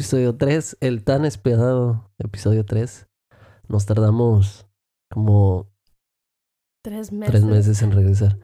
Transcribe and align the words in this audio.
episodio 0.00 0.34
3, 0.34 0.78
el 0.80 1.04
tan 1.04 1.26
esperado 1.26 2.10
episodio 2.16 2.64
3. 2.64 3.06
Nos 3.68 3.84
tardamos 3.84 4.66
como 5.10 5.68
Tres 6.82 7.12
meses. 7.12 7.30
tres 7.30 7.44
meses 7.44 7.82
en 7.82 7.92
regresar. 7.92 8.38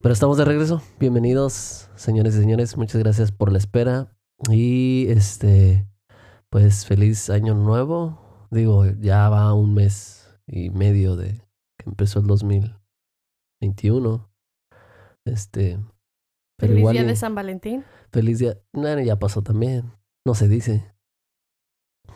Pero 0.00 0.12
estamos 0.12 0.36
de 0.36 0.44
regreso. 0.44 0.82
Bienvenidos, 1.00 1.88
señores 1.96 2.34
y 2.34 2.40
señores. 2.40 2.76
Muchas 2.76 3.02
gracias 3.02 3.32
por 3.32 3.50
la 3.50 3.56
espera. 3.56 4.14
Y 4.50 5.06
este, 5.08 5.88
pues 6.50 6.84
feliz 6.84 7.30
año 7.30 7.54
nuevo. 7.54 8.46
Digo, 8.50 8.84
ya 8.84 9.30
va 9.30 9.54
un 9.54 9.72
mes 9.72 10.28
y 10.46 10.68
medio 10.68 11.16
de 11.16 11.40
que 11.78 11.88
empezó 11.88 12.20
el 12.20 12.26
2021. 12.26 14.30
Este, 15.24 15.78
pero 16.58 16.72
Feliz 16.72 16.78
igual 16.80 16.92
día 16.92 17.04
de 17.04 17.16
San 17.16 17.34
Valentín. 17.34 17.82
feliz 18.12 18.40
día. 18.40 18.58
No, 18.74 19.00
ya 19.00 19.18
pasó 19.18 19.40
también. 19.40 19.95
No 20.26 20.34
se 20.34 20.48
dice. 20.48 20.92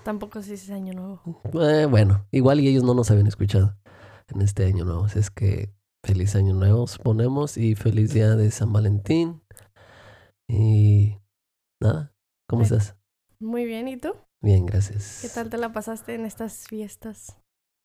Tampoco 0.03 0.43
se 0.43 0.51
dice 0.51 0.75
año 0.75 0.93
nuevo. 0.95 1.41
Eh, 1.63 1.87
bueno, 1.87 2.27
igual 2.33 2.59
y 2.59 2.67
ellos 2.67 2.83
no 2.83 2.93
nos 2.93 3.09
habían 3.13 3.29
escuchado 3.29 3.79
en 4.27 4.41
este 4.41 4.65
año 4.67 4.85
nuevo. 4.85 5.05
Así 5.05 5.21
es 5.21 5.31
que 5.31 5.73
feliz 6.05 6.35
año 6.35 6.53
nuevo, 6.55 6.89
suponemos, 6.89 7.57
y 7.57 7.77
feliz 7.77 8.13
día 8.13 8.35
de 8.35 8.51
San 8.51 8.73
Valentín. 8.73 9.45
Y 10.49 11.19
nada, 11.81 12.13
¿cómo 12.49 12.63
Bien. 12.63 12.73
estás? 12.73 12.97
Muy 13.39 13.65
bien, 13.65 13.87
¿y 13.87 13.97
tú? 13.97 14.13
Bien, 14.43 14.67
gracias. 14.67 15.21
¿Qué 15.23 15.29
tal 15.29 15.49
te 15.49 15.57
la 15.57 15.73
pasaste 15.73 16.17
en 16.17 16.25
estas 16.27 16.67
fiestas? 16.67 17.39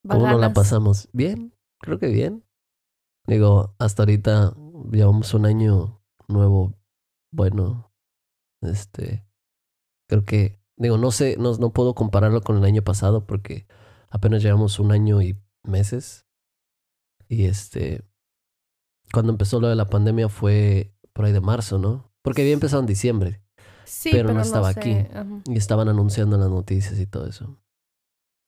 ¿Cómo 0.09 0.25
nos 0.27 0.41
la 0.41 0.53
pasamos? 0.53 1.07
Bien, 1.13 1.53
creo 1.79 1.99
que 1.99 2.07
bien. 2.07 2.43
Digo, 3.27 3.75
hasta 3.77 4.01
ahorita 4.01 4.55
llevamos 4.91 5.35
un 5.35 5.45
año 5.45 6.01
nuevo, 6.27 6.73
bueno, 7.31 7.93
este, 8.61 9.23
creo 10.07 10.23
que, 10.25 10.59
digo, 10.77 10.97
no 10.97 11.11
sé, 11.11 11.37
no, 11.39 11.55
no 11.57 11.71
puedo 11.73 11.95
compararlo 11.95 12.41
con 12.41 12.57
el 12.57 12.63
año 12.65 12.81
pasado 12.83 13.25
porque 13.25 13.67
apenas 14.09 14.41
llevamos 14.43 14.79
un 14.79 14.91
año 14.91 15.21
y 15.21 15.37
meses. 15.63 16.25
Y 17.27 17.45
este, 17.45 18.03
cuando 19.11 19.31
empezó 19.31 19.59
lo 19.59 19.67
de 19.67 19.75
la 19.75 19.89
pandemia 19.89 20.29
fue 20.29 20.95
por 21.13 21.25
ahí 21.25 21.31
de 21.31 21.41
marzo, 21.41 21.77
¿no? 21.79 22.11
Porque 22.21 22.41
había 22.41 22.53
empezado 22.53 22.81
en 22.81 22.87
diciembre 22.87 23.41
Sí, 23.85 24.09
pero 24.11 24.33
no 24.33 24.41
estaba 24.41 24.73
sé, 24.73 24.79
aquí. 24.79 24.91
ajá. 25.13 25.41
y 25.45 25.57
estaban 25.57 25.87
anunciando 25.89 26.37
las 26.37 26.49
noticias 26.49 26.99
y 26.99 27.05
todo 27.05 27.27
eso. 27.27 27.57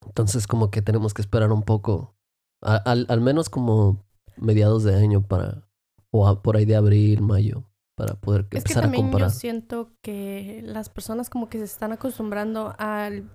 Entonces 0.06 0.48
como 0.48 0.70
que 0.72 0.82
tenemos 0.82 1.14
que 1.14 1.22
esperar 1.22 1.52
un 1.52 1.64
poco, 1.64 2.16
al, 2.62 3.06
al 3.10 3.22
menos 3.22 3.50
como 3.50 4.06
mediados 4.38 4.84
de 4.84 4.96
año 4.96 5.22
para, 5.28 5.68
o 6.12 6.28
a- 6.28 6.42
por 6.42 6.58
ahí 6.58 6.66
de 6.66 6.76
abril, 6.76 7.22
mayo, 7.22 7.64
para 7.98 8.14
poder 8.16 8.42
Es 8.42 8.48
que 8.50 8.58
empezar 8.60 8.80
a 8.80 8.82
también 8.84 9.06
yo 9.06 9.12
comparar. 9.12 9.32
siento 9.32 9.92
que 10.04 10.62
las 10.64 10.90
personas 10.90 11.30
como 11.30 11.50
que 11.50 11.58
se 11.58 11.64
están 11.66 11.92
acostumbrando 11.92 12.76
al, 12.78 13.30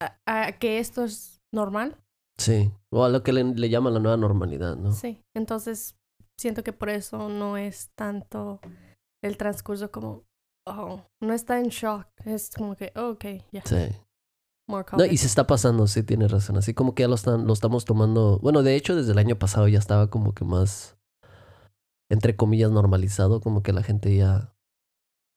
a, 0.00 0.16
a 0.46 0.52
que 0.58 0.78
esto 0.78 1.04
es 1.04 1.40
normal. 1.52 1.96
Sí, 2.38 2.70
o 2.92 3.04
a 3.04 3.08
lo 3.08 3.22
que 3.22 3.32
le, 3.32 3.42
le 3.44 3.68
llaman 3.68 3.94
la 3.94 4.00
nueva 4.00 4.16
normalidad, 4.16 4.76
¿no? 4.76 4.92
Sí. 4.92 5.20
Entonces, 5.36 5.96
siento 6.38 6.62
que 6.62 6.72
por 6.72 6.88
eso 6.88 7.28
no 7.28 7.56
es 7.56 7.90
tanto 7.96 8.60
el 9.24 9.36
transcurso 9.36 9.90
como, 9.90 10.22
oh, 10.66 11.02
no 11.20 11.32
está 11.34 11.58
en 11.58 11.68
shock. 11.68 12.06
Es 12.24 12.50
como 12.56 12.76
que, 12.76 12.92
oh, 12.94 13.10
ok, 13.10 13.24
ya, 13.50 13.62
Sí. 13.64 13.88
more 14.68 14.86
No, 14.96 15.04
y 15.04 15.16
se 15.16 15.26
está 15.26 15.46
pasando, 15.48 15.86
sí, 15.88 16.04
tienes 16.04 16.30
razón. 16.30 16.58
Así 16.58 16.74
como 16.74 16.94
que 16.94 17.02
ya 17.02 17.08
lo, 17.08 17.16
están, 17.16 17.46
lo 17.46 17.52
estamos 17.54 17.84
tomando. 17.84 18.38
Bueno, 18.38 18.62
de 18.62 18.76
hecho, 18.76 18.94
desde 18.94 19.12
el 19.12 19.18
año 19.18 19.36
pasado 19.36 19.66
ya 19.66 19.78
estaba 19.80 20.08
como 20.08 20.32
que 20.32 20.44
más, 20.44 20.96
entre 22.10 22.36
comillas, 22.36 22.70
normalizado. 22.70 23.40
Como 23.40 23.62
que 23.62 23.72
la 23.72 23.82
gente 23.82 24.14
ya, 24.16 24.54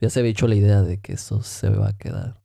ya 0.01 0.09
se 0.09 0.19
había 0.19 0.31
hecho 0.31 0.47
la 0.47 0.55
idea 0.55 0.81
de 0.81 0.99
que 1.01 1.13
eso 1.13 1.41
se 1.43 1.69
va 1.69 1.89
a 1.89 1.97
quedar. 1.97 2.41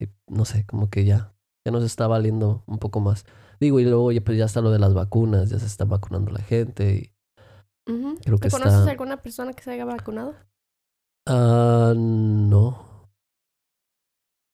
Y 0.00 0.08
no 0.28 0.44
sé, 0.44 0.64
como 0.66 0.88
que 0.90 1.04
ya, 1.04 1.34
ya 1.64 1.72
nos 1.72 1.84
está 1.84 2.06
valiendo 2.06 2.64
un 2.66 2.78
poco 2.78 3.00
más. 3.00 3.24
Digo, 3.60 3.78
y 3.80 3.84
luego 3.84 4.10
ya, 4.12 4.22
pues 4.22 4.38
ya 4.38 4.46
está 4.46 4.60
lo 4.62 4.70
de 4.70 4.78
las 4.78 4.94
vacunas, 4.94 5.50
ya 5.50 5.58
se 5.58 5.66
está 5.66 5.84
vacunando 5.84 6.30
la 6.32 6.40
gente. 6.40 6.94
Y, 6.94 7.14
creo 8.22 8.38
que 8.38 8.48
¿Tú 8.48 8.56
conoces 8.56 8.78
está- 8.80 8.90
alguna 8.90 9.20
persona 9.22 9.52
que 9.52 9.62
se 9.62 9.72
haya 9.72 9.84
vacunado? 9.84 10.34
ah, 11.26 11.92
no. 11.96 12.86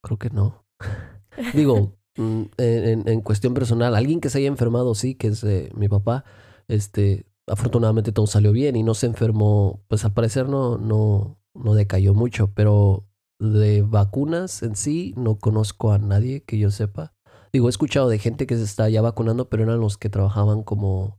Creo 0.02 0.18
que 0.18 0.30
no. 0.30 0.64
Digo, 1.54 1.96
mm, 2.16 2.42
en, 2.58 2.84
en- 2.88 3.08
en 3.08 3.20
cuestión 3.20 3.54
personal, 3.54 3.94
alguien 3.94 4.20
que 4.20 4.30
se 4.30 4.38
haya 4.38 4.48
enfermado, 4.48 4.94
sí, 4.94 5.14
que 5.14 5.28
es 5.28 5.42
eh, 5.44 5.70
mi 5.74 5.88
papá, 5.88 6.24
este, 6.68 7.26
afortunadamente 7.46 8.12
todo 8.12 8.26
salió 8.26 8.52
bien 8.52 8.76
y 8.76 8.82
no 8.82 8.94
se 8.94 9.06
enfermó, 9.06 9.82
pues 9.88 10.04
al 10.04 10.12
parecer 10.12 10.48
no, 10.48 10.78
no, 10.78 11.38
no 11.54 11.74
decayó 11.74 12.14
mucho, 12.14 12.52
pero 12.54 13.06
de 13.38 13.82
vacunas 13.82 14.62
en 14.62 14.76
sí 14.76 15.14
no 15.16 15.38
conozco 15.38 15.92
a 15.92 15.98
nadie 15.98 16.42
que 16.42 16.58
yo 16.58 16.70
sepa. 16.70 17.14
Digo, 17.52 17.68
he 17.68 17.70
escuchado 17.70 18.08
de 18.08 18.18
gente 18.18 18.46
que 18.46 18.56
se 18.56 18.64
está 18.64 18.88
ya 18.88 19.02
vacunando, 19.02 19.48
pero 19.48 19.62
eran 19.62 19.80
los 19.80 19.98
que 19.98 20.10
trabajaban 20.10 20.62
como 20.62 21.18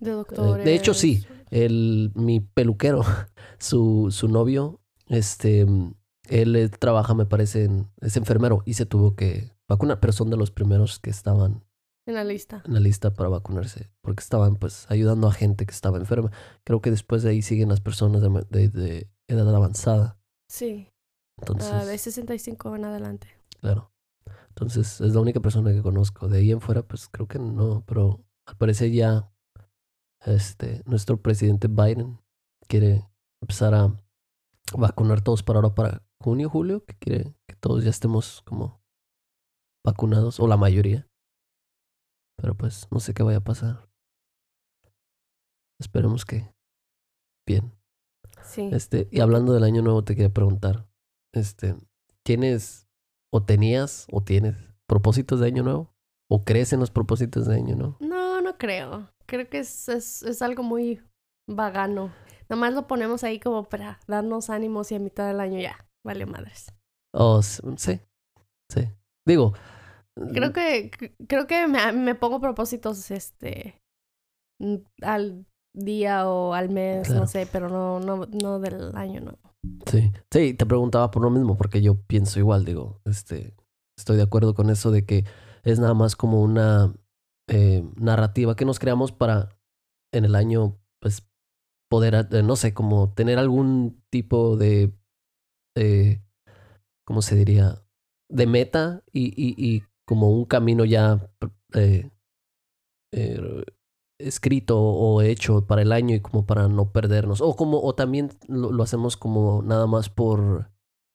de 0.00 0.10
eh, 0.10 0.14
doctores. 0.14 0.64
de 0.64 0.74
hecho, 0.74 0.94
sí. 0.94 1.24
el 1.50 2.12
mi 2.14 2.40
peluquero, 2.40 3.02
su, 3.58 4.08
su 4.10 4.28
novio, 4.28 4.80
este, 5.08 5.66
él 6.28 6.56
eh, 6.56 6.68
trabaja, 6.68 7.14
me 7.14 7.26
parece, 7.26 7.64
en, 7.64 7.88
es 8.00 8.16
enfermero 8.16 8.62
y 8.64 8.74
se 8.74 8.86
tuvo 8.86 9.14
que 9.16 9.52
vacunar, 9.68 10.00
pero 10.00 10.12
son 10.12 10.30
de 10.30 10.36
los 10.36 10.50
primeros 10.50 10.98
que 10.98 11.10
estaban 11.10 11.64
En 12.06 12.14
la 12.14 12.24
lista. 12.24 12.62
en 12.64 12.74
la 12.74 12.80
lista 12.80 13.12
para 13.12 13.28
vacunarse, 13.28 13.90
porque 14.00 14.20
estaban 14.22 14.56
pues 14.56 14.86
ayudando 14.90 15.26
a 15.28 15.32
gente 15.32 15.66
que 15.66 15.72
estaba 15.72 15.98
enferma. 15.98 16.30
Creo 16.64 16.80
que 16.80 16.90
después 16.90 17.22
de 17.24 17.30
ahí 17.30 17.42
siguen 17.42 17.68
las 17.68 17.80
personas 17.80 18.22
de, 18.22 18.28
de- 18.50 18.68
de 18.68 19.10
edad 19.28 19.54
avanzada. 19.54 20.18
Sí. 20.48 20.88
Entonces, 21.38 21.70
ah, 21.72 21.84
de 21.84 21.98
65 21.98 22.76
en 22.76 22.84
adelante. 22.84 23.28
claro. 23.60 23.92
Entonces, 24.48 25.02
es 25.02 25.12
la 25.14 25.20
única 25.20 25.40
persona 25.40 25.70
que 25.72 25.82
conozco. 25.82 26.28
De 26.28 26.38
ahí 26.38 26.50
en 26.50 26.62
fuera, 26.62 26.82
pues 26.82 27.08
creo 27.08 27.28
que 27.28 27.38
no, 27.38 27.84
pero 27.86 28.24
al 28.46 28.56
parecer 28.56 28.90
ya 28.90 29.30
este, 30.24 30.82
nuestro 30.86 31.20
presidente 31.20 31.68
Biden 31.68 32.18
quiere 32.66 33.06
empezar 33.42 33.74
a 33.74 33.94
vacunar 34.74 35.20
todos 35.20 35.42
para 35.42 35.58
ahora, 35.58 35.74
para 35.74 36.02
junio, 36.22 36.48
julio, 36.48 36.84
que 36.86 36.94
quiere 36.96 37.34
que 37.46 37.54
todos 37.56 37.84
ya 37.84 37.90
estemos 37.90 38.40
como 38.46 38.80
vacunados, 39.84 40.40
o 40.40 40.46
la 40.48 40.56
mayoría. 40.56 41.06
Pero 42.46 42.56
pues 42.56 42.86
no 42.92 43.00
sé 43.00 43.12
qué 43.12 43.24
vaya 43.24 43.38
a 43.38 43.44
pasar. 43.44 43.88
Esperemos 45.80 46.24
que 46.24 46.54
bien. 47.44 47.72
Sí. 48.44 48.70
Este, 48.72 49.08
y 49.10 49.18
hablando 49.18 49.52
del 49.52 49.64
año 49.64 49.82
nuevo, 49.82 50.04
te 50.04 50.14
quería 50.14 50.32
preguntar, 50.32 50.86
este, 51.34 51.74
¿tienes 52.24 52.86
o 53.32 53.42
tenías 53.42 54.06
o 54.12 54.22
tienes 54.22 54.54
propósitos 54.88 55.40
de 55.40 55.48
año 55.48 55.64
nuevo? 55.64 55.92
¿O 56.30 56.44
crees 56.44 56.72
en 56.72 56.78
los 56.78 56.92
propósitos 56.92 57.48
de 57.48 57.56
año 57.56 57.74
nuevo? 57.74 57.96
No, 57.98 58.40
no 58.40 58.56
creo. 58.58 59.10
Creo 59.26 59.48
que 59.48 59.58
es, 59.58 59.88
es, 59.88 60.22
es 60.22 60.40
algo 60.40 60.62
muy 60.62 61.02
vagano. 61.48 62.12
Nomás 62.48 62.74
lo 62.74 62.86
ponemos 62.86 63.24
ahí 63.24 63.40
como 63.40 63.64
para 63.64 63.98
darnos 64.06 64.50
ánimos 64.50 64.92
y 64.92 64.94
a 64.94 65.00
mitad 65.00 65.26
del 65.26 65.40
año 65.40 65.58
ya. 65.58 65.84
Vale 66.04 66.26
madres. 66.26 66.72
Oh, 67.12 67.42
sí, 67.42 68.00
sí. 68.72 68.88
Digo, 69.26 69.52
Creo 70.32 70.52
que, 70.52 70.90
creo 71.28 71.46
que 71.46 71.66
me, 71.66 71.92
me 71.92 72.14
pongo 72.14 72.40
propósitos 72.40 73.10
este 73.10 73.80
mm, 74.60 74.76
al 75.02 75.46
día 75.74 76.28
o 76.28 76.54
al 76.54 76.70
mes, 76.70 77.06
Claro. 77.08 77.20
no 77.22 77.26
sé, 77.26 77.46
pero 77.50 77.68
no, 77.68 78.00
no, 78.00 78.26
no 78.26 78.58
del 78.58 78.96
año, 78.96 79.20
no. 79.20 79.38
Sí, 79.86 80.10
sí, 80.30 80.54
te 80.54 80.64
preguntaba 80.64 81.10
por 81.10 81.22
lo 81.22 81.30
mismo, 81.30 81.56
porque 81.56 81.82
yo 81.82 82.00
pienso 82.06 82.38
igual, 82.38 82.64
digo, 82.64 83.00
este, 83.04 83.54
estoy 83.98 84.16
de 84.16 84.22
acuerdo 84.22 84.54
con 84.54 84.70
eso 84.70 84.90
de 84.90 85.04
que 85.04 85.24
es 85.64 85.78
nada 85.78 85.92
más 85.94 86.16
como 86.16 86.40
una 86.42 86.94
eh, 87.48 87.84
narrativa 87.96 88.56
que 88.56 88.64
nos 88.64 88.78
creamos 88.78 89.12
para 89.12 89.50
en 90.14 90.24
el 90.24 90.34
año, 90.34 90.78
pues, 91.00 91.28
poder, 91.90 92.28
eh, 92.30 92.42
no 92.42 92.56
sé, 92.56 92.72
como 92.72 93.12
tener 93.12 93.38
algún 93.38 94.02
tipo 94.10 94.56
de, 94.56 94.92
eh, 95.76 96.22
¿cómo 97.04 97.20
se 97.22 97.36
diría? 97.36 97.82
De 98.30 98.46
meta 98.46 99.04
y, 99.12 99.26
y, 99.36 99.54
y 99.62 99.82
como 100.06 100.30
un 100.30 100.44
camino 100.44 100.84
ya 100.84 101.28
eh, 101.74 102.10
eh, 103.12 103.64
escrito 104.18 104.80
o 104.80 105.20
hecho 105.20 105.66
para 105.66 105.82
el 105.82 105.92
año 105.92 106.14
y 106.14 106.20
como 106.20 106.46
para 106.46 106.68
no 106.68 106.92
perdernos. 106.92 107.40
O 107.40 107.54
como, 107.56 107.82
o 107.82 107.94
también 107.94 108.30
lo, 108.48 108.72
lo 108.72 108.82
hacemos 108.82 109.16
como 109.16 109.62
nada 109.62 109.86
más 109.86 110.08
por. 110.08 110.70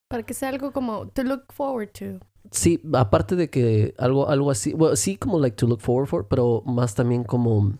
Para 0.10 0.24
que 0.24 0.34
sea 0.34 0.50
algo 0.50 0.72
como 0.72 1.08
to 1.08 1.24
look 1.24 1.46
forward 1.50 1.90
to. 1.90 2.26
Sí, 2.52 2.82
aparte 2.94 3.36
de 3.36 3.50
que 3.50 3.96
algo, 3.98 4.30
algo 4.30 4.52
así. 4.52 4.74
Bueno, 4.74 4.96
sí, 4.96 5.18
como 5.18 5.40
like 5.40 5.56
to 5.56 5.68
look 5.68 5.82
forward 5.82 6.08
for, 6.08 6.28
pero 6.28 6.62
más 6.66 6.94
también 6.94 7.24
como. 7.24 7.78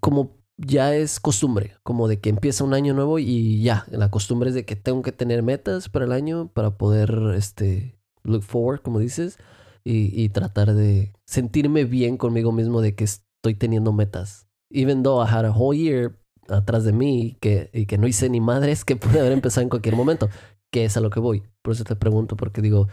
Como 0.00 0.44
ya 0.56 0.94
es 0.94 1.18
costumbre, 1.18 1.76
como 1.82 2.06
de 2.06 2.20
que 2.20 2.30
empieza 2.30 2.62
un 2.62 2.74
año 2.74 2.94
nuevo 2.94 3.18
y 3.18 3.62
ya, 3.62 3.86
la 3.90 4.10
costumbre 4.10 4.50
es 4.50 4.54
de 4.54 4.64
que 4.64 4.76
tengo 4.76 5.02
que 5.02 5.10
tener 5.10 5.42
metas 5.42 5.88
para 5.88 6.04
el 6.04 6.12
año 6.12 6.48
para 6.48 6.76
poder, 6.76 7.32
este, 7.34 7.98
look 8.24 8.42
forward, 8.42 8.80
como 8.82 8.98
dices, 8.98 9.38
y, 9.84 10.10
y 10.20 10.28
tratar 10.30 10.74
de 10.74 11.12
sentirme 11.26 11.84
bien 11.84 12.16
conmigo 12.16 12.52
mismo 12.52 12.80
de 12.80 12.94
que 12.94 13.04
estoy 13.04 13.54
teniendo 13.56 13.92
metas. 13.92 14.46
Even 14.70 15.02
though 15.02 15.22
I 15.22 15.28
had 15.30 15.44
a 15.44 15.52
whole 15.52 15.76
year 15.76 16.18
atrás 16.48 16.84
de 16.84 16.92
mí 16.92 17.36
que, 17.40 17.70
y 17.72 17.86
que 17.86 17.98
no 17.98 18.06
hice 18.06 18.28
ni 18.28 18.40
madres 18.40 18.84
que 18.84 18.96
pude 18.96 19.20
haber 19.20 19.32
empezado 19.32 19.62
en 19.62 19.68
cualquier 19.68 19.96
momento. 19.96 20.28
qué 20.72 20.84
es 20.84 20.96
a 20.96 21.00
lo 21.00 21.10
que 21.10 21.20
voy. 21.20 21.44
Por 21.62 21.74
eso 21.74 21.84
te 21.84 21.96
pregunto, 21.96 22.36
porque 22.36 22.60
digo, 22.60 22.88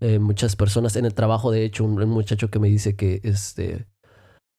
eh, 0.00 0.18
muchas 0.18 0.56
personas 0.56 0.96
en 0.96 1.04
el 1.04 1.14
trabajo, 1.14 1.50
de 1.50 1.64
hecho, 1.64 1.84
un, 1.84 2.00
un 2.00 2.10
muchacho 2.10 2.50
que 2.50 2.58
me 2.58 2.68
dice 2.68 2.96
que 2.96 3.20
este 3.24 3.86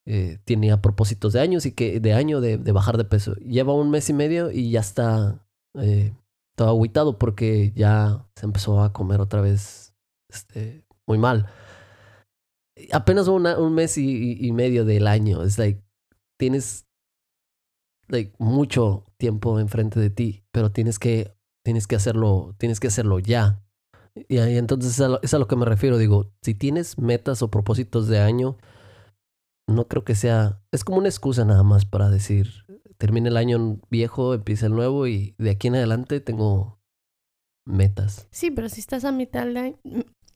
eh, 0.09 0.39
tenía 0.45 0.81
propósitos 0.81 1.33
de 1.33 1.41
años 1.41 1.65
y 1.65 1.73
que 1.73 1.99
de 1.99 2.13
año 2.13 2.39
de, 2.39 2.57
de, 2.57 2.71
bajar 2.71 2.97
de 2.97 3.03
peso. 3.03 3.35
Lleva 3.35 3.73
un 3.73 3.89
mes 3.89 4.09
y 4.09 4.13
medio 4.13 4.51
y 4.51 4.71
ya 4.71 4.79
está 4.79 5.45
eh, 5.77 6.13
todo 6.55 6.69
aguitado 6.69 7.17
porque 7.17 7.73
ya 7.75 8.25
se 8.37 8.45
empezó 8.45 8.81
a 8.81 8.93
comer 8.93 9.19
otra 9.19 9.41
vez 9.41 9.86
este, 10.29 10.85
muy 11.05 11.17
mal. 11.17 11.47
Apenas 12.91 13.27
una, 13.27 13.57
un 13.57 13.73
mes 13.73 13.97
y, 13.97 14.37
y, 14.39 14.51
medio 14.51 14.85
del 14.85 15.07
año. 15.07 15.43
Es 15.43 15.57
like, 15.57 15.81
tienes 16.37 16.85
like, 18.07 18.33
mucho 18.37 19.03
tiempo 19.17 19.59
enfrente 19.59 19.99
de 19.99 20.09
ti, 20.09 20.43
pero 20.51 20.71
tienes 20.71 20.99
que, 20.99 21.35
tienes 21.63 21.87
que 21.87 21.95
hacerlo, 21.95 22.55
tienes 22.59 22.79
que 22.79 22.87
hacerlo 22.87 23.19
ya. 23.19 23.63
Y, 24.15 24.37
y 24.37 24.57
entonces 24.57 24.93
es 25.21 25.33
a, 25.33 25.39
lo, 25.39 25.47
que 25.47 25.55
me 25.55 25.65
refiero. 25.65 25.97
Digo, 25.97 26.31
si 26.41 26.53
tienes 26.53 26.99
metas 26.99 27.41
o 27.41 27.49
propósitos 27.49 28.07
de 28.07 28.19
año, 28.19 28.57
no 29.67 29.87
creo 29.87 30.03
que 30.03 30.15
sea, 30.15 30.61
es 30.71 30.83
como 30.83 30.99
una 30.99 31.09
excusa 31.09 31.45
nada 31.45 31.63
más 31.63 31.85
para 31.85 32.09
decir, 32.09 32.65
termina 32.97 33.29
el 33.29 33.37
año 33.37 33.79
viejo, 33.89 34.33
empieza 34.33 34.67
el 34.67 34.73
nuevo 34.73 35.07
y 35.07 35.35
de 35.37 35.51
aquí 35.51 35.67
en 35.67 35.75
adelante 35.75 36.19
tengo 36.19 36.79
metas. 37.65 38.27
Sí, 38.31 38.51
pero 38.51 38.69
si 38.69 38.79
estás 38.79 39.03
a 39.03 39.11
mitad 39.11 39.45
de 39.45 39.77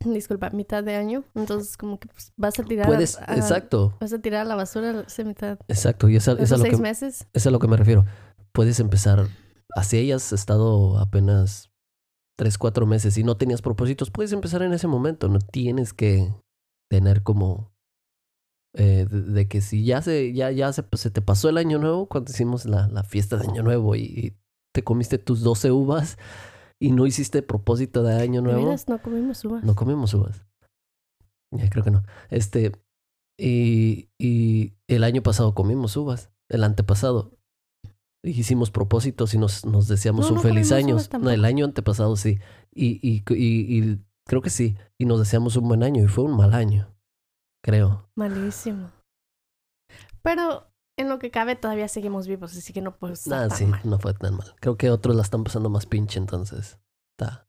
disculpa, 0.06 0.50
mitad 0.51 0.83
de 0.83 0.95
año, 0.95 1.24
entonces 1.36 1.77
como 1.77 2.00
que 2.00 2.07
pues, 2.07 2.33
vas 2.38 2.59
a 2.59 2.63
tirar 2.63 2.88
Puedes, 2.88 3.18
a, 3.18 3.36
exacto. 3.36 3.95
Vas 4.00 4.13
a 4.13 4.19
tirar 4.19 4.42
a 4.42 4.45
la 4.45 4.56
basura 4.56 5.03
esa 5.07 5.24
mitad. 5.24 5.59
Exacto, 5.68 6.09
y 6.09 6.15
esa, 6.15 6.33
esa 6.33 6.44
es 6.44 6.51
a 6.51 6.57
lo 6.57 6.63
seis 6.63 6.75
que 6.75 6.81
meses. 6.81 7.27
es 7.33 7.48
a 7.48 7.51
lo 7.51 7.59
que 7.59 7.68
me 7.68 7.77
refiero. 7.77 8.06
Puedes 8.51 8.80
empezar 8.80 9.27
así 9.75 9.98
hayas 9.98 10.33
estado 10.33 10.98
apenas 11.00 11.71
tres, 12.38 12.57
cuatro 12.57 12.86
meses 12.86 13.18
y 13.18 13.24
no 13.24 13.38
tenías 13.38 13.62
propósitos, 13.62 14.12
puedes 14.12 14.31
empezar 14.31 14.62
en 14.63 14.74
ese 14.74 14.88
momento, 14.88 15.30
no 15.30 15.39
tienes 15.39 15.94
que 15.94 16.33
tener 16.89 17.24
como 17.24 17.71
eh, 18.74 19.06
de, 19.09 19.21
de, 19.21 19.48
que 19.48 19.62
si 19.62 19.86
ya 19.86 20.01
se, 20.01 20.33
ya, 20.33 20.50
ya 20.51 20.71
se, 20.74 20.83
se, 20.94 21.12
te 21.12 21.21
pasó 21.21 21.50
el 21.50 21.57
año 21.57 21.77
nuevo, 21.77 22.07
cuando 22.07 22.31
hicimos 22.31 22.65
la, 22.65 22.88
la 22.88 23.03
fiesta 23.03 23.38
de 23.38 23.48
año 23.48 23.63
nuevo 23.63 23.95
y, 23.95 24.01
y, 24.01 24.38
te 24.74 24.83
comiste 24.83 25.18
tus 25.18 25.42
12 25.42 25.71
uvas 25.71 26.18
y 26.81 26.91
no 26.91 27.05
hiciste 27.05 27.43
propósito 27.43 28.01
de 28.01 28.19
año 28.19 28.41
nuevo. 28.41 28.75
No 28.87 29.01
comimos 29.01 29.45
uvas. 29.45 29.63
No 29.63 29.75
comimos 29.75 30.13
uvas. 30.15 30.43
Ya 31.51 31.69
creo 31.69 31.83
que 31.83 31.91
no. 31.91 32.03
Este, 32.31 32.71
y, 33.39 34.09
y 34.17 34.73
el 34.87 35.03
año 35.03 35.21
pasado 35.21 35.53
comimos 35.53 35.95
uvas, 35.95 36.31
el 36.49 36.63
antepasado. 36.63 37.37
Hicimos 38.23 38.71
propósitos 38.71 39.35
y 39.35 39.37
nos, 39.37 39.63
nos 39.63 39.87
deseamos 39.87 40.25
No, 40.25 40.29
un 40.29 40.35
no 40.35 40.41
feliz 40.41 40.71
año. 40.71 40.97
No, 41.19 41.29
el 41.29 41.45
año 41.45 41.65
antepasado 41.65 42.15
sí. 42.15 42.39
Y, 42.73 42.99
y, 43.07 43.23
y, 43.29 43.77
y 43.77 43.99
creo 44.25 44.41
que 44.41 44.49
sí. 44.49 44.75
Y 44.97 45.05
nos 45.05 45.19
deseamos 45.19 45.55
un 45.57 45.67
buen 45.67 45.83
año 45.83 46.03
y 46.03 46.07
fue 46.07 46.23
un 46.23 46.35
mal 46.35 46.55
año. 46.55 46.91
Creo. 47.63 48.09
Malísimo. 48.15 48.89
Pero 50.23 50.70
en 51.01 51.09
lo 51.09 51.19
que 51.19 51.31
cabe 51.31 51.56
todavía 51.56 51.88
seguimos 51.88 52.27
vivos, 52.27 52.56
así 52.56 52.71
que 52.74 52.81
no 52.81 52.95
puede 52.95 53.13
estar 53.13 53.31
Nada, 53.31 53.48
tan 53.50 53.57
sí, 53.57 53.65
mal. 53.65 53.81
no 53.83 54.00
fue 54.00 54.13
tan 54.13 54.36
mal. 54.36 54.53
Creo 54.59 54.77
que 54.77 54.89
otros 54.89 55.15
la 55.15 55.21
están 55.24 55.44
pasando 55.44 55.69
más 55.69 55.86
pinche, 55.86 56.19
entonces. 56.19 56.80
Está. 57.18 57.48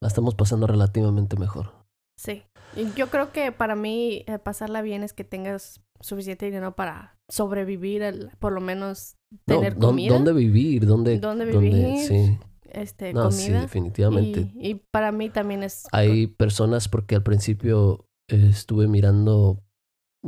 La 0.00 0.08
estamos 0.08 0.34
pasando 0.34 0.66
relativamente 0.66 1.36
mejor. 1.36 1.72
Sí. 2.18 2.42
Y 2.76 2.92
yo 2.94 3.08
creo 3.08 3.32
que 3.32 3.50
para 3.52 3.74
mí 3.74 4.24
eh, 4.26 4.38
pasarla 4.38 4.82
bien 4.82 5.02
es 5.02 5.12
que 5.12 5.24
tengas 5.24 5.80
suficiente 6.00 6.46
dinero 6.46 6.76
para 6.76 7.18
sobrevivir, 7.28 8.02
el- 8.02 8.30
por 8.38 8.52
lo 8.52 8.60
menos 8.60 9.16
No, 9.46 9.56
tener 9.56 9.76
¿dó- 9.76 9.88
comida. 9.88 10.12
¿Dónde 10.14 10.32
vivir? 10.32 10.86
¿Dónde, 10.86 11.18
¿Dónde 11.18 11.46
dónde- 11.50 11.58
vivir? 11.70 11.98
sí. 12.06 12.38
este, 12.72 13.12
No, 13.12 13.30
sí, 13.32 13.50
definitivamente. 13.50 14.50
Y, 14.54 14.70
y 14.70 14.74
para 14.92 15.10
mí 15.12 15.28
también 15.30 15.62
es... 15.64 15.86
Hay 15.92 16.28
personas 16.28 16.88
porque 16.88 17.16
al 17.16 17.22
principio 17.22 18.06
eh, 18.28 18.46
estuve 18.50 18.86
mirando 18.86 19.60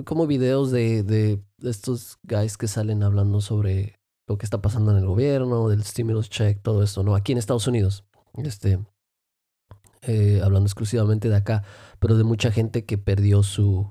como 0.04 0.26
videos 0.26 0.70
de, 0.70 1.02
de 1.02 1.40
estos 1.62 2.18
guys 2.22 2.56
que 2.56 2.68
salen 2.68 3.02
hablando 3.02 3.40
sobre 3.40 3.98
lo 4.26 4.38
que 4.38 4.46
está 4.46 4.62
pasando 4.62 4.92
en 4.92 4.98
el 4.98 5.06
gobierno, 5.06 5.68
del 5.68 5.84
stimulus 5.84 6.30
check, 6.30 6.62
todo 6.62 6.82
esto, 6.82 7.02
¿no? 7.02 7.14
Aquí 7.14 7.32
en 7.32 7.38
Estados 7.38 7.66
Unidos. 7.66 8.04
Este, 8.36 8.78
eh, 10.02 10.40
hablando 10.42 10.66
exclusivamente 10.66 11.28
de 11.28 11.36
acá, 11.36 11.62
pero 12.00 12.16
de 12.16 12.24
mucha 12.24 12.50
gente 12.50 12.84
que 12.84 12.98
perdió 12.98 13.42
su, 13.42 13.86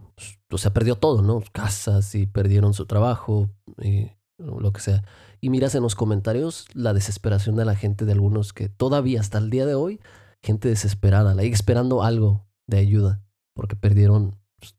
o 0.50 0.58
sea, 0.58 0.74
perdió 0.74 0.96
todo, 0.96 1.22
¿no? 1.22 1.42
Casas 1.52 2.16
y 2.16 2.28
perdieron 2.28 2.74
su 2.74 2.86
trabajo 2.86 3.50
y 3.82 4.12
lo 4.38 4.74
que 4.74 4.82
sea. 4.82 5.04
Y 5.40 5.50
miras 5.50 5.76
en 5.76 5.84
los 5.84 5.96
comentarios 5.96 6.68
la 6.74 6.94
desesperación 6.94 7.56
de 7.56 7.66
la 7.66 7.76
gente, 7.76 8.06
de 8.06 8.12
algunos 8.12 8.52
que 8.52 8.68
todavía 8.68 9.22
hasta 9.22 9.38
el 9.38 9.50
día 9.50 9.66
de 9.66 9.76
hoy, 9.76 10.02
gente 10.44 10.68
desesperada, 10.68 11.34
like, 11.34 11.54
esperando 11.54 12.04
algo 12.04 12.46
de 12.68 12.80
ayuda, 12.80 13.22
porque 13.54 13.76
perdieron 13.76 14.38
pues, 14.60 14.76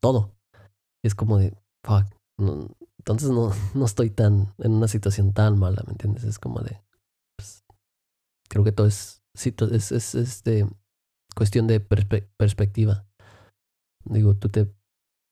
Es 1.05 1.15
como 1.15 1.39
de, 1.39 1.57
fuck, 1.85 2.07
no- 2.39 2.69
entonces 2.99 3.31
no, 3.31 3.51
no 3.75 3.85
estoy 3.85 4.11
tan 4.11 4.55
en 4.59 4.73
una 4.73 4.89
situación 4.89 5.33
tan 5.33 5.59
mala, 5.59 5.83
¿me 5.87 5.93
entiendes? 5.93 6.25
Es 6.25 6.39
como 6.39 6.61
de, 6.61 6.81
pues, 7.37 7.65
creo 8.49 8.65
que 8.65 8.73
todo 8.73 8.87
es, 8.87 9.23
situ- 9.37 9.73
es, 9.73 9.91
es, 9.93 10.15
este, 10.15 10.67
cuestión 11.35 11.67
de 11.67 11.87
perspe- 11.87 12.29
perspectiva. 12.37 13.07
Digo, 14.05 14.35
tú 14.37 14.49
te... 14.49 14.73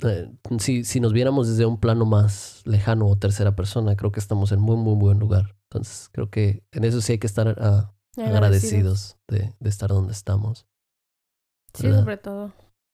eh, 0.04 0.32
si, 0.58 0.84
si 0.84 1.00
nos 1.00 1.12
viéramos 1.12 1.48
desde 1.48 1.66
un 1.66 1.78
plano 1.78 2.06
más 2.06 2.62
lejano 2.64 3.06
o 3.08 3.18
tercera 3.18 3.54
persona, 3.56 3.96
creo 3.96 4.12
que 4.12 4.20
estamos 4.20 4.52
en 4.52 4.60
muy, 4.60 4.76
muy 4.76 4.94
buen 4.94 5.18
lugar. 5.18 5.56
Entonces, 5.70 6.08
creo 6.12 6.30
que 6.30 6.64
en 6.72 6.84
eso 6.84 7.00
sí 7.00 7.12
hay 7.12 7.18
que 7.18 7.26
estar 7.26 7.56
ah, 7.60 7.92
agradecidos 8.16 9.18
de, 9.28 9.54
de 9.60 9.68
estar 9.68 9.90
donde 9.90 10.12
estamos. 10.12 10.66
Sí, 11.74 11.84
¿verdad? 11.86 12.00
sobre 12.00 12.16
todo. 12.16 12.52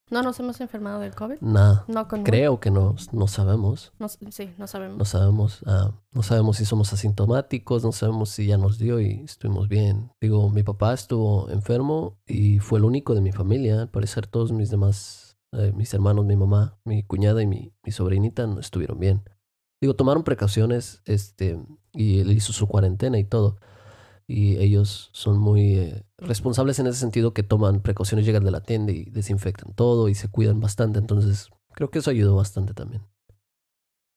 No 0.08 0.22
nos 0.22 0.38
hemos 0.38 0.60
enfermado 0.60 1.00
del 1.00 1.16
COVID. 1.16 1.40
Nada, 1.40 1.84
No 1.88 2.06
con 2.06 2.22
creo 2.22 2.60
que 2.60 2.70
no, 2.70 2.94
no 3.12 3.26
sabemos. 3.26 3.92
No, 3.98 4.08
sí, 4.08 4.54
no 4.56 4.68
sabemos. 4.68 4.98
No 4.98 5.04
sabemos, 5.04 5.62
ah, 5.66 5.90
no 6.12 6.22
sabemos 6.22 6.58
si 6.58 6.64
somos 6.64 6.92
asintomáticos, 6.92 7.82
no 7.82 7.90
sabemos 7.90 8.30
si 8.30 8.46
ya 8.46 8.56
nos 8.56 8.78
dio 8.78 9.00
y 9.00 9.22
estuvimos 9.24 9.68
bien. 9.68 10.12
Digo, 10.20 10.48
mi 10.48 10.62
papá 10.62 10.94
estuvo 10.94 11.50
enfermo 11.50 12.20
y 12.24 12.60
fue 12.60 12.78
el 12.78 12.84
único 12.84 13.16
de 13.16 13.20
mi 13.20 13.32
familia. 13.32 13.82
Al 13.82 13.90
parecer 13.90 14.28
todos 14.28 14.52
mis 14.52 14.70
demás, 14.70 15.38
eh, 15.50 15.72
mis 15.74 15.92
hermanos, 15.92 16.24
mi 16.24 16.36
mamá, 16.36 16.78
mi 16.84 17.02
cuñada 17.02 17.42
y 17.42 17.48
mi, 17.48 17.72
mi 17.82 17.90
sobrinita 17.90 18.46
no 18.46 18.60
estuvieron 18.60 19.00
bien. 19.00 19.24
Digo, 19.80 19.96
tomaron 19.96 20.22
precauciones, 20.22 21.02
este, 21.04 21.60
y 21.92 22.20
él 22.20 22.30
hizo 22.30 22.52
su 22.52 22.68
cuarentena 22.68 23.18
y 23.18 23.24
todo. 23.24 23.58
Y 24.28 24.56
ellos 24.56 25.10
son 25.12 25.38
muy 25.38 25.78
eh, 25.78 26.04
responsables 26.18 26.78
en 26.78 26.88
ese 26.88 26.98
sentido 26.98 27.32
que 27.32 27.44
toman 27.44 27.80
precauciones, 27.80 28.26
llegan 28.26 28.44
de 28.44 28.50
la 28.50 28.60
tienda 28.60 28.92
y 28.92 29.04
desinfectan 29.04 29.72
todo 29.74 30.08
y 30.08 30.14
se 30.14 30.28
cuidan 30.28 30.60
bastante. 30.60 30.98
Entonces, 30.98 31.50
creo 31.72 31.90
que 31.90 32.00
eso 32.00 32.10
ayudó 32.10 32.34
bastante 32.34 32.74
también. 32.74 33.02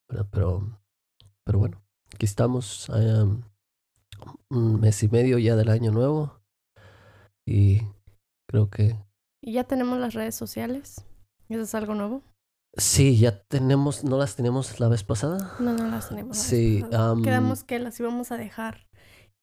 ¿verdad? 0.10 0.28
Pero, 0.32 0.82
pero 1.46 1.60
bueno, 1.60 1.82
aquí 2.14 2.26
estamos. 2.26 2.90
um, 2.90 3.44
un 4.50 4.80
mes 4.80 5.02
y 5.04 5.08
medio 5.08 5.38
ya 5.38 5.56
del 5.56 5.70
año 5.70 5.92
nuevo. 5.92 6.42
Y 7.48 7.82
creo 8.48 8.70
que 8.70 8.98
Y 9.42 9.54
ya 9.54 9.64
tenemos 9.64 10.00
las 10.00 10.14
redes 10.14 10.36
sociales. 10.36 11.06
¿Eso 11.48 11.62
es 11.62 11.76
algo 11.76 11.96
nuevo? 11.96 12.24
sí, 12.78 13.18
ya 13.18 13.42
tenemos, 13.44 14.04
¿no 14.04 14.18
las 14.18 14.36
teníamos 14.36 14.80
la 14.80 14.88
vez 14.88 15.04
pasada? 15.04 15.56
No, 15.60 15.74
no 15.74 15.88
las 15.88 16.10
tenemos. 16.10 16.38
la 16.38 16.44
Sí, 16.44 16.86
Quedamos 17.24 17.64
que 17.64 17.80
las 17.80 18.00
íbamos 18.00 18.32
a 18.32 18.38
dejar 18.38 18.89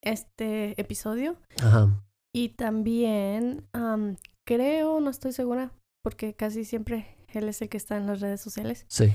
este 0.03 0.81
episodio. 0.81 1.37
Ajá. 1.62 2.03
Y 2.35 2.50
también 2.50 3.67
am, 3.73 4.17
creo, 4.47 5.00
no 5.00 5.11
estoy 5.11 5.33
segura, 5.33 5.73
porque 6.03 6.35
casi 6.35 6.65
siempre 6.65 7.07
él 7.33 7.49
es 7.49 7.61
el 7.62 7.69
que 7.69 7.76
está 7.76 7.97
en 7.97 8.07
las 8.07 8.21
redes 8.21 8.41
sociales. 8.41 8.85
Sí. 8.88 9.12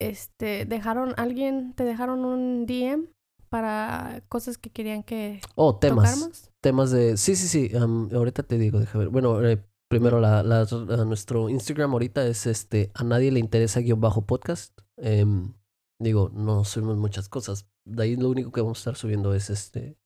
Este, 0.00 0.64
dejaron, 0.64 1.14
alguien, 1.16 1.72
te 1.74 1.84
dejaron 1.84 2.24
un 2.24 2.66
DM 2.66 3.08
para 3.48 4.22
cosas 4.28 4.58
que 4.58 4.70
querían 4.70 5.02
que 5.02 5.40
Oh, 5.54 5.76
temas. 5.78 6.10
tocáramos. 6.10 6.50
Temas 6.60 6.90
de. 6.90 7.16
Sí, 7.16 7.34
sí, 7.36 7.48
sí. 7.48 7.76
am, 7.76 8.08
ahorita 8.12 8.42
te 8.42 8.58
digo, 8.58 8.78
déjame 8.78 9.04
ver. 9.04 9.12
Bueno, 9.12 9.42
eh, 9.46 9.64
primero 9.90 10.20
la, 10.20 10.42
la- 10.42 10.66
nuestro 11.06 11.48
Instagram 11.48 11.92
ahorita 11.92 12.26
es 12.26 12.46
este. 12.46 12.90
A 12.94 13.02
nadie 13.04 13.32
le 13.32 13.40
interesa 13.40 13.80
guion 13.80 14.00
bajo 14.00 14.26
podcast. 14.26 14.78
Em, 14.98 15.54
digo, 16.00 16.30
no 16.34 16.64
subimos 16.64 16.98
muchas 16.98 17.28
cosas. 17.28 17.66
De 17.86 18.02
ahí 18.02 18.16
lo 18.16 18.28
único 18.28 18.52
que 18.52 18.60
vamos 18.60 18.78
a 18.78 18.80
estar 18.82 18.96
subiendo 18.96 19.34
es 19.34 19.48
este. 19.50 19.96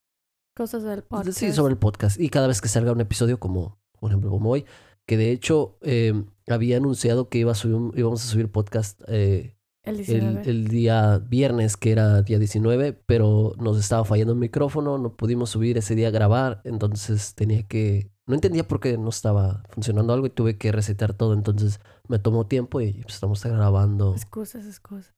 Cosas 0.54 0.82
del 0.82 1.02
podcast. 1.02 1.38
Sí, 1.38 1.52
sobre 1.52 1.72
el 1.72 1.78
podcast. 1.78 2.20
Y 2.20 2.28
cada 2.28 2.46
vez 2.46 2.60
que 2.60 2.68
salga 2.68 2.92
un 2.92 3.00
episodio, 3.00 3.38
como 3.40 3.80
por 3.98 4.10
ejemplo 4.10 4.30
como 4.30 4.50
hoy, 4.50 4.64
que 5.06 5.16
de 5.16 5.30
hecho 5.32 5.78
em, 5.80 6.26
había 6.48 6.76
anunciado 6.76 7.28
que 7.28 7.38
iba 7.38 7.52
a 7.52 7.54
subir 7.54 7.74
un- 7.76 7.92
íbamos 7.96 8.22
a 8.24 8.26
subir 8.28 8.50
podcast 8.50 9.00
eh, 9.08 9.56
El 9.84 9.94
el, 10.00 10.06
19. 10.06 10.50
el 10.50 10.68
día 10.68 11.18
viernes, 11.18 11.76
que 11.76 11.92
era 11.92 12.22
día 12.22 12.38
19, 12.38 12.92
pero 13.06 13.52
nos 13.58 13.78
estaba 13.78 14.04
fallando 14.04 14.32
el 14.34 14.38
micrófono, 14.38 14.98
no 14.98 15.16
pudimos 15.16 15.50
subir 15.50 15.78
ese 15.78 15.94
día 15.94 16.08
a 16.08 16.12
grabar, 16.12 16.60
entonces 16.64 17.34
tenía 17.34 17.66
que... 17.66 18.10
No 18.26 18.34
entendía 18.34 18.66
por 18.68 18.78
qué 18.78 18.96
no 18.98 19.08
estaba 19.08 19.64
funcionando 19.70 20.12
algo 20.12 20.26
y 20.26 20.30
tuve 20.30 20.56
que 20.56 20.70
resetear 20.70 21.14
todo, 21.14 21.32
entonces 21.34 21.80
me 22.08 22.18
tomó 22.20 22.46
tiempo 22.46 22.80
y 22.80 22.92
pues, 23.02 23.14
estamos 23.14 23.42
grabando. 23.42 24.14
Excusas, 24.14 24.66
excusas. 24.66 25.14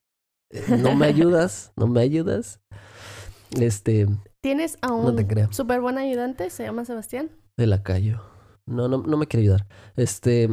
Eh, 0.51 0.79
No 0.81 0.95
me 0.95 1.07
ayudas, 1.07 1.73
no 1.77 1.87
me 1.87 2.01
ayudas. 2.01 2.61
Este, 3.61 4.09
¿Tienes 4.45 4.77
a 4.83 4.89
no 4.89 5.15
te 5.15 5.23
un 5.23 5.29
creo. 5.29 5.53
súper 5.55 5.81
buen 5.81 5.97
ayudante? 5.97 6.51
¿Se 6.51 6.65
llama 6.65 6.85
Sebastián? 6.85 7.31
De 7.57 7.67
la 7.67 7.83
calle. 7.83 8.19
No, 8.67 8.89
no, 8.89 8.99
no 8.99 9.17
me 9.17 9.27
quiere 9.27 9.45
ayudar. 9.45 9.67
Este, 9.97 10.51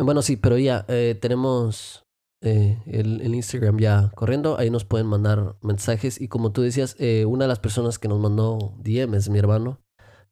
bueno, 0.00 0.20
sí, 0.22 0.36
pero 0.36 0.58
ya 0.58 0.84
eh, 0.88 1.16
tenemos 1.20 2.04
eh, 2.42 2.82
el, 2.86 3.20
el, 3.20 3.32
Instagram 3.36 3.78
ya 3.78 4.10
corriendo. 4.16 4.58
Ahí 4.58 4.68
nos 4.68 4.84
pueden 4.84 5.06
mandar 5.06 5.54
mensajes. 5.62 6.20
Y 6.20 6.26
como 6.26 6.50
tú 6.50 6.62
decías, 6.62 6.96
eh, 6.98 7.24
una 7.24 7.44
de 7.44 7.48
las 7.50 7.60
personas 7.60 8.00
que 8.00 8.08
nos 8.08 8.18
mandó 8.18 8.74
DM 8.78 9.14
es 9.14 9.28
mi 9.28 9.38
hermano. 9.38 9.78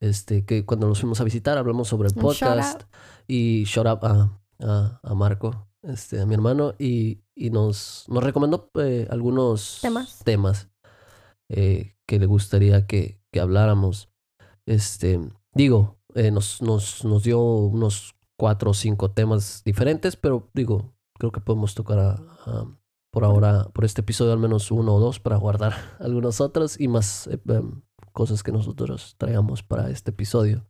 Este, 0.00 0.44
que 0.44 0.66
cuando 0.66 0.88
nos 0.88 0.98
fuimos 0.98 1.20
a 1.20 1.24
visitar 1.24 1.56
hablamos 1.56 1.86
sobre 1.86 2.08
el 2.08 2.14
podcast. 2.16 2.82
Y 3.28 3.62
shout 3.62 3.86
out 3.86 4.02
a, 4.02 4.40
a, 4.58 5.00
a, 5.04 5.14
Marco, 5.14 5.68
este, 5.82 6.20
a 6.20 6.26
mi 6.26 6.34
hermano. 6.34 6.74
Y, 6.80 7.20
y 7.36 7.50
nos, 7.50 8.06
nos 8.08 8.24
recomendó 8.24 8.72
algunos 9.08 9.78
temas, 9.82 10.18
temas 10.24 10.68
que 12.08 12.18
le 12.18 12.26
gustaría 12.26 12.86
que, 12.86 13.20
que 13.30 13.40
habláramos. 13.40 14.10
Este, 14.66 15.20
digo, 15.52 15.98
nos, 16.32 16.62
nos, 16.62 17.04
nos 17.04 17.22
dio 17.22 17.40
unos 17.40 18.16
cuatro 18.36 18.70
o 18.70 18.74
cinco 18.74 19.10
temas 19.10 19.62
diferentes, 19.64 20.16
pero 20.16 20.50
digo, 20.54 20.94
creo 21.18 21.30
que 21.30 21.40
podemos 21.40 21.74
tocar 21.74 22.20
por 23.10 23.24
ahora, 23.24 23.64
por 23.72 23.84
este 23.84 24.02
episodio, 24.02 24.32
al 24.32 24.38
menos 24.38 24.70
uno 24.70 24.94
o 24.94 25.00
dos 25.00 25.20
para 25.20 25.36
guardar 25.36 25.74
algunos 25.98 26.40
otros 26.40 26.78
y 26.80 26.88
más 26.88 27.26
eh, 27.26 27.40
em, 27.48 27.82
cosas 28.12 28.42
que 28.42 28.52
nosotros 28.52 29.14
traigamos 29.18 29.62
para 29.62 29.90
este 29.90 30.10
episodio. 30.10 30.66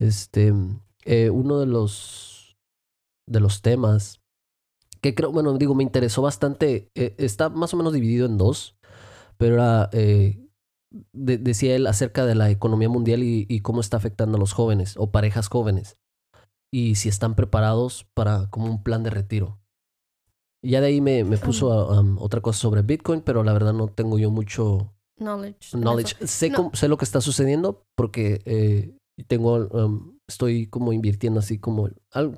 Este, 0.00 0.52
eh, 1.04 1.30
uno 1.30 1.58
de 1.58 1.66
los, 1.66 2.56
de 3.26 3.40
los 3.40 3.62
temas 3.62 4.20
que 5.00 5.14
creo, 5.14 5.30
bueno, 5.30 5.56
digo, 5.58 5.74
me 5.74 5.84
interesó 5.84 6.22
bastante, 6.22 6.90
eh, 6.94 7.14
está 7.18 7.50
más 7.50 7.72
o 7.72 7.76
menos 7.76 7.92
dividido 7.92 8.26
en 8.26 8.36
dos, 8.36 8.76
pero 9.38 9.54
era, 9.54 9.90
decía 11.12 11.76
él 11.76 11.86
acerca 11.86 12.26
de 12.26 12.34
la 12.34 12.50
economía 12.50 12.88
mundial 12.88 13.22
y, 13.22 13.46
y 13.48 13.60
cómo 13.60 13.80
está 13.80 13.96
afectando 13.96 14.36
a 14.36 14.40
los 14.40 14.52
jóvenes 14.52 14.94
o 14.98 15.10
parejas 15.10 15.48
jóvenes 15.48 15.98
y 16.70 16.96
si 16.96 17.08
están 17.08 17.34
preparados 17.34 18.06
para 18.14 18.48
como 18.50 18.66
un 18.66 18.82
plan 18.82 19.02
de 19.02 19.10
retiro. 19.10 19.60
Y 20.62 20.70
ya 20.70 20.80
de 20.80 20.88
ahí 20.88 21.00
me, 21.00 21.24
me 21.24 21.38
puso 21.38 21.68
otra 22.18 22.40
cosa 22.40 22.58
sobre 22.58 22.82
Bitcoin, 22.82 23.20
pero 23.20 23.44
la 23.44 23.52
verdad 23.52 23.72
no 23.72 23.88
tengo 23.88 24.18
yo 24.18 24.30
mucho 24.30 24.92
knowledge. 25.18 25.76
knowledge. 25.76 26.26
Sé, 26.26 26.52
sé 26.72 26.88
lo 26.88 26.96
que 26.96 27.04
está 27.04 27.20
sucediendo 27.20 27.86
porque 27.96 28.42
eh, 28.44 28.96
tengo, 29.28 29.68
estoy 30.26 30.66
como 30.66 30.92
invirtiendo 30.92 31.38
así 31.38 31.58
como, 31.58 31.88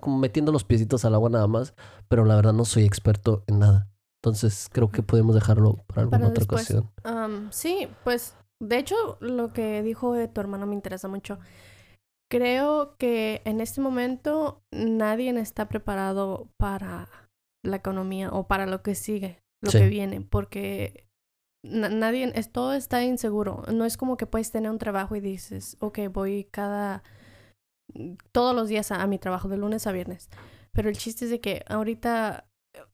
como 0.00 0.18
metiendo 0.18 0.52
los 0.52 0.64
piecitos 0.64 1.04
al 1.04 1.14
agua 1.14 1.30
nada 1.30 1.46
más, 1.46 1.74
pero 2.08 2.24
la 2.24 2.36
verdad 2.36 2.52
no 2.52 2.64
soy 2.64 2.84
experto 2.84 3.42
en 3.46 3.58
nada. 3.58 3.90
Entonces 4.22 4.68
creo 4.70 4.90
que 4.90 5.02
podemos 5.02 5.34
dejarlo 5.34 5.76
para 5.86 6.02
alguna 6.02 6.28
otra 6.28 6.44
ocasión. 6.44 6.90
sí, 7.50 7.88
pues 8.04 8.36
de 8.62 8.78
hecho 8.78 9.16
lo 9.20 9.52
que 9.52 9.82
dijo 9.82 10.14
tu 10.28 10.40
hermano 10.40 10.66
me 10.66 10.74
interesa 10.74 11.08
mucho. 11.08 11.38
Creo 12.30 12.96
que 12.96 13.42
en 13.44 13.60
este 13.60 13.80
momento 13.80 14.62
nadie 14.70 15.30
está 15.40 15.68
preparado 15.68 16.48
para 16.58 17.08
la 17.64 17.76
economía 17.76 18.30
o 18.30 18.46
para 18.46 18.66
lo 18.66 18.82
que 18.82 18.94
sigue, 18.94 19.40
lo 19.62 19.72
que 19.72 19.88
viene, 19.88 20.20
porque 20.20 21.06
nadie, 21.64 22.30
es, 22.34 22.52
todo 22.52 22.74
está 22.74 23.02
inseguro. 23.02 23.64
No 23.72 23.84
es 23.84 23.96
como 23.96 24.16
que 24.16 24.26
puedes 24.26 24.52
tener 24.52 24.70
un 24.70 24.78
trabajo 24.78 25.16
y 25.16 25.20
dices, 25.20 25.76
ok, 25.80 25.98
voy 26.12 26.44
cada, 26.50 27.02
todos 28.32 28.54
los 28.54 28.68
días 28.68 28.92
a, 28.92 29.06
mi 29.06 29.18
trabajo, 29.18 29.48
de 29.48 29.56
lunes 29.56 29.86
a 29.86 29.92
viernes. 29.92 30.28
Pero 30.72 30.88
el 30.88 30.96
chiste 30.96 31.24
es 31.24 31.30
de 31.30 31.40
que 31.40 31.64
ahorita 31.68 32.46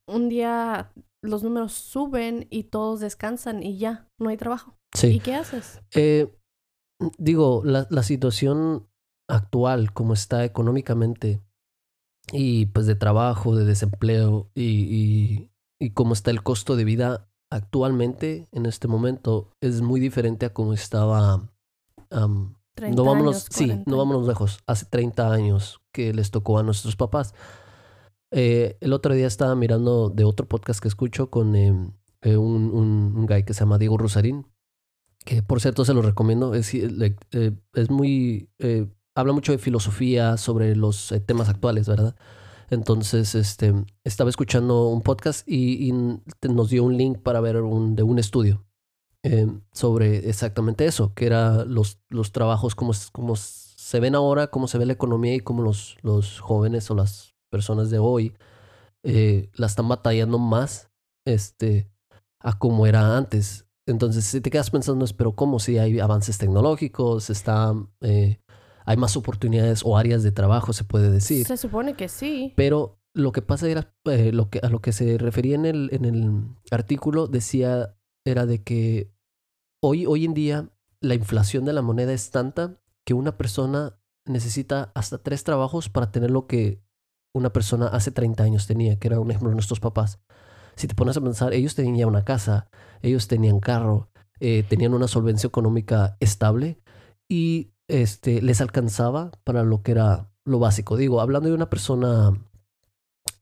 un 0.07 0.29
día 0.29 0.91
los 1.23 1.43
números 1.43 1.73
suben 1.73 2.47
y 2.49 2.63
todos 2.63 2.99
descansan 2.99 3.63
y 3.63 3.77
ya, 3.77 4.07
no 4.19 4.29
hay 4.29 4.37
trabajo. 4.37 4.77
Sí. 4.93 5.07
¿Y 5.07 5.19
qué 5.19 5.35
haces? 5.35 5.81
Eh, 5.93 6.33
digo, 7.17 7.61
la, 7.65 7.87
la 7.89 8.03
situación 8.03 8.87
actual, 9.29 9.93
como 9.93 10.13
está 10.13 10.45
económicamente, 10.45 11.41
y 12.31 12.67
pues 12.67 12.85
de 12.85 12.95
trabajo, 12.95 13.55
de 13.55 13.65
desempleo, 13.65 14.49
y, 14.53 14.63
y, 14.63 15.51
y 15.79 15.91
cómo 15.91 16.13
está 16.13 16.31
el 16.31 16.43
costo 16.43 16.75
de 16.75 16.83
vida 16.83 17.29
actualmente, 17.51 18.47
en 18.51 18.65
este 18.65 18.87
momento, 18.87 19.51
es 19.61 19.81
muy 19.81 19.99
diferente 19.99 20.45
a 20.45 20.53
como 20.53 20.73
estaba. 20.73 21.49
no 22.11 23.03
vámonos, 23.03 23.47
sí, 23.49 23.83
no 23.85 23.97
vámonos 23.97 24.27
lejos. 24.27 24.59
Hace 24.67 24.85
30 24.85 25.31
años 25.31 25.81
que 25.93 26.13
les 26.13 26.31
tocó 26.31 26.59
a 26.59 26.63
nuestros 26.63 26.95
papás. 26.95 27.33
Eh, 28.31 28.77
el 28.81 28.93
otro 28.93 29.13
día 29.13 29.27
estaba 29.27 29.55
mirando 29.55 30.09
de 30.09 30.23
otro 30.23 30.47
podcast 30.47 30.81
que 30.81 30.87
escucho 30.87 31.29
con 31.29 31.55
em, 31.55 31.91
eh, 32.21 32.37
un, 32.37 32.71
un, 32.71 33.25
guy 33.25 33.43
que 33.43 33.53
se 33.53 33.61
llama 33.61 33.77
Diego 33.77 33.97
Rosarín, 33.97 34.45
que 35.25 35.43
por 35.43 35.61
cierto 35.61 35.85
se 35.85 35.93
lo 35.93 36.01
recomiendo. 36.01 36.53
Es, 36.53 36.73
eh, 36.73 37.15
es 37.73 37.89
muy 37.89 38.49
habla 39.17 39.33
mucho 39.33 39.51
de 39.51 39.57
filosofía 39.57 40.37
sobre 40.37 40.75
los 40.75 41.11
eh, 41.11 41.19
temas 41.19 41.49
actuales, 41.49 41.87
¿verdad? 41.87 42.15
Entonces, 42.69 43.33
este, 43.33 43.73
estaba 44.03 44.29
escuchando 44.29 44.87
un 44.89 45.01
podcast 45.01 45.47
y, 45.47 45.91
nos 46.43 46.69
dio 46.69 46.83
un 46.83 46.97
link 46.97 47.19
para 47.19 47.41
ver 47.41 47.57
un, 47.57 47.95
de 47.95 48.03
un 48.03 48.19
estudio 48.19 48.65
eh, 49.23 49.47
sobre 49.71 50.29
exactamente 50.29 50.85
eso, 50.85 51.13
que 51.15 51.25
era 51.25 51.65
los, 51.65 51.99
los 52.09 52.31
trabajos, 52.31 52.75
como 52.75 52.93
se 52.93 53.99
ven 53.99 54.13
ahora, 54.13 54.47
cómo 54.47 54.67
se 54.67 54.77
ve 54.77 54.85
la 54.85 54.93
economía 54.93 55.33
y 55.33 55.39
cómo 55.39 55.63
los, 55.63 55.97
los 56.03 56.39
jóvenes 56.39 56.91
o 56.91 56.95
las 56.95 57.35
personas 57.49 57.89
de 57.89 57.99
hoy 57.99 58.33
eh, 59.03 59.49
la 59.55 59.67
están 59.67 59.87
batallando 59.87 60.37
más 60.39 60.89
este, 61.25 61.89
a 62.39 62.57
como 62.57 62.85
era 62.87 63.17
antes. 63.17 63.65
Entonces, 63.87 64.25
si 64.25 64.41
te 64.41 64.49
quedas 64.49 64.69
pensando, 64.69 65.05
pero 65.15 65.33
¿cómo? 65.33 65.59
Si 65.59 65.77
hay 65.77 65.99
avances 65.99 66.37
tecnológicos, 66.37 67.29
está... 67.29 67.73
Eh, 68.01 68.39
hay 68.85 68.95
más 68.95 69.17
oportunidades 69.17 69.81
o 69.83 69.97
áreas 69.97 70.23
de 70.23 70.31
trabajo, 70.31 70.71
se 70.71 70.85
puede 70.85 71.09
decir. 71.09 71.45
Se 71.45 71.57
supone 71.57 71.95
que 71.95 72.07
sí. 72.07 72.53
Pero 72.55 73.01
lo 73.13 73.33
que 73.33 73.41
pasa 73.41 73.67
era, 73.67 73.93
eh, 74.05 74.31
lo 74.31 74.49
que, 74.49 74.59
a 74.59 74.69
lo 74.69 74.79
que 74.79 74.93
se 74.93 75.17
refería 75.17 75.55
en 75.55 75.65
el, 75.65 75.89
en 75.91 76.05
el 76.05 76.43
artículo, 76.71 77.27
decía, 77.27 77.97
era 78.25 78.45
de 78.45 78.63
que 78.63 79.11
hoy, 79.83 80.05
hoy 80.05 80.23
en 80.23 80.33
día 80.33 80.69
la 81.01 81.15
inflación 81.15 81.65
de 81.65 81.73
la 81.73 81.81
moneda 81.81 82.13
es 82.13 82.31
tanta 82.31 82.79
que 83.05 83.13
una 83.13 83.37
persona 83.37 83.99
necesita 84.25 84.91
hasta 84.95 85.17
tres 85.17 85.43
trabajos 85.43 85.89
para 85.89 86.11
tener 86.11 86.31
lo 86.31 86.47
que 86.47 86.81
una 87.37 87.53
persona 87.53 87.87
hace 87.87 88.11
30 88.11 88.43
años 88.43 88.67
tenía, 88.67 88.97
que 88.99 89.07
era 89.07 89.19
un 89.19 89.29
ejemplo 89.29 89.49
de 89.49 89.55
nuestros 89.55 89.79
papás. 89.79 90.19
Si 90.75 90.87
te 90.87 90.95
pones 90.95 91.17
a 91.17 91.21
pensar, 91.21 91.53
ellos 91.53 91.75
tenían 91.75 92.09
una 92.09 92.23
casa, 92.23 92.69
ellos 93.01 93.27
tenían 93.27 93.59
carro, 93.59 94.09
eh, 94.39 94.63
tenían 94.67 94.93
una 94.93 95.07
solvencia 95.07 95.47
económica 95.47 96.17
estable 96.19 96.79
y 97.27 97.71
este, 97.87 98.41
les 98.41 98.61
alcanzaba 98.61 99.31
para 99.43 99.63
lo 99.63 99.81
que 99.81 99.91
era 99.91 100.29
lo 100.45 100.59
básico. 100.59 100.97
Digo, 100.97 101.21
hablando 101.21 101.49
de 101.49 101.55
una 101.55 101.69
persona 101.69 102.33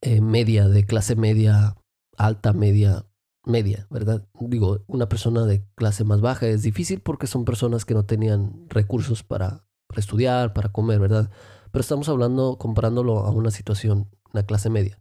eh, 0.02 0.22
media, 0.22 0.68
de 0.68 0.86
clase 0.86 1.16
media, 1.16 1.76
alta, 2.18 2.54
media, 2.54 3.06
media, 3.46 3.88
¿verdad? 3.90 4.28
Digo, 4.40 4.84
una 4.88 5.10
persona 5.10 5.46
de 5.46 5.66
clase 5.76 6.04
más 6.04 6.22
baja 6.22 6.48
es 6.48 6.64
difícil 6.64 7.02
porque 7.02 7.28
son 7.28 7.46
personas 7.46 7.86
que 7.86 7.94
no 7.94 8.06
tenían 8.06 8.66
recursos 8.70 9.24
para 9.24 9.66
estudiar, 9.96 10.54
para 10.54 10.72
comer, 10.72 11.00
¿verdad? 11.00 11.32
Pero 11.76 11.82
estamos 11.82 12.08
hablando, 12.08 12.58
comparándolo 12.58 13.18
a 13.26 13.32
una 13.32 13.52
situación, 13.52 14.10
una 14.34 14.46
clase 14.46 14.70
media. 14.70 14.98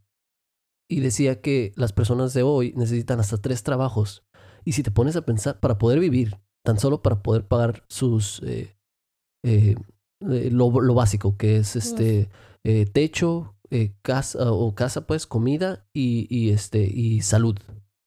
Y 0.91 0.99
decía 0.99 1.41
que 1.41 1.73
las 1.77 1.93
personas 1.93 2.35
de 2.35 2.43
hoy 2.43 2.73
necesitan 2.75 3.21
hasta 3.21 3.37
tres 3.37 3.63
trabajos. 3.63 4.25
Y 4.65 4.73
si 4.73 4.83
te 4.83 4.91
pones 4.91 5.15
a 5.15 5.25
pensar, 5.25 5.61
para 5.61 5.79
poder 5.79 6.01
vivir, 6.01 6.41
tan 6.65 6.81
solo 6.81 7.01
para 7.01 7.23
poder 7.23 7.47
pagar 7.47 7.85
sus 7.89 8.43
eh, 8.43 8.77
eh, 9.45 9.77
eh, 10.29 10.51
lo, 10.51 10.69
lo, 10.81 10.95
básico, 10.95 11.37
que 11.37 11.59
es 11.59 11.77
este 11.77 12.29
eh, 12.65 12.87
techo, 12.87 13.55
casa 14.03 14.51
o 14.51 14.75
casa, 14.75 15.07
pues, 15.07 15.29
comida 15.29 15.87
y, 15.95 16.27
y, 16.29 16.51
este, 16.51 16.83
y 16.83 17.21
salud, 17.21 17.57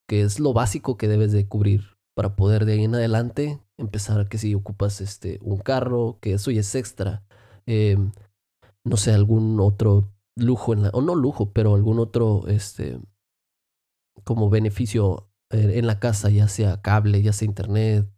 que 0.10 0.24
es 0.24 0.42
lo 0.42 0.52
básico 0.52 0.98
que 0.98 1.08
debes 1.08 1.32
de 1.32 1.48
cubrir 1.48 1.96
para 2.18 2.36
poder 2.36 2.66
de 2.66 2.74
ahí 2.74 2.84
en 2.84 2.96
adelante 2.96 3.62
empezar 3.78 4.28
que 4.28 4.38
si 4.38 4.54
ocupas 4.56 5.00
este, 5.00 5.40
un 5.42 5.58
carro, 5.58 6.20
que 6.20 6.34
eso 6.34 6.52
ya 6.52 6.60
es 6.60 6.76
extra. 6.76 7.24
Em, 7.66 8.12
no 8.88 8.98
sé, 8.98 9.12
algún 9.12 9.60
otro 9.60 10.14
lujo 10.36 10.74
en 10.74 10.84
la, 10.84 10.90
o 10.90 11.02
no 11.02 11.16
lujo, 11.16 11.52
pero 11.52 11.76
algún 11.76 12.00
otro, 12.00 12.48
este, 12.48 13.00
como 14.24 14.50
beneficio 14.50 15.30
en 15.50 15.88
la 15.88 16.00
casa, 16.00 16.30
ya 16.30 16.48
sea 16.48 16.82
cable, 16.82 17.22
ya 17.22 17.34
sea 17.34 17.46
internet, 17.46 18.10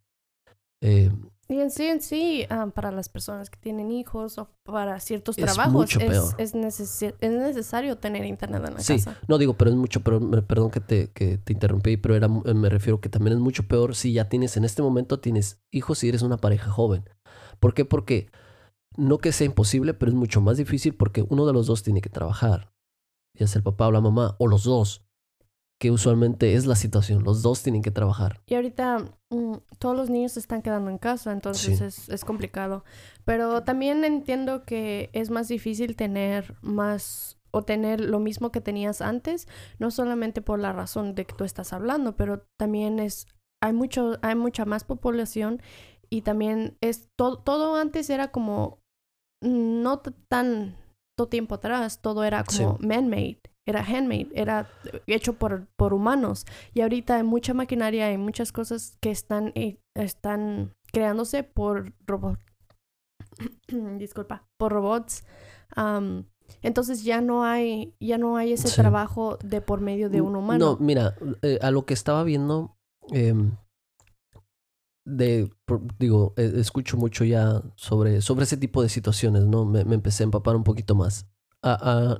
eh, 0.81 1.11
y 1.51 1.61
en 1.61 1.71
sí, 1.71 1.85
en 1.87 1.99
sí, 1.99 2.45
ah, 2.51 2.67
para 2.71 2.91
las 2.91 3.09
personas 3.09 3.49
que 3.49 3.57
tienen 3.57 3.91
hijos 3.91 4.37
o 4.37 4.51
para 4.61 4.99
ciertos 4.99 5.35
trabajos, 5.35 5.95
es, 5.95 6.35
es, 6.37 6.53
necesario 6.53 7.97
tener 7.97 8.23
internet 8.23 8.63
en 8.67 8.73
la 8.75 8.79
sí, 8.79 8.97
casa. 8.97 9.17
No 9.27 9.39
digo, 9.39 9.55
pero 9.55 9.71
es 9.71 9.75
mucho 9.75 10.01
peor, 10.01 10.45
perdón 10.45 10.69
que 10.69 10.79
te, 10.79 11.09
que 11.09 11.39
te 11.39 11.53
interrumpí, 11.53 11.97
pero 11.97 12.15
era, 12.15 12.27
me 12.27 12.69
refiero 12.69 13.01
que 13.01 13.09
también 13.09 13.35
es 13.35 13.39
mucho 13.39 13.67
peor 13.67 13.95
si 13.95 14.13
ya 14.13 14.29
tienes, 14.29 14.57
en 14.57 14.63
este 14.63 14.83
momento 14.83 15.19
tienes 15.19 15.59
hijos 15.71 16.03
y 16.03 16.09
eres 16.09 16.21
una 16.21 16.37
pareja 16.37 16.69
joven. 16.69 17.09
¿Por 17.59 17.73
qué? 17.73 17.83
Porque 17.83 18.29
no 18.99 19.17
que 19.17 19.31
sea 19.31 19.45
imposible, 19.45 19.93
pero 19.93 20.11
es 20.11 20.15
mucho 20.15 20.41
más 20.41 20.57
difícil 20.57 20.95
porque 20.95 21.25
uno 21.27 21.45
de 21.45 21.53
los 21.53 21.67
dos 21.67 21.83
tiene 21.83 22.01
que 22.01 22.09
trabajar, 22.09 22.73
ya 23.37 23.47
sea 23.47 23.59
el 23.59 23.63
papá 23.63 23.87
o 23.87 23.91
la 23.91 24.01
mamá, 24.01 24.35
o 24.39 24.47
los 24.47 24.63
dos. 24.63 25.05
que 25.81 25.91
usualmente 25.91 26.55
es 26.55 26.65
la 26.65 26.75
situación. 26.75 27.23
Los 27.23 27.41
dos 27.41 27.63
tienen 27.63 27.81
que 27.81 27.89
trabajar. 27.89 28.41
Y 28.47 28.55
ahorita 28.55 29.17
mm, 29.29 29.53
todos 29.77 29.95
los 29.95 30.09
niños 30.09 30.33
se 30.33 30.41
están 30.41 30.61
quedando 30.61 30.91
en 30.91 30.97
casa, 30.97 31.31
entonces 31.31 31.79
es, 31.79 32.09
es, 32.09 32.25
complicado. 32.25 32.83
Pero 33.23 33.63
también 33.63 34.03
entiendo 34.03 34.65
que 34.65 35.09
es 35.13 35.29
más 35.29 35.47
difícil 35.47 35.95
tener 35.95 36.57
más 36.61 37.39
o 37.51 37.63
tener 37.63 38.01
lo 38.01 38.19
mismo 38.19 38.51
que 38.51 38.59
tenías 38.59 39.01
antes, 39.01 39.47
no 39.79 39.89
solamente 39.89 40.41
por 40.41 40.59
la 40.59 40.73
razón 40.73 41.15
de 41.15 41.25
que 41.25 41.33
tú 41.33 41.45
estás 41.45 41.71
hablando, 41.71 42.17
pero 42.17 42.45
también 42.57 42.99
es 42.99 43.27
hay 43.61 43.73
mucho 43.73 44.17
hay 44.21 44.35
mucha 44.35 44.65
más 44.65 44.83
población 44.83 45.61
y 46.09 46.21
también 46.21 46.77
es 46.81 47.09
todo 47.15 47.39
todo 47.39 47.75
antes 47.75 48.09
era 48.09 48.31
como 48.31 48.78
no 49.41 49.99
tan 49.99 50.75
todo 51.17 51.27
tiempo 51.27 51.55
atrás, 51.55 52.01
todo 52.01 52.23
era 52.23 52.43
como 52.43 52.77
man-made 52.79 53.39
era 53.69 53.83
handmade, 53.83 54.29
era 54.33 54.67
hecho 55.07 55.33
por, 55.33 55.67
por 55.75 55.93
humanos. 55.93 56.45
Y 56.73 56.81
ahorita 56.81 57.17
hay 57.17 57.23
mucha 57.23 57.53
maquinaria, 57.53 58.07
hay 58.07 58.17
muchas 58.17 58.51
cosas 58.51 58.97
que 58.99 59.11
están, 59.11 59.51
eh, 59.55 59.77
están 59.95 60.73
creándose 60.91 61.43
por 61.43 61.93
robots. 62.05 62.43
Disculpa, 63.97 64.47
por 64.57 64.71
robots. 64.71 65.23
entonces 66.61 67.03
ya 67.03 67.21
no 67.21 67.43
hay, 67.43 67.93
ya 67.99 68.17
no 68.17 68.37
hay 68.37 68.53
ese 68.53 68.75
trabajo 68.75 69.37
de 69.43 69.61
por 69.61 69.81
medio 69.81 70.09
de 70.09 70.21
un 70.21 70.35
humano. 70.35 70.71
No, 70.71 70.77
mira, 70.77 71.15
eh, 71.43 71.59
a 71.61 71.69
lo 71.71 71.85
que 71.85 71.93
estaba 71.93 72.23
viendo, 72.23 72.75
em, 73.11 73.55
de, 75.05 75.49
digo, 75.97 76.33
eh, 76.37 76.53
escucho 76.55 76.97
mucho 76.97 77.23
ya 77.25 77.61
sobre, 77.75 78.21
sobre 78.21 78.43
ese 78.43 78.57
tipo 78.57 78.81
de 78.83 78.89
situaciones, 78.89 79.45
¿no? 79.45 79.65
Me, 79.65 79.85
me, 79.85 79.95
empecé 79.95 80.23
a 80.23 80.25
empapar 80.25 80.55
un 80.55 80.63
poquito 80.63 80.95
más 80.95 81.25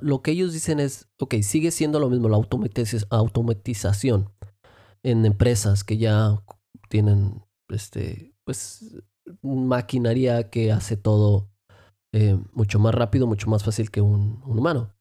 lo 0.00 0.22
que 0.22 0.32
ellos 0.32 0.52
dicen 0.52 0.80
es, 0.80 1.08
ok, 1.18 1.36
sigue 1.42 1.70
siendo 1.70 1.98
lo 1.98 2.10
mismo 2.10 2.28
la 2.28 2.36
automatización 2.36 4.30
en 5.02 5.24
empresas 5.24 5.84
que 5.84 5.96
ya 5.96 6.42
tienen, 6.88 7.42
este, 7.68 8.34
pues, 8.44 8.96
maquinaria 9.42 10.50
que 10.50 10.72
hace 10.72 10.96
todo 10.96 11.48
eh, 12.12 12.38
mucho 12.52 12.78
más 12.78 12.94
rápido, 12.94 13.26
mucho 13.26 13.48
más 13.48 13.64
fácil 13.64 13.90
que 13.90 14.00
un, 14.00 14.42
humano. 14.44 14.92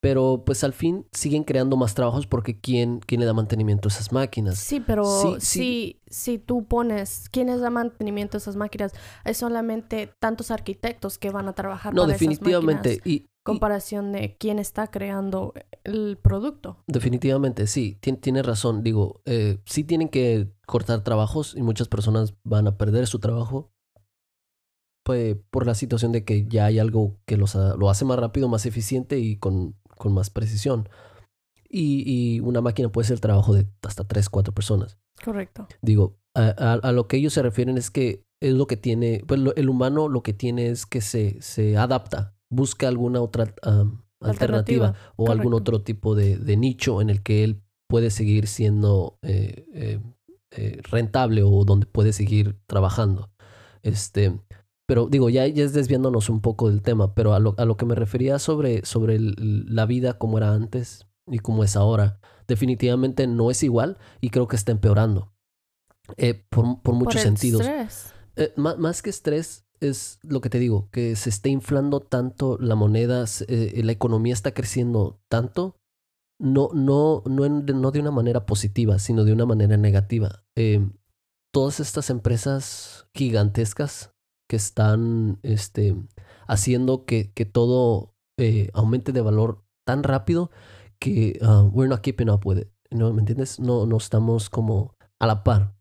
Pero 0.00 0.44
pues 0.46 0.64
al 0.64 0.72
fin 0.72 1.06
siguen 1.12 1.44
creando 1.44 1.76
más 1.76 1.94
trabajos 1.94 2.26
porque 2.26 2.58
¿quién, 2.58 3.00
quién 3.00 3.20
le 3.20 3.26
da 3.26 3.34
mantenimiento 3.34 3.88
a 3.88 3.92
esas 3.92 4.12
máquinas? 4.12 4.58
Sí, 4.58 4.80
pero 4.80 5.38
Si, 5.40 6.00
si 6.06 6.38
tú 6.38 6.64
pones 6.64 7.28
quién 7.30 7.48
les 7.48 7.60
da 7.60 7.68
mantenimiento 7.68 8.36
a 8.36 8.38
esas 8.38 8.56
máquinas, 8.56 8.92
hay 9.24 9.34
solamente 9.34 10.10
tantos 10.18 10.50
arquitectos 10.50 11.18
que 11.18 11.30
van 11.30 11.48
a 11.48 11.52
trabajar. 11.54 11.92
No, 11.94 12.06
definitivamente. 12.06 12.92
Esas 12.92 13.00
máquinas. 13.00 13.24
Y, 13.24 13.30
comparación 13.42 14.12
de 14.12 14.36
quién 14.38 14.58
está 14.58 14.88
creando 14.88 15.54
el 15.84 16.18
producto. 16.18 16.84
Definitivamente, 16.86 17.66
sí, 17.66 17.98
tiene 18.20 18.42
razón. 18.42 18.82
Digo, 18.82 19.22
eh, 19.24 19.58
sí 19.64 19.82
tienen 19.82 20.08
que 20.08 20.52
cortar 20.66 21.02
trabajos 21.02 21.54
y 21.56 21.62
muchas 21.62 21.88
personas 21.88 22.34
van 22.44 22.68
a 22.68 22.76
perder 22.76 23.06
su 23.06 23.18
trabajo 23.18 23.72
pues, 25.04 25.36
por 25.50 25.66
la 25.66 25.74
situación 25.74 26.12
de 26.12 26.24
que 26.24 26.46
ya 26.46 26.66
hay 26.66 26.78
algo 26.78 27.18
que 27.26 27.36
los, 27.36 27.54
lo 27.54 27.90
hace 27.90 28.04
más 28.04 28.18
rápido, 28.18 28.48
más 28.48 28.66
eficiente 28.66 29.18
y 29.18 29.36
con, 29.36 29.74
con 30.00 30.12
más 30.12 30.30
precisión. 30.30 30.88
Y, 31.68 32.02
y, 32.04 32.40
una 32.40 32.60
máquina 32.60 32.88
puede 32.90 33.06
ser 33.06 33.14
el 33.14 33.20
trabajo 33.20 33.54
de 33.54 33.68
hasta 33.82 34.02
tres, 34.02 34.28
cuatro 34.28 34.52
personas. 34.52 34.98
Correcto. 35.24 35.68
Digo, 35.82 36.18
a, 36.34 36.48
a, 36.48 36.92
lo 36.92 37.06
que 37.06 37.16
ellos 37.16 37.32
se 37.32 37.42
refieren 37.42 37.78
es 37.78 37.92
que 37.92 38.24
es 38.40 38.54
lo 38.54 38.66
que 38.66 38.76
tiene, 38.76 39.22
pues 39.26 39.40
el 39.54 39.68
humano 39.68 40.08
lo 40.08 40.22
que 40.22 40.32
tiene 40.32 40.68
es 40.68 40.86
que 40.86 41.00
se, 41.00 41.40
se 41.40 41.76
adapta 41.76 42.34
busca 42.50 42.88
alguna 42.88 43.22
otra 43.22 43.54
alternativa, 44.20 44.94
o 45.16 45.30
algún 45.30 45.54
otro 45.54 45.82
tipo 45.82 46.14
de, 46.14 46.56
nicho 46.56 47.00
en 47.00 47.08
el 47.08 47.22
que 47.22 47.44
él 47.44 47.62
puede 47.88 48.10
seguir 48.10 48.46
siendo 48.46 49.18
eh, 49.22 49.66
eh, 49.72 50.00
eh, 50.50 50.80
rentable 50.90 51.42
o 51.42 51.64
donde 51.64 51.86
puede 51.86 52.12
seguir 52.12 52.58
trabajando. 52.66 53.30
Este, 53.82 54.38
pero 54.90 55.06
digo, 55.06 55.30
ya, 55.30 55.46
ya 55.46 55.62
es 55.62 55.72
desviándonos 55.72 56.28
un 56.30 56.40
poco 56.40 56.68
del 56.68 56.82
tema, 56.82 57.14
pero 57.14 57.32
a 57.32 57.38
lo, 57.38 57.54
a 57.58 57.64
lo 57.64 57.76
que 57.76 57.86
me 57.86 57.94
refería 57.94 58.40
sobre, 58.40 58.84
sobre 58.84 59.18
la 59.20 59.86
vida 59.86 60.18
como 60.18 60.36
era 60.36 60.52
antes 60.52 61.06
y 61.28 61.38
como 61.38 61.62
es 61.62 61.76
ahora, 61.76 62.18
definitivamente 62.48 63.28
no 63.28 63.52
es 63.52 63.62
igual 63.62 63.98
y 64.20 64.30
creo 64.30 64.48
que 64.48 64.56
está 64.56 64.72
empeorando. 64.72 65.32
por, 66.48 66.82
por 66.82 66.94
muchos 66.96 67.20
sentidos. 67.20 67.64
más, 68.56 68.78
más 68.78 69.00
que 69.00 69.10
estrés, 69.10 69.64
es 69.78 70.18
lo 70.24 70.40
que 70.40 70.50
te 70.50 70.58
digo, 70.58 70.88
que 70.90 71.14
se 71.14 71.30
está 71.30 71.48
inflando 71.48 72.00
tanto 72.00 72.58
la 72.58 72.74
moneda, 72.74 73.26
eh, 73.46 73.80
la 73.84 73.92
economía 73.92 74.32
está 74.32 74.54
creciendo 74.54 75.20
tanto, 75.28 75.76
no, 76.40 76.70
no, 76.74 77.22
no, 77.26 77.48
no 77.48 77.90
de 77.92 78.00
una 78.00 78.10
manera 78.10 78.44
positiva, 78.44 78.98
sino 78.98 79.22
de 79.22 79.34
una 79.34 79.46
manera 79.46 79.76
negativa. 79.76 80.42
Em, 80.56 80.94
todas 81.52 81.78
estas 81.78 82.10
empresas 82.10 83.06
gigantescas 83.14 84.16
que 84.50 84.56
están 84.56 85.38
este, 85.44 85.94
haciendo 86.48 87.04
que, 87.04 87.32
que 87.32 87.44
todo 87.44 88.16
eh, 88.36 88.68
aumente 88.74 89.12
de 89.12 89.20
valor 89.20 89.64
tan 89.86 90.02
rápido 90.02 90.50
que 90.98 91.38
uh, 91.40 91.68
we're 91.72 91.88
not 91.88 92.00
keeping 92.00 92.28
up 92.28 92.44
with 92.44 92.58
it. 92.58 92.68
¿no? 92.90 93.12
¿Me 93.12 93.20
entiendes? 93.20 93.60
No, 93.60 93.86
no 93.86 93.96
estamos 93.96 94.50
como 94.50 94.96
a 95.20 95.28
la 95.28 95.44
par 95.44 95.76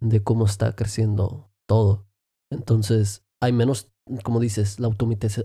de 0.00 0.22
cómo 0.22 0.44
está 0.44 0.76
creciendo 0.76 1.50
todo. 1.66 2.06
Entonces, 2.50 3.24
hay 3.40 3.54
menos, 3.54 3.90
como 4.22 4.40
dices, 4.40 4.78
la 4.78 4.88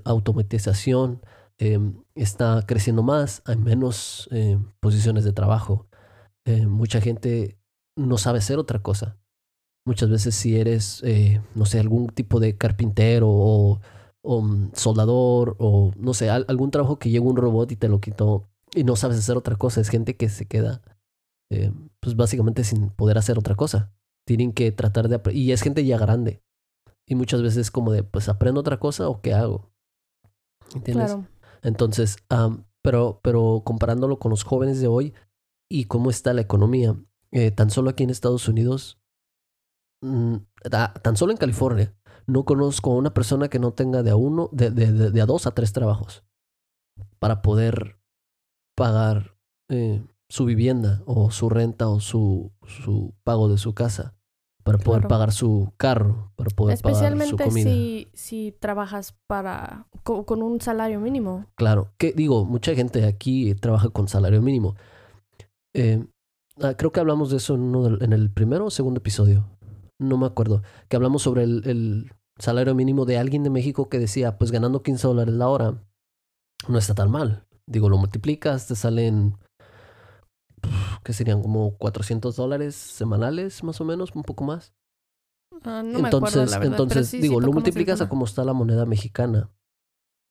automatización 0.03 1.21
em, 1.57 2.03
está 2.15 2.65
creciendo 2.67 3.01
más, 3.01 3.43
hay 3.45 3.55
menos 3.55 4.27
em, 4.31 4.73
posiciones 4.81 5.23
de 5.23 5.31
trabajo. 5.31 5.87
Eh, 6.43 6.67
mucha 6.67 6.99
gente 6.99 7.57
no 7.95 8.17
sabe 8.17 8.39
hacer 8.39 8.59
otra 8.59 8.81
cosa. 8.81 9.20
Muchas 9.85 10.09
veces 10.09 10.35
si 10.35 10.57
eres, 10.57 11.01
eh, 11.03 11.41
no 11.55 11.65
sé, 11.65 11.79
algún 11.79 12.07
tipo 12.09 12.39
de 12.39 12.57
carpintero 12.57 13.27
o, 13.29 13.79
mm, 14.23 14.71
soldador 14.73 15.55
o, 15.59 15.91
no 15.97 16.13
sé, 16.13 16.29
algún 16.29 16.71
trabajo 16.71 16.99
que 16.99 17.09
llega 17.09 17.25
un 17.25 17.35
robot 17.35 17.71
y 17.71 17.75
te 17.75 17.89
lo 17.89 17.99
quitó 17.99 18.47
y 18.73 18.83
no 18.83 18.95
sabes 18.95 19.17
hacer 19.17 19.37
otra 19.37 19.55
cosa, 19.55 19.81
es 19.81 19.89
gente 19.89 20.15
que 20.15 20.29
se 20.29 20.45
queda, 20.45 20.81
eh, 21.51 21.71
pues 21.99 22.15
básicamente 22.15 22.63
sin 22.63 22.89
poder 22.89 23.17
hacer 23.17 23.37
otra 23.37 23.55
cosa. 23.55 23.91
Tienen 24.25 24.53
que 24.53 24.71
tratar 24.71 25.09
de... 25.09 25.33
Y 25.33 25.51
es 25.51 25.61
gente 25.61 25.83
ya 25.83 25.97
grande. 25.97 26.43
Y 27.07 27.15
muchas 27.15 27.41
veces 27.41 27.71
como 27.71 27.91
de, 27.91 28.03
pues 28.03 28.29
aprendo 28.29 28.61
otra 28.61 28.79
cosa 28.79 29.09
o 29.09 29.21
qué 29.21 29.33
hago. 29.33 29.71
¿Entiendes? 30.73 31.17
Entonces, 31.63 32.17
pero, 32.81 33.19
pero 33.23 33.61
comparándolo 33.65 34.19
con 34.19 34.29
los 34.29 34.43
jóvenes 34.43 34.79
de 34.79 34.87
hoy 34.87 35.13
y 35.69 35.85
cómo 35.85 36.09
está 36.09 36.33
la 36.33 36.41
economía, 36.41 36.95
eh, 37.31 37.51
tan 37.51 37.69
solo 37.69 37.89
aquí 37.89 38.03
en 38.03 38.09
Estados 38.09 38.47
Unidos, 38.47 39.00
tan 40.01 41.17
solo 41.17 41.31
en 41.31 41.37
California, 41.37 41.93
no 42.27 42.45
conozco 42.45 42.91
a 42.91 42.95
una 42.95 43.13
persona 43.13 43.49
que 43.49 43.59
no 43.59 43.73
tenga 43.73 44.03
de 44.03 44.11
a 44.11 44.15
uno, 44.15 44.49
de, 44.51 44.71
de, 44.71 45.11
de, 45.11 45.21
a 45.21 45.25
dos 45.25 45.47
a 45.47 45.51
tres 45.51 45.73
trabajos 45.73 46.23
para 47.19 47.41
poder 47.41 47.99
pagar 48.75 49.37
eh, 49.69 50.03
su 50.29 50.45
vivienda 50.45 51.03
o 51.05 51.31
su 51.31 51.49
renta 51.49 51.89
o 51.89 51.99
su, 51.99 52.51
su 52.65 53.13
pago 53.23 53.49
de 53.49 53.57
su 53.57 53.73
casa 53.73 54.15
para 54.63 54.77
poder 54.77 55.07
pagar 55.07 55.31
su 55.31 55.73
carro, 55.77 56.31
para 56.35 56.49
poder 56.51 56.79
pagar 56.79 57.27
su 57.27 57.37
comida. 57.37 57.69
Si, 57.69 58.09
si 58.13 58.55
trabajas 58.59 59.15
para 59.27 59.87
con, 60.03 60.43
un 60.43 60.61
salario 60.61 60.99
mínimo. 60.99 61.47
Claro, 61.55 61.93
que 61.97 62.13
digo, 62.13 62.45
mucha 62.45 62.75
gente 62.75 63.05
aquí 63.05 63.55
trabaja 63.55 63.89
con 63.89 64.07
salario 64.07 64.41
mínimo. 64.41 64.75
Eh, 65.73 66.05
ah, 66.61 66.75
creo 66.75 66.91
que 66.91 66.99
hablamos 66.99 67.31
de 67.31 67.37
eso 67.37 67.55
en, 67.55 67.73
en, 68.01 68.13
el 68.13 68.29
primero 68.29 68.65
o 68.65 68.69
segundo 68.69 68.99
episodio. 68.99 69.45
No 70.01 70.17
me 70.17 70.25
acuerdo. 70.25 70.63
Que 70.89 70.95
hablamos 70.95 71.21
sobre 71.21 71.43
el, 71.43 71.61
el, 71.65 72.11
salario 72.37 72.73
mínimo 72.73 73.05
de 73.05 73.19
alguien 73.19 73.43
de 73.43 73.51
México 73.51 73.87
que 73.87 73.99
decía, 73.99 74.39
pues 74.39 74.51
ganando 74.51 74.81
15 74.81 75.07
dólares 75.07 75.35
la 75.35 75.47
hora, 75.47 75.83
no 76.67 76.77
está 76.79 76.95
tan 76.95 77.11
mal. 77.11 77.45
Digo, 77.67 77.87
lo 77.87 77.97
multiplicas, 77.97 78.67
te 78.67 78.75
salen 78.75 79.37
que 81.03 81.13
serían 81.13 81.41
como 81.41 81.77
400 81.77 82.35
dólares 82.35 82.75
semanales, 82.75 83.63
más 83.63 83.79
o 83.79 83.85
menos, 83.85 84.11
un 84.15 84.23
poco 84.23 84.43
más. 84.43 84.73
Ah, 85.63 85.83
no 85.85 85.99
entonces, 85.99 86.49
me 86.49 86.55
acuerdo, 86.55 86.83
entonces 86.83 87.11
digo, 87.11 87.39
lo 87.39 87.53
multiplicas 87.53 88.01
a 88.01 88.09
cómo 88.09 88.25
está 88.25 88.43
la 88.43 88.53
moneda 88.53 88.85
mexicana. 88.85 89.51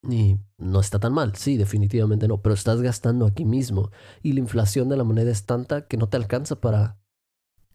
Y 0.09 0.39
no 0.57 0.81
está 0.81 0.99
tan 0.99 1.13
mal, 1.13 1.37
sí, 1.37 1.59
definitivamente 1.59 2.27
no, 2.27 2.41
pero 2.41 2.55
estás 2.55 2.81
gastando 2.81 3.27
aquí 3.27 3.45
mismo. 3.45 3.91
Y 4.23 4.33
la 4.33 4.41
inflación 4.41 4.89
de 4.89 4.97
la 4.97 5.05
moneda 5.05 5.31
es 5.31 5.45
tanta 5.45 5.87
que 5.87 5.97
no 5.97 6.09
te 6.09 6.17
alcanza 6.17 6.61
para, 6.61 6.99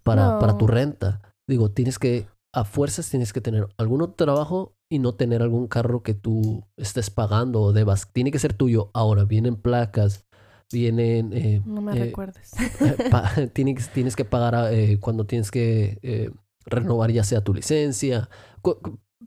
para, 0.04 0.40
para 0.40 0.58
tu 0.58 0.68
renta. 0.68 1.35
Digo, 1.48 1.72
tienes 1.72 2.00
que, 2.00 2.28
a 2.54 2.64
fuerzas 2.64 3.10
tienes 3.10 3.34
que 3.34 3.42
tener 3.42 3.68
algún 3.78 4.02
otro 4.02 4.26
trabajo 4.26 4.76
y 4.90 5.00
no 5.00 5.16
tener 5.16 5.42
algún 5.42 5.68
carro 5.68 6.04
que 6.04 6.14
tú 6.14 6.66
estés 6.78 7.10
pagando 7.10 7.62
o 7.62 7.74
debas. 7.74 8.12
Tiene 8.12 8.32
que 8.32 8.40
ser 8.40 8.54
tuyo. 8.54 8.92
Ahora 8.94 9.26
vienen 9.26 9.56
placas, 9.56 10.26
vienen... 10.72 11.32
Eh, 11.34 11.62
no 11.66 11.82
me 11.82 11.98
eh, 11.98 12.06
recuerdes. 12.06 12.52
Eh, 13.38 13.48
tienes, 13.48 13.90
tienes, 13.90 14.16
que 14.16 14.26
pagar 14.26 14.70
cuando 15.00 15.26
tienes 15.26 15.52
que 15.52 16.32
renovar 16.66 17.12
ya 17.12 17.24
sea 17.24 17.42
tu 17.42 17.54
licencia. 17.54 18.30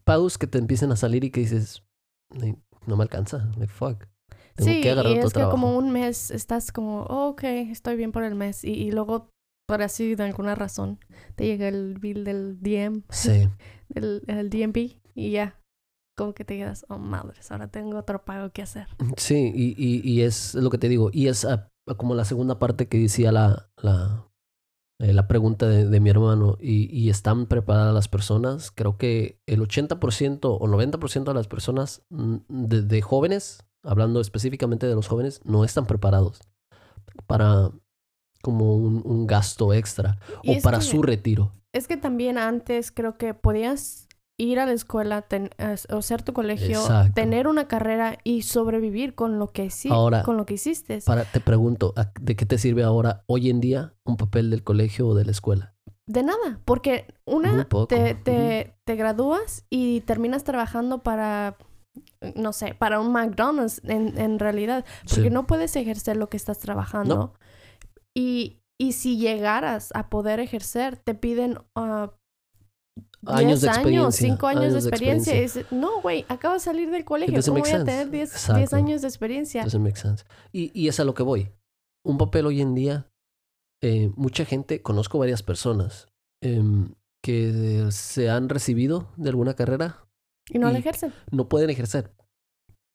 Pagos 0.04 0.38
que 0.38 0.46
te 0.46 0.58
empiecen 0.58 0.92
a 0.92 0.96
salir 0.96 1.24
y 1.24 1.30
que 1.30 1.40
dices, 1.40 1.82
no 2.86 2.96
me 2.96 3.02
alcanza, 3.02 3.50
fuck. 3.68 4.04
Tengo 4.54 4.72
sí, 4.72 4.80
que 4.80 4.90
agarrar 4.90 5.12
y 5.12 5.16
otro 5.16 5.28
es 5.28 5.32
que 5.32 5.38
trabajo. 5.38 5.56
como 5.56 5.78
un 5.78 5.92
mes 5.92 6.32
estás 6.32 6.72
como, 6.72 7.02
oh, 7.04 7.28
ok, 7.28 7.44
estoy 7.44 7.96
bien 7.96 8.10
por 8.10 8.24
el 8.24 8.34
mes. 8.34 8.64
Y, 8.64 8.72
y 8.72 8.90
luego, 8.90 9.30
por 9.68 9.82
así, 9.82 10.14
de 10.14 10.24
alguna 10.24 10.54
razón, 10.54 10.98
te 11.36 11.44
llega 11.44 11.68
el 11.68 11.98
bill 11.98 12.24
del 12.24 12.58
DM, 12.58 13.02
Sí, 13.10 13.48
del 13.90 14.22
y 15.14 15.30
ya. 15.30 15.60
Como 16.16 16.32
que 16.32 16.44
te 16.44 16.56
quedas, 16.56 16.86
oh, 16.88 16.98
madres, 16.98 17.52
ahora 17.52 17.68
tengo 17.68 17.98
otro 17.98 18.24
pago 18.24 18.50
que 18.50 18.62
hacer. 18.62 18.88
sí, 19.18 19.52
y, 19.54 19.74
y, 19.76 20.00
y 20.02 20.22
es 20.22 20.54
lo 20.54 20.70
que 20.70 20.78
te 20.78 20.88
digo. 20.88 21.10
Y 21.12 21.28
es 21.28 21.44
ah, 21.44 21.68
como 21.98 22.14
la 22.14 22.24
segunda 22.24 22.58
parte 22.58 22.88
que 22.88 22.98
decía 22.98 23.30
la, 23.30 23.70
la, 23.76 24.26
eh, 25.00 25.12
la 25.12 25.28
pregunta 25.28 25.68
de, 25.68 25.86
de 25.86 26.00
mi 26.00 26.10
hermano. 26.10 26.56
Y, 26.60 26.88
y 26.90 27.10
están 27.10 27.46
preparadas 27.46 27.94
las 27.94 28.08
personas. 28.08 28.72
Creo 28.72 28.96
que 28.96 29.38
el 29.46 29.60
80% 29.60 30.40
o 30.44 30.66
90% 30.66 31.24
de 31.24 31.34
las 31.34 31.46
personas 31.46 32.02
mm, 32.08 32.36
de, 32.48 32.82
de 32.82 33.02
jóvenes, 33.02 33.64
hablando 33.84 34.20
específicamente 34.20 34.86
de 34.86 34.94
los 34.94 35.06
jóvenes, 35.06 35.40
no 35.44 35.62
están 35.62 35.86
preparados 35.86 36.40
para 37.26 37.70
como 38.42 38.76
un, 38.76 39.02
un 39.04 39.26
gasto 39.26 39.72
extra 39.72 40.18
Y 40.42 40.58
o 40.58 40.62
para 40.62 40.78
que- 40.78 40.84
su 40.84 41.02
retiro. 41.02 41.52
Es 41.72 41.86
que 41.86 41.96
también 41.96 42.38
antes 42.38 42.90
creo 42.90 43.16
que 43.18 43.34
podías 43.34 44.06
ir 44.40 44.60
a 44.60 44.66
la 44.66 44.72
escuela 44.72 45.22
ten- 45.22 45.50
o 45.90 45.96
hacer 45.96 46.22
tu 46.22 46.32
colegio, 46.32 46.80
Exacto. 46.80 47.12
tener 47.14 47.46
una 47.48 47.66
carrera 47.68 48.18
y 48.24 48.42
sobrevivir 48.42 49.14
con 49.14 49.38
lo 49.38 49.48
que 49.48 49.68
sí, 49.70 49.88
Ahora, 49.90 50.22
con 50.22 50.36
lo 50.36 50.46
que 50.46 50.54
hiciste. 50.54 51.00
Para, 51.04 51.24
te 51.24 51.40
pregunto, 51.40 51.92
¿a- 51.96 52.12
¿de 52.20 52.36
qué 52.36 52.46
te 52.46 52.56
sirve 52.56 52.84
ahora, 52.84 53.24
hoy 53.26 53.50
en 53.50 53.60
día, 53.60 53.94
un 54.04 54.16
papel 54.16 54.48
del 54.50 54.62
colegio 54.62 55.08
o 55.08 55.14
de 55.14 55.24
la 55.24 55.32
escuela? 55.32 55.74
De 56.06 56.22
nada, 56.22 56.60
porque 56.64 57.06
una, 57.26 57.68
te, 57.88 58.14
te, 58.14 58.74
te 58.84 58.94
gradúas 58.96 59.64
y 59.68 60.00
terminas 60.02 60.42
trabajando 60.44 61.02
para, 61.02 61.58
no 62.34 62.52
sé, 62.54 62.74
para 62.74 63.00
un 63.00 63.12
McDonald's 63.12 63.82
en, 63.84 64.16
en 64.18 64.38
realidad, 64.38 64.84
porque 65.02 65.24
Sí. 65.28 65.30
no 65.30 65.46
puedes 65.46 65.74
ejercer 65.76 66.16
lo 66.16 66.28
que 66.30 66.36
estás 66.38 66.58
trabajando. 66.60 67.34
Y, 68.18 68.60
y 68.80 68.92
si 68.92 69.16
llegaras 69.18 69.90
a 69.94 70.08
poder 70.10 70.40
ejercer, 70.40 70.96
te 70.96 71.14
piden 71.14 71.58
ah, 71.76 72.12
Años 73.26 73.60
10 73.60 73.62
de 73.62 73.68
años, 73.68 73.76
experiencia, 74.14 74.28
5 74.28 74.46
años, 74.46 74.60
años 74.62 74.74
de 74.74 74.80
de 74.80 74.88
experiencia. 74.88 75.34
Es- 75.34 75.72
no, 75.72 76.00
güey, 76.00 76.24
acabo 76.28 76.54
de 76.54 76.60
salir 76.60 76.90
del 76.90 77.04
colegio. 77.04 77.40
¿Cómo 77.44 77.60
voy 77.60 77.68
a 77.70 77.84
tener 77.84 78.10
10 78.10 78.30
10 78.30 78.32
Exacto. 78.34 78.76
años 78.76 79.02
de 79.02 79.08
experiencia? 79.08 79.66
Y, 80.52 80.70
y 80.80 80.88
es 80.88 81.00
a 81.00 81.04
lo 81.04 81.14
que 81.14 81.22
voy. 81.22 81.50
Un 82.06 82.16
papel 82.16 82.46
hoy 82.46 82.60
en 82.60 82.74
día, 82.74 83.10
eh, 83.82 84.10
mucha 84.16 84.44
gente, 84.44 84.82
conozco 84.82 85.18
varias 85.18 85.42
personas 85.42 86.08
em, 86.42 86.94
que 87.24 87.88
se 87.90 88.30
han 88.30 88.48
recibido 88.48 89.12
de 89.16 89.30
alguna 89.30 89.54
carrera, 89.54 90.06
Y 90.50 90.58
no 90.58 90.70
y- 90.72 90.76
ejercen. 90.76 91.12
no 91.32 91.48
pueden 91.48 91.70
ejercer. 91.70 92.14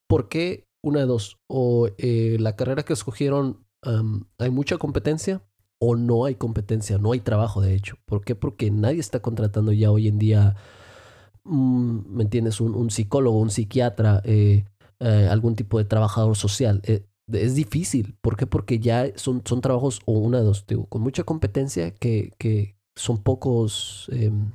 ¿Por 0.10 0.30
qué? 0.30 0.66
Una 0.84 1.02
de 1.02 1.06
dos. 1.06 1.38
O 1.50 1.90
eh, 1.98 2.38
la 2.40 2.56
carrera 2.56 2.84
que 2.84 2.94
escogieron 2.94 3.63
am, 3.86 4.26
hay 4.40 4.50
mucha 4.52 4.78
competencia 4.78 5.42
o 5.80 5.96
no 5.96 6.26
hay 6.26 6.36
competencia, 6.36 6.98
no 6.98 7.12
hay 7.12 7.20
trabajo 7.22 7.62
de 7.62 7.76
hecho. 7.76 7.98
¿Por 8.06 8.24
qué? 8.24 8.36
Porque 8.36 8.72
nadie 8.72 9.00
está 9.00 9.22
contratando 9.22 9.72
ya 9.74 9.92
hoy 9.92 10.08
en 10.08 10.20
día, 10.20 10.56
mm, 11.44 12.16
¿me 12.16 12.24
entiendes? 12.24 12.62
Un, 12.62 12.76
un 12.76 12.90
psicólogo, 12.90 13.40
un 13.40 13.50
psiquiatra, 13.52 14.22
eh, 14.26 14.66
eh, 15.00 15.28
algún 15.30 15.56
tipo 15.56 15.78
de 15.78 15.86
trabajador 15.86 16.36
social. 16.38 16.82
Eh, 16.86 17.06
es 17.32 17.56
difícil. 17.56 18.18
¿Por 18.22 18.36
qué? 18.38 18.48
Porque 18.48 18.80
ya 18.80 19.08
son, 19.16 19.42
son 19.46 19.62
trabajos, 19.62 20.02
o 20.06 20.14
una 20.20 20.40
de 20.40 20.46
dos, 20.46 20.66
digo, 20.68 20.86
con 20.88 21.02
mucha 21.02 21.24
competencia 21.24 21.92
que, 21.96 22.32
que 22.38 22.78
son 22.96 23.24
pocos, 23.24 24.10
em, 24.12 24.52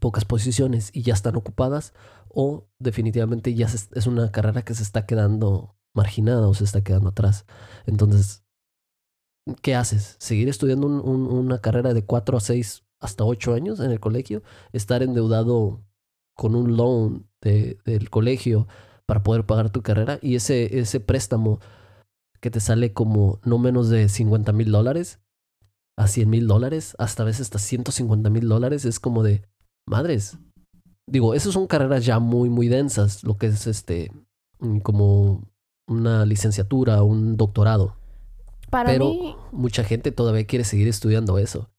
pocas 0.00 0.24
posiciones 0.24 0.90
y 0.94 1.02
ya 1.02 1.14
están 1.14 1.36
ocupadas 1.36 1.94
o 2.28 2.68
definitivamente 2.78 3.54
ya 3.54 3.68
se- 3.68 3.88
es 3.98 4.06
una 4.06 4.30
carrera 4.32 4.62
que 4.64 4.74
se 4.74 4.82
está 4.82 5.06
quedando 5.06 5.76
marginada 5.94 6.48
o 6.48 6.54
se 6.54 6.64
está 6.64 6.82
quedando 6.82 7.10
atrás. 7.10 7.46
Entonces, 7.86 8.44
¿qué 9.62 9.74
haces? 9.74 10.16
¿Seguir 10.18 10.48
estudiando 10.48 10.86
un- 10.86 11.00
un- 11.00 11.26
una 11.26 11.58
carrera 11.60 11.94
de 11.94 12.04
4 12.04 12.36
a 12.36 12.40
6 12.40 12.84
hasta 13.00 13.24
8 13.24 13.54
años 13.54 13.80
en 13.80 13.90
el 13.90 14.00
colegio? 14.00 14.42
¿Estar 14.72 15.02
endeudado 15.02 15.80
con 16.34 16.54
un 16.54 16.76
loan 16.76 17.26
de- 17.42 17.78
del 17.84 18.10
colegio 18.10 18.66
para 19.06 19.22
poder 19.22 19.46
pagar 19.46 19.70
tu 19.70 19.82
carrera? 19.82 20.18
Y 20.22 20.34
ese, 20.34 20.78
ese 20.78 21.00
préstamo 21.00 21.60
que 22.40 22.50
te 22.50 22.60
sale 22.60 22.92
como 22.92 23.40
no 23.44 23.58
menos 23.58 23.88
de 23.88 24.08
50 24.08 24.52
mil 24.52 24.70
dólares 24.70 25.20
a 25.98 26.08
100 26.08 26.28
mil 26.28 26.46
dólares, 26.46 26.94
hasta 26.98 27.22
a 27.22 27.26
veces 27.26 27.42
hasta 27.42 27.58
150 27.58 28.28
mil 28.28 28.48
dólares, 28.48 28.84
es 28.84 29.00
como 29.00 29.22
de 29.22 29.42
madres. 29.88 30.38
Digo, 31.08 31.32
esas 31.34 31.54
son 31.54 31.66
carreras 31.66 32.04
ya 32.04 32.18
muy, 32.18 32.50
muy 32.50 32.68
densas, 32.68 33.24
lo 33.24 33.38
que 33.38 33.46
es 33.46 33.66
este, 33.66 34.12
como 34.82 35.48
una 35.88 36.26
licenciatura, 36.26 37.02
un 37.02 37.36
doctorado. 37.36 37.96
Para 38.70 38.90
Pero 38.90 39.06
mí, 39.10 39.36
mucha 39.52 39.84
gente 39.84 40.12
todavía 40.12 40.46
quiere 40.46 40.64
seguir 40.64 40.88
estudiando 40.88 41.38
eso. 41.38 41.70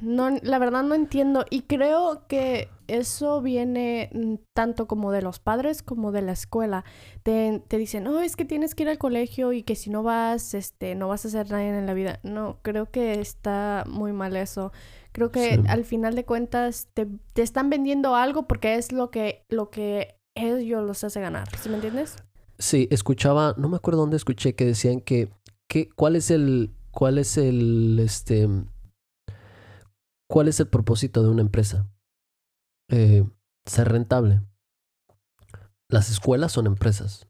No, 0.00 0.30
la 0.42 0.58
verdad 0.58 0.82
no 0.82 0.94
entiendo 0.94 1.44
y 1.50 1.62
creo 1.62 2.26
que 2.26 2.68
eso 2.88 3.40
viene 3.42 4.10
tanto 4.54 4.86
como 4.86 5.12
de 5.12 5.22
los 5.22 5.38
padres 5.38 5.82
como 5.82 6.10
de 6.12 6.22
la 6.22 6.32
escuela. 6.32 6.84
Te, 7.22 7.62
te 7.68 7.78
dicen, 7.78 8.04
no, 8.04 8.20
es 8.20 8.36
que 8.36 8.44
tienes 8.44 8.74
que 8.74 8.82
ir 8.84 8.88
al 8.88 8.98
colegio 8.98 9.52
y 9.52 9.62
que 9.62 9.76
si 9.76 9.90
no 9.90 10.02
vas, 10.02 10.54
este, 10.54 10.94
no 10.94 11.08
vas 11.08 11.24
a 11.24 11.28
hacer 11.28 11.50
nada 11.50 11.62
en 11.64 11.86
la 11.86 11.94
vida. 11.94 12.18
No, 12.22 12.58
creo 12.62 12.90
que 12.90 13.20
está 13.20 13.84
muy 13.86 14.12
mal 14.12 14.36
eso. 14.36 14.72
Creo 15.12 15.30
que 15.30 15.54
Sí. 15.56 15.60
al 15.68 15.84
final 15.84 16.14
de 16.16 16.24
cuentas 16.24 16.88
te, 16.94 17.06
te 17.34 17.42
están 17.42 17.70
vendiendo 17.70 18.14
algo 18.16 18.46
porque 18.48 18.74
es 18.76 18.90
lo 18.92 19.10
que, 19.10 19.44
lo 19.48 19.70
que 19.70 20.16
ellos 20.34 20.82
los 20.84 21.04
hace 21.04 21.20
ganar. 21.20 21.46
¿Sí 21.58 21.68
me 21.68 21.76
entiendes? 21.76 22.16
Sí, 22.58 22.88
escuchaba, 22.90 23.54
no 23.58 23.68
me 23.68 23.76
acuerdo 23.76 24.00
dónde 24.00 24.16
escuché 24.16 24.54
que 24.54 24.64
decían 24.64 25.00
que, 25.00 25.28
cuál 25.96 26.16
es 26.16 26.30
el, 26.30 26.74
cuál 26.90 27.18
es 27.18 27.36
el, 27.36 27.98
este, 28.00 28.48
cuál 30.28 30.48
es 30.48 30.60
el 30.60 30.68
propósito 30.68 31.22
de 31.22 31.28
una 31.28 31.42
empresa. 31.42 31.88
Eh, 32.90 33.24
ser 33.66 33.88
rentable. 33.88 34.42
Las 35.88 36.10
escuelas 36.10 36.52
son 36.52 36.66
empresas. 36.66 37.28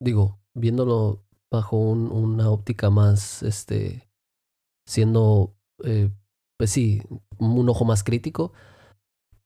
Digo, 0.00 0.40
viéndolo 0.54 1.24
bajo 1.50 1.76
un- 1.76 2.10
una 2.10 2.50
óptica 2.50 2.90
más, 2.90 3.42
este, 3.42 4.10
siendo, 4.86 5.56
eh, 5.84 6.10
pues 6.58 6.70
sí, 6.70 7.02
un 7.38 7.68
ojo 7.68 7.84
más 7.84 8.02
crítico, 8.04 8.52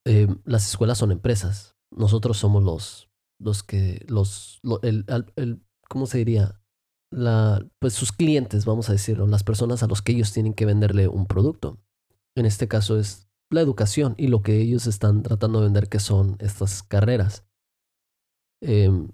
eh, 0.06 0.26
las 0.44 0.66
escuelas 0.68 0.98
son 0.98 1.12
empresas. 1.12 1.76
Nosotros 1.90 2.38
somos 2.38 2.62
los, 2.62 3.10
los 3.40 3.62
que, 3.62 4.04
los, 4.08 4.58
lo- 4.62 4.80
el, 4.82 5.04
el- 5.36 5.62
¿cómo 5.88 6.06
se 6.06 6.18
diría? 6.18 6.61
La, 7.12 7.64
pues 7.78 7.92
sus 7.92 8.10
clientes, 8.10 8.64
vamos 8.64 8.88
a 8.88 8.92
decirlo, 8.92 9.26
las 9.26 9.44
personas 9.44 9.82
a 9.82 9.86
los 9.86 10.00
que 10.00 10.12
ellos 10.12 10.32
tienen 10.32 10.54
que 10.54 10.66
venderle 10.66 11.08
un 11.08 11.26
producto. 11.26 11.78
En 12.34 12.46
este 12.46 12.68
caso 12.68 12.98
es 12.98 13.28
la 13.50 13.60
educación 13.60 14.14
y 14.16 14.28
lo 14.28 14.42
que 14.42 14.60
ellos 14.60 14.86
están 14.86 15.22
tratando 15.22 15.60
de 15.60 15.66
vender 15.66 15.88
que 15.88 16.00
son 16.00 16.36
estas 16.40 16.82
carreras. 16.82 17.44
Em, 18.62 19.10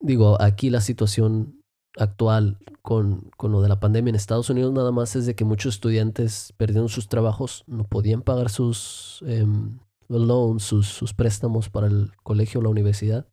digo, 0.00 0.40
aquí 0.40 0.70
la 0.70 0.80
situación 0.80 1.62
actual 1.98 2.58
con, 2.80 3.30
con 3.36 3.52
lo 3.52 3.60
de 3.60 3.68
la 3.68 3.80
pandemia 3.80 4.10
en 4.10 4.16
Estados 4.16 4.48
Unidos 4.48 4.72
nada 4.72 4.92
más 4.92 5.14
es 5.14 5.26
de 5.26 5.34
que 5.34 5.44
muchos 5.44 5.74
estudiantes 5.74 6.54
perdieron 6.56 6.88
sus 6.88 7.08
trabajos, 7.08 7.64
no 7.66 7.84
podían 7.84 8.22
pagar 8.22 8.48
sus 8.48 9.22
em, 9.26 9.78
loans, 10.08 10.62
sus, 10.62 10.86
sus 10.86 11.12
préstamos 11.12 11.68
para 11.68 11.86
el 11.86 12.12
colegio 12.22 12.60
o 12.60 12.62
la 12.62 12.70
universidad 12.70 13.26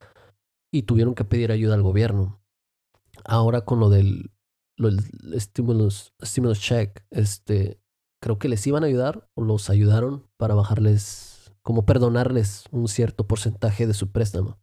y 0.72 0.84
tuvieron 0.84 1.16
que 1.16 1.26
pedir 1.26 1.52
ayuda 1.52 1.76
al 1.76 1.84
gobierno. 1.84 2.39
Ahora 3.30 3.62
con 3.62 3.80
lo 3.80 3.92
del, 3.92 4.32
stimulus 5.38 6.12
check, 6.60 7.06
este, 7.12 7.80
creo 8.20 8.40
que 8.40 8.50
les 8.50 8.66
iban 8.66 8.84
a 8.84 8.88
ayudar 8.88 9.30
o 9.36 9.44
los 9.44 9.70
ayudaron 9.70 10.28
para 10.36 10.56
bajarles, 10.56 11.54
como 11.62 11.86
perdonarles 11.86 12.64
un 12.72 12.88
cierto 12.88 13.28
porcentaje 13.28 13.86
de 13.86 13.94
su 13.94 14.12
préstamo 14.12 14.60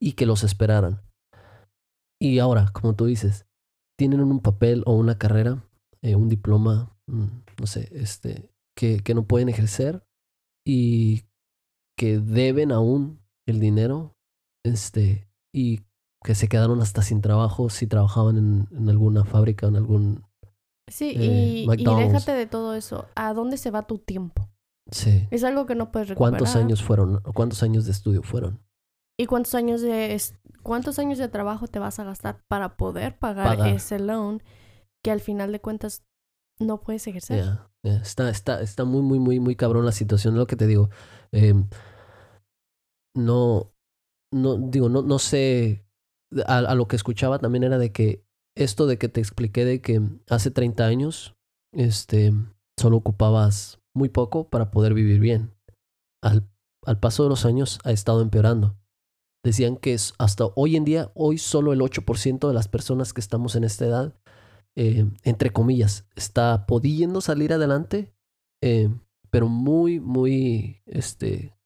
y 0.00 0.14
que 0.14 0.26
los 0.26 0.42
esperaran. 0.42 1.00
Y 2.20 2.40
ahora, 2.40 2.72
como 2.72 2.96
tú 2.96 3.06
dices, 3.06 3.46
tienen 3.96 4.20
un 4.20 4.40
papel 4.40 4.82
o 4.84 4.96
una 4.96 5.16
carrera, 5.16 5.64
eh, 6.02 6.16
un 6.16 6.28
diploma, 6.28 6.98
mm, 7.06 7.26
no 7.60 7.66
sé, 7.68 7.88
este, 7.92 8.50
que, 8.76 8.98
que 8.98 9.14
no 9.14 9.28
pueden 9.28 9.48
ejercer 9.48 10.04
y 10.66 11.22
que 11.96 12.18
deben 12.18 12.72
aún 12.72 13.20
el 13.46 13.60
dinero, 13.60 14.16
este, 14.64 15.28
y 15.54 15.82
que 16.24 16.34
se 16.34 16.48
quedaron 16.48 16.80
hasta 16.80 17.02
sin 17.02 17.20
trabajo 17.20 17.68
si 17.70 17.86
trabajaban 17.86 18.36
en, 18.36 18.68
en 18.76 18.88
alguna 18.88 19.24
fábrica, 19.24 19.66
en 19.66 19.76
algún... 19.76 20.24
Sí, 20.90 21.14
Eh, 21.16 21.64
y, 21.66 21.82
y 21.82 21.84
déjate 21.84 22.32
de 22.32 22.46
todo 22.46 22.74
eso. 22.74 23.06
¿A 23.14 23.32
dónde 23.32 23.56
se 23.56 23.70
va 23.70 23.86
tu 23.86 23.98
tiempo? 23.98 24.48
Sí. 24.90 25.26
Es 25.30 25.44
algo 25.44 25.64
que 25.64 25.74
no 25.74 25.90
puedes 25.90 26.08
recuperar. 26.08 26.38
¿Cuántos 26.38 26.56
años 26.56 26.82
fueron? 26.82 27.20
¿Cuántos 27.34 27.62
años 27.62 27.86
de 27.86 27.92
estudio 27.92 28.22
fueron? 28.22 28.60
¿Y 29.18 29.26
cuántos 29.26 29.54
años 29.54 29.80
de 29.80 30.20
cuántos 30.62 30.98
años 30.98 31.18
de 31.18 31.28
trabajo 31.28 31.66
te 31.66 31.78
vas 31.78 31.98
a 31.98 32.04
gastar 32.04 32.42
para 32.48 32.76
poder 32.76 33.18
pagar, 33.18 33.56
Pagar. 33.56 33.74
ese 33.74 33.98
loan 33.98 34.42
que 35.04 35.10
al 35.10 35.20
final 35.20 35.52
de 35.52 35.60
cuentas 35.60 36.04
no 36.58 36.80
puedes 36.80 37.06
ejercer? 37.06 37.44
Está, 37.84 38.30
está, 38.30 38.60
está 38.60 38.84
muy, 38.84 39.02
muy, 39.02 39.18
muy, 39.18 39.40
muy 39.40 39.56
cabrón 39.56 39.84
la 39.84 39.92
situación. 39.92 40.36
Lo 40.36 40.46
que 40.46 40.56
te 40.56 40.66
digo. 40.66 40.88
Em, 41.30 41.68
no, 43.14 43.72
no, 44.32 44.56
digo, 44.56 44.88
no, 44.88 45.02
no 45.02 45.18
sé. 45.18 45.84
A, 46.46 46.74
lo 46.74 46.88
que 46.88 46.96
escuchaba 46.96 47.38
también 47.38 47.64
era 47.64 47.78
de 47.78 47.92
que 47.92 48.24
esto 48.56 48.86
de 48.86 48.98
que 48.98 49.08
te 49.08 49.20
expliqué 49.20 49.64
de 49.64 49.80
que 49.80 50.00
hace 50.28 50.50
30 50.50 50.84
años, 50.86 51.34
este, 51.72 52.32
solo 52.78 52.98
ocupabas 52.98 53.80
muy 53.94 54.08
poco 54.08 54.48
para 54.48 54.70
poder 54.70 54.94
vivir 54.94 55.20
bien. 55.20 55.54
Al, 56.22 56.48
al 56.84 56.98
paso 56.98 57.22
de 57.22 57.28
los 57.28 57.44
años 57.44 57.78
ha 57.84 57.92
estado 57.92 58.20
empeorando. 58.20 58.76
Decían 59.44 59.76
que 59.76 59.94
es 59.94 60.14
hasta 60.18 60.46
hoy 60.54 60.76
en 60.76 60.84
día, 60.84 61.10
hoy 61.14 61.38
solo 61.38 61.72
el 61.72 61.80
8% 61.80 62.46
de 62.46 62.54
las 62.54 62.68
personas 62.68 63.12
que 63.12 63.20
estamos 63.20 63.56
en 63.56 63.64
esta 63.64 63.86
edad, 63.86 64.14
eh, 64.76 65.10
entre 65.24 65.50
comillas, 65.50 66.06
está 66.14 66.64
pudiendo 66.66 67.20
salir 67.20 67.52
adelante, 67.52 68.14
eh, 68.62 68.88
pero 69.30 69.48
muy, 69.48 69.98
muy, 69.98 70.82
este, 70.86 71.56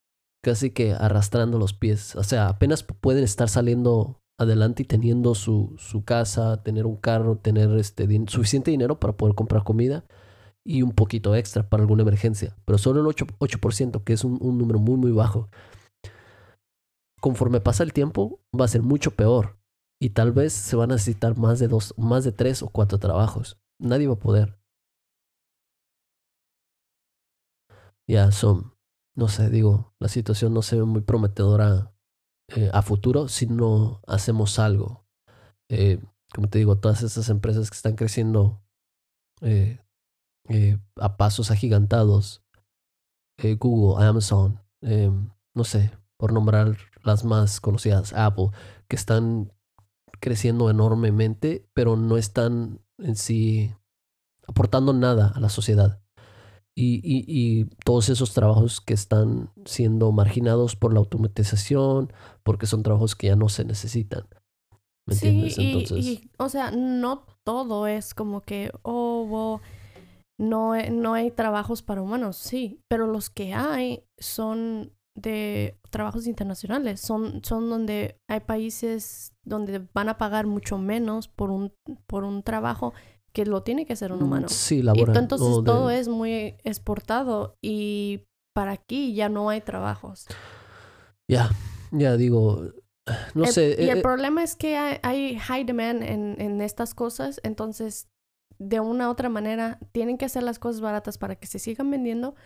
casi 0.43 0.71
que 0.71 0.93
arrastrando 0.93 1.59
los 1.59 1.75
pies. 1.75 2.17
O 2.17 2.25
sea, 2.25 2.49
apenas 2.49 2.83
pueden 2.83 3.25
estar 3.25 3.49
saliendo 3.49 4.23
adelante 4.39 4.83
y 4.83 4.87
teniendo 4.87 5.35
su, 5.35 5.75
su 5.79 6.05
casa, 6.05 6.63
tener 6.63 6.87
un 6.87 6.97
carro, 6.97 7.39
tener 7.39 7.71
este, 7.79 8.07
suficiente 8.29 8.71
dinero 8.71 9.01
para 9.01 9.17
poder 9.17 9.35
comprar 9.35 9.65
comida 9.65 10.05
y 10.65 10.83
un 10.83 10.93
poquito 10.93 11.35
extra 11.35 11.69
para 11.69 11.83
alguna 11.83 12.03
emergencia. 12.03 12.57
Pero 12.65 12.79
solo 12.79 13.01
el 13.01 13.07
8%, 13.07 14.05
que 14.05 14.13
es 14.13 14.25
un, 14.25 14.39
un 14.41 14.59
número 14.59 14.79
muy, 14.79 14.97
muy 14.97 15.13
bajo. 15.13 15.49
Conforme 17.21 17.61
pasa 17.61 17.83
el 17.83 17.93
tiempo, 17.93 18.41
va 18.59 18.67
a 18.67 18.69
ser 18.69 18.83
mucho 18.83 19.13
peor. 19.13 19.59
Y 20.01 20.11
tal 20.11 20.33
vez 20.33 20.53
se 20.53 20.77
van 20.77 20.91
a 20.91 20.95
necesitar 20.95 21.39
más 21.39 21.59
de 21.59 21.69
dos, 21.69 21.95
más 21.97 22.25
de 22.25 22.33
tres 22.33 22.63
o 22.63 22.69
cuatro 22.69 22.99
trabajos. 22.99 23.59
Nadie 23.79 24.09
va 24.09 24.15
a 24.15 24.19
poder. 24.19 24.59
Ya 28.09 28.31
son, 28.31 28.75
no 29.17 29.29
sé, 29.29 29.51
digo, 29.51 29.95
la 29.99 30.09
situación 30.09 30.55
no 30.55 30.63
se 30.63 30.77
ve 30.77 30.85
muy 30.85 31.01
prometedora 31.01 31.96
eh, 32.49 32.71
a 32.73 32.83
futuro 32.83 33.29
si 33.29 33.47
no 33.47 34.01
hacemos 34.07 34.59
algo. 34.59 35.05
Eh, 35.69 36.01
como 36.35 36.49
te 36.49 36.59
digo, 36.59 36.79
todas 36.79 37.03
esas 37.03 37.29
empresas 37.29 37.71
que 37.71 37.77
están 37.77 37.97
creciendo 37.97 38.63
eh, 39.41 39.81
a 40.97 41.17
pasos 41.17 41.51
agigantados, 41.51 42.45
Google, 43.59 44.05
Amazon, 44.05 44.61
no 44.81 45.65
sé, 45.65 45.91
por 46.17 46.33
nombrar 46.33 46.77
las 47.03 47.25
más 47.25 47.61
conocidas, 47.61 48.13
Apple, 48.13 48.51
que 48.89 48.97
están 48.97 49.53
creciendo 50.21 50.71
enormemente, 50.71 51.69
pero 51.75 51.97
no 51.97 52.17
están 52.17 52.81
en 52.99 53.17
sí 53.17 53.75
aportando 54.47 54.93
nada 54.93 55.33
a 55.35 55.41
la 55.41 55.49
sociedad. 55.49 56.01
Y, 56.79 56.97
y, 57.03 57.25
y, 57.27 57.65
todos 57.85 58.11
esos 58.11 58.35
trabajos 58.35 58.83
que 58.83 58.93
están 58.93 59.51
siendo 59.65 60.13
marginados 60.13 60.77
por 60.77 60.93
la 60.93 60.99
automatización, 60.99 62.13
porque 62.43 62.67
son 62.67 62.83
trabajos 62.83 63.17
que 63.17 63.29
ya 63.29 63.37
no 63.37 63.49
se 63.49 63.65
necesitan. 63.65 64.27
¿Me 65.07 65.15
entiendes? 65.15 65.57
Entonces... 65.59 66.21
o 66.37 66.49
sea, 66.51 66.71
no 66.73 67.25
todo 67.45 67.87
es 67.87 68.13
como 68.13 68.43
que, 68.43 68.73
oh, 68.83 69.61
no, 70.39 70.75
no 70.91 71.15
hay 71.15 71.31
trabajos 71.31 71.83
para 71.83 72.03
humanos, 72.03 72.37
sí, 72.37 72.83
pero 72.89 73.07
los 73.07 73.31
que 73.31 73.55
hay 73.55 74.05
son 74.19 74.93
de 75.15 75.79
trabajos 75.91 76.27
internacionales, 76.27 77.01
son, 77.01 77.43
son 77.43 77.71
donde 77.71 78.21
hay 78.29 78.41
países 78.41 79.33
donde 79.45 79.87
van 79.95 80.11
a 80.11 80.19
pagar 80.19 80.47
mucho 80.47 80.77
menos 80.77 81.29
por 81.29 81.51
un, 81.51 81.73
por 82.07 82.25
un 82.25 82.43
trabajo 82.43 82.93
que 83.37 83.45
lo 83.45 83.63
tiene 83.63 83.85
que 83.85 83.93
hacer 83.93 84.13
un 84.13 84.21
mm, 84.21 84.23
humano. 84.23 84.49
Sí, 84.49 84.81
laboral. 84.81 85.15
Y 85.15 85.19
entonces 85.19 85.63
todo 85.63 85.91
es 85.91 86.09
muy 86.09 86.57
exportado 86.65 87.59
y 87.61 88.23
para 88.55 88.73
aquí 88.73 89.15
ya 89.15 89.29
no 89.29 89.51
hay 89.51 89.61
trabajos. 89.61 90.27
Ya, 91.31 91.51
ya 91.91 92.17
digo, 92.17 92.63
no 93.35 93.45
sé. 93.45 93.77
Y 93.79 93.91
el 93.91 93.99
eh, 93.99 93.99
eh, 93.99 94.03
problema 94.03 94.43
es 94.43 94.57
que 94.57 94.79
hay, 94.79 95.39
high 95.39 95.65
demand 95.65 96.03
en, 96.03 96.41
en 96.41 96.63
estas 96.63 96.95
cosas, 96.95 97.39
entonces 97.43 98.09
de 98.59 98.81
una 98.81 99.09
u 99.09 99.11
otra 99.11 99.29
manera 99.29 99.81
tienen 99.93 100.17
que 100.17 100.25
hacer 100.25 100.43
las 100.43 100.59
cosas 100.59 100.81
baratas 100.81 101.19
para 101.19 101.37
que 101.37 101.47
se 101.47 101.59
sigan 101.59 101.91
vendiendo, 101.91 102.37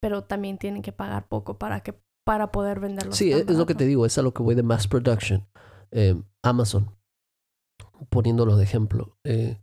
pero 0.00 0.24
también 0.24 0.56
tienen 0.56 0.80
que 0.80 0.92
pagar 0.92 1.28
poco 1.28 1.58
para 1.58 1.82
que 1.82 2.00
para 2.24 2.52
poder 2.52 2.80
venderlos. 2.80 3.18
Sí, 3.18 3.32
es, 3.32 3.50
lo 3.50 3.66
que 3.66 3.74
te 3.74 3.84
digo, 3.84 4.06
es 4.06 4.16
a 4.16 4.22
lo 4.22 4.32
que 4.32 4.42
voy 4.42 4.54
de 4.54 4.62
mass 4.62 4.88
production. 4.88 5.46
Eh, 5.90 6.14
Amazon, 6.42 6.96
poniéndolo 8.08 8.56
de 8.56 8.64
ejemplo, 8.64 9.18
eh, 9.24 9.58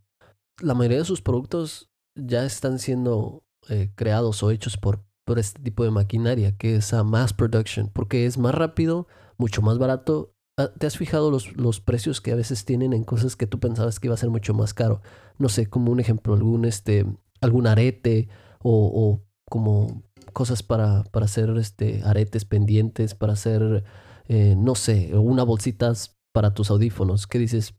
la 0.61 0.73
mayoría 0.73 0.99
de 0.99 1.05
sus 1.05 1.21
productos 1.21 1.89
ya 2.15 2.45
están 2.45 2.79
siendo 2.79 3.43
eh, 3.69 3.91
creados 3.95 4.41
o 4.43 4.51
hechos 4.51 4.77
por, 4.77 5.03
por 5.25 5.39
este 5.39 5.61
tipo 5.61 5.83
de 5.83 5.91
maquinaria, 5.91 6.57
que 6.57 6.75
es 6.75 6.93
a 6.93 7.03
mass 7.03 7.33
production, 7.33 7.89
porque 7.93 8.25
es 8.25 8.37
más 8.37 8.55
rápido, 8.55 9.07
mucho 9.37 9.61
más 9.61 9.77
barato. 9.77 10.33
Ah, 10.57 10.71
¿Te 10.77 10.87
has 10.87 10.97
fijado 10.97 11.31
los, 11.31 11.55
los 11.55 11.79
precios 11.79 12.21
que 12.21 12.31
a 12.31 12.35
veces 12.35 12.65
tienen 12.65 12.93
en 12.93 13.03
cosas 13.03 13.35
que 13.35 13.47
tú 13.47 13.59
pensabas 13.59 13.99
que 13.99 14.07
iba 14.07 14.13
a 14.13 14.17
ser 14.17 14.29
mucho 14.29 14.53
más 14.53 14.73
caro? 14.73 15.01
No 15.37 15.49
sé, 15.49 15.67
como 15.67 15.91
un 15.91 15.99
ejemplo, 15.99 16.33
algún, 16.33 16.65
este, 16.65 17.05
algún 17.41 17.67
arete 17.67 18.27
o, 18.61 18.91
o 18.93 19.25
como 19.49 20.03
cosas 20.33 20.63
para, 20.63 21.03
para 21.11 21.25
hacer 21.25 21.49
este, 21.57 22.01
aretes 22.03 22.45
pendientes, 22.45 23.15
para 23.15 23.33
hacer, 23.33 23.83
eh, 24.27 24.55
no 24.57 24.75
sé, 24.75 25.15
una 25.17 25.43
bolsitas 25.43 26.17
para 26.31 26.53
tus 26.53 26.69
audífonos, 26.69 27.27
que 27.27 27.39
dices, 27.39 27.75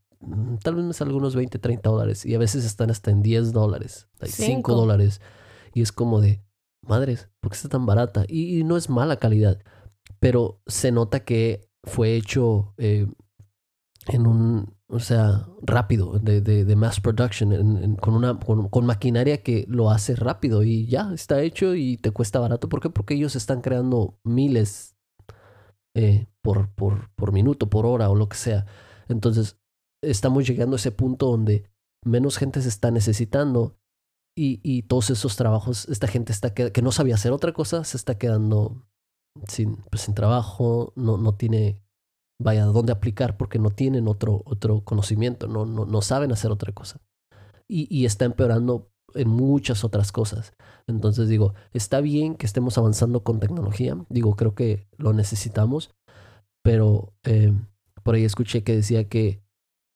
tal 0.62 0.74
vez 0.74 0.84
me 0.84 0.92
salga 0.92 1.14
unos 1.14 1.34
20, 1.34 1.58
30 1.58 1.88
dólares. 1.88 2.26
Y 2.26 2.34
a 2.34 2.38
veces 2.38 2.64
están 2.64 2.90
hasta 2.90 3.10
en 3.10 3.22
10 3.22 3.52
dólares, 3.52 4.08
5 4.22 4.74
dólares. 4.74 5.20
Y 5.74 5.82
es 5.82 5.92
como 5.92 6.20
de, 6.20 6.42
madres, 6.86 7.28
¿por 7.40 7.50
qué 7.50 7.56
está 7.56 7.68
tan 7.68 7.86
barata? 7.86 8.24
Y, 8.28 8.64
no 8.64 8.76
es 8.76 8.90
mala 8.90 9.16
calidad, 9.16 9.58
pero 10.18 10.60
se 10.66 10.92
nota 10.92 11.20
que 11.20 11.68
fue 11.84 12.16
hecho 12.16 12.74
eh, 12.76 13.06
en 14.06 14.26
un, 14.26 14.74
o 14.88 14.98
sea, 14.98 15.46
rápido, 15.62 16.18
de, 16.18 16.40
de, 16.40 16.64
de 16.64 16.76
mass 16.76 17.00
production, 17.00 17.96
con, 17.96 18.14
una, 18.14 18.38
con, 18.38 18.86
maquinaria 18.86 19.42
que 19.42 19.64
lo 19.68 19.90
hace 19.90 20.16
rápido 20.16 20.62
y 20.62 20.86
ya 20.86 21.12
está 21.14 21.40
hecho 21.42 21.74
y 21.74 21.96
te 21.96 22.10
cuesta 22.10 22.40
barato. 22.40 22.68
¿Por 22.68 22.80
qué? 22.80 22.90
Porque 22.90 23.14
ellos 23.14 23.36
están 23.36 23.60
creando 23.60 24.18
miles 24.24 24.96
eh, 25.94 26.26
por, 26.42 26.68
por, 26.74 27.10
por 27.14 27.32
minuto, 27.32 27.70
por 27.70 27.86
hora 27.86 28.10
o 28.10 28.16
lo 28.16 28.28
que 28.28 28.36
sea. 28.36 28.66
Entonces, 29.08 29.59
estamos 30.02 30.46
llegando 30.46 30.76
a 30.76 30.78
ese 30.78 30.92
punto 30.92 31.26
donde 31.26 31.64
menos 32.04 32.38
gente 32.38 32.62
se 32.62 32.68
está 32.68 32.90
necesitando 32.90 33.76
y, 34.36 34.60
y 34.62 34.82
todos 34.82 35.10
esos 35.10 35.36
trabajos, 35.36 35.88
esta 35.88 36.06
gente 36.06 36.32
está 36.32 36.54
que, 36.54 36.72
que, 36.72 36.82
no 36.82 36.92
sabía 36.92 37.16
hacer 37.16 37.32
otra 37.32 37.52
cosa, 37.52 37.84
se 37.84 37.96
está 37.96 38.16
quedando 38.16 38.86
sin, 39.46 39.76
pues, 39.90 40.02
sin 40.02 40.14
trabajo, 40.14 40.92
no, 40.96 41.18
no 41.18 41.34
tiene, 41.34 41.82
vaya, 42.40 42.64
dónde 42.66 42.92
aplicar 42.92 43.36
porque 43.36 43.58
no 43.58 43.70
tienen 43.70 44.08
otro, 44.08 44.42
otro 44.46 44.82
conocimiento, 44.84 45.46
no, 45.48 45.66
no, 45.66 45.84
no 45.84 46.02
saben 46.02 46.32
hacer 46.32 46.50
otra 46.50 46.72
cosa. 46.72 47.00
Y, 47.68 47.86
y 47.94 48.06
está 48.06 48.24
empeorando 48.24 48.90
en 49.14 49.28
muchas 49.28 49.84
otras 49.84 50.12
cosas. 50.12 50.54
Entonces 50.86 51.28
digo, 51.28 51.54
está 51.72 52.00
bien 52.00 52.36
que 52.36 52.46
estemos 52.46 52.78
avanzando 52.78 53.22
con 53.22 53.40
tecnología, 53.40 53.96
digo, 54.08 54.36
creo 54.36 54.54
que 54.54 54.88
lo 54.96 55.12
necesitamos, 55.12 55.90
pero 56.62 57.12
eh, 57.24 57.52
por 58.02 58.14
ahí 58.14 58.24
escuché 58.24 58.62
que 58.62 58.76
decía 58.76 59.08
que 59.08 59.42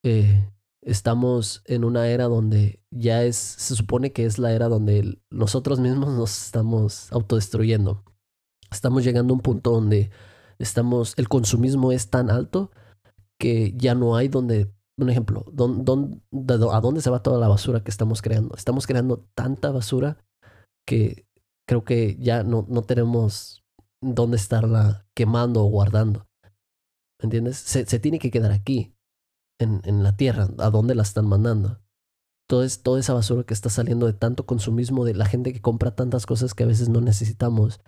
eh, 0.05 0.53
estamos 0.83 1.63
en 1.65 1.83
una 1.83 2.09
era 2.09 2.25
donde 2.25 2.81
ya 2.91 3.25
es, 3.25 3.37
se 3.37 3.75
supone 3.75 4.13
que 4.13 4.27
es 4.27 4.39
la 4.39 4.53
era 4.53 4.69
donde 4.69 5.19
nosotros 5.31 5.81
mismos 5.81 6.11
nos 6.11 6.45
estamos 6.47 7.11
autodestruyendo. 7.11 8.05
Estamos 8.71 9.03
llegando 9.03 9.33
a 9.33 9.37
un 9.37 9.43
punto 9.43 9.71
donde 9.71 10.11
estamos, 10.59 11.15
el 11.17 11.29
consumismo 11.29 11.91
es 11.91 12.11
tan 12.11 12.31
alto 12.31 12.71
que 13.41 13.73
ya 13.77 13.95
no 13.95 14.15
hay 14.15 14.29
donde, 14.29 14.71
un 14.99 15.09
ejemplo, 15.09 15.47
don, 15.51 16.23
¿a 16.71 16.81
dónde 16.81 17.01
se 17.01 17.11
va 17.11 17.23
toda 17.23 17.39
la 17.39 17.49
basura 17.49 17.83
que 17.83 17.91
estamos 17.91 18.21
creando? 18.21 18.55
Estamos 18.57 18.87
creando 18.87 19.27
tanta 19.35 19.71
basura 19.71 20.19
que 20.87 21.27
creo 21.67 21.85
que 21.85 22.17
ya 22.21 22.43
no, 22.43 22.67
no 22.69 22.83
tenemos 22.83 23.65
dónde 24.03 24.37
estarla 24.37 25.07
quemando 25.15 25.65
o 25.65 25.71
guardando. 25.71 26.29
¿Entiendes? 27.21 27.57
Se, 27.57 27.87
se 27.87 27.99
tiene 27.99 28.19
que 28.19 28.31
quedar 28.31 28.53
aquí 28.53 28.94
en, 29.59 29.81
en 29.85 30.03
la 30.03 30.17
tierra, 30.17 30.49
a 30.59 30.71
dónde 30.71 30.95
la 30.95 31.03
están 31.03 31.27
mandando. 31.27 31.81
Todo 32.47 32.63
es, 32.63 32.83
toda 32.83 33.01
esa 33.01 33.15
basura 33.15 33.45
que 33.45 33.55
está 33.55 33.71
saliendo 33.71 34.07
de 34.07 34.13
tanto 34.13 34.47
consumismo, 34.47 35.05
de 35.05 35.15
la 35.15 35.27
gente 35.27 35.53
que 35.53 35.63
compra 35.63 35.95
tantas 35.95 36.27
cosas 36.27 36.55
que 36.55 36.65
a 36.65 36.67
veces 36.67 36.89
no 36.89 37.01
necesitamos 37.01 37.81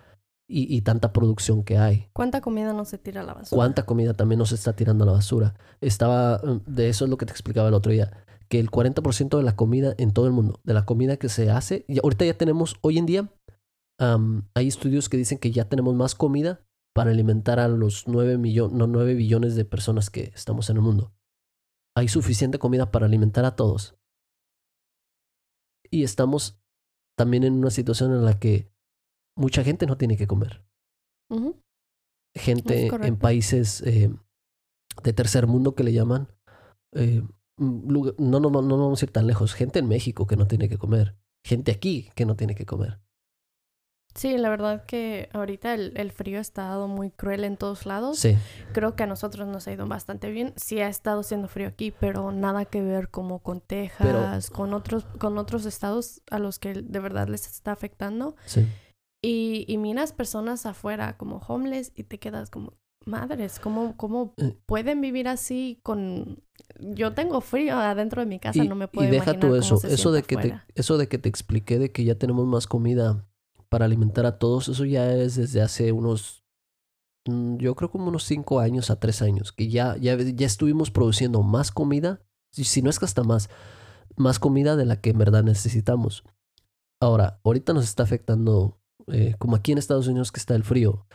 y, 0.47 0.73
y 0.75 0.81
tanta 0.81 1.13
producción 1.13 1.63
que 1.63 1.77
hay. 1.77 2.09
¿Cuánta 2.13 2.41
comida 2.41 2.73
no 2.73 2.85
se 2.85 2.97
tira 2.97 3.21
a 3.21 3.23
la 3.23 3.33
basura? 3.33 3.55
¿Cuánta 3.55 3.85
comida 3.85 4.13
también 4.13 4.39
no 4.39 4.45
se 4.45 4.55
está 4.55 4.73
tirando 4.73 5.03
a 5.03 5.07
la 5.07 5.13
basura? 5.13 5.53
Estaba, 5.81 6.39
mm, 6.39 6.61
de 6.65 6.89
eso 6.89 7.05
es 7.05 7.11
lo 7.11 7.17
que 7.17 7.25
te 7.25 7.31
explicaba 7.31 7.67
el 7.67 7.75
otro 7.75 7.91
día, 7.91 8.11
que 8.47 8.59
el 8.59 8.71
40% 8.71 9.37
de 9.37 9.43
la 9.43 9.55
comida 9.55 9.93
en 9.97 10.11
todo 10.11 10.25
el 10.25 10.33
mundo, 10.33 10.59
de 10.63 10.73
la 10.73 10.85
comida 10.85 11.17
que 11.17 11.29
se 11.29 11.51
hace, 11.51 11.85
y 11.87 11.99
ahorita 11.99 12.25
ya 12.25 12.37
tenemos, 12.37 12.77
hoy 12.81 12.97
en 12.97 13.05
día, 13.05 13.29
hay 13.99 14.67
estudios 14.67 15.09
que 15.09 15.17
dicen 15.17 15.39
que 15.39 15.51
ya 15.51 15.65
tenemos 15.65 15.95
más 15.95 16.13
comida 16.13 16.61
para 16.93 17.11
alimentar 17.11 17.59
a 17.59 17.67
los 17.67 18.07
9, 18.07 18.37
millones 18.37 18.77
no, 18.77 18.85
9 18.85 19.15
billones 19.15 19.55
de 19.55 19.65
personas 19.65 20.11
que 20.11 20.31
estamos 20.35 20.69
en 20.69 20.77
el 20.77 20.83
mundo 20.83 21.16
hay 21.97 22.07
suficiente 22.07 22.59
comida 22.59 22.91
para 22.91 23.07
alimentar 23.07 23.43
a 23.43 23.55
todos. 23.55 23.97
Y 25.89 26.03
estamos 26.03 26.61
también 27.17 27.43
en 27.43 27.53
una 27.53 27.71
situación 27.71 28.13
en 28.13 28.23
la 28.23 28.37
que 28.37 28.71
mucha 29.35 29.63
gente 29.63 29.87
no 29.87 29.97
tiene 29.97 30.15
que 30.15 30.27
comer. 30.27 30.63
Gente 32.35 32.89
en 33.01 33.17
países 33.17 33.81
eh, 33.81 34.13
de 35.01 35.13
tercer 35.13 35.47
mundo 35.47 35.73
que 35.73 35.83
le 35.83 35.91
llaman, 35.91 36.27
eh, 36.93 37.23
mm, 37.57 38.13
no, 38.19 38.39
no, 38.39 38.51
no, 38.51 38.61
no 38.61 38.77
vamos 38.77 39.01
a 39.01 39.05
ir 39.05 39.11
tan 39.11 39.25
lejos, 39.25 39.55
gente 39.55 39.79
en 39.79 39.87
México 39.87 40.27
que 40.27 40.35
no 40.35 40.45
tiene 40.45 40.69
que 40.69 40.77
comer, 40.77 41.17
gente 41.43 41.71
aquí 41.71 42.11
que 42.13 42.27
no 42.27 42.35
tiene 42.35 42.53
que 42.53 42.67
comer. 42.67 42.99
Sí, 44.17 44.35
la 44.35 44.49
verdad 44.49 44.83
que 44.85 45.29
ahorita 45.31 45.75
el, 45.75 45.93
el, 45.95 46.11
frío 46.11 46.39
ha 46.39 46.41
estado 46.41 46.87
muy 46.87 47.11
cruel 47.11 47.43
en 47.43 47.55
todos 47.55 47.85
lados. 47.85 48.17
Sí. 48.17 48.35
Creo 48.73 48.95
que 48.95 49.03
a 49.03 49.05
nosotros 49.05 49.47
nos 49.47 49.67
ha 49.67 49.71
ido 49.71 49.85
bastante 49.87 50.31
bien. 50.31 50.53
Sí 50.55 50.79
ha 50.79 50.89
estado 50.89 51.21
siendo 51.21 51.47
frío 51.47 51.67
aquí, 51.67 51.91
pero 51.91 52.31
nada 52.31 52.65
que 52.65 52.81
ver 52.81 53.09
como 53.09 53.39
con 53.39 53.61
Texas, 53.61 54.49
con 54.49 54.73
otros, 54.73 55.05
con 55.19 55.37
otros 55.37 55.67
estados 55.67 56.23
a 56.31 56.39
los 56.39 56.57
que 56.57 56.73
de 56.73 56.99
verdad 56.99 57.27
les 57.27 57.45
está 57.45 57.71
afectando. 57.71 58.35
Sí. 58.45 58.67
Y, 59.23 59.65
y 59.67 59.77
miras 59.77 60.13
personas 60.13 60.65
afuera 60.65 61.15
como 61.15 61.37
homeless 61.37 61.91
y 61.95 62.03
te 62.03 62.17
quedas 62.17 62.49
como, 62.49 62.73
madres, 63.05 63.59
¿cómo, 63.59 63.95
cómo 63.97 64.33
eh. 64.37 64.57
pueden 64.65 64.99
vivir 64.99 65.27
así 65.27 65.79
con... 65.83 66.43
Yo 66.79 67.13
tengo 67.13 67.41
frío 67.41 67.77
adentro 67.77 68.21
de 68.21 68.25
mi 68.25 68.39
casa, 68.39 68.63
no 68.63 68.75
me 68.75 68.87
puedo 68.87 69.07
Y 69.07 69.11
deja 69.11 69.39
tú 69.39 69.53
eso, 69.55 69.79
eso 69.87 70.11
de, 70.11 70.23
que 70.23 70.37
te, 70.37 70.59
eso 70.73 70.97
de 70.97 71.07
que 71.07 71.19
te 71.19 71.29
expliqué 71.29 71.77
de 71.77 71.91
que 71.91 72.03
ya 72.03 72.15
tenemos 72.15 72.45
más 72.47 72.65
comida 72.65 73.27
para 73.69 73.85
alimentar 73.85 74.25
a 74.25 74.37
todos, 74.37 74.69
eso 74.69 74.85
ya 74.85 75.13
es 75.13 75.35
desde 75.35 75.61
hace 75.61 75.91
unos, 75.91 76.43
mm, 77.27 77.57
yo 77.57 77.75
creo 77.75 77.89
como 77.89 78.07
unos 78.07 78.23
cinco 78.23 78.59
años 78.59 78.89
a 78.89 78.99
tres 78.99 79.21
años, 79.21 79.51
que 79.51 79.69
ya, 79.69 79.97
ya, 79.97 80.17
ya 80.17 80.45
estuvimos 80.45 80.91
produciendo 80.91 81.43
más 81.43 81.71
comida, 81.71 82.21
si 82.51 82.81
no 82.81 82.89
es 82.89 82.99
que 82.99 83.05
hasta 83.05 83.23
más, 83.23 83.49
más 84.15 84.39
comida 84.39 84.75
de 84.75 84.85
la 84.85 84.99
que 85.01 85.11
en 85.11 85.17
verdad 85.19 85.43
necesitamos. 85.43 86.23
Ahora, 86.99 87.39
ahorita 87.43 87.73
nos 87.73 87.83
está 87.83 88.03
afectando, 88.03 88.79
eh, 89.07 89.35
como 89.37 89.55
aquí 89.55 89.71
en 89.71 89.77
Estados 89.77 90.07
Unidos 90.07 90.31
que 90.31 90.39
está 90.39 90.55
el 90.55 90.63
frío, 90.63 91.05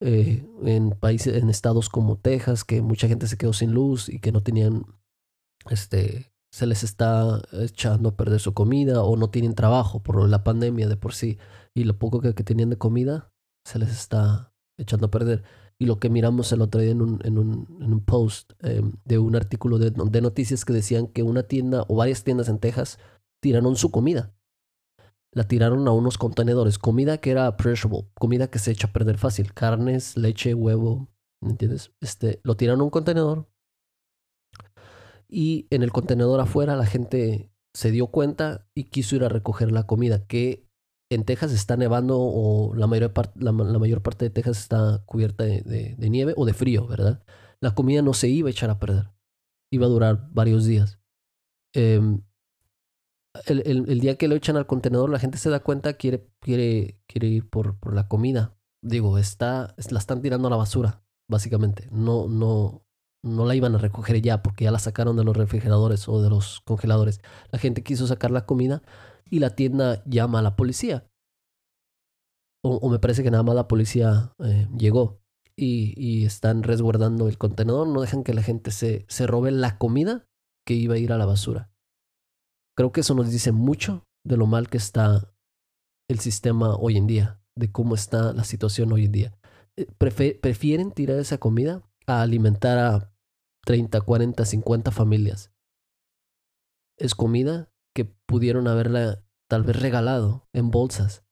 eh, 0.00 0.48
en 0.62 0.90
países, 0.92 1.36
en 1.36 1.50
estados 1.50 1.90
como 1.90 2.16
Texas, 2.16 2.64
que 2.64 2.80
mucha 2.80 3.06
gente 3.06 3.26
se 3.26 3.36
quedó 3.36 3.52
sin 3.52 3.72
luz 3.72 4.08
y 4.08 4.18
que 4.20 4.32
no 4.32 4.42
tenían, 4.42 4.84
este, 5.68 6.32
se 6.52 6.66
les 6.66 6.82
está 6.82 7.40
echando 7.52 8.10
a 8.10 8.16
perder 8.16 8.40
su 8.40 8.54
comida 8.54 9.02
o 9.02 9.16
no 9.16 9.30
tienen 9.30 9.54
trabajo 9.54 10.02
por 10.02 10.28
la 10.28 10.42
pandemia 10.42 10.88
de 10.88 10.96
por 10.96 11.14
sí 11.14 11.38
y 11.74 11.84
lo 11.84 11.98
poco 11.98 12.20
que, 12.20 12.32
tenían 12.32 12.70
de 12.70 12.78
comida 12.78 13.32
se 13.64 13.78
les 13.78 13.90
está 13.90 14.52
echando 14.78 15.06
a 15.06 15.10
perder. 15.10 15.44
Y 15.78 15.86
lo 15.86 15.98
que 15.98 16.10
miramos 16.10 16.52
el 16.52 16.60
otro 16.60 16.80
día 16.80 16.90
en 16.90 17.00
un, 17.00 17.20
en 17.24 17.38
un, 17.38 17.78
en 17.80 17.92
un 17.92 18.04
post 18.04 18.52
em, 18.60 18.92
de 19.04 19.18
un 19.18 19.36
artículo 19.36 19.78
de, 19.78 19.90
de, 19.90 20.20
noticias 20.20 20.64
que 20.64 20.72
decían 20.72 21.06
que 21.06 21.22
una 21.22 21.44
tienda 21.44 21.84
o 21.88 21.96
varias 21.96 22.24
tiendas 22.24 22.48
en 22.48 22.58
Texas 22.58 22.98
tiraron 23.40 23.76
su 23.76 23.90
comida. 23.90 24.34
La 25.32 25.44
tiraron 25.44 25.86
a 25.86 25.92
unos 25.92 26.18
contenedores. 26.18 26.78
Comida 26.78 27.18
que 27.18 27.30
era 27.30 27.56
perishable, 27.56 28.08
comida 28.14 28.48
que 28.48 28.58
se 28.58 28.72
echa 28.72 28.88
a 28.88 28.92
perder 28.92 29.16
fácil. 29.16 29.54
Carnes, 29.54 30.16
leche, 30.16 30.54
huevo. 30.54 31.08
¿Me 31.40 31.50
entiendes? 31.50 31.92
Este, 32.00 32.40
lo 32.42 32.56
tiraron 32.56 32.80
a 32.80 32.84
un 32.84 32.90
contenedor. 32.90 33.49
Y 35.30 35.66
en 35.70 35.82
el 35.82 35.92
contenedor 35.92 36.40
afuera 36.40 36.76
la 36.76 36.86
gente 36.86 37.50
se 37.74 37.90
dio 37.90 38.08
cuenta 38.08 38.66
y 38.74 38.84
quiso 38.84 39.16
ir 39.16 39.24
a 39.24 39.28
recoger 39.28 39.70
la 39.70 39.86
comida 39.86 40.26
que 40.26 40.68
en 41.10 41.24
Texas 41.24 41.52
está 41.52 41.76
nevando 41.76 42.18
o 42.18 42.74
la 42.74 42.86
mayor, 42.86 43.12
la, 43.34 43.52
mayor 43.52 44.02
parte 44.02 44.24
de 44.24 44.30
Texas 44.30 44.58
está 44.58 45.02
cubierta 45.06 45.44
de, 45.44 45.96
nieve 45.98 46.34
o 46.36 46.46
de 46.46 46.54
frío, 46.54 46.86
¿verdad? 46.86 47.22
La 47.60 47.74
comida 47.74 48.02
no 48.02 48.14
se 48.14 48.28
iba 48.28 48.48
a 48.48 48.52
echar 48.52 48.70
a 48.70 48.78
perder. 48.78 49.10
Iba 49.72 49.86
a 49.86 49.90
durar 49.90 50.28
varios 50.32 50.64
días. 50.64 51.00
Em, 51.74 52.22
el, 53.46 54.00
día 54.00 54.16
que 54.16 54.28
lo 54.28 54.36
echan 54.36 54.56
al 54.56 54.66
contenedor, 54.66 55.10
la 55.10 55.18
gente 55.18 55.38
se 55.38 55.50
da 55.50 55.60
cuenta, 55.60 55.94
quiere, 55.94 56.28
quiere, 56.40 57.00
quiere 57.06 57.28
ir 57.28 57.48
por, 57.48 57.78
por 57.78 57.94
la 57.94 58.08
comida. 58.08 58.56
Digo, 58.82 59.18
está, 59.18 59.74
la 59.90 59.98
están 59.98 60.22
tirando 60.22 60.48
a 60.48 60.50
la 60.50 60.56
basura, 60.56 61.04
básicamente. 61.28 61.88
No, 61.90 62.28
no, 62.28 62.84
no 63.22 63.44
la 63.44 63.54
iban 63.54 63.74
a 63.74 63.78
recoger 63.78 64.20
ya 64.22 64.42
porque 64.42 64.64
ya 64.64 64.70
la 64.70 64.78
sacaron 64.78 65.16
de 65.16 65.24
los 65.24 65.36
refrigeradores 65.36 66.08
o 66.08 66.22
de 66.22 66.30
los 66.30 66.60
congeladores. 66.60 67.20
La 67.50 67.58
gente 67.58 67.82
quiso 67.82 68.06
sacar 68.06 68.30
la 68.30 68.46
comida 68.46 68.82
y 69.28 69.38
la 69.38 69.50
tienda 69.50 70.02
llama 70.04 70.38
a 70.38 70.42
la 70.42 70.56
policía. 70.56 71.06
O, 72.62 72.90
me 72.90 72.98
parece 72.98 73.22
que 73.22 73.30
nada 73.30 73.42
más 73.42 73.54
la 73.54 73.68
policía 73.68 74.34
eh, 74.38 74.68
llegó 74.76 75.22
y, 75.56 75.94
y, 75.96 76.26
están 76.26 76.62
resguardando 76.62 77.26
el 77.28 77.38
contenedor, 77.38 77.88
no 77.88 78.02
dejan 78.02 78.22
que 78.22 78.34
la 78.34 78.42
gente 78.42 78.70
se, 78.70 79.06
se 79.08 79.26
robe 79.26 79.50
la 79.50 79.78
comida 79.78 80.26
que 80.66 80.74
iba 80.74 80.94
a 80.94 80.98
ir 80.98 81.12
a 81.12 81.16
la 81.16 81.24
basura. 81.24 81.70
Creo 82.76 82.92
que 82.92 83.00
eso 83.00 83.14
nos 83.14 83.30
dice 83.30 83.52
mucho 83.52 84.04
de 84.26 84.36
lo 84.36 84.46
mal 84.46 84.68
que 84.68 84.76
está 84.76 85.32
el 86.10 86.18
sistema 86.18 86.76
hoy 86.76 86.98
en 86.98 87.06
día, 87.06 87.40
de 87.56 87.72
cómo 87.72 87.94
está 87.94 88.34
la 88.34 88.44
situación 88.44 88.92
hoy 88.92 89.06
en 89.06 89.12
día. 89.12 89.38
Eh, 89.76 89.86
prefieren 89.96 90.92
tirar 90.92 91.18
esa 91.18 91.38
comida 91.38 91.82
a 92.10 92.22
alimentar 92.22 92.78
a 92.78 93.12
30, 93.64 94.00
40, 94.00 94.44
50 94.44 94.90
familias. 94.90 95.52
Es 96.98 97.14
comida 97.14 97.72
que 97.94 98.04
pudieron 98.04 98.68
haberla 98.68 99.24
tal 99.48 99.62
vez 99.64 99.80
regalado 99.80 100.48
en 100.52 100.70
bolsas. 100.70 101.24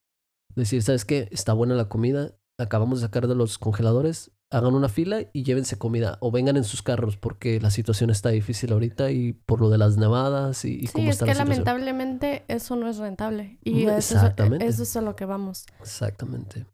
Decir, 0.55 0.83
¿sabes 0.83 1.05
qué? 1.05 1.29
Está 1.31 1.53
buena 1.53 1.75
la 1.75 1.89
comida, 1.89 2.37
acabamos 2.59 3.01
de 3.01 3.07
sacar 3.07 3.29
de 3.29 3.35
los 3.35 3.59
congeladores, 3.59 4.33
hagan 4.51 4.75
una 4.75 4.89
fila 4.89 5.21
y 5.33 5.45
llévense 5.45 5.79
comida 5.79 6.17
o 6.21 6.31
vengan 6.31 6.57
en 6.57 6.65
sus 6.65 6.83
carros 6.83 7.17
porque 7.17 7.61
la 7.61 7.71
situación 7.71 8.11
está 8.11 8.31
difícil 8.31 8.73
ahorita 8.73 9.11
y 9.11 9.35
por 9.35 9.61
lo 9.61 9.69
de 9.69 9.79
las 9.79 9.99
nevadas 9.99 10.65
y, 10.65 10.75
y 10.75 10.87
sí, 10.87 10.93
cómo 10.95 11.11
está 11.11 11.27
es 11.27 11.33
que 11.33 11.39
lamentablemente 11.39 12.45
eso 12.49 12.75
no 12.75 12.89
es 12.89 12.97
rentable 12.97 13.59
y 13.63 13.85
eso, 13.85 14.15
Exactamente. 14.15 14.67
eso 14.67 14.83
es 14.83 14.97
a 14.97 15.03
lo 15.03 15.15
que 15.17 15.27
vamos. 15.27 15.67
Exactamente. 15.81 16.67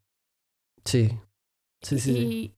Sí. 0.85 1.19
Sí, 1.83 1.99
sí. 1.99 2.13
Y 2.13 2.57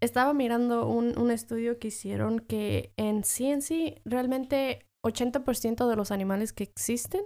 estaba 0.00 0.32
mirando 0.34 0.86
un, 0.86 1.18
un 1.18 1.30
estudio 1.30 1.78
que 1.78 1.88
hicieron 1.88 2.40
que 2.40 2.92
en 2.96 3.24
sí 3.24 3.46
en 3.46 3.62
sí 3.62 3.96
realmente 4.04 4.86
80% 5.04 5.88
de 5.88 5.96
los 5.96 6.10
animales 6.10 6.52
que 6.52 6.64
existen 6.64 7.22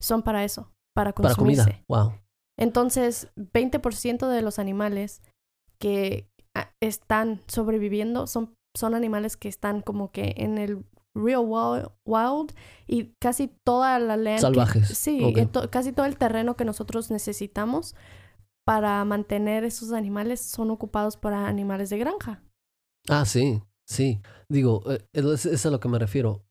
son 0.00 0.22
para 0.22 0.44
eso, 0.44 0.72
para 0.94 1.12
consumirse. 1.12 1.64
Para 1.64 1.84
comida, 1.84 1.84
wow. 1.88 2.12
Entonces, 2.58 3.28
20% 3.36 4.28
de 4.28 4.42
los 4.42 4.58
animales 4.58 5.22
que 5.80 6.28
ah, 6.54 6.70
están 6.80 7.40
sobreviviendo 7.46 8.26
son, 8.26 8.54
son 8.76 8.94
animales 8.94 9.36
que 9.36 9.48
están 9.48 9.80
como 9.80 10.12
que 10.12 10.34
en 10.36 10.58
el 10.58 10.84
real 11.16 11.44
wild, 12.04 12.52
y 12.86 13.14
casi 13.20 13.48
toda 13.64 13.98
la 14.00 14.16
land 14.16 14.40
salvajes 14.40 14.88
sí 14.98 15.20
casi 15.70 15.92
todo 15.92 16.06
el 16.06 16.16
terreno 16.16 16.56
que 16.56 16.64
nosotros 16.64 17.08
necesitamos 17.10 17.94
para 18.64 19.04
mantener 19.04 19.64
esos 19.64 19.92
animales 19.92 20.40
son 20.40 20.70
ocupados 20.70 21.16
por 21.16 21.34
animales 21.34 21.90
de 21.90 21.98
granja 21.98 22.42
ah 23.08 23.24
sí 23.24 23.62
sí 23.86 24.20
digo 24.48 24.82
eh, 24.90 25.06
es, 25.12 25.46
es 25.46 25.66
a 25.66 25.70
lo 25.70 25.80
que 25.80 25.88
me 25.88 25.98
refiero 25.98 26.44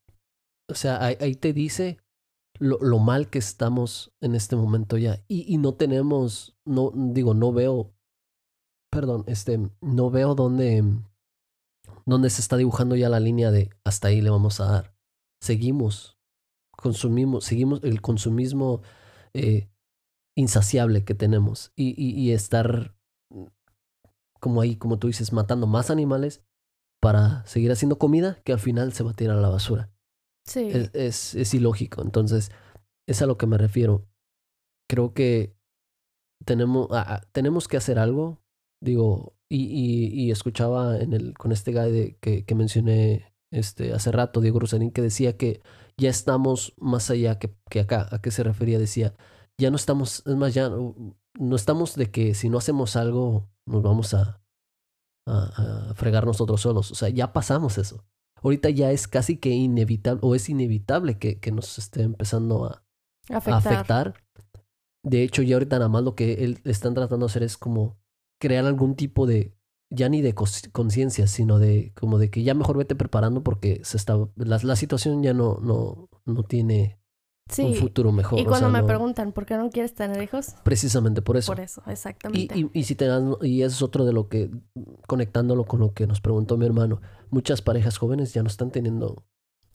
o 0.69 0.75
sea, 0.75 1.03
ahí, 1.03 1.35
te 1.35 1.53
dice 1.53 1.97
lo, 2.59 2.99
mal 2.99 3.29
que 3.29 3.39
estamos 3.39 4.13
en 4.21 4.35
este 4.35 4.55
momento 4.55 4.97
ya. 4.97 5.23
Y, 5.27 5.53
y 5.53 5.57
no 5.57 5.75
tenemos, 5.75 6.55
no, 6.65 6.91
digo, 6.95 7.33
no 7.33 7.51
veo, 7.51 7.93
perdón, 8.89 9.23
este, 9.27 9.59
no 9.81 10.09
veo 10.09 10.35
dónde, 10.35 10.83
dónde 12.05 12.29
se 12.29 12.41
está 12.41 12.57
dibujando 12.57 12.95
ya 12.95 13.09
la 13.09 13.19
línea 13.19 13.51
de 13.51 13.69
hasta 13.83 14.07
ahí 14.07 14.21
le 14.21 14.29
vamos 14.29 14.59
a 14.61 14.65
dar. 14.65 14.95
Seguimos, 15.41 16.17
consumimos, 16.71 17.43
seguimos 17.43 17.83
el 17.83 18.01
consumismo 18.01 18.81
eh, 19.33 19.69
insaciable 20.35 21.03
que 21.03 21.13
tenemos 21.13 21.71
y, 21.75 21.89
y, 21.97 22.19
y 22.19 22.31
estar 22.31 22.95
como 24.39 24.59
ahí, 24.59 24.75
como 24.75 24.99
tú 24.99 25.07
dices, 25.07 25.31
matando 25.31 25.67
más 25.67 25.89
animales 25.89 26.43
para 27.01 27.45
seguir 27.45 27.71
haciendo 27.71 27.97
comida 27.97 28.41
que 28.43 28.51
al 28.51 28.59
final 28.59 28.93
se 28.93 29.03
va 29.03 29.11
a 29.11 29.15
tirar 29.15 29.37
a 29.37 29.41
la 29.41 29.49
basura. 29.49 29.89
Sí. 30.45 30.69
Es, 30.93 31.33
es, 31.35 31.53
ilógico. 31.53 32.01
Entonces, 32.01 32.51
es 33.07 33.21
a 33.21 33.25
lo 33.25 33.37
que 33.37 33.47
me 33.47 33.57
refiero. 33.57 34.05
Creo 34.89 35.13
que 35.13 35.55
tenemos, 36.45 36.89
tenemos 37.31 37.67
que 37.67 37.77
hacer 37.77 37.99
algo. 37.99 38.41
Digo, 38.81 39.33
y, 39.49 39.63
y, 39.63 40.07
y, 40.07 40.31
escuchaba 40.31 40.97
en 40.97 41.13
el, 41.13 41.33
con 41.35 41.51
este 41.51 41.71
guy 41.71 41.91
de, 41.91 42.17
que, 42.19 42.43
que 42.43 42.55
mencioné 42.55 43.33
este, 43.51 43.93
hace 43.93 44.11
rato, 44.11 44.41
Diego 44.41 44.59
Rosarín, 44.59 44.91
que 44.91 45.01
decía 45.01 45.37
que 45.37 45.61
ya 45.95 46.09
estamos 46.09 46.73
más 46.77 47.09
allá 47.09 47.39
que, 47.39 47.55
que 47.69 47.79
acá. 47.79 48.07
¿A 48.11 48.21
qué 48.21 48.31
se 48.31 48.43
refería? 48.43 48.77
Decía, 48.77 49.13
ya 49.59 49.69
no 49.69 49.75
estamos, 49.75 50.23
es 50.25 50.35
más, 50.35 50.53
ya 50.53 50.69
no 50.69 51.55
estamos 51.55 51.95
de 51.95 52.11
que 52.11 52.33
si 52.33 52.49
no 52.49 52.57
hacemos 52.57 52.95
algo 52.95 53.49
nos 53.65 53.81
vamos 53.81 54.13
a, 54.13 54.41
a, 55.27 55.89
a 55.89 55.93
fregar 55.95 56.25
nosotros 56.25 56.61
solos. 56.61 56.91
O 56.91 56.95
sea, 56.95 57.09
ya 57.09 57.33
pasamos 57.33 57.77
eso 57.77 58.05
ahorita 58.43 58.69
ya 58.69 58.91
es 58.91 59.07
casi 59.07 59.37
que 59.37 59.49
inevitable, 59.49 60.19
o 60.21 60.35
es 60.35 60.49
inevitable 60.49 61.17
que, 61.17 61.39
que 61.39 61.51
nos 61.51 61.77
esté 61.77 62.03
empezando 62.03 62.65
a 62.65 62.83
afectar. 63.29 64.13
De 65.03 65.23
hecho, 65.23 65.41
ya 65.41 65.55
ahorita 65.55 65.77
nada 65.77 65.89
más 65.89 66.03
lo 66.03 66.15
que 66.15 66.43
él, 66.43 66.59
están 66.65 66.93
tratando 66.93 67.25
de 67.25 67.31
hacer 67.31 67.43
es 67.43 67.57
como 67.57 67.97
crear 68.39 68.65
algún 68.65 68.95
tipo 68.95 69.25
de, 69.25 69.55
ya 69.89 70.09
ni 70.09 70.21
de 70.21 70.33
conciencia, 70.33 71.27
sino 71.27 71.59
de 71.59 71.93
como 71.95 72.19
de 72.19 72.29
que 72.29 72.43
ya 72.43 72.53
mejor 72.53 72.77
vete 72.77 72.95
preparando 72.95 73.43
porque 73.43 73.81
se 73.83 73.97
está, 73.97 74.17
la, 74.35 74.59
la 74.61 74.75
situación 74.75 75.23
ya 75.23 75.33
no, 75.33 75.57
no, 75.61 76.09
no 76.25 76.43
tiene 76.43 76.99
un 77.59 77.75
futuro 77.75 78.11
mejor. 78.11 78.39
Y 78.39 78.45
cuando 78.45 78.69
me 78.69 78.83
preguntan, 78.83 79.31
¿por 79.31 79.45
qué 79.45 79.57
no 79.57 79.69
quieres 79.69 79.93
tener 79.93 80.21
hijos? 80.21 80.55
Precisamente 80.63 81.21
por 81.21 81.37
eso. 81.37 81.51
Por 81.51 81.59
eso, 81.59 81.83
exactamente. 81.87 82.57
Y, 82.57 82.69
y, 82.73 82.83
si 82.83 82.95
te 82.95 83.05
dan, 83.05 83.35
y 83.41 83.61
eso 83.61 83.75
es 83.75 83.81
otro 83.81 84.05
de 84.05 84.13
lo 84.13 84.27
que, 84.27 84.49
conectándolo 85.07 85.65
con 85.65 85.79
lo 85.79 85.93
que 85.93 86.07
nos 86.07 86.21
preguntó 86.21 86.57
mi 86.57 86.65
hermano, 86.65 87.01
muchas 87.29 87.61
parejas 87.61 87.97
jóvenes 87.97 88.33
ya 88.33 88.43
no 88.43 88.47
están 88.47 88.71
teniendo 88.71 89.25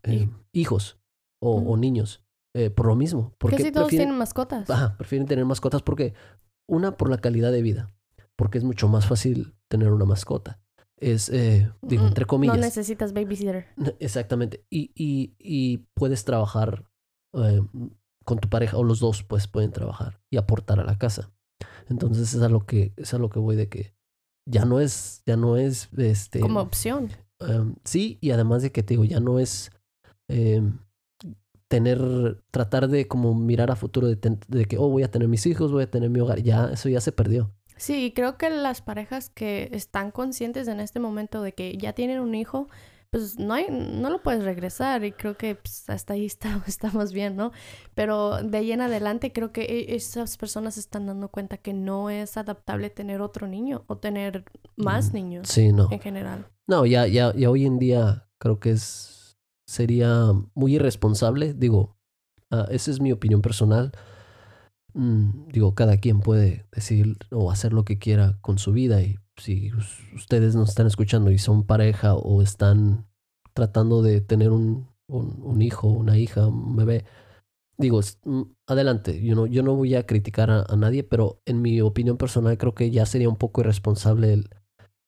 eh, 0.02 0.28
hijos 0.52 0.98
o, 1.40 1.76
niños 1.76 2.24
eh, 2.54 2.70
por 2.70 2.86
lo 2.86 2.96
mismo. 2.96 3.34
Porque 3.38 3.58
si 3.58 3.72
todos 3.72 3.88
tienen 3.88 4.16
mascotas. 4.16 4.68
Ajá, 4.68 4.96
prefieren 4.96 5.28
tener 5.28 5.44
mascotas 5.44 5.82
porque, 5.82 6.14
una, 6.66 6.96
por 6.96 7.10
la 7.10 7.18
calidad 7.18 7.52
de 7.52 7.62
vida, 7.62 7.92
porque 8.36 8.58
es 8.58 8.64
mucho 8.64 8.88
más 8.88 9.06
fácil 9.06 9.54
tener 9.68 9.92
una 9.92 10.04
mascota. 10.04 10.60
Es, 10.96 11.28
eh, 11.28 11.70
digo, 11.80 12.06
entre 12.08 12.24
comillas. 12.24 12.56
No 12.56 12.62
necesitas 12.62 13.12
babysitter. 13.12 13.66
Exactamente. 14.00 14.64
Y, 14.68 14.90
y, 14.96 15.36
y 15.38 15.86
puedes 15.94 16.24
trabajar 16.24 16.87
con 17.32 18.38
tu 18.38 18.48
pareja, 18.48 18.76
o 18.76 18.84
los 18.84 19.00
dos, 19.00 19.22
pues 19.22 19.46
pueden 19.46 19.72
trabajar 19.72 20.20
y 20.30 20.36
aportar 20.36 20.80
a 20.80 20.84
la 20.84 20.98
casa. 20.98 21.30
Entonces 21.88 22.34
es 22.34 22.42
a 22.42 22.48
lo 22.48 22.66
que, 22.66 22.92
es 22.96 23.14
a 23.14 23.18
lo 23.18 23.30
que 23.30 23.38
voy 23.38 23.56
de 23.56 23.68
que 23.68 23.94
ya 24.46 24.64
no 24.64 24.80
es, 24.80 25.22
ya 25.26 25.36
no 25.36 25.56
es 25.56 25.88
este. 25.96 26.40
Como 26.40 26.60
opción. 26.60 27.10
Em, 27.40 27.76
sí, 27.84 28.18
y 28.20 28.30
además 28.30 28.62
de 28.62 28.72
que 28.72 28.82
te 28.82 28.94
digo, 28.94 29.04
ya 29.04 29.20
no 29.20 29.38
es 29.38 29.70
em, 30.28 30.78
tener, 31.68 32.42
tratar 32.50 32.88
de 32.88 33.06
como 33.06 33.34
mirar 33.34 33.70
a 33.70 33.76
futuro 33.76 34.08
de, 34.08 34.18
de, 34.48 34.64
que, 34.64 34.78
oh, 34.78 34.88
voy 34.88 35.02
a 35.02 35.10
tener 35.10 35.28
mis 35.28 35.46
hijos, 35.46 35.70
voy 35.70 35.84
a 35.84 35.90
tener 35.90 36.10
mi 36.10 36.20
hogar, 36.20 36.42
ya, 36.42 36.70
eso 36.72 36.88
ya 36.88 37.00
se 37.00 37.12
perdió. 37.12 37.52
Sí, 37.76 38.12
creo 38.14 38.36
que 38.36 38.50
las 38.50 38.82
parejas 38.82 39.30
que 39.30 39.68
están 39.72 40.10
conscientes 40.10 40.66
en 40.66 40.80
este 40.80 40.98
momento 40.98 41.42
de 41.42 41.52
que 41.52 41.76
ya 41.76 41.92
tienen 41.92 42.18
un 42.18 42.34
hijo, 42.34 42.68
pues 43.10 43.38
no 43.38 43.54
hay, 43.54 43.66
no 43.70 44.10
lo 44.10 44.22
puedes 44.22 44.44
regresar 44.44 45.04
y 45.04 45.12
creo 45.12 45.36
que 45.36 45.54
pues, 45.54 45.88
hasta 45.88 46.14
ahí 46.14 46.26
está, 46.26 46.62
estamos 46.66 47.12
bien, 47.12 47.36
¿no? 47.36 47.52
Pero 47.94 48.42
de 48.42 48.58
ahí 48.58 48.72
en 48.72 48.80
adelante 48.80 49.32
creo 49.32 49.52
que 49.52 49.62
e, 49.62 49.94
esas 49.94 50.36
personas 50.36 50.76
están 50.78 51.06
dando 51.06 51.28
cuenta 51.28 51.56
que 51.56 51.72
no 51.72 52.10
es 52.10 52.36
adaptable 52.36 52.90
tener 52.90 53.20
otro 53.20 53.46
niño 53.46 53.84
o 53.86 53.96
tener 53.98 54.44
más 54.76 55.12
niños 55.12 55.48
sí, 55.48 55.72
no. 55.72 55.88
en 55.90 56.00
general. 56.00 56.46
No, 56.66 56.84
ya, 56.84 57.06
ya, 57.06 57.34
ya 57.34 57.50
hoy 57.50 57.64
en 57.64 57.78
día 57.78 58.28
creo 58.38 58.60
que 58.60 58.72
es 58.72 59.18
sería 59.68 60.32
muy 60.54 60.76
irresponsable, 60.76 61.52
digo, 61.52 61.98
uh, 62.50 62.64
esa 62.70 62.90
es 62.90 63.00
mi 63.00 63.12
opinión 63.12 63.42
personal. 63.42 63.92
Mm, 64.94 65.48
digo, 65.48 65.74
cada 65.74 65.98
quien 65.98 66.20
puede 66.20 66.66
decidir 66.72 67.18
o 67.30 67.50
hacer 67.50 67.74
lo 67.74 67.84
que 67.84 67.98
quiera 67.98 68.38
con 68.40 68.58
su 68.58 68.72
vida 68.72 69.02
y 69.02 69.18
si 69.38 69.70
ustedes 70.14 70.54
nos 70.54 70.70
están 70.70 70.86
escuchando 70.86 71.30
y 71.30 71.38
son 71.38 71.64
pareja 71.64 72.14
o 72.14 72.42
están 72.42 73.06
tratando 73.54 74.02
de 74.02 74.20
tener 74.20 74.50
un, 74.50 74.88
un, 75.08 75.62
hijo, 75.62 75.88
una 75.88 76.18
hija, 76.18 76.46
un 76.46 76.76
bebé, 76.76 77.04
digo, 77.76 78.00
mm, 78.24 78.42
adelante, 78.66 79.20
yo 79.22 79.34
no, 79.34 79.74
voy 79.74 79.94
a 79.94 80.06
criticar 80.06 80.50
a, 80.50 80.76
nadie, 80.76 81.04
pero 81.04 81.40
en 81.46 81.62
mi 81.62 81.80
opinión 81.80 82.16
personal 82.16 82.58
creo 82.58 82.74
que 82.74 82.90
ya 82.90 83.06
sería 83.06 83.28
un 83.28 83.36
poco 83.36 83.60
irresponsable 83.60 84.32
el, 84.32 84.50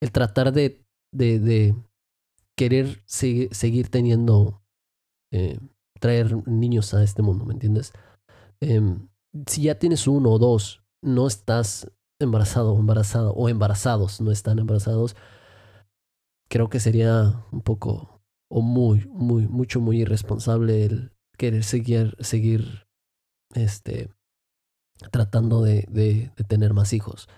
el 0.02 0.12
tratar 0.12 0.52
de, 0.52 0.84
de, 1.12 1.38
de 1.38 1.76
querer 2.56 3.02
seguir 3.06 3.88
teniendo, 3.90 4.62
eh, 5.32 5.58
traer 6.00 6.46
niños 6.48 6.94
a 6.94 7.02
este 7.02 7.22
mundo, 7.22 7.44
¿me 7.44 7.54
entiendes? 7.54 7.92
Em, 8.60 9.08
si 9.46 9.62
ya 9.62 9.78
tienes 9.78 10.06
uno 10.06 10.30
o 10.30 10.38
dos, 10.38 10.82
no 11.02 11.26
estás 11.26 11.90
embarazado 12.20 12.72
o 12.74 12.78
embarazada 12.78 13.30
o 13.30 13.48
embarazados, 13.48 14.20
no 14.20 14.30
están 14.30 14.58
embarazados, 14.58 15.16
creo 16.48 16.68
que 16.68 16.80
sería 16.80 17.44
un 17.50 17.62
poco 17.62 18.22
o 18.50 18.62
muy, 18.62 19.06
muy, 19.12 19.46
mucho, 19.46 19.80
muy 19.80 20.02
irresponsable 20.02 20.84
el 20.84 21.12
querer 21.38 21.64
seguir, 21.64 22.16
seguir, 22.20 22.86
este, 23.54 24.10
tratando 25.10 25.62
de, 25.62 25.86
de, 25.88 26.32
tener 26.48 26.74
más 26.74 26.92
hijos 26.92 27.28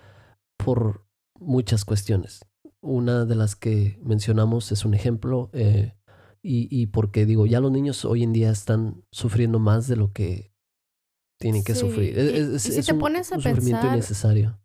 por 0.57 1.05
muchas 1.39 1.85
cuestiones. 1.85 2.41
Una 2.81 3.25
de 3.25 3.35
las 3.35 3.55
que 3.55 3.99
mencionamos 4.03 4.71
es 4.71 4.83
un 4.83 4.93
ejemplo 4.93 5.49
eh, 5.53 5.93
y, 6.41 6.67
y 6.69 6.87
porque 6.87 7.25
digo, 7.25 7.45
ya 7.45 7.61
los 7.61 7.71
niños 7.71 8.03
hoy 8.03 8.23
en 8.23 8.33
día 8.33 8.49
están 8.49 9.05
sufriendo 9.11 9.59
más 9.59 9.87
de 9.87 9.95
lo 9.95 10.11
que 10.11 10.51
tienen 11.39 11.63
que 11.63 11.75
sufrir. 11.75 12.17
Es, 12.17 12.63
si 12.63 12.81
te 12.81 12.93
pones 12.95 13.31
a 13.31 13.35
sufrimiento 13.35 13.87
innecesario 13.87 14.62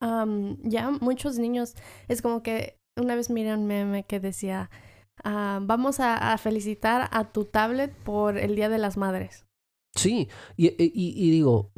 ya 0.00 0.90
muchos 1.00 1.38
niños, 1.38 1.74
es 2.08 2.22
como 2.22 2.42
que 2.42 2.78
una 2.96 3.14
vez 3.14 3.30
miré 3.30 3.54
un 3.54 3.66
meme 3.66 4.04
que 4.04 4.20
decía, 4.20 4.70
ah, 5.24 5.60
vamos 5.62 6.00
a, 6.00 6.36
felicitar 6.38 7.08
a 7.12 7.32
tu 7.32 7.44
tablet 7.44 7.94
por 8.04 8.38
el 8.38 8.56
Día 8.56 8.68
de 8.68 8.78
las 8.78 8.96
Madres. 8.96 9.46
Sí, 9.94 10.28
y, 10.56 10.74
y, 10.78 11.30
digo, 11.30 11.72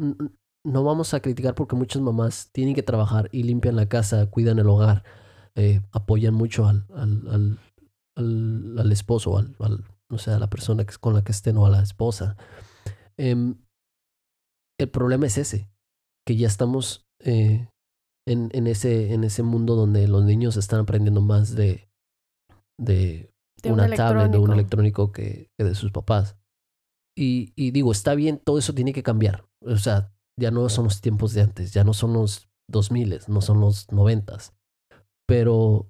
no 0.64 0.84
vamos 0.84 1.14
a 1.14 1.20
criticar 1.20 1.54
porque 1.54 1.76
muchas 1.76 2.02
mamás 2.02 2.50
tienen 2.52 2.74
que 2.74 2.82
trabajar 2.82 3.28
y 3.32 3.42
limpian 3.42 3.76
la 3.76 3.88
casa, 3.88 4.28
cuidan 4.30 4.58
el 4.58 4.68
hogar, 4.68 5.02
eh, 5.54 5.80
apoyan 5.92 6.34
mucho 6.34 6.66
al, 6.66 6.86
al, 6.94 7.58
al, 8.16 8.78
al, 8.78 8.92
esposo, 8.92 9.38
al, 9.38 9.56
al, 9.60 9.84
no 10.10 10.18
sé, 10.18 10.30
a 10.30 10.38
la 10.38 10.50
persona 10.50 10.84
con 11.00 11.14
la 11.14 11.24
que 11.24 11.32
estén 11.32 11.56
o 11.56 11.66
a 11.66 11.70
la 11.70 11.82
esposa. 11.82 12.36
Em, 13.16 13.56
el 14.78 14.90
problema 14.90 15.26
es 15.26 15.38
ese, 15.38 15.70
que 16.26 16.36
ya 16.36 16.46
estamos 16.46 17.06
eh, 17.20 17.68
en, 18.26 18.50
en, 18.52 18.66
ese, 18.66 19.12
en 19.12 19.24
ese 19.24 19.42
mundo 19.42 19.74
donde 19.74 20.08
los 20.08 20.24
niños 20.24 20.56
están 20.56 20.80
aprendiendo 20.80 21.20
más 21.20 21.54
de, 21.54 21.88
de, 22.78 23.32
una 23.64 23.88
tablet, 23.90 24.30
de 24.30 24.38
un 24.38 24.52
electrónico 24.52 25.12
que, 25.12 25.50
de 25.58 25.74
sus 25.74 25.92
papás. 25.92 26.36
Y, 27.16 27.52
y 27.56 27.72
digo, 27.72 27.92
está 27.92 28.14
bien, 28.14 28.38
todo 28.38 28.58
eso 28.58 28.74
tiene 28.74 28.92
que 28.92 29.02
cambiar. 29.02 29.46
O 29.60 29.76
sea, 29.76 30.12
ya 30.38 30.50
no 30.50 30.68
son 30.68 30.84
los 30.84 31.00
tiempos 31.00 31.34
de 31.34 31.42
antes, 31.42 31.72
ya 31.72 31.84
no 31.84 31.92
son 31.92 32.14
los 32.14 32.48
2000, 32.68 33.20
no 33.28 33.40
son 33.40 33.60
los 33.60 33.90
90. 33.92 34.38
Pero 35.26 35.86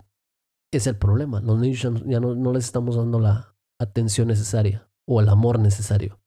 es 0.73 0.87
el 0.87 0.97
problema. 0.97 1.41
Los 1.41 1.59
niños 1.59 1.83
ya 2.07 2.21
no, 2.21 2.35
no 2.35 2.53
les 2.53 2.65
estamos 2.65 2.97
dando 2.97 3.21
la 3.21 3.57
atención 3.81 4.29
necesaria 4.29 4.91
o 5.07 5.21
el 5.21 5.29
amor 5.29 5.59
necesario. 5.59 6.21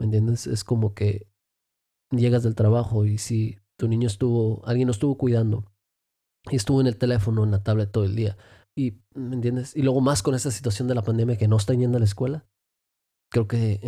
¿Me 0.00 0.06
entiendes? 0.06 0.46
Es 0.46 0.64
como 0.64 0.94
que 0.94 1.28
llegas 2.10 2.42
del 2.42 2.54
trabajo 2.54 3.04
y 3.04 3.18
si 3.18 3.58
tu 3.78 3.88
niño 3.88 4.06
estuvo, 4.06 4.64
alguien 4.66 4.86
lo 4.86 4.92
estuvo 4.92 5.16
cuidando 5.16 5.64
y 6.50 6.56
estuvo 6.56 6.80
en 6.80 6.86
el 6.86 6.96
teléfono, 6.96 7.44
en 7.44 7.50
la 7.50 7.62
tablet 7.62 7.90
todo 7.90 8.04
el 8.04 8.14
día. 8.14 8.36
Y, 8.76 8.98
¿me 9.14 9.36
entiendes? 9.36 9.76
Y 9.76 9.82
luego 9.82 10.00
más 10.00 10.22
con 10.22 10.34
esta 10.34 10.50
situación 10.50 10.88
de 10.88 10.94
la 10.94 11.02
pandemia 11.02 11.36
que 11.36 11.48
no 11.48 11.56
está 11.56 11.74
yendo 11.74 11.96
a 11.96 12.00
la 12.00 12.06
escuela. 12.06 12.46
Creo 13.30 13.48
que 13.48 13.80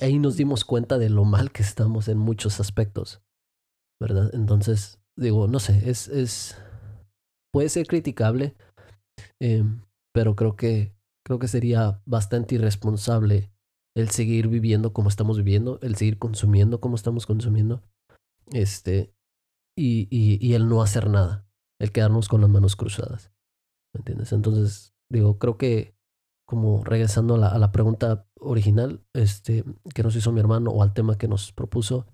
ahí 0.00 0.18
nos 0.18 0.36
dimos 0.36 0.64
cuenta 0.64 0.98
de 0.98 1.08
lo 1.08 1.24
mal 1.24 1.52
que 1.52 1.62
estamos 1.62 2.08
en 2.08 2.18
muchos 2.18 2.60
aspectos. 2.60 3.22
¿Verdad? 4.00 4.30
Entonces, 4.34 4.98
digo, 5.16 5.46
no 5.46 5.60
sé, 5.60 5.88
es, 5.88 6.08
es, 6.08 6.58
puede 7.52 7.68
ser 7.68 7.86
criticable, 7.86 8.56
eh, 9.40 9.64
pero 10.12 10.34
creo 10.34 10.56
que, 10.56 10.92
creo 11.24 11.38
que 11.38 11.46
sería 11.48 12.02
bastante 12.04 12.56
irresponsable 12.56 13.52
el 13.94 14.10
seguir 14.10 14.48
viviendo 14.48 14.92
como 14.92 15.08
estamos 15.08 15.36
viviendo, 15.36 15.78
el 15.82 15.94
seguir 15.96 16.18
consumiendo 16.18 16.80
como 16.80 16.96
estamos 16.96 17.26
consumiendo, 17.26 17.82
este, 18.46 19.14
y, 19.76 20.08
y, 20.10 20.44
y 20.46 20.54
el 20.54 20.68
no 20.68 20.82
hacer 20.82 21.08
nada, 21.08 21.46
el 21.80 21.92
quedarnos 21.92 22.28
con 22.28 22.40
las 22.40 22.50
manos 22.50 22.76
cruzadas. 22.76 23.32
¿Me 23.94 23.98
entiendes? 23.98 24.32
Entonces, 24.32 24.94
digo, 25.10 25.38
creo 25.38 25.58
que 25.58 25.96
como 26.46 26.84
regresando 26.84 27.36
a 27.36 27.38
la, 27.38 27.48
a 27.48 27.58
la 27.58 27.72
pregunta 27.72 28.26
original 28.38 29.04
este, 29.14 29.64
que 29.94 30.02
nos 30.02 30.16
hizo 30.16 30.32
mi 30.32 30.40
hermano 30.40 30.70
o 30.70 30.82
al 30.82 30.92
tema 30.92 31.16
que 31.16 31.28
nos 31.28 31.52
propuso, 31.52 32.06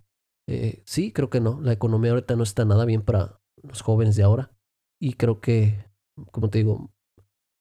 eh, 0.49 0.83
sí, 0.87 1.13
creo 1.13 1.31
que 1.31 1.41
no. 1.41 1.61
La 1.61 1.73
economía 1.73 2.13
ahorita 2.13 2.37
no 2.37 2.43
está 2.43 2.65
nada 2.65 2.85
bien 2.85 3.03
para 3.03 3.41
los 3.63 3.83
jóvenes 3.83 4.17
de 4.17 4.23
ahora. 4.23 4.53
Y 5.01 5.15
creo 5.15 5.41
que, 5.41 5.91
como 6.31 6.51
te 6.51 6.59
digo, 6.59 6.91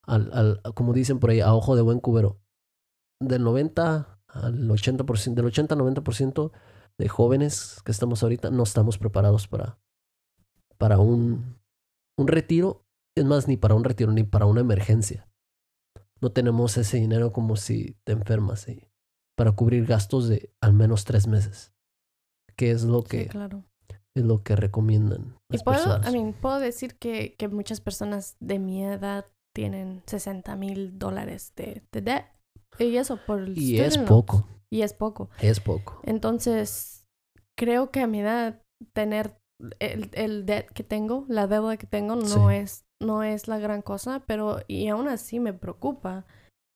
al, 0.04 0.32
al, 0.34 0.74
como 0.74 0.94
dicen 0.94 1.20
por 1.20 1.30
ahí, 1.30 1.42
a 1.42 1.54
ojo 1.54 1.76
de 1.76 1.82
buen 1.82 2.00
cubero, 2.00 2.40
del 3.20 3.44
90 3.44 4.22
al 4.28 4.70
80%, 4.70 5.34
del 5.34 5.46
80 5.46 5.76
al 5.76 5.82
90% 5.82 6.52
de 6.98 7.10
jóvenes 7.10 7.82
que 7.84 7.92
estamos 7.92 8.24
ahorita 8.24 8.50
no 8.50 8.64
estamos 8.64 8.98
preparados 8.98 9.48
para, 9.48 9.80
para 10.78 11.00
un, 11.00 11.58
un 12.18 12.28
retiro, 12.28 12.86
es 13.16 13.26
más, 13.26 13.48
ni 13.48 13.58
para 13.58 13.76
un 13.76 13.84
retiro, 13.84 14.12
ni 14.12 14.24
para 14.24 14.46
una 14.46 14.62
emergencia. 14.62 15.28
No 16.22 16.32
tenemos 16.32 16.78
ese 16.78 16.98
dinero 16.98 17.32
como 17.32 17.56
si 17.56 17.96
te 18.04 18.14
enfermas 18.14 18.68
y 18.68 18.90
para 19.38 19.52
cubrir 19.52 19.86
gastos 19.86 20.28
de 20.28 20.52
al 20.62 20.74
menos 20.74 21.06
tres 21.06 21.28
meses, 21.28 21.72
que 22.56 22.72
es 22.72 22.84
lo 22.84 23.04
que, 23.04 23.28
claro. 23.28 23.64
es 24.16 24.24
lo 24.24 24.44
que 24.44 24.56
recomiendan. 24.56 25.36
y 25.52 25.60
puedo, 25.60 26.02
puedo 26.42 26.60
decir 26.60 26.98
que, 26.98 27.36
que 27.36 27.48
muchas 27.48 27.82
personas 27.82 28.36
de 28.40 28.58
mi 28.58 28.84
edad 28.84 29.26
tienen 29.56 30.04
60 30.06 30.56
mil 30.56 31.00
dólares 31.00 31.54
de, 31.56 31.84
de 31.92 32.02
debt. 32.02 32.26
Y 32.80 32.98
eso 32.98 33.20
por 33.26 33.40
el 33.40 33.58
Y 33.58 33.80
es 33.80 33.98
poco. 33.98 34.48
Y 34.72 34.82
es 34.82 34.94
poco. 34.94 35.30
Es 35.40 35.60
poco. 35.60 36.02
Entonces, 36.04 37.06
creo 37.58 37.90
que 37.92 38.02
a 38.02 38.08
mi 38.08 38.20
edad 38.20 38.62
tener 38.94 39.40
el, 39.80 40.10
el 40.14 40.46
debt 40.46 40.72
que 40.72 40.84
tengo, 40.84 41.26
la 41.28 41.48
deuda 41.48 41.78
que 41.78 41.88
tengo 41.88 42.16
no 42.16 42.52
es 42.52 42.88
no 43.00 43.24
es 43.24 43.48
la 43.48 43.60
gran 43.60 43.82
cosa, 43.82 44.24
pero 44.26 44.60
y 44.68 44.88
aún 44.88 45.08
así 45.08 45.40
me 45.40 45.54
preocupa. 45.54 46.26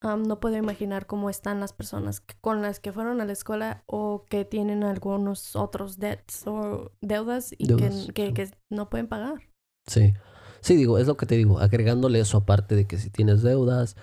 no 0.03 0.39
puedo 0.39 0.57
imaginar 0.57 1.05
cómo 1.05 1.29
están 1.29 1.59
las 1.59 1.73
personas 1.73 2.21
con 2.41 2.61
las 2.61 2.79
que 2.79 2.91
fueron 2.91 3.21
a 3.21 3.25
la 3.25 3.33
escuela 3.33 3.83
o 3.85 4.25
que 4.29 4.45
tienen 4.45 4.83
algunos 4.83 5.55
otros 5.55 5.99
debts 5.99 6.45
o 6.47 6.91
deudas 7.01 7.53
y 7.57 7.67
que, 7.67 8.33
que, 8.33 8.51
no 8.69 8.89
pueden 8.89 9.07
pagar. 9.07 9.49
Sí, 9.87 10.13
sí, 10.61 10.75
digo, 10.75 10.97
es 10.97 11.07
lo 11.07 11.17
que 11.17 11.25
te 11.25 11.35
digo, 11.35 11.59
agregándole 11.59 12.19
eso 12.19 12.37
aparte 12.37 12.75
de 12.75 12.85
que 12.85 12.97
si 12.97 13.09
tienes 13.09 13.41
deudas, 13.41 13.95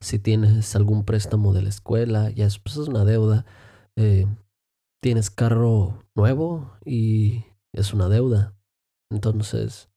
si 0.00 0.18
tienes 0.18 0.76
algún 0.76 1.04
préstamo 1.04 1.52
de 1.52 1.62
la 1.62 1.70
escuela, 1.70 2.30
ya 2.30 2.46
es, 2.46 2.58
pues 2.58 2.76
es 2.76 2.88
una 2.88 3.04
deuda. 3.04 3.46
Eh, 3.96 4.26
tienes 5.02 5.30
carro 5.30 6.02
nuevo 6.14 6.72
y 6.84 7.44
es 7.74 7.92
una 7.92 8.08
deuda. 8.08 8.56
Entonces, 9.10 9.90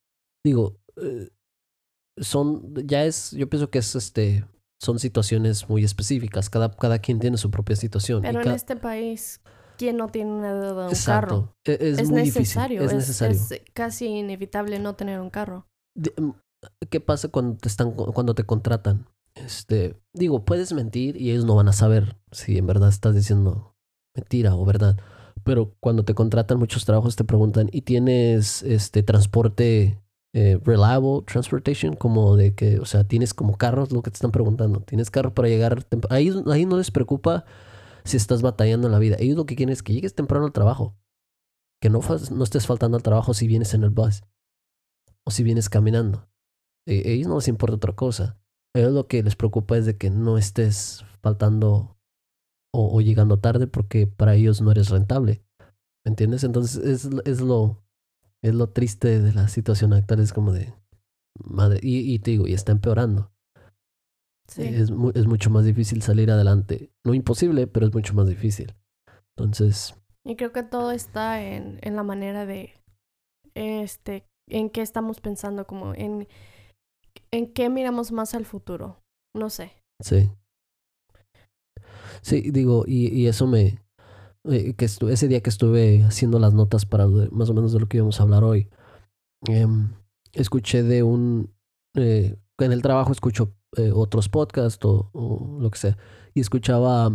digo, 0.43 0.79
eh, 0.97 1.29
son, 2.17 2.73
ya 2.87 3.05
es, 3.05 3.31
yo 3.31 3.49
pienso 3.49 3.69
que 3.69 3.79
es 3.79 3.95
este, 3.95 4.45
son 4.79 4.99
situaciones 4.99 5.69
muy 5.69 5.83
específicas. 5.83 6.49
Cada, 6.49 6.71
cada 6.71 6.99
quien 6.99 7.19
tiene 7.19 7.37
su 7.37 7.49
propia 7.51 7.75
situación. 7.75 8.21
Pero 8.21 8.41
en 8.41 8.51
este 8.51 8.75
país, 8.75 9.41
¿quién 9.77 9.97
no 9.97 10.07
tiene 10.09 10.31
una 10.31 10.53
deuda 10.53 10.81
de 10.81 10.87
un 10.87 10.93
Exacto. 10.93 11.27
carro? 11.29 11.55
E- 11.65 11.89
Es, 11.91 11.99
Es 11.99 12.09
muy 12.09 12.23
necesario, 12.23 12.81
difícil. 12.81 12.97
Es 12.99 13.07
es, 13.07 13.21
necesario. 13.31 13.37
es 13.39 13.71
casi 13.73 14.05
inevitable 14.07 14.79
no 14.79 14.95
tener 14.95 15.19
un 15.19 15.29
carro. 15.29 15.67
Mm, 15.95 16.31
¿Qué 16.89 16.99
pasa 16.99 17.29
cuando 17.29 17.57
te 17.57 17.67
están 17.67 17.91
cuando 17.91 18.33
te 18.35 18.43
contratan? 18.43 19.07
Este, 19.35 19.95
digo, 20.13 20.43
puedes 20.43 20.73
mentir 20.73 21.15
y 21.21 21.29
ellos 21.31 21.45
no 21.45 21.55
van 21.55 21.67
a 21.67 21.73
saber 21.73 22.17
si 22.31 22.57
en 22.57 22.65
verdad 22.65 22.89
estás 22.89 23.13
diciendo 23.13 23.75
mentira 24.15 24.55
o 24.55 24.65
verdad. 24.65 24.97
Pero 25.47 25.73
cuando 25.79 26.03
te 26.03 26.13
contratan 26.13 26.59
muchos 26.59 26.83
trabajos 26.83 27.15
te 27.15 27.23
preguntan, 27.23 27.69
¿y 27.71 27.83
tienes 27.83 28.63
este 28.63 29.01
transporte 29.01 29.97
eh, 30.33 30.59
reliable 30.63 31.23
transportation? 31.25 31.95
Como 31.95 32.35
de 32.35 32.53
que, 32.53 32.79
o 32.79 32.85
sea, 32.85 33.05
tienes 33.05 33.33
como 33.33 33.57
carros, 33.57 33.93
lo 33.93 34.01
que 34.01 34.11
te 34.11 34.15
están 34.15 34.31
preguntando. 34.31 34.81
¿Tienes 34.81 35.09
carro 35.09 35.33
para 35.33 35.47
llegar? 35.47 35.87
Ahí, 36.09 36.31
ahí 36.51 36.65
no 36.65 36.77
les 36.77 36.91
preocupa 36.91 37.45
si 38.03 38.17
estás 38.17 38.41
batallando 38.41 38.87
en 38.87 38.91
la 38.91 38.99
vida. 38.99 39.15
Ellos 39.19 39.37
lo 39.37 39.45
que 39.45 39.55
quieren 39.55 39.71
es 39.71 39.83
que 39.83 39.93
llegues 39.93 40.13
temprano 40.13 40.45
al 40.45 40.51
trabajo. 40.51 40.97
Que 41.81 41.89
no, 41.89 42.01
no 42.31 42.43
estés 42.43 42.67
faltando 42.67 42.97
al 42.97 43.03
trabajo 43.03 43.33
si 43.33 43.47
vienes 43.47 43.73
en 43.73 43.83
el 43.83 43.89
bus 43.89 44.23
o 45.23 45.31
si 45.31 45.43
vienes 45.43 45.69
caminando. 45.69 46.27
E- 46.85 47.13
ellos 47.13 47.27
no 47.27 47.35
les 47.37 47.47
importa 47.47 47.77
otra 47.77 47.93
cosa. 47.93 48.37
Ellos 48.75 48.91
lo 48.91 49.07
que 49.07 49.23
les 49.23 49.37
preocupa 49.37 49.77
es 49.77 49.85
de 49.85 49.97
que 49.97 50.09
no 50.09 50.37
estés 50.37 51.05
faltando 51.21 51.96
o, 52.77 52.95
o 52.95 53.01
llegando 53.01 53.39
tarde 53.39 53.65
porque 53.67 54.05
para 54.05 54.35
ellos 54.35 54.61
no 54.61 54.71
eres 54.71 54.89
rentable. 54.89 55.41
¿Me 56.05 56.11
entiendes? 56.11 56.43
Entonces 56.43 56.77
es, 56.83 57.09
es 57.25 57.41
lo 57.41 57.83
es 58.43 58.53
lo 58.53 58.69
triste 58.69 59.19
de 59.19 59.33
la 59.33 59.47
situación 59.47 59.93
actual. 59.93 60.19
Es 60.19 60.31
como 60.31 60.51
de 60.53 60.73
madre. 61.43 61.79
Y, 61.81 62.13
y 62.13 62.19
te 62.19 62.31
digo, 62.31 62.47
y 62.47 62.53
está 62.53 62.71
empeorando. 62.71 63.31
Sí. 64.47 64.63
Es, 64.63 64.91
es 65.15 65.25
mucho 65.27 65.49
más 65.49 65.65
difícil 65.65 66.01
salir 66.01 66.31
adelante. 66.31 66.91
No 67.03 67.13
imposible, 67.13 67.67
pero 67.67 67.87
es 67.87 67.93
mucho 67.93 68.13
más 68.13 68.27
difícil. 68.27 68.75
Entonces, 69.35 69.95
Y 70.23 70.35
creo 70.35 70.51
que 70.51 70.63
todo 70.63 70.91
está 70.91 71.41
en, 71.41 71.79
en 71.81 71.95
la 71.95 72.03
manera 72.03 72.45
de, 72.45 72.73
este, 73.55 74.25
en 74.49 74.69
qué 74.69 74.81
estamos 74.81 75.19
pensando, 75.19 75.65
como 75.65 75.93
en, 75.93 76.27
en 77.31 77.53
qué 77.53 77.69
miramos 77.69 78.11
más 78.11 78.33
al 78.33 78.45
futuro. 78.45 79.01
No 79.35 79.49
sé. 79.49 79.71
Sí. 80.01 80.29
Sí, 82.21 82.51
digo, 82.51 82.83
y, 82.87 83.07
y 83.07 83.27
eso 83.27 83.47
me... 83.47 83.79
eh, 84.45 84.73
que 84.75 84.85
estu- 84.85 85.09
ese 85.09 85.27
día 85.27 85.41
que 85.41 85.49
estuve 85.49 86.03
haciendo 86.03 86.39
las 86.39 86.53
notas 86.53 86.85
para 86.85 87.07
más 87.31 87.49
o 87.49 87.53
menos 87.53 87.73
de 87.73 87.79
lo 87.79 87.87
que 87.87 87.97
íbamos 87.97 88.19
a 88.19 88.23
hablar 88.23 88.43
hoy, 88.43 88.69
em, 89.47 89.89
escuché 90.33 90.83
de 90.83 91.03
un... 91.03 91.53
eh, 91.95 92.37
en 92.59 92.71
el 92.71 92.81
trabajo 92.81 93.11
escucho 93.11 93.53
eh, 93.77 93.91
otros 93.93 94.29
podcasts 94.29 94.83
o, 94.85 95.09
o 95.13 95.57
lo 95.61 95.69
que 95.69 95.77
sea, 95.77 95.97
y 96.33 96.39
escuchaba 96.39 97.11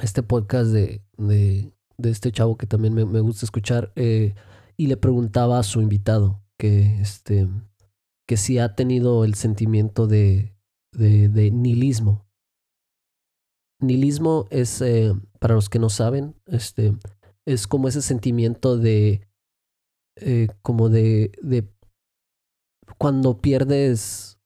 este 0.00 0.22
podcast 0.22 0.70
de, 0.70 1.02
de, 1.16 1.72
de 1.98 2.10
este 2.10 2.30
chavo 2.32 2.56
que 2.56 2.66
también 2.66 2.94
me, 2.94 3.04
me 3.04 3.20
gusta 3.20 3.44
escuchar, 3.44 3.92
y 3.96 4.86
le 4.86 4.96
preguntaba 4.96 5.58
a 5.58 5.64
su 5.64 5.80
invitado 5.82 6.40
que, 6.56 7.00
este, 7.00 7.48
que 8.28 8.36
si 8.36 8.58
ha 8.60 8.76
tenido 8.76 9.24
el 9.24 9.34
sentimiento 9.34 10.06
de, 10.06 10.54
de, 10.92 11.28
de 11.28 11.50
nihilismo. 11.50 12.27
Nihilismo 13.80 14.46
es, 14.50 14.80
eh, 14.80 15.12
para 15.38 15.54
los 15.54 15.68
que 15.68 15.78
no 15.78 15.88
saben, 15.88 16.34
este, 16.46 16.96
es 17.46 17.66
como 17.66 17.88
ese 17.88 18.02
sentimiento 18.02 18.76
de, 18.76 19.28
eh, 20.16 20.48
como 20.62 20.88
de, 20.88 21.32
de, 21.42 21.70
cuando 22.98 23.40
pierdes, 23.40 24.38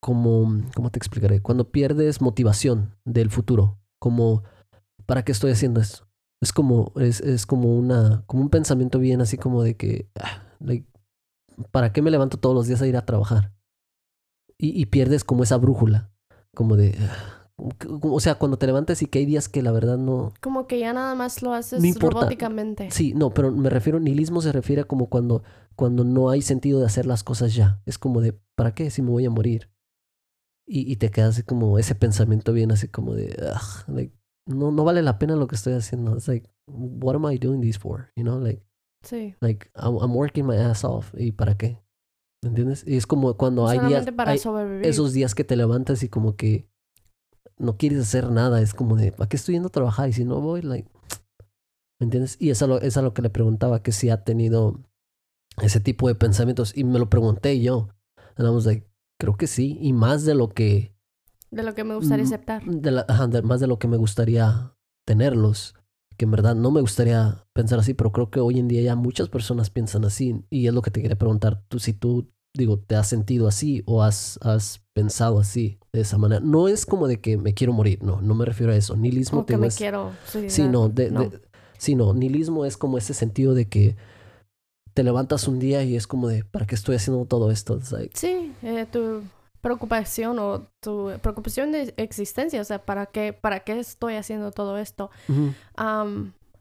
como, 0.00 0.62
¿cómo 0.74 0.90
te 0.90 0.98
explicaré? 0.98 1.40
Cuando 1.40 1.70
pierdes 1.70 2.20
motivación 2.20 2.96
del 3.04 3.30
futuro, 3.30 3.78
como, 3.98 4.42
¿para 5.04 5.24
qué 5.24 5.32
estoy 5.32 5.50
haciendo 5.52 5.80
esto? 5.80 6.08
Es 6.40 6.52
como, 6.52 6.92
es, 6.96 7.20
es 7.20 7.46
como 7.46 7.76
una, 7.76 8.24
como 8.26 8.42
un 8.42 8.50
pensamiento 8.50 8.98
bien 8.98 9.20
así 9.20 9.36
como 9.36 9.62
de 9.62 9.76
que, 9.76 10.08
ah, 10.20 10.42
¿para 11.70 11.92
qué 11.92 12.02
me 12.02 12.10
levanto 12.10 12.38
todos 12.38 12.54
los 12.54 12.66
días 12.66 12.82
a 12.82 12.86
ir 12.86 12.96
a 12.96 13.06
trabajar? 13.06 13.52
Y, 14.58 14.86
pierdes 14.86 15.22
como 15.22 15.42
esa 15.42 15.58
brújula, 15.58 16.10
como 16.54 16.76
de, 16.76 16.96
ah, 16.98 17.45
o 17.58 18.20
sea, 18.20 18.34
cuando 18.34 18.58
te 18.58 18.66
levantas 18.66 19.00
y 19.02 19.06
que 19.06 19.20
hay 19.20 19.26
días 19.26 19.48
que 19.48 19.62
la 19.62 19.72
verdad 19.72 19.96
no, 19.96 20.34
Como 20.42 20.66
que 20.66 20.78
ya 20.78 20.92
nada 20.92 21.14
más 21.14 21.42
lo 21.42 21.52
haces 21.54 21.82
No 21.82 21.88
robóticamente. 21.98 22.90
Sí, 22.90 23.14
no, 23.14 23.30
pero 23.30 23.50
me 23.50 23.70
refiero, 23.70 23.98
nihilismo 23.98 24.42
se 24.42 24.52
refiere 24.52 24.82
a 24.82 24.84
como 24.84 25.08
cuando, 25.08 25.42
cuando 25.74 26.04
no 26.04 26.28
hay 26.30 26.42
sentido 26.42 26.80
de 26.80 26.86
hacer 26.86 27.06
las 27.06 27.24
cosas 27.24 27.54
ya. 27.54 27.80
Es 27.86 27.98
como 27.98 28.20
de, 28.20 28.38
¿para 28.56 28.74
qué 28.74 28.90
si 28.90 29.00
me 29.02 29.10
voy 29.10 29.24
a 29.24 29.30
morir? 29.30 29.70
Y, 30.68 30.90
y 30.90 30.96
te 30.96 31.10
queda 31.10 31.28
así 31.28 31.44
como 31.44 31.78
ese 31.78 31.94
pensamiento 31.94 32.52
bien 32.52 32.72
así 32.72 32.88
como 32.88 33.14
de, 33.14 33.34
"Ugh, 33.40 33.94
like, 33.94 34.14
no, 34.46 34.70
no 34.70 34.84
vale 34.84 35.00
la 35.02 35.18
pena 35.18 35.36
lo 35.36 35.46
que 35.46 35.54
estoy 35.54 35.72
haciendo. 35.74 36.14
It's 36.16 36.28
like, 36.28 36.50
what 36.66 37.14
am 37.14 37.24
I 37.30 37.38
doing 37.38 37.60
this 37.60 37.78
for? 37.78 38.10
You 38.16 38.24
know, 38.24 38.38
like, 38.40 38.62
Sí. 39.02 39.34
like 39.40 39.70
I'm, 39.76 39.96
I'm 40.02 40.14
working 40.16 40.44
my 40.46 40.56
ass 40.56 40.84
off. 40.84 41.14
¿Y 41.16 41.32
para 41.32 41.56
qué? 41.56 41.80
¿Me 42.42 42.50
entiendes? 42.50 42.84
Y 42.86 42.96
es 42.96 43.06
como 43.06 43.34
cuando 43.36 43.66
hay 43.66 43.78
días, 43.78 44.06
para 44.14 44.32
hay 44.32 44.38
sobrevivir. 44.38 44.86
esos 44.86 45.12
días 45.12 45.34
que 45.34 45.44
te 45.44 45.56
levantas 45.56 46.02
y 46.02 46.08
como 46.08 46.36
que 46.36 46.68
no 47.58 47.76
quieres 47.76 48.00
hacer 48.00 48.30
nada. 48.30 48.60
Es 48.60 48.74
como 48.74 48.96
de, 48.96 49.12
¿para 49.12 49.28
qué 49.28 49.36
estoy 49.36 49.54
yendo 49.54 49.68
a 49.68 49.72
trabajar? 49.72 50.08
Y 50.08 50.12
si 50.12 50.24
no 50.24 50.40
voy, 50.40 50.62
like, 50.62 50.88
¿me 52.00 52.04
entiendes? 52.04 52.36
Y 52.40 52.50
es 52.50 52.62
a 52.62 52.66
lo, 52.66 52.80
es 52.80 52.96
a 52.96 53.02
lo 53.02 53.14
que 53.14 53.22
le 53.22 53.30
preguntaba, 53.30 53.82
que 53.82 53.92
si 53.92 54.10
ha 54.10 54.24
tenido 54.24 54.80
ese 55.62 55.80
tipo 55.80 56.08
de 56.08 56.14
pensamientos. 56.14 56.76
Y 56.76 56.84
me 56.84 56.98
lo 56.98 57.08
pregunté 57.08 57.60
yo. 57.60 57.88
And 58.36 58.46
I 58.46 58.50
was 58.50 58.66
like, 58.66 58.86
creo 59.18 59.36
que 59.36 59.46
sí. 59.46 59.78
Y 59.80 59.92
más 59.92 60.24
de 60.24 60.34
lo 60.34 60.48
que, 60.50 60.94
De 61.50 61.62
lo 61.62 61.74
que 61.74 61.84
me 61.84 61.94
gustaría 61.94 62.24
aceptar. 62.24 62.64
de 62.64 62.90
la- 62.90 63.06
ajá, 63.08 63.26
de- 63.28 63.42
más 63.42 63.60
de 63.60 63.66
lo 63.66 63.78
que 63.78 63.88
me 63.88 63.96
gustaría 63.96 64.74
tenerlos. 65.06 65.74
Que 66.18 66.24
en 66.24 66.30
verdad 66.30 66.54
no 66.54 66.70
me 66.70 66.80
gustaría 66.80 67.46
pensar 67.52 67.78
así, 67.78 67.92
pero 67.94 68.10
creo 68.10 68.30
que 68.30 68.40
hoy 68.40 68.58
en 68.58 68.68
día 68.68 68.80
ya 68.82 68.96
muchas 68.96 69.28
personas 69.28 69.70
piensan 69.70 70.04
así. 70.04 70.44
Y 70.50 70.66
es 70.66 70.74
lo 70.74 70.82
que 70.82 70.90
te 70.90 71.00
quería 71.02 71.16
preguntar, 71.18 71.62
tú 71.68 71.78
si 71.78 71.92
tú, 71.92 72.30
digo, 72.56 72.78
te 72.78 72.96
has 72.96 73.08
sentido 73.08 73.46
así 73.48 73.82
o 73.86 74.02
has, 74.02 74.38
has 74.42 74.82
pensado 74.94 75.38
así, 75.38 75.78
de 75.92 76.00
esa 76.00 76.18
manera. 76.18 76.40
No 76.40 76.68
es 76.68 76.86
como 76.86 77.06
de 77.08 77.20
que 77.20 77.36
me 77.36 77.54
quiero 77.54 77.72
morir, 77.72 78.02
no, 78.02 78.20
no 78.20 78.34
me 78.34 78.44
refiero 78.44 78.72
a 78.72 78.76
eso. 78.76 78.96
Nihilismo 78.96 79.38
Como 79.40 79.46
que 79.46 79.56
me 79.56 79.66
es- 79.68 79.76
quiero 79.76 80.12
suicidar. 80.26 80.50
Sí, 80.50 80.62
no, 80.68 80.88
de, 80.88 81.10
No. 81.10 81.20
de- 81.28 81.40
sí, 81.78 81.94
no, 81.94 82.14
nihilismo 82.14 82.64
es 82.64 82.76
como 82.76 82.98
ese 82.98 83.14
sentido 83.14 83.54
de 83.54 83.68
que 83.68 83.96
te 84.94 85.02
levantas 85.02 85.46
un 85.46 85.58
día 85.58 85.82
y 85.84 85.94
es 85.96 86.06
como 86.06 86.28
de, 86.28 86.42
¿para 86.44 86.66
qué 86.66 86.74
estoy 86.74 86.96
haciendo 86.96 87.24
todo 87.26 87.50
esto? 87.50 87.78
Like, 87.90 88.16
Sí, 88.18 88.52
eh, 88.62 88.86
tu 88.90 89.22
preocupación 89.60 90.38
o 90.38 90.68
tu 90.80 91.10
preocupación 91.20 91.72
de 91.72 91.92
existencia, 91.98 92.60
o 92.60 92.64
sea, 92.64 92.84
¿para 92.84 93.06
qué, 93.06 93.32
para 93.34 93.60
qué 93.60 93.78
estoy 93.78 94.14
haciendo 94.14 94.52
todo 94.52 94.78
esto? 94.78 95.10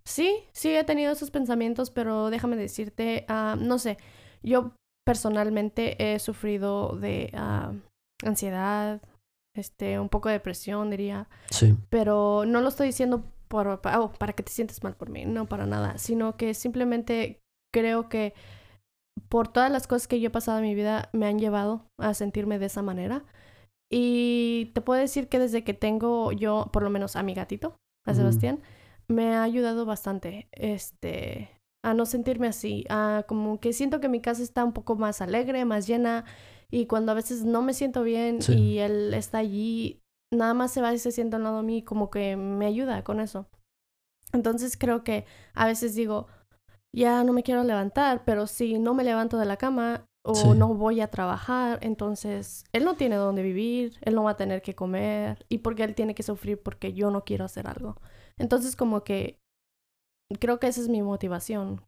sí, 0.04 0.36
sí 0.54 0.70
he 0.76 0.84
tenido 0.84 1.12
esos 1.12 1.32
pensamientos, 1.32 1.90
pero 1.92 2.30
déjame 2.30 2.56
decirte, 2.58 3.26
no 3.60 3.80
sé, 3.80 3.98
yo 4.44 4.72
personalmente 5.06 5.96
he 6.14 6.20
sufrido 6.20 6.96
de 6.98 7.32
ah, 7.34 7.72
ansiedad, 8.24 9.02
este, 9.56 10.00
un 10.00 10.10
poco 10.10 10.30
de 10.30 10.34
depresión, 10.34 10.90
diría, 10.90 11.30
sí, 11.50 11.76
pero 11.90 12.44
no 12.46 12.62
lo 12.62 12.70
estoy 12.70 12.88
diciendo 12.88 13.24
por, 13.48 13.82
pa- 13.82 14.00
oh, 14.02 14.12
para 14.12 14.34
que 14.34 14.44
te 14.44 14.52
sientas 14.52 14.84
mal 14.84 14.96
por 14.96 15.10
mí, 15.10 15.26
no 15.26 15.46
para 15.46 15.66
nada, 15.66 15.98
sino 15.98 16.36
que 16.36 16.54
simplemente 16.54 17.40
creo 17.74 18.10
que 18.10 18.34
por 19.30 19.48
todas 19.48 19.72
las 19.72 19.88
cosas 19.88 20.08
que 20.08 20.20
yo 20.20 20.28
he 20.28 20.32
pasado 20.32 20.58
en 20.58 20.66
mi 20.66 20.76
vida 20.76 21.10
me 21.14 21.28
han 21.28 21.40
llevado 21.40 21.86
a 21.98 22.14
sentirme 22.14 22.60
de 22.60 22.66
esa 22.66 22.82
manera. 22.82 23.24
Y 23.90 24.72
te 24.74 24.82
puedo 24.82 25.00
decir 25.00 25.30
que 25.30 25.40
desde 25.40 25.64
que 25.64 25.74
tengo 25.74 26.32
yo, 26.32 26.70
por 26.74 26.84
lo 26.84 26.90
menos 26.90 27.16
a 27.16 27.24
mi 27.24 27.34
gatito, 27.34 27.76
a. 28.06 28.14
Sebastián, 28.14 28.60
me 29.08 29.36
ha 29.36 29.44
ayudado 29.44 29.86
bastante, 29.86 30.48
este, 30.52 31.50
a 31.86 31.94
no 31.94 32.06
sentirme 32.06 32.48
así, 32.48 32.84
a 32.90 33.24
como 33.28 33.60
que 33.60 33.72
siento 33.72 34.00
que 34.00 34.10
mi 34.10 34.20
casa 34.20 34.42
está 34.42 34.64
un 34.66 34.74
poco 34.74 34.96
más 34.96 35.22
alegre, 35.22 35.66
más 35.66 35.86
llena, 35.86 36.26
y 36.72 36.88
cuando 36.88 37.12
a 37.12 37.16
veces 37.16 37.44
no 37.44 37.62
me 37.62 37.74
siento 37.76 38.02
bien 38.04 38.42
Sí. 38.42 38.54
y 38.54 38.80
él 38.80 39.14
está 39.14 39.38
allí, 39.38 40.02
nada 40.34 40.54
más 40.56 40.72
se 40.72 40.82
va 40.82 40.94
y 40.94 40.98
se 41.00 41.12
sienta 41.12 41.38
al 41.38 41.44
lado 41.44 41.58
de 41.58 41.64
mí, 41.64 41.84
como 41.84 42.10
que 42.10 42.36
me 42.38 42.66
ayuda 42.66 43.04
con 43.04 43.20
eso. 43.20 43.46
Entonces 44.34 44.78
creo 44.78 45.04
que 45.04 45.26
a 45.54 45.68
veces 45.68 45.94
digo, 45.96 46.28
ya 46.94 47.24
no 47.24 47.34
me 47.34 47.44
quiero 47.44 47.64
levantar, 47.64 48.24
pero 48.26 48.48
si 48.48 48.80
no 48.80 48.94
me 48.94 49.04
levanto 49.04 49.38
de 49.38 49.46
la 49.46 49.58
cama 49.58 50.06
o 50.24 50.34
Sí. 50.34 50.48
no 50.58 50.74
voy 50.74 51.02
a 51.02 51.12
trabajar, 51.12 51.78
entonces 51.84 52.64
él 52.74 52.84
no 52.84 52.96
tiene 52.96 53.16
dónde 53.16 53.44
vivir, 53.44 53.98
él 54.02 54.16
no 54.16 54.24
va 54.24 54.32
a 54.32 54.38
tener 54.38 54.64
que 54.64 54.74
comer 54.74 55.46
y 55.50 55.60
porque 55.60 55.84
él 55.84 55.94
tiene 55.94 56.16
que 56.16 56.24
sufrir 56.24 56.62
porque 56.62 56.94
yo 56.94 57.12
no 57.12 57.24
quiero 57.24 57.46
hacer 57.46 57.68
algo. 57.68 58.02
Entonces 58.40 58.76
como 58.76 59.04
que 59.04 59.38
creo 60.40 60.60
que 60.60 60.68
esa 60.68 60.82
es 60.82 60.90
mi 60.90 61.02
motivación 61.02 61.82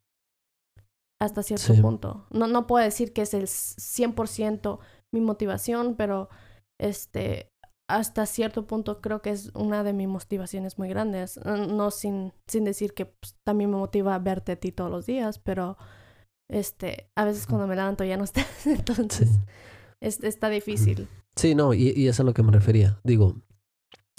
hasta 1.22 1.42
cierto 1.44 1.74
Sí. 1.74 1.82
punto. 1.82 2.28
No, 2.30 2.48
no 2.48 2.68
puedo 2.68 2.84
decir 2.84 3.14
que 3.14 3.24
es 3.24 3.34
el 3.34 3.48
100% 3.48 4.80
mi 5.14 5.22
motivación, 5.22 5.96
pero 5.96 6.30
este 6.80 7.50
hasta 7.90 8.26
cierto 8.26 8.68
punto 8.68 9.00
creo 9.00 9.22
que 9.22 9.30
es 9.30 9.50
una 9.56 9.82
de 9.84 9.94
mis 9.94 10.10
motivaciones 10.10 10.78
muy 10.78 10.90
grandes. 10.90 11.40
No 11.46 11.90
sin, 11.90 12.34
sin 12.46 12.66
decir 12.66 12.94
que 12.94 13.06
pues, 13.06 13.36
también 13.46 13.72
me 13.72 13.78
motiva 13.78 14.20
verte 14.20 14.52
a 14.52 14.56
ti 14.58 14.72
todos 14.74 14.92
los 14.92 15.06
días, 15.06 15.40
pero 15.40 15.78
este, 16.52 17.10
a 17.18 17.24
veces 17.24 17.48
cuando 17.48 17.66
me 17.66 17.76
levanto 17.78 18.04
ya 18.04 18.18
no 18.18 18.26
estás, 18.26 18.46
entonces 18.68 19.30
está 20.02 20.50
difícil. 20.50 21.08
Sí, 21.38 21.56
no, 21.56 21.74
y, 21.74 21.94
y 21.96 22.08
es 22.10 22.20
a 22.20 22.24
lo 22.24 22.34
que 22.34 22.44
me 22.44 22.52
refería. 22.52 23.00
Digo, 23.06 23.36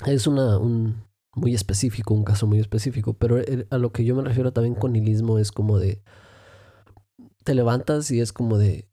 es 0.07 0.27
una, 0.27 0.57
un 0.59 1.05
muy 1.39 1.55
específico, 1.55 2.15
un 2.15 2.25
caso 2.25 2.47
muy 2.47 2.59
específico, 2.59 3.15
pero 3.15 3.39
a 3.71 3.79
lo 3.79 3.93
que 3.93 4.05
yo 4.05 4.15
me 4.15 4.23
refiero 4.23 4.53
también 4.53 4.75
con 4.75 4.93
nihilismo 4.93 5.39
es 5.39 5.53
como 5.53 5.79
de, 5.79 6.03
te 7.45 7.55
levantas 7.55 8.11
y 8.11 8.21
es 8.21 8.33
como 8.33 8.59
de, 8.59 8.89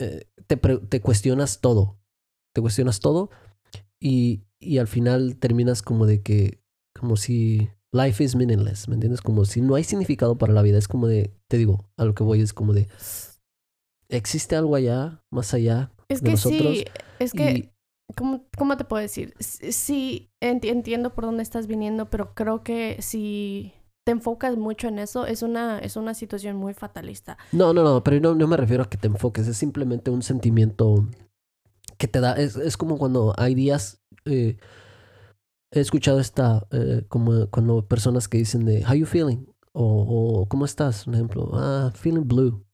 eh, 0.00 0.26
te, 0.46 0.56
te 0.56 1.00
cuestionas 1.00 1.60
todo, 1.60 1.98
te 2.54 2.60
cuestionas 2.60 3.00
todo 3.00 3.30
y, 4.00 4.44
y 4.58 4.78
al 4.78 4.88
final 4.88 5.36
terminas 5.36 5.82
como 5.82 6.06
de 6.06 6.22
que, 6.22 6.62
como 6.98 7.16
si 7.16 7.70
life 7.92 8.22
is 8.22 8.36
meaningless, 8.36 8.88
¿me 8.88 8.94
entiendes? 8.94 9.20
Como 9.20 9.44
si 9.44 9.60
no 9.60 9.74
hay 9.74 9.84
significado 9.84 10.38
para 10.38 10.52
la 10.52 10.62
vida, 10.62 10.78
es 10.78 10.88
como 10.88 11.06
de, 11.06 11.34
te 11.48 11.58
digo, 11.58 11.90
a 11.96 12.04
lo 12.04 12.14
que 12.14 12.22
voy 12.22 12.40
es 12.40 12.52
como 12.52 12.72
de, 12.72 12.88
existe 14.08 14.56
algo 14.56 14.76
allá, 14.76 15.22
más 15.30 15.54
allá 15.54 15.92
es 16.08 16.20
de 16.20 16.26
que 16.26 16.30
nosotros. 16.32 16.76
Sí, 16.76 16.84
es 17.18 17.32
que, 17.32 17.72
¿cómo, 18.16 18.44
¿cómo, 18.56 18.76
te 18.76 18.84
puedo 18.84 19.00
decir? 19.00 19.34
Sí, 19.38 20.30
entiendo 20.40 21.14
por 21.14 21.24
dónde 21.24 21.42
estás 21.42 21.66
viniendo, 21.66 22.10
pero 22.10 22.34
creo 22.34 22.62
que 22.62 22.96
si 23.00 23.72
te 24.04 24.12
enfocas 24.12 24.56
mucho 24.56 24.88
en 24.88 24.98
eso, 24.98 25.26
es 25.26 25.42
una, 25.42 25.78
es 25.78 25.96
una 25.96 26.14
situación 26.14 26.56
muy 26.56 26.74
fatalista. 26.74 27.38
No, 27.52 27.72
no, 27.72 27.82
no, 27.82 28.02
pero 28.02 28.20
no, 28.20 28.34
no 28.34 28.46
me 28.46 28.56
refiero 28.56 28.84
a 28.84 28.88
que 28.88 28.96
te 28.96 29.08
enfoques, 29.08 29.46
es 29.46 29.56
simplemente 29.56 30.10
un 30.10 30.22
sentimiento 30.22 31.06
que 31.98 32.08
te 32.08 32.20
da, 32.20 32.32
es, 32.34 32.56
es 32.56 32.76
como 32.76 32.98
cuando 32.98 33.34
hay 33.36 33.54
días, 33.54 34.00
eh, 34.24 34.56
he 35.70 35.80
escuchado 35.80 36.18
esta, 36.18 36.66
eh, 36.70 37.04
como 37.08 37.48
cuando 37.50 37.86
personas 37.86 38.26
que 38.26 38.38
dicen 38.38 38.64
de, 38.64 38.84
how 38.86 38.94
you 38.94 39.06
feeling? 39.06 39.46
O, 39.72 40.40
o 40.40 40.48
¿cómo 40.48 40.64
estás? 40.64 41.06
Un 41.06 41.14
ejemplo, 41.14 41.50
ah, 41.52 41.92
feeling 41.94 42.26
blue. 42.26 42.64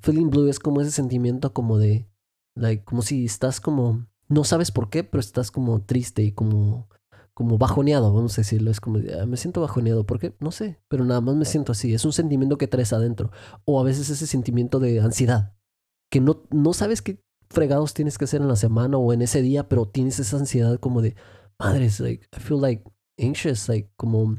Feeling 0.00 0.30
blue 0.30 0.48
es 0.48 0.58
como 0.58 0.80
ese 0.80 0.90
sentimiento 0.90 1.52
como 1.52 1.78
de, 1.78 2.08
like, 2.54 2.84
como 2.84 3.02
si 3.02 3.24
estás 3.24 3.60
como, 3.60 4.06
no 4.28 4.44
sabes 4.44 4.70
por 4.70 4.90
qué, 4.90 5.04
pero 5.04 5.20
estás 5.20 5.50
como 5.50 5.82
triste 5.82 6.22
y 6.22 6.32
como, 6.32 6.88
como 7.34 7.58
bajoneado, 7.58 8.12
vamos 8.12 8.38
a 8.38 8.42
decirlo. 8.42 8.70
Es 8.70 8.80
como, 8.80 8.98
ah, 9.20 9.26
me 9.26 9.36
siento 9.36 9.60
bajoneado, 9.60 10.04
¿por 10.04 10.18
qué? 10.18 10.34
No 10.40 10.50
sé, 10.50 10.80
pero 10.88 11.04
nada 11.04 11.20
más 11.20 11.36
me 11.36 11.44
siento 11.44 11.72
así. 11.72 11.94
Es 11.94 12.04
un 12.04 12.12
sentimiento 12.12 12.58
que 12.58 12.68
traes 12.68 12.92
adentro. 12.92 13.30
O 13.64 13.80
a 13.80 13.84
veces 13.84 14.10
ese 14.10 14.26
sentimiento 14.26 14.80
de 14.80 15.00
ansiedad, 15.00 15.54
que 16.10 16.20
no, 16.20 16.42
no 16.50 16.72
sabes 16.72 17.02
qué 17.02 17.22
fregados 17.48 17.94
tienes 17.94 18.18
que 18.18 18.24
hacer 18.24 18.40
en 18.40 18.48
la 18.48 18.56
semana 18.56 18.98
o 18.98 19.12
en 19.12 19.22
ese 19.22 19.42
día, 19.42 19.68
pero 19.68 19.86
tienes 19.86 20.18
esa 20.18 20.36
ansiedad 20.36 20.78
como 20.80 21.02
de, 21.02 21.14
madres, 21.58 22.00
like, 22.00 22.26
I 22.36 22.40
feel 22.40 22.60
like 22.60 22.84
anxious, 23.18 23.68
like, 23.68 23.90
como 23.96 24.36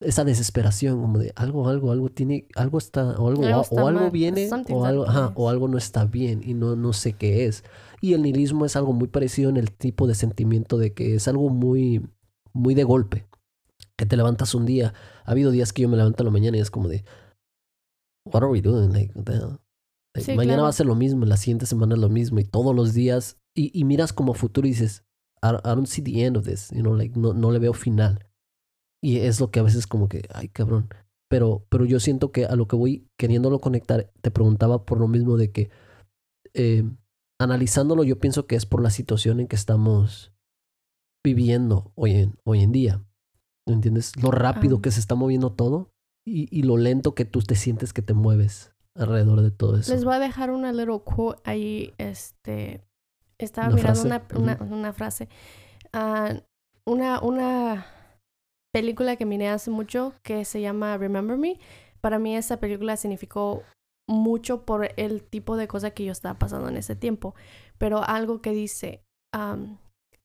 esa 0.00 0.24
desesperación, 0.24 1.00
como 1.00 1.18
de 1.18 1.32
algo, 1.36 1.68
algo, 1.68 1.92
algo 1.92 2.08
tiene, 2.08 2.46
algo 2.56 2.78
está, 2.78 3.20
o 3.20 3.28
algo, 3.28 3.44
Algo 3.44 3.58
o, 3.58 3.62
está 3.62 3.80
algo 3.86 4.00
mal. 4.00 4.10
viene, 4.10 4.48
o 4.70 4.84
algo, 4.84 5.06
ajá, 5.06 5.32
o 5.34 5.48
algo 5.50 5.68
no 5.68 5.76
está 5.78 6.04
bien 6.06 6.40
y 6.44 6.54
no, 6.54 6.74
no 6.74 6.92
sé 6.92 7.12
qué 7.12 7.44
es. 7.46 7.64
Y 8.00 8.14
el 8.14 8.22
nihilismo 8.22 8.64
es 8.64 8.76
algo 8.76 8.92
muy 8.94 9.08
parecido 9.08 9.50
en 9.50 9.58
el 9.58 9.70
tipo 9.72 10.06
de 10.06 10.14
sentimiento 10.14 10.78
de 10.78 10.94
que 10.94 11.14
es 11.16 11.28
algo 11.28 11.50
muy, 11.50 12.08
muy 12.54 12.74
de 12.74 12.84
golpe. 12.84 13.26
Que 13.96 14.06
te 14.06 14.16
levantas 14.16 14.54
un 14.54 14.64
día. 14.64 14.94
Ha 15.26 15.32
habido 15.32 15.50
días 15.50 15.72
que 15.74 15.82
yo 15.82 15.88
me 15.90 15.98
levanto 15.98 16.22
a 16.22 16.24
la 16.24 16.30
mañana 16.30 16.56
y 16.56 16.60
es 16.60 16.70
como 16.70 16.88
de, 16.88 17.04
what 18.24 18.42
are 18.42 18.50
we 18.50 18.62
doing? 18.62 18.92
Like, 18.92 19.12
Sí, 20.16 20.32
mañana 20.32 20.54
claro. 20.54 20.62
va 20.64 20.68
a 20.70 20.72
ser 20.72 20.86
lo 20.86 20.96
mismo, 20.96 21.24
la 21.24 21.36
siguiente 21.36 21.66
semana 21.66 21.94
es 21.94 22.00
lo 22.00 22.08
mismo 22.08 22.40
y 22.40 22.44
todos 22.44 22.74
los 22.74 22.94
días. 22.94 23.36
Y, 23.54 23.70
y 23.78 23.84
miras 23.84 24.12
como 24.12 24.32
futuro 24.34 24.66
y 24.66 24.70
dices, 24.70 25.04
I, 25.42 25.48
I 25.56 25.60
don't 25.74 25.86
see 25.86 26.02
the 26.02 26.24
end 26.24 26.36
of 26.36 26.46
this, 26.46 26.70
you 26.70 26.80
know, 26.80 26.94
like, 26.96 27.18
no, 27.18 27.32
no 27.34 27.50
le 27.52 27.58
veo 27.58 27.74
final. 27.74 28.26
Y 29.02 29.18
es 29.18 29.40
lo 29.40 29.50
que 29.50 29.60
a 29.60 29.62
veces 29.62 29.86
como 29.86 30.08
que, 30.08 30.22
ay, 30.34 30.48
cabrón. 30.48 30.88
Pero, 31.28 31.64
pero 31.70 31.84
yo 31.84 32.00
siento 32.00 32.32
que 32.32 32.44
a 32.44 32.56
lo 32.56 32.66
que 32.66 32.76
voy 32.76 33.06
queriéndolo 33.16 33.60
conectar, 33.60 34.10
te 34.20 34.30
preguntaba 34.30 34.84
por 34.84 34.98
lo 34.98 35.08
mismo 35.08 35.36
de 35.36 35.52
que, 35.52 35.70
eh, 36.54 36.84
analizándolo, 37.40 38.04
yo 38.04 38.18
pienso 38.18 38.46
que 38.46 38.56
es 38.56 38.66
por 38.66 38.82
la 38.82 38.90
situación 38.90 39.40
en 39.40 39.46
que 39.46 39.56
estamos 39.56 40.32
viviendo 41.24 41.92
hoy 41.94 42.12
en, 42.12 42.34
hoy 42.44 42.62
en 42.62 42.72
día. 42.72 43.04
¿Me 43.66 43.74
entiendes? 43.74 44.20
Lo 44.22 44.30
rápido 44.30 44.78
Ah. 44.78 44.82
que 44.82 44.90
se 44.90 45.00
está 45.00 45.14
moviendo 45.14 45.52
todo 45.52 45.92
y, 46.26 46.48
y 46.50 46.62
lo 46.62 46.76
lento 46.76 47.14
que 47.14 47.24
tú 47.24 47.40
te 47.40 47.54
sientes 47.54 47.92
que 47.92 48.02
te 48.02 48.14
mueves 48.14 48.74
alrededor 48.96 49.42
de 49.42 49.50
todo 49.50 49.76
eso. 49.76 49.94
Les 49.94 50.04
voy 50.04 50.14
a 50.14 50.18
dejar 50.18 50.50
una 50.50 50.72
little 50.72 51.00
quote 51.04 51.40
ahí, 51.44 51.94
este, 51.98 52.82
estaba 53.38 53.68
Una 53.68 53.76
mirando 53.76 54.00
frase, 54.00 54.36
una, 54.36 54.58
una, 54.60 54.92
frase. 54.92 55.28
Una, 56.84 57.20
una 57.20 57.86
película 58.72 59.16
que 59.16 59.26
miré 59.26 59.48
hace 59.48 59.70
mucho 59.70 60.14
que 60.22 60.44
se 60.44 60.60
llama 60.60 60.96
Remember 60.96 61.36
Me. 61.36 61.58
Para 62.00 62.18
mí 62.18 62.36
esa 62.36 62.60
película 62.60 62.96
significó 62.96 63.62
mucho 64.08 64.64
por 64.64 64.90
el 64.96 65.22
tipo 65.22 65.56
de 65.56 65.68
cosa 65.68 65.92
que 65.92 66.04
yo 66.04 66.12
estaba 66.12 66.38
pasando 66.38 66.68
en 66.68 66.76
ese 66.76 66.96
tiempo. 66.96 67.34
Pero 67.78 68.02
algo 68.02 68.40
que 68.40 68.50
dice, 68.52 69.02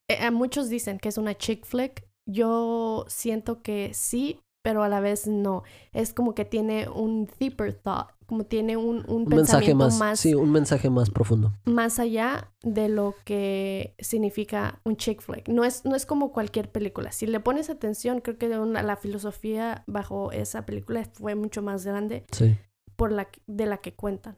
eh, 0.10 0.32
muchos 0.32 0.70
dicen 0.70 1.00
que 1.00 1.10
es 1.10 1.18
una 1.18 1.36
chick 1.36 1.66
flick. 1.66 2.08
Yo 2.28 3.06
siento 3.08 3.62
que 3.62 3.94
sí, 3.94 4.40
pero 4.66 4.82
a 4.82 4.90
la 4.90 5.00
vez 5.00 5.28
no. 5.28 5.62
Es 5.94 6.12
como 6.12 6.34
que 6.34 6.44
tiene 6.44 6.90
un 6.90 7.30
deeper 7.40 7.72
thought, 7.72 8.08
como 8.26 8.46
tiene 8.46 8.78
un, 8.78 9.06
un, 9.08 9.22
un 9.22 9.26
mensaje 9.28 9.68
pensamiento 9.68 9.76
más, 9.86 10.00
más, 10.00 10.20
sí, 10.20 10.34
un 10.34 10.52
mensaje 10.52 10.90
más 10.90 11.12
profundo. 11.12 11.54
más 11.66 12.00
allá 12.00 12.52
de 12.64 12.90
lo 12.90 13.14
que 13.26 13.94
significa 14.00 14.82
un 14.84 14.98
chick 14.98 15.22
flick. 15.22 15.48
No 15.50 15.64
es, 15.66 15.86
no 15.86 15.96
es 15.96 16.08
como 16.08 16.32
cualquier 16.32 16.72
película. 16.72 17.12
Si 17.12 17.28
le 17.28 17.40
pones 17.40 17.70
atención, 17.70 18.22
creo 18.22 18.40
que 18.40 18.48
una- 18.58 18.82
la 18.82 18.96
filosofía 18.96 19.84
bajo 19.86 20.32
esa 20.32 20.66
película 20.66 21.08
fue 21.14 21.36
mucho 21.36 21.62
más 21.62 21.86
grande 21.86 22.26
Sí. 22.32 22.58
por 22.96 23.12
la, 23.12 23.28
de 23.46 23.68
la 23.68 23.78
que 23.78 23.94
cuentan. 23.94 24.36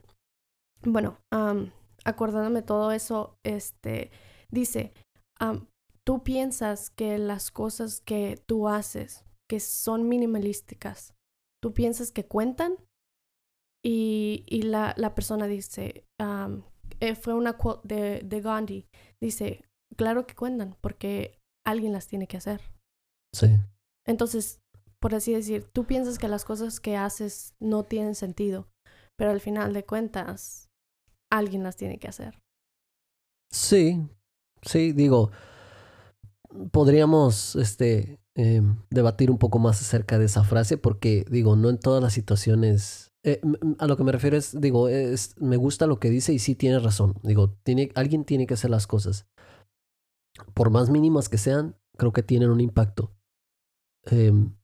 Bueno, 0.82 1.16
am, 1.32 1.70
acordándome 2.04 2.60
todo 2.60 2.92
eso, 2.92 3.38
este, 3.44 4.10
dice, 4.50 4.92
tú 6.04 6.22
piensas 6.22 6.90
que 6.90 7.16
las 7.16 7.50
cosas 7.50 8.02
que 8.02 8.38
tú 8.46 8.68
haces, 8.68 9.24
que 9.48 9.60
son 9.60 10.08
minimalísticas, 10.08 11.14
tú 11.62 11.72
piensas 11.72 12.12
que 12.12 12.26
cuentan 12.26 12.76
y, 13.84 14.44
y 14.46 14.62
la, 14.62 14.94
la 14.96 15.14
persona 15.14 15.46
dice, 15.46 16.04
eh, 17.00 17.14
fue 17.14 17.34
una 17.34 17.56
quote 17.56 17.94
de, 17.94 18.20
de 18.22 18.40
Gandhi, 18.40 18.86
dice, 19.20 19.64
claro 19.96 20.26
que 20.26 20.34
cuentan 20.34 20.76
porque 20.80 21.38
alguien 21.66 21.92
las 21.92 22.06
tiene 22.06 22.26
que 22.26 22.36
hacer. 22.36 22.60
Sí. 23.34 23.56
Entonces, 24.06 24.60
por 25.00 25.14
así 25.14 25.32
decir, 25.32 25.64
tú 25.72 25.84
piensas 25.84 26.18
que 26.18 26.28
las 26.28 26.44
cosas 26.44 26.80
que 26.80 26.96
haces 26.96 27.54
no 27.60 27.84
tienen 27.84 28.14
sentido, 28.14 28.68
pero 29.16 29.30
al 29.30 29.40
final 29.40 29.72
de 29.72 29.84
cuentas, 29.84 30.68
alguien 31.30 31.62
las 31.62 31.76
tiene 31.76 31.98
que 31.98 32.08
hacer. 32.08 32.40
Sí, 33.50 34.00
sí, 34.62 34.92
digo, 34.92 35.30
podríamos 36.72 37.56
este, 37.56 38.18
eh, 38.40 38.62
debatir 38.88 39.32
un 39.32 39.38
poco 39.38 39.58
más 39.58 39.80
acerca 39.80 40.16
de 40.16 40.26
esa 40.26 40.44
frase 40.44 40.78
porque, 40.78 41.26
digo, 41.28 41.56
no 41.56 41.70
en 41.70 41.78
todas 41.80 42.00
las 42.00 42.12
situaciones, 42.12 43.10
eh, 43.24 43.40
a 43.80 43.86
lo 43.88 43.96
que 43.96 44.04
me 44.04 44.12
refiero 44.12 44.36
es, 44.36 44.58
digo, 44.60 44.88
es, 44.88 45.34
me 45.40 45.56
gusta 45.56 45.88
lo 45.88 45.98
que 45.98 46.08
dice 46.08 46.32
y 46.32 46.38
sí 46.38 46.54
tiene 46.54 46.78
razón, 46.78 47.14
digo, 47.24 47.58
tiene, 47.64 47.90
alguien 47.96 48.24
tiene 48.24 48.46
que 48.46 48.54
hacer 48.54 48.70
las 48.70 48.86
cosas. 48.86 49.26
Por 50.54 50.70
más 50.70 50.88
mínimas 50.88 51.28
que 51.28 51.36
sean, 51.36 51.74
creo 51.96 52.12
que 52.12 52.22
tienen 52.22 52.50
un 52.50 52.60
impacto. 52.60 53.12
Em, 54.04 54.54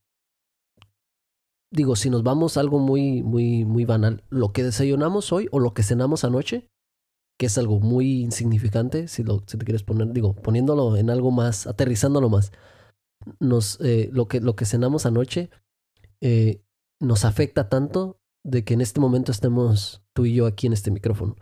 digo, 1.73 1.97
si 1.97 2.11
nos 2.11 2.23
vamos 2.23 2.57
algo 2.57 2.79
muy, 2.79 3.25
muy, 3.25 3.65
muy 3.65 3.85
banal, 3.85 4.23
lo 4.29 4.53
que 4.53 4.63
desayunamos 4.63 5.33
hoy 5.33 5.49
o 5.51 5.59
lo 5.59 5.75
que 5.75 5.83
cenamos 5.83 6.23
anoche, 6.23 6.71
que 7.41 7.47
es 7.47 7.59
algo 7.59 7.81
muy 7.81 8.21
insignificante, 8.23 9.09
si, 9.09 9.25
lo, 9.25 9.43
si 9.49 9.59
te 9.59 9.65
quieres 9.65 9.83
poner, 9.83 10.13
digo, 10.13 10.37
poniéndolo 10.37 10.97
en 10.97 11.11
algo 11.11 11.33
más, 11.33 11.67
aterrizándolo 11.67 12.29
más, 12.29 12.53
nos, 13.41 13.81
eh, 13.81 14.09
lo, 14.13 14.29
que, 14.29 14.41
lo 14.41 14.57
que 14.57 14.65
cenamos 14.65 15.07
anoche 15.07 15.51
eh, 16.21 16.63
nos 17.01 17.25
afecta 17.25 17.69
tanto 17.69 18.21
de 18.45 18.65
que 18.65 18.75
en 18.75 18.81
este 18.81 19.01
momento 19.01 19.33
estemos 19.33 20.03
tú 20.13 20.27
y 20.27 20.35
yo 20.35 20.47
aquí 20.47 20.67
en 20.67 20.73
este 20.73 20.91
micrófono. 20.91 21.37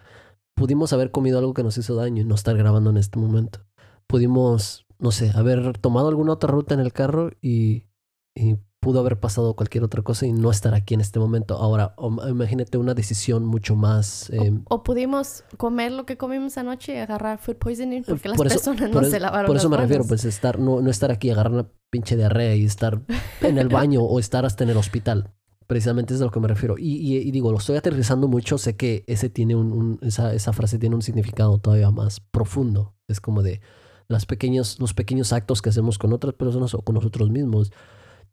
Pudimos 0.55 0.93
haber 0.93 1.11
comido 1.11 1.39
algo 1.39 1.55
que 1.55 1.63
nos 1.63 1.79
hizo 1.79 1.95
daño 1.95 2.23
y 2.23 2.25
no 2.25 2.35
estar 2.35 2.57
grabando 2.57 2.91
en 2.91 2.97
este 2.97 3.19
momento. 3.19 3.67
Pudimos, 4.07 4.87
no 4.99 5.11
sé, 5.11 5.31
haber 5.35 5.79
tomado 5.79 6.09
alguna 6.09 6.33
otra 6.33 6.51
ruta 6.51 6.75
en 6.75 6.81
el 6.81 6.93
carro 6.93 7.31
y, 7.41 7.87
y 8.35 8.57
pudo 8.83 8.99
haber 8.99 9.21
pasado 9.21 9.55
cualquier 9.55 9.85
otra 9.85 10.03
cosa 10.03 10.27
y 10.27 10.33
no 10.33 10.51
estar 10.51 10.75
aquí 10.75 10.95
en 10.95 11.01
este 11.01 11.21
momento. 11.21 11.55
Ahora, 11.57 11.95
o- 11.97 12.29
imagínate 12.29 12.79
una 12.79 12.95
decisión 12.95 13.45
mucho 13.45 13.77
más... 13.77 14.29
O- 14.31 14.35
eh, 14.43 14.61
o, 14.69 14.83
pudimos 14.83 15.45
comer 15.57 15.93
lo 15.93 16.05
que 16.05 16.17
comimos 16.17 16.59
anoche 16.59 16.95
y 16.95 16.99
agarrar 16.99 17.39
food 17.39 17.59
poisoning 17.59 18.03
porque 18.03 18.29
las 18.29 18.41
eso- 18.41 18.73
personas 18.73 18.91
no 18.91 19.05
se 19.05 19.21
lavaron 19.21 19.47
Por 19.47 19.57
eso 19.57 19.71
me 19.71 19.77
refiero, 19.77 20.05
pues 20.05 20.25
estar, 20.25 20.59
no, 20.59 20.81
no 20.81 20.91
estar 20.91 21.13
aquí, 21.13 21.31
agarrar 21.31 21.53
una 21.53 21.69
pinche 21.91 22.17
diarrea 22.17 22.57
y 22.57 22.65
estar 22.65 23.01
en 23.41 23.59
el 23.59 23.69
baño 23.69 24.03
o 24.03 24.19
estar 24.19 24.45
hasta 24.45 24.65
en 24.65 24.71
el 24.71 24.77
hospital. 24.77 25.33
Precisamente 25.69 26.13
es 26.15 26.21
a 26.21 26.25
lo 26.25 26.33
que 26.33 26.41
me 26.41 26.49
refiero. 26.49 26.75
Y, 26.77 26.97
y- 26.97 27.19
y 27.19 27.31
digo, 27.31 27.53
lo 27.53 27.59
estoy 27.59 27.77
aterrizando 27.77 28.27
mucho, 28.27 28.59
sé 28.59 28.75
que 28.77 29.05
ese 29.07 29.31
tiene 29.31 29.55
un, 29.55 29.71
un- 29.73 29.99
esa, 30.03 30.35
esa 30.35 30.53
frase 30.53 30.81
tiene 30.81 30.97
un 30.97 31.03
significado 31.03 31.57
todavía 31.59 31.93
más 31.93 32.19
profundo. 32.19 32.97
Es 33.07 33.21
como 33.21 33.43
de, 33.43 33.61
las 34.09 34.27
pequeñas, 34.27 34.81
los 34.81 34.93
pequeños 34.93 35.33
actos 35.33 35.63
que 35.63 35.69
hacemos 35.71 35.99
con 35.99 36.13
otras 36.13 36.35
personas 36.35 36.75
o 36.75 36.83
con 36.83 36.97
nosotros 36.97 37.31
mismos 37.31 37.71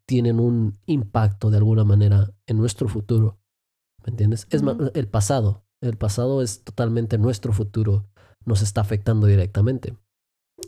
tienen 0.06 0.40
un 0.40 0.78
impacto 0.86 1.50
de 1.50 1.58
alguna 1.58 1.84
manera 1.84 2.32
en 2.46 2.58
nuestro 2.58 2.88
futuro. 2.88 3.38
¿Me 4.04 4.10
entiendes? 4.10 4.46
Es 4.50 4.62
más, 4.62 4.76
el 4.94 5.08
pasado. 5.08 5.64
El 5.80 5.96
pasado 5.96 6.42
es 6.42 6.62
totalmente 6.64 7.18
nuestro 7.18 7.52
futuro. 7.52 8.06
Nos 8.44 8.62
está 8.62 8.80
afectando 8.80 9.26
directamente. 9.26 9.96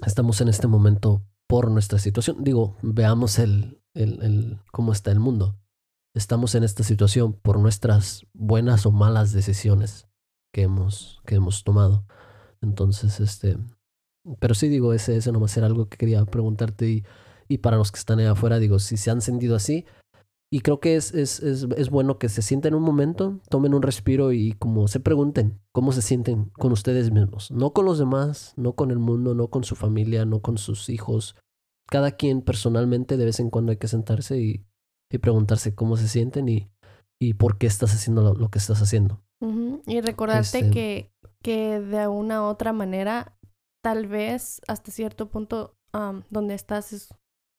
Estamos 0.06 0.40
en 0.40 0.48
este 0.48 0.68
momento 0.68 1.22
por 1.48 1.70
nuestra 1.70 1.98
situación. 1.98 2.44
Digo, 2.44 2.76
veamos 2.82 3.38
el, 3.38 3.82
el, 3.94 4.22
el, 4.22 4.60
cómo 4.70 4.92
está 4.92 5.10
el 5.10 5.20
mundo. 5.20 5.58
Estamos 6.14 6.54
en 6.54 6.64
esta 6.64 6.82
situación 6.82 7.32
por 7.32 7.58
nuestras 7.58 8.26
buenas 8.34 8.84
o 8.86 8.92
malas 8.92 9.32
decisiones 9.32 10.08
que 10.52 10.62
hemos, 10.62 11.20
que 11.24 11.36
hemos 11.36 11.64
tomado. 11.64 12.04
Entonces, 12.60 13.18
este, 13.20 13.58
pero 14.38 14.54
sí 14.54 14.68
digo, 14.68 14.92
ese, 14.92 15.16
ese 15.16 15.32
nomás 15.32 15.56
era 15.56 15.66
algo 15.66 15.88
que 15.88 15.96
quería 15.96 16.24
preguntarte 16.24 16.88
y, 16.88 17.04
y 17.52 17.58
para 17.58 17.76
los 17.76 17.92
que 17.92 17.98
están 17.98 18.18
ahí 18.18 18.26
afuera, 18.26 18.58
digo, 18.58 18.78
si 18.78 18.96
se 18.96 19.10
han 19.10 19.20
sentido 19.20 19.54
así, 19.56 19.84
y 20.50 20.60
creo 20.60 20.80
que 20.80 20.96
es, 20.96 21.14
es, 21.14 21.40
es, 21.40 21.66
es, 21.76 21.90
bueno 21.90 22.18
que 22.18 22.28
se 22.28 22.42
sienten 22.42 22.74
un 22.74 22.82
momento, 22.82 23.40
tomen 23.48 23.72
un 23.72 23.82
respiro 23.82 24.32
y 24.32 24.52
como 24.52 24.86
se 24.86 25.00
pregunten 25.00 25.60
cómo 25.72 25.92
se 25.92 26.02
sienten 26.02 26.50
con 26.58 26.72
ustedes 26.72 27.10
mismos. 27.10 27.50
No 27.50 27.72
con 27.72 27.86
los 27.86 27.98
demás, 27.98 28.52
no 28.56 28.74
con 28.74 28.90
el 28.90 28.98
mundo, 28.98 29.34
no 29.34 29.48
con 29.48 29.64
su 29.64 29.76
familia, 29.76 30.26
no 30.26 30.42
con 30.42 30.58
sus 30.58 30.90
hijos. 30.90 31.36
Cada 31.88 32.12
quien 32.12 32.42
personalmente 32.42 33.16
de 33.16 33.24
vez 33.24 33.40
en 33.40 33.48
cuando 33.48 33.72
hay 33.72 33.78
que 33.78 33.88
sentarse 33.88 34.38
y, 34.38 34.66
y 35.10 35.18
preguntarse 35.18 35.74
cómo 35.74 35.96
se 35.96 36.06
sienten 36.06 36.48
y, 36.50 36.70
y 37.18 37.32
por 37.32 37.56
qué 37.56 37.66
estás 37.66 37.94
haciendo 37.94 38.20
lo, 38.20 38.34
lo 38.34 38.50
que 38.50 38.58
estás 38.58 38.82
haciendo. 38.82 39.22
Uh 39.40 39.46
-huh. 39.46 39.82
Y 39.86 40.02
recordarte 40.02 40.58
este... 40.58 40.70
que, 40.70 41.12
que 41.42 41.80
de 41.80 42.08
una 42.08 42.42
u 42.42 42.44
otra 42.44 42.74
manera, 42.74 43.38
tal 43.82 44.06
vez 44.06 44.60
hasta 44.68 44.90
cierto 44.90 45.30
punto 45.30 45.78
um, 45.94 46.24
donde 46.28 46.52
estás 46.52 46.92
es 46.92 47.08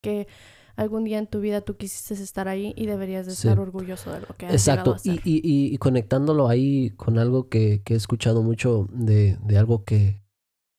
que 0.03 0.27
algún 0.75 1.03
día 1.03 1.17
en 1.17 1.27
tu 1.27 1.39
vida 1.39 1.61
tú 1.61 1.77
quisiste 1.77 2.13
estar 2.15 2.47
ahí 2.47 2.73
y 2.75 2.85
deberías 2.85 3.25
de 3.25 3.33
estar 3.33 3.55
sí. 3.55 3.61
orgulloso 3.61 4.11
de 4.11 4.21
lo 4.21 4.27
que 4.37 4.47
has 4.47 4.53
Exacto, 4.53 4.97
y, 5.03 5.13
y, 5.23 5.41
y, 5.73 5.77
conectándolo 5.77 6.47
ahí 6.47 6.91
con 6.91 7.17
algo 7.17 7.47
que, 7.47 7.81
que 7.83 7.93
he 7.93 7.97
escuchado 7.97 8.43
mucho 8.43 8.87
de, 8.91 9.37
de 9.43 9.57
algo 9.57 9.83
que 9.83 10.21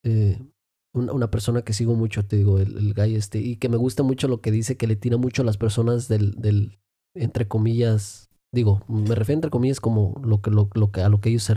eh, 0.04 0.38
una, 0.92 1.12
una, 1.12 1.30
persona 1.30 1.62
que 1.62 1.72
sigo 1.72 1.94
mucho, 1.94 2.24
te 2.26 2.36
digo, 2.36 2.58
el, 2.58 2.76
el 2.76 2.94
guy 2.94 3.14
este, 3.14 3.38
y 3.38 3.56
que 3.56 3.68
me 3.68 3.76
gusta 3.76 4.02
mucho 4.02 4.28
lo 4.28 4.40
que 4.40 4.50
dice, 4.50 4.76
que 4.76 4.86
le 4.86 4.96
tira 4.96 5.16
mucho 5.16 5.42
a 5.42 5.44
las 5.44 5.56
personas 5.56 6.08
del, 6.08 6.32
del 6.32 6.78
entre 7.14 7.48
comillas, 7.48 8.28
digo, 8.52 8.82
me 8.88 9.14
refiero 9.14 9.38
entre 9.38 9.50
comillas 9.50 9.80
como 9.80 10.20
lo 10.24 10.42
que, 10.42 10.50
lo, 10.50 10.68
lo 10.74 10.90
que 10.90 11.00
a 11.00 11.08
lo 11.08 11.20
que 11.20 11.30
ellos 11.30 11.44
se, 11.44 11.54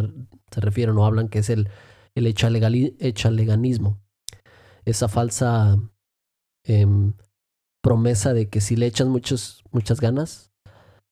se 0.52 0.62
refieren 0.62 0.98
o 0.98 1.06
hablan, 1.06 1.28
que 1.28 1.40
es 1.40 1.50
el, 1.50 1.70
el 2.16 2.28
echaleganismo. 2.28 4.00
Esa 4.86 5.08
falsa... 5.08 5.78
Eh, 6.66 6.86
promesa 7.88 8.34
de 8.34 8.50
que 8.50 8.60
si 8.60 8.76
le 8.76 8.86
echas 8.86 9.08
muchos, 9.08 9.64
muchas 9.72 10.02
ganas, 10.02 10.52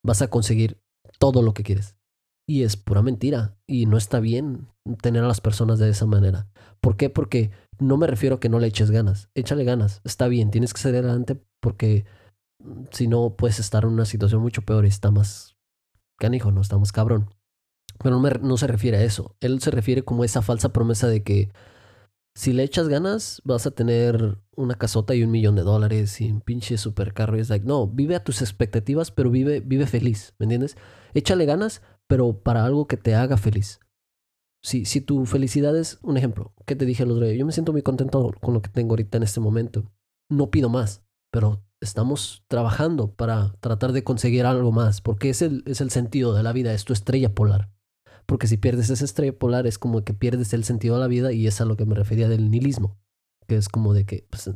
vas 0.03 0.21
a 0.21 0.28
conseguir 0.28 0.78
todo 1.19 1.41
lo 1.41 1.53
que 1.53 1.63
quieres. 1.63 1.95
Y 2.45 2.63
es 2.63 2.76
pura 2.76 3.01
mentira. 3.01 3.55
Y 3.65 3.86
no 3.86 3.95
está 3.95 4.19
bien 4.19 4.67
tener 5.01 5.23
a 5.23 5.28
las 5.28 5.39
personas 5.39 5.80
de 5.80 5.88
esa 5.88 6.05
manera. 6.05 6.49
¿Por 6.82 6.97
qué? 6.97 7.09
Porque 7.09 7.51
no 7.80 7.95
me 7.95 8.07
refiero 8.07 8.36
a 8.36 8.39
que 8.41 8.49
no 8.49 8.59
le 8.59 8.67
eches 8.67 8.91
ganas. 8.91 9.30
Échale 9.36 9.63
ganas. 9.63 10.01
Está 10.03 10.28
bien. 10.28 10.51
Tienes 10.51 10.73
que 10.73 10.82
salir 10.82 10.97
adelante 10.97 11.41
porque 11.61 12.03
si 12.91 13.07
no 13.07 13.38
puedes 13.38 13.59
estar 13.59 13.86
en 13.86 13.91
una 13.91 14.03
situación 14.03 14.41
mucho 14.41 14.63
peor 14.63 14.84
y 14.84 14.89
está 14.89 15.11
más 15.11 15.55
canijo, 16.19 16.51
no 16.51 16.59
está 16.59 16.78
más 16.78 16.91
cabrón. 16.91 17.30
Pero 17.99 18.15
no, 18.15 18.19
me, 18.19 18.32
no 18.32 18.57
se 18.57 18.67
refiere 18.67 18.97
a 18.97 19.03
eso. 19.03 19.38
Él 19.39 19.61
se 19.61 19.71
refiere 19.71 20.03
como 20.03 20.26
esa 20.26 20.41
falsa 20.41 20.73
promesa 20.73 21.07
de 21.07 21.23
que 21.23 21.53
si 22.36 22.51
le 22.51 22.63
echas 22.63 22.89
ganas, 22.89 23.41
vas 23.45 23.65
a 23.65 23.71
tener 23.71 24.38
una 24.55 24.75
casota 24.75 25.15
y 25.15 25.23
un 25.23 25.31
millón 25.31 25.55
de 25.55 25.63
dólares 25.63 26.19
y 26.19 26.29
un 26.29 26.41
pinche 26.41 26.77
supercarro. 26.77 27.38
Y 27.38 27.39
es 27.39 27.49
like, 27.49 27.65
no, 27.65 27.88
vive 27.88 28.15
a 28.15 28.23
tus 28.23 28.41
expectativas, 28.41 29.09
pero 29.09 29.31
vive, 29.31 29.61
vive 29.61 29.88
feliz, 29.88 30.36
¿me 30.38 30.43
entiendes? 30.43 30.75
Échale 31.13 31.45
ganas, 31.45 31.81
pero 32.07 32.41
para 32.41 32.65
algo 32.65 32.88
que 32.88 32.97
te 32.97 33.15
haga 33.15 33.38
feliz. 33.38 33.79
Si, 34.61 34.83
si 34.83 34.99
tu 34.99 35.25
felicidad 35.25 35.77
es, 35.77 35.99
un 36.01 36.17
ejemplo, 36.17 36.53
¿qué 36.65 36.75
te 36.75 36.86
dije 36.86 37.03
el 37.03 37.11
otro 37.11 37.25
día? 37.25 37.36
Yo 37.36 37.45
me 37.45 37.53
siento 37.53 37.71
muy 37.71 37.83
contento 37.83 38.33
con 38.41 38.53
lo 38.53 38.61
que 38.61 38.69
tengo 38.69 38.93
ahorita 38.93 39.17
en 39.17 39.23
este 39.23 39.39
momento. 39.39 39.91
No 40.29 40.51
pido 40.51 40.69
más, 40.69 41.03
pero 41.31 41.63
estamos 41.79 42.43
trabajando 42.47 43.13
para 43.13 43.53
tratar 43.61 43.93
de 43.93 44.03
conseguir 44.03 44.45
algo 44.45 44.71
más, 44.73 44.99
porque 45.01 45.29
es 45.29 45.41
el, 45.41 45.63
es 45.67 45.79
el 45.79 45.91
sentido 45.91 46.33
de 46.33 46.43
la 46.43 46.51
vida, 46.51 46.73
es 46.73 46.83
tu 46.83 46.93
estrella 46.93 47.33
polar 47.33 47.74
porque 48.26 48.47
si 48.47 48.57
pierdes 48.57 48.89
esa 48.89 49.05
estrella 49.05 49.38
polar 49.38 49.67
es 49.67 49.78
como 49.78 50.03
que 50.03 50.13
pierdes 50.13 50.53
el 50.53 50.63
sentido 50.63 50.95
de 50.95 51.01
la 51.01 51.07
vida 51.07 51.32
y 51.32 51.47
es 51.47 51.61
a 51.61 51.65
lo 51.65 51.78
que 51.78 51.86
me 51.86 51.95
refería 51.95 52.28
del 52.28 52.49
nihilismo, 52.49 52.97
que 53.47 53.55
es 53.55 53.69
como 53.69 53.93
de 53.93 54.05
que 54.05 54.28
pues, 54.30 54.51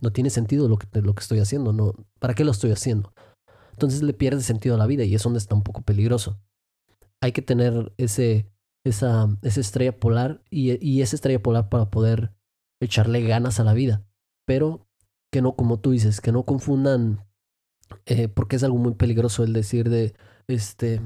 no 0.00 0.12
tiene 0.12 0.30
sentido 0.30 0.68
lo 0.68 0.78
que, 0.78 0.86
lo 1.00 1.14
que 1.14 1.20
estoy 1.20 1.38
haciendo, 1.38 1.72
no, 1.72 1.94
¿para 2.18 2.34
qué 2.34 2.44
lo 2.44 2.50
estoy 2.50 2.72
haciendo? 2.72 3.14
Entonces 3.72 4.02
le 4.02 4.12
pierdes 4.12 4.44
sentido 4.44 4.74
a 4.74 4.78
la 4.78 4.86
vida 4.86 5.04
y 5.04 5.14
es 5.14 5.22
donde 5.22 5.38
está 5.38 5.54
un 5.54 5.62
poco 5.62 5.82
peligroso. 5.82 6.38
Hay 7.20 7.32
que 7.32 7.42
tener 7.42 7.92
ese, 7.96 8.50
esa, 8.84 9.28
esa 9.42 9.60
estrella 9.60 9.98
polar 9.98 10.42
y, 10.50 10.84
y 10.86 11.02
esa 11.02 11.16
estrella 11.16 11.42
polar 11.42 11.68
para 11.68 11.90
poder 11.90 12.34
echarle 12.80 13.22
ganas 13.22 13.60
a 13.60 13.64
la 13.64 13.72
vida, 13.72 14.04
pero 14.46 14.86
que 15.32 15.40
no, 15.40 15.56
como 15.56 15.80
tú 15.80 15.92
dices, 15.92 16.20
que 16.20 16.32
no 16.32 16.44
confundan, 16.44 17.24
eh, 18.06 18.28
porque 18.28 18.56
es 18.56 18.64
algo 18.64 18.76
muy 18.76 18.94
peligroso 18.94 19.44
el 19.44 19.52
decir 19.52 19.88
de, 19.88 20.14
este, 20.48 21.00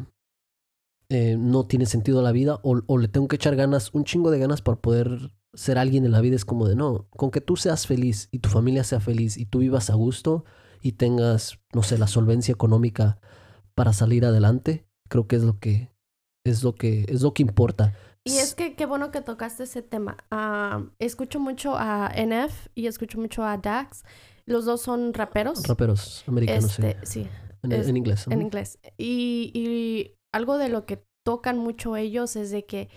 eh, 1.09 1.37
no 1.39 1.67
tiene 1.67 1.87
sentido 1.87 2.23
la 2.23 2.33
vida 2.33 2.59
o, 2.63 2.81
o, 2.87 2.99
le 2.99 3.09
tengo 3.09 3.29
que 3.29 3.37
echar 3.37 3.55
ganas, 3.57 3.95
un 3.95 4.05
chingo 4.05 4.31
de 4.31 4.39
ganas 4.39 4.63
para 4.63 4.81
poder 4.81 5.33
ser 5.55 5.79
alguien 5.79 6.05
en 6.05 6.13
la 6.13 6.21
vida. 6.21 6.37
Es 6.37 6.45
como 6.45 6.67
de 6.67 6.77
no, 6.77 7.09
con 7.11 7.31
que 7.31 7.41
tú 7.41 7.57
seas 7.57 7.87
feliz 7.87 8.29
y 8.33 8.41
tu 8.41 8.49
familia 8.49 8.85
sea 8.85 9.01
feliz 9.01 9.37
y 9.37 9.47
tú 9.47 9.61
vivas 9.61 9.91
a 9.91 9.95
gusto 9.95 10.45
y 10.83 10.93
tengas, 10.93 11.59
no 11.73 11.83
sé, 11.83 11.99
la 11.99 12.07
solvencia 12.07 12.53
económica 12.53 13.19
para 13.75 13.93
salir 13.93 14.25
adelante, 14.25 14.87
creo 15.09 15.27
que 15.27 15.37
es 15.37 15.43
lo 15.43 15.59
que 15.59 15.93
es 16.45 16.63
lo 16.63 16.75
que 16.75 17.07
es 17.09 17.23
lo 17.23 17.35
que 17.35 17.43
importa. 17.43 17.93
Y 18.25 18.39
es 18.39 18.57
que 18.57 18.75
qué 18.75 18.87
bueno 18.87 19.13
que 19.13 19.21
tocaste 19.21 19.63
ese 19.63 19.83
tema. 19.83 20.17
Uh, 20.33 20.89
escucho 20.99 21.39
mucho 21.39 21.77
a 21.77 22.13
NF 22.17 22.69
y 22.75 22.89
escucho 22.89 23.19
mucho 23.19 23.45
a 23.45 23.57
Dax. 23.57 24.03
Los 24.47 24.65
dos 24.65 24.83
son 24.83 25.15
raperos. 25.15 25.63
Raperos 25.67 26.25
americanos, 26.27 26.79
este, 26.79 26.97
sí. 27.07 27.23
sí. 27.23 27.29
En, 27.63 27.73
es, 27.73 27.89
en, 27.89 27.97
inglés. 27.97 28.27
En 28.29 28.43
inglés. 28.43 28.79
Y, 28.99 29.53
y 29.55 30.16
algo 30.37 30.59
de 30.59 30.69
lo 30.69 30.87
que 30.87 31.03
tocan 31.27 31.59
mucho 31.59 31.97
ellos 31.97 32.37
es 32.37 32.51
de 32.51 32.65
que 32.65 32.89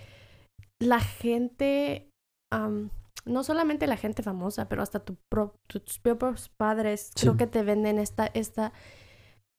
la 0.79 0.99
gente, 0.99 2.09
um, 2.53 2.89
no 3.25 3.43
solamente 3.43 3.87
la 3.87 3.97
gente 3.97 4.23
famosa, 4.23 4.69
pero 4.69 4.83
hasta 4.83 4.99
tu 4.99 5.17
pro, 5.31 5.55
tus 5.67 5.99
propios 5.99 6.49
padres, 6.49 7.11
sí. 7.15 7.21
creo 7.21 7.37
que 7.37 7.47
te 7.47 7.63
venden 7.63 7.97
esta, 7.97 8.27
esta 8.27 8.71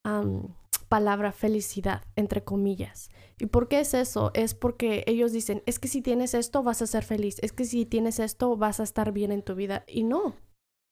um, 0.06 0.54
palabra 0.88 1.32
felicidad, 1.32 2.02
entre 2.16 2.44
comillas. 2.44 3.10
¿Y 3.38 3.46
por 3.46 3.68
qué 3.68 3.80
es 3.80 3.94
eso? 3.94 4.30
Es 4.34 4.54
porque 4.54 5.04
ellos 5.06 5.32
dicen, 5.32 5.62
es 5.66 5.78
que 5.78 5.88
si 5.88 6.02
tienes 6.02 6.34
esto 6.34 6.62
vas 6.62 6.82
a 6.82 6.86
ser 6.86 7.04
feliz, 7.04 7.38
es 7.42 7.52
que 7.52 7.64
si 7.64 7.86
tienes 7.86 8.18
esto 8.18 8.56
vas 8.56 8.80
a 8.80 8.82
estar 8.82 9.12
bien 9.12 9.32
en 9.32 9.42
tu 9.42 9.54
vida. 9.54 9.84
Y 9.86 10.04
no, 10.04 10.36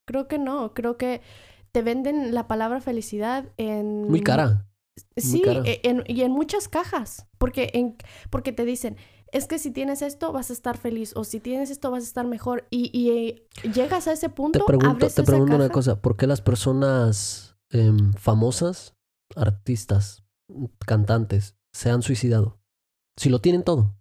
creo 0.07 0.28
que 0.28 0.39
no, 0.39 0.72
creo 0.74 0.97
que 0.97 1.20
te 1.72 1.82
venden 1.82 2.34
la 2.34 2.49
palabra 2.49 2.80
felicidad 2.80 3.53
en... 3.57 4.09
Muy 4.09 4.22
cara. 4.22 4.68
Sí, 5.16 5.42
en, 5.44 6.05
y 6.07 6.22
en 6.22 6.32
muchas 6.32 6.68
cajas, 6.68 7.26
porque, 7.38 7.70
en, 7.74 7.96
porque 8.30 8.53
te 8.53 8.64
dicen, 8.64 8.96
es 9.32 9.46
que 9.46 9.59
si 9.59 9.70
tienes 9.70 10.03
esto 10.03 10.32
vas 10.32 10.51
a 10.51 10.53
estar 10.53 10.78
feliz 10.78 11.12
o 11.16 11.24
si 11.24 11.40
tienes 11.40 11.70
esto 11.70 11.90
vas 11.90 12.03
a 12.03 12.07
estar 12.07 12.26
mejor 12.26 12.66
y, 12.70 12.90
y 12.99 13.11
eh, 13.11 13.49
llegas 13.74 14.09
a 14.09 14.12
ese 14.12 14.28
punto. 14.28 14.61
Te 14.61 14.64
pregunto, 14.64 15.09
te 15.09 15.22
pregunto 15.22 15.57
una 15.57 15.68
cosa, 15.68 16.01
¿por 16.01 16.16
qué 16.16 16.26
las 16.26 16.40
personas 16.40 17.57
eh, 17.70 17.92
famosas, 18.16 18.96
artistas, 19.36 20.24
cantantes, 20.86 21.57
se 21.72 21.90
han 21.90 22.03
suicidado? 22.03 22.59
Si 23.16 23.28
lo 23.28 23.40
tienen 23.40 23.64
todo. 23.64 23.94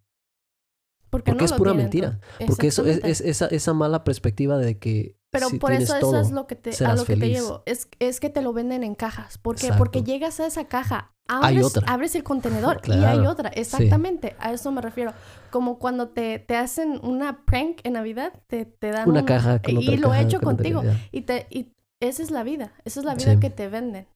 Porque, 1.10 1.32
porque 1.32 1.40
no 1.40 1.46
es 1.46 1.54
pura 1.54 1.74
mentira. 1.74 2.20
Porque 2.46 2.68
eso 2.68 2.86
es, 2.86 3.04
es, 3.04 3.22
esa, 3.22 3.48
esa 3.48 3.74
mala 3.74 4.04
perspectiva 4.04 4.58
de 4.58 4.78
que 4.78 5.17
pero 5.38 5.50
si 5.50 5.60
por 5.60 5.72
eso 5.72 5.94
todo, 6.00 6.20
eso 6.20 6.28
es 6.28 6.32
lo 6.32 6.48
que 6.48 6.56
te, 6.56 6.72
a 6.84 6.96
lo 6.96 7.06
que 7.06 7.16
te 7.16 7.30
llevo. 7.30 7.64
Es, 7.66 7.88
es 8.00 8.20
que 8.20 8.30
te 8.30 8.42
lo 8.42 8.54
venden 8.54 8.84
en 8.84 8.96
cajas. 8.96 9.38
¿Por 9.38 9.56
qué? 9.56 9.72
Porque 9.78 10.04
llegas 10.04 10.40
a 10.40 10.48
esa 10.48 10.66
caja, 10.66 11.14
abres, 11.28 11.74
abres 11.86 12.16
el 12.16 12.24
contenedor 12.24 12.82
claro, 12.82 13.02
y 13.02 13.06
hay 13.06 13.28
otra. 13.28 13.50
Exactamente, 13.50 14.30
sí. 14.30 14.36
a 14.40 14.54
eso 14.54 14.72
me 14.72 14.82
refiero. 14.82 15.14
Como 15.52 15.80
cuando 15.80 16.10
te, 16.10 16.40
te 16.40 16.56
hacen 16.56 17.00
una 17.04 17.46
prank 17.46 17.80
en 17.84 17.94
Navidad, 17.94 18.34
te, 18.48 18.66
te 18.66 18.92
dan 18.92 19.10
una 19.10 19.22
un, 19.22 19.26
caja 19.26 19.62
con 19.62 19.82
Y 19.82 19.98
lo 19.98 20.14
he 20.14 20.22
hecho 20.22 20.42
contigo. 20.42 20.84
Y, 21.12 21.22
te, 21.22 21.48
y 21.50 21.74
esa 22.00 22.24
es 22.24 22.32
la 22.32 22.44
vida. 22.44 22.74
Esa 22.86 23.00
es 23.00 23.06
la 23.06 23.16
vida 23.16 23.34
sí. 23.34 23.40
que 23.40 23.50
te 23.50 23.70
venden. 23.70 24.08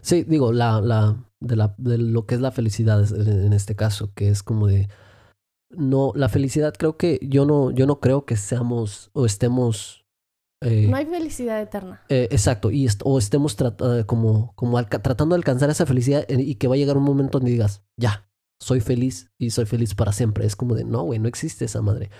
Sí, 0.00 0.24
digo, 0.24 0.52
la, 0.52 0.80
la, 0.80 1.16
de, 1.40 1.56
la, 1.56 1.74
de 1.76 1.98
lo 1.98 2.26
que 2.26 2.34
es 2.34 2.40
la 2.40 2.50
felicidad 2.50 3.04
en 3.12 3.52
este 3.52 3.76
caso, 3.76 4.12
que 4.14 4.28
es 4.28 4.42
como 4.42 4.66
de 4.66 4.88
no, 5.70 6.12
la 6.14 6.28
felicidad 6.28 6.74
creo 6.76 6.96
que 6.96 7.18
yo 7.22 7.44
no, 7.44 7.70
yo 7.70 7.86
no 7.86 8.00
creo 8.00 8.24
que 8.24 8.36
seamos 8.36 9.10
o 9.12 9.26
estemos 9.26 10.06
eh, 10.60 10.86
no 10.88 10.96
hay 10.96 11.06
felicidad 11.06 11.60
eterna. 11.60 12.02
Eh, 12.08 12.28
exacto, 12.30 12.70
y 12.70 12.84
est 12.84 13.00
o 13.04 13.18
estemos 13.18 13.56
uh, 13.60 14.04
como, 14.06 14.52
como 14.54 14.84
tratando 14.84 15.34
de 15.34 15.38
alcanzar 15.38 15.70
esa 15.70 15.86
felicidad 15.86 16.24
y 16.28 16.56
que 16.56 16.68
va 16.68 16.74
a 16.74 16.78
llegar 16.78 16.96
un 16.96 17.04
momento 17.04 17.38
donde 17.38 17.52
digas, 17.52 17.84
ya, 17.96 18.28
soy 18.60 18.80
feliz 18.80 19.30
y 19.38 19.50
soy 19.50 19.66
feliz 19.66 19.94
para 19.94 20.12
siempre. 20.12 20.44
Es 20.44 20.56
como 20.56 20.74
de, 20.74 20.84
no, 20.84 21.02
güey, 21.02 21.18
no 21.18 21.28
existe 21.28 21.64
esa 21.64 21.80
madre. 21.80 22.10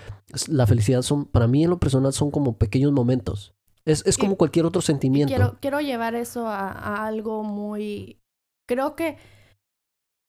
La 0.47 0.67
felicidad 0.67 1.01
son, 1.01 1.25
para 1.25 1.47
mí 1.47 1.63
en 1.63 1.69
lo 1.69 1.79
personal, 1.79 2.13
son 2.13 2.31
como 2.31 2.57
pequeños 2.57 2.91
momentos. 2.91 3.53
Es, 3.85 4.05
es 4.05 4.17
como 4.17 4.37
cualquier 4.37 4.65
otro 4.65 4.81
sentimiento. 4.81 5.33
Quiero, 5.33 5.57
quiero 5.59 5.81
llevar 5.81 6.15
eso 6.15 6.47
a, 6.47 7.05
algo 7.05 7.43
muy... 7.43 8.21
Creo 8.67 8.95
que 8.95 9.17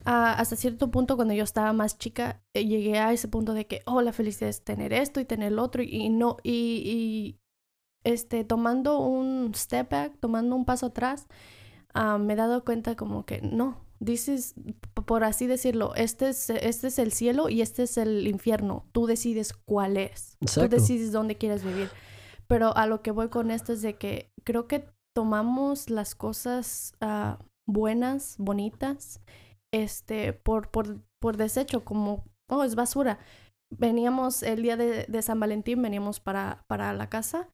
hasta 0.05 0.57
cierto 0.57 0.91
punto, 0.91 1.17
cuando 1.17 1.35
yo 1.35 1.45
estaba 1.45 1.75
más 1.75 1.99
chica, 1.99 2.43
eh, 2.55 2.65
llegué 2.65 2.99
a 2.99 3.13
ese 3.13 3.29
punto 3.29 3.53
de 3.53 3.67
que, 3.67 3.83
oh, 3.85 4.01
la 4.01 4.13
felicidad 4.15 4.49
es 4.49 4.65
tener 4.65 4.95
esto 4.95 5.21
y 5.21 5.27
tener 5.27 5.53
lo 5.53 5.63
otro 5.63 5.83
y, 5.83 6.09
no, 6.09 6.39
y, 6.43 6.83
y, 6.87 7.40
este, 8.05 8.45
tomando 8.45 8.99
un 8.99 9.53
step 9.55 9.91
back, 9.91 10.19
tomando 10.21 10.57
un 10.57 10.65
paso 10.65 10.87
atrás, 10.87 11.27
ah, 11.95 12.19
me 12.19 12.33
he 12.33 12.37
dado 12.37 12.65
cuenta 12.65 12.97
como 12.97 13.27
que 13.27 13.41
no, 13.43 13.79
dices, 14.01 14.55
por 15.07 15.25
así 15.25 15.47
decirlo, 15.47 15.95
este 15.95 16.31
es, 16.31 16.51
este 16.51 16.89
es 16.89 16.99
el 16.99 17.13
cielo 17.13 17.49
y 17.49 17.61
este 17.61 17.85
es 17.85 17.99
el 17.99 18.27
infierno. 18.27 18.87
Tú 18.93 19.07
decides 19.07 19.53
cuál 19.53 19.97
es. 19.97 20.39
Tú 20.55 20.69
decides 20.69 21.13
dónde 21.13 21.37
quieres 21.37 21.63
vivir. 21.63 21.91
Pero 22.47 22.77
a 22.77 22.87
lo 22.87 23.03
que 23.03 23.13
voy 23.13 23.29
con 23.29 23.51
esto 23.51 23.73
es 23.73 23.83
de 23.83 23.97
que 23.97 24.33
creo 24.43 24.67
que 24.67 24.89
tomamos 25.15 25.91
las 25.91 26.15
cosas 26.15 26.95
uh, 27.01 27.41
buenas, 27.67 28.37
bonitas, 28.39 29.21
este, 29.73 30.33
por, 30.33 30.71
por, 30.71 31.01
por 31.21 31.37
desecho, 31.37 31.85
como, 31.85 32.25
oh, 32.49 32.65
es 32.65 32.75
basura. 32.75 33.19
Veníamos 33.71 34.43
el 34.43 34.63
día 34.63 34.77
de, 34.77 35.05
de 35.05 35.23
San 35.23 35.39
Valentín, 35.39 35.81
veníamos 35.81 36.19
para, 36.19 36.65
para 36.67 36.93
la 36.93 37.09
casa 37.09 37.51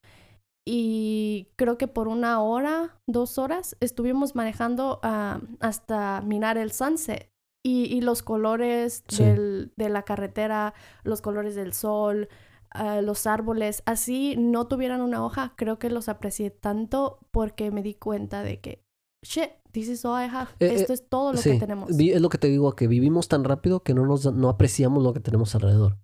y 0.69 1.53
creo 1.55 1.79
que 1.79 1.87
por 1.87 2.09
una 2.09 2.43
hora, 2.43 3.01
dos 3.07 3.39
horas, 3.39 3.77
estuvimos 3.79 4.35
manejando 4.35 4.99
ah, 5.05 5.41
hasta 5.61 6.21
mirar 6.23 6.59
el 6.59 6.73
sunset. 6.73 7.31
Y, 7.69 8.01
los 8.01 8.23
colores 8.23 9.03
del, 9.19 9.73
de 9.77 9.89
la 9.89 10.05
carretera, 10.05 10.73
los 11.03 11.21
colores 11.21 11.57
del 11.57 11.73
sol, 11.73 12.29
ah, 12.71 13.01
los 13.01 13.27
árboles, 13.27 13.83
así 13.87 14.37
no 14.39 14.69
tuvieran 14.69 15.01
una 15.01 15.25
hoja, 15.25 15.55
creo 15.57 15.77
que 15.81 15.91
los 15.91 16.09
aprecié 16.09 16.51
tanto 16.51 17.19
porque 17.33 17.73
me 17.73 17.83
di 17.83 17.95
cuenta 17.95 18.45
de 18.45 18.61
que, 18.61 18.85
shit, 19.25 19.51
this 19.73 19.89
is 19.89 20.05
all 20.05 20.25
I 20.25 20.29
have. 20.33 20.51
Eh, 20.61 20.75
Esto 20.75 20.93
eh, 20.93 20.95
es 20.95 21.09
todo 21.09 21.33
lo 21.33 21.43
que 21.43 21.59
tenemos. 21.59 21.91
Es 21.91 22.21
lo 22.21 22.29
que 22.29 22.39
te 22.39 22.47
digo, 22.47 22.77
que 22.77 22.87
vivimos 22.87 23.27
tan 23.27 23.43
rápido 23.43 23.83
que 23.83 23.95
no, 23.95 24.07
nos, 24.07 24.33
no 24.33 24.49
apreciamos 24.49 25.03
lo 25.03 25.13
que 25.13 25.21
tenemos 25.21 25.53
alrededor. 25.57 25.99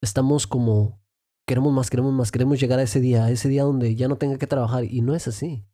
Estamos 0.00 0.46
como 0.46 0.97
queremos 1.48 1.72
más, 1.72 1.88
queremos 1.88 2.12
más, 2.12 2.30
queremos 2.30 2.60
llegar 2.60 2.78
a 2.78 2.82
ese 2.82 3.00
día, 3.00 3.24
a 3.24 3.30
ese 3.30 3.48
día 3.48 3.64
donde 3.64 3.96
ya 3.96 4.06
no 4.06 4.18
tenga 4.18 4.36
que 4.36 4.46
trabajar. 4.46 4.84
Y 4.84 5.00
no 5.00 5.14
es 5.14 5.26
así. 5.26 5.64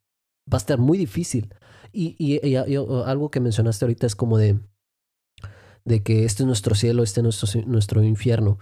Va 0.51 0.57
a 0.57 0.63
estar 0.63 0.79
muy 0.79 0.97
difícil. 0.97 1.53
Y, 1.93 2.17
y, 2.19 2.57
algo 2.77 3.31
que 3.31 3.41
mencionaste 3.41 3.85
ahorita 3.85 4.07
es 4.07 4.15
como 4.15 4.39
de, 4.39 4.61
de 5.85 6.03
que 6.03 6.25
este 6.25 6.45
es 6.45 6.47
nuestro 6.47 6.75
cielo, 6.77 7.03
este 7.03 7.21
es 7.21 7.25
nuestro, 7.25 7.63
nuestro 7.67 8.03
infierno. 8.05 8.59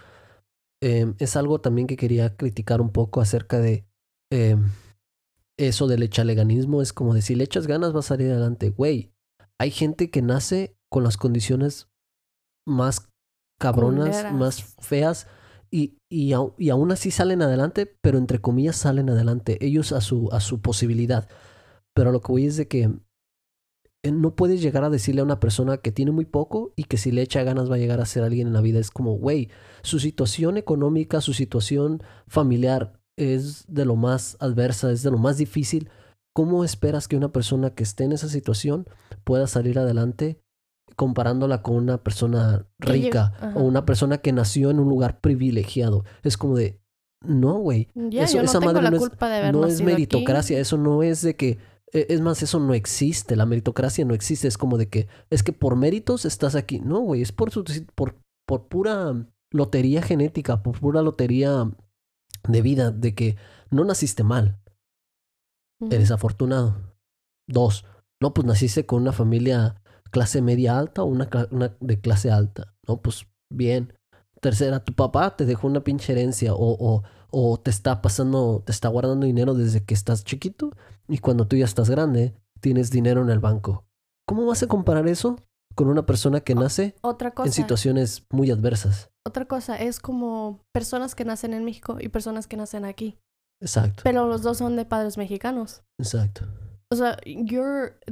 Em, 0.83 1.15
es 1.19 1.37
algo 1.37 1.61
también 1.61 1.87
que 1.87 1.97
quería 1.97 2.35
criticar 2.35 2.81
un 2.81 2.91
poco 2.91 3.21
acerca 3.21 3.61
de 3.61 3.87
em, 4.31 4.71
eso 5.59 5.87
del 5.89 6.03
echaleganismo. 6.03 6.81
Es 6.81 6.95
como 6.95 7.13
de 7.13 7.21
si 7.21 7.35
le 7.35 7.45
echas 7.45 7.67
ganas 7.67 7.93
vas 7.93 8.07
a 8.07 8.09
salir 8.09 8.31
adelante. 8.31 8.71
Güey, 8.71 9.13
hay 9.61 9.71
gente 9.71 10.11
que 10.11 10.23
nace 10.23 10.77
con 10.89 11.05
las 11.05 11.19
condiciones 11.19 11.91
más 12.67 13.11
cabronas, 13.61 14.33
más 14.33 14.63
feas 14.81 15.27
y, 15.73 15.97
y, 16.11 16.35
y, 16.59 16.70
aún 16.70 16.93
así 16.93 17.11
salen 17.11 17.41
adelante, 17.41 17.87
pero 18.03 18.18
entre 18.18 18.41
comillas 18.41 18.77
salen 18.77 19.09
adelante, 19.09 19.57
ellos 19.64 19.93
a 19.93 20.03
su, 20.03 20.29
a 20.31 20.41
su 20.41 20.61
posibilidad. 20.61 21.29
Pero 21.95 22.12
lo 22.12 22.20
que 22.20 22.31
voy 22.31 22.45
es 22.45 22.59
de 22.59 22.68
que 22.68 22.91
eh, 24.05 24.12
no 24.12 24.37
puedes 24.37 24.61
llegar 24.61 24.85
a 24.85 24.91
decirle 24.91 25.23
a 25.23 25.25
una 25.25 25.41
persona 25.41 25.79
que 25.79 25.91
tiene 25.91 26.11
muy 26.11 26.27
poco 26.27 26.75
y 26.77 26.85
que 26.85 26.99
si 26.99 27.11
le 27.11 27.23
echa 27.23 27.43
ganas 27.43 27.70
va 27.70 27.77
a 27.77 27.79
llegar 27.79 28.03
a 28.03 28.07
ser 28.07 28.23
alguien 28.23 28.49
en 28.49 28.53
la 28.53 28.61
vida. 28.61 28.81
Es 28.81 28.91
como, 28.91 29.14
güey, 29.14 29.49
su 29.81 29.99
situación 29.99 30.59
económica, 30.59 31.23
su 31.23 31.33
situación 31.33 32.03
familiar 32.27 33.01
es 33.16 33.64
de 33.66 33.87
lo 33.87 33.97
más 33.97 34.37
adversa, 34.41 34.93
es 34.93 35.03
de 35.03 35.11
lo 35.11 35.18
más 35.18 35.39
difícil. 35.39 35.89
¿Cómo 36.35 36.64
esperas 36.64 37.09
que 37.09 37.16
una 37.16 37.33
persona 37.33 37.70
que 37.70 37.83
esté 37.83 38.05
en 38.05 38.12
esa 38.12 38.29
situación 38.29 38.87
pueda 39.25 39.47
salir 39.47 39.79
adelante 39.79 40.41
comparándola 41.03 41.62
con 41.62 41.74
una 41.74 41.98
persona 41.98 42.64
rica 42.78 43.32
o 43.57 43.64
una 43.64 43.84
persona 43.84 44.18
que 44.18 44.30
nació 44.30 44.70
en 44.70 44.78
un 44.78 44.88
lugar 44.88 45.20
privilegiado. 45.20 46.05
Es 46.22 46.36
como 46.36 46.55
de, 46.55 46.80
no, 47.24 47.55
güey. 47.55 47.88
eso, 48.12 48.40
esa 48.40 48.61
madre 48.61 48.88
no, 48.88 49.05
es, 49.05 49.53
no 49.53 49.66
es 49.66 49.82
meritocracia, 49.82 50.61
eso 50.61 50.76
no 50.76 51.03
es 51.03 51.20
de 51.20 51.34
que, 51.34 51.59
e, 51.92 52.07
es 52.11 52.20
más, 52.20 52.40
eso 52.44 52.61
no 52.61 52.72
existe, 52.72 53.34
la 53.34 53.46
meritocracia 53.46 54.05
no 54.05 54.14
existe, 54.14 54.46
es 54.46 54.57
como 54.57 54.78
de 54.78 54.88
que, 54.90 55.09
es 55.28 55.42
que 55.42 55.53
por 55.53 55.74
méritos 55.74 56.24
estás 56.24 56.55
aquí. 56.55 56.78
No, 56.78 57.00
güey, 57.00 57.20
es 57.20 57.32
por, 57.32 57.50
por, 57.96 58.14
por 58.46 58.68
pura 58.68 59.26
lotería 59.50 60.03
genética, 60.03 60.62
por 60.62 60.78
pura 60.78 61.03
lotería 61.03 61.68
de 62.46 62.62
vida, 62.62 62.92
de 62.92 63.12
que 63.16 63.36
no 63.70 63.84
naciste 63.84 64.22
mal. 64.22 64.61
Eres 65.90 66.12
afortunado. 66.12 66.94
Dos, 67.48 67.86
no, 68.20 68.34
pues 68.34 68.46
naciste 68.46 68.86
con 68.86 69.03
una 69.03 69.11
familia 69.11 69.82
clase 70.13 70.41
media 70.43 70.79
alta 70.79 71.03
o 71.03 71.07
una, 71.07 71.29
una, 71.51 71.75
de 71.81 72.01
clase 72.01 72.31
alta. 72.31 72.77
No, 72.87 73.03
pues 73.03 73.27
bien. 73.51 73.93
Tercera, 74.41 74.85
tu 74.85 74.93
papá 74.93 75.37
te 75.37 75.45
dejó 75.45 75.67
una 75.67 75.83
pinche 75.83 76.13
herencia 76.13 76.55
o, 76.55 76.77
o, 76.79 77.03
o 77.31 77.59
te 77.59 77.71
está 77.71 78.03
pasando, 78.03 78.63
te 78.65 78.71
está 78.71 78.89
guardando 78.89 79.27
dinero 79.27 79.55
desde 79.55 79.85
que 79.85 79.95
estás 79.95 80.23
chiquito 80.23 80.71
y 81.09 81.19
cuando 81.19 81.49
tú 81.49 81.57
ya 81.57 81.65
estás 81.65 81.91
grande 81.91 82.35
tienes 82.61 82.91
dinero 82.91 83.23
en 83.23 83.31
el 83.31 83.41
banco. 83.41 83.85
¿Cómo 84.27 84.47
vas 84.47 84.63
a 84.63 84.69
comparar 84.69 85.09
eso 85.09 85.37
con 85.75 85.89
una 85.89 86.07
persona 86.07 86.41
que 86.41 86.55
nace 86.55 86.95
en 87.45 87.53
situaciones 87.53 88.27
muy 88.31 88.51
adversas? 88.51 89.11
Otra 89.27 89.47
cosa, 89.47 89.77
es 89.77 90.01
como 90.01 90.61
personas 90.73 91.15
que 91.15 91.25
nacen 91.25 91.55
en 91.55 91.65
México 91.65 91.99
y 92.01 92.09
personas 92.09 92.47
que 92.47 92.57
nacen 92.57 92.85
aquí. 92.85 93.19
Exacto. 93.61 94.03
Pero 94.05 94.27
los 94.27 94.43
dos 94.43 94.59
son 94.59 94.77
de 94.77 94.85
padres 94.85 95.17
mexicanos. 95.17 95.83
Exacto. 95.99 96.47
O 96.93 96.95
sea, 96.95 97.16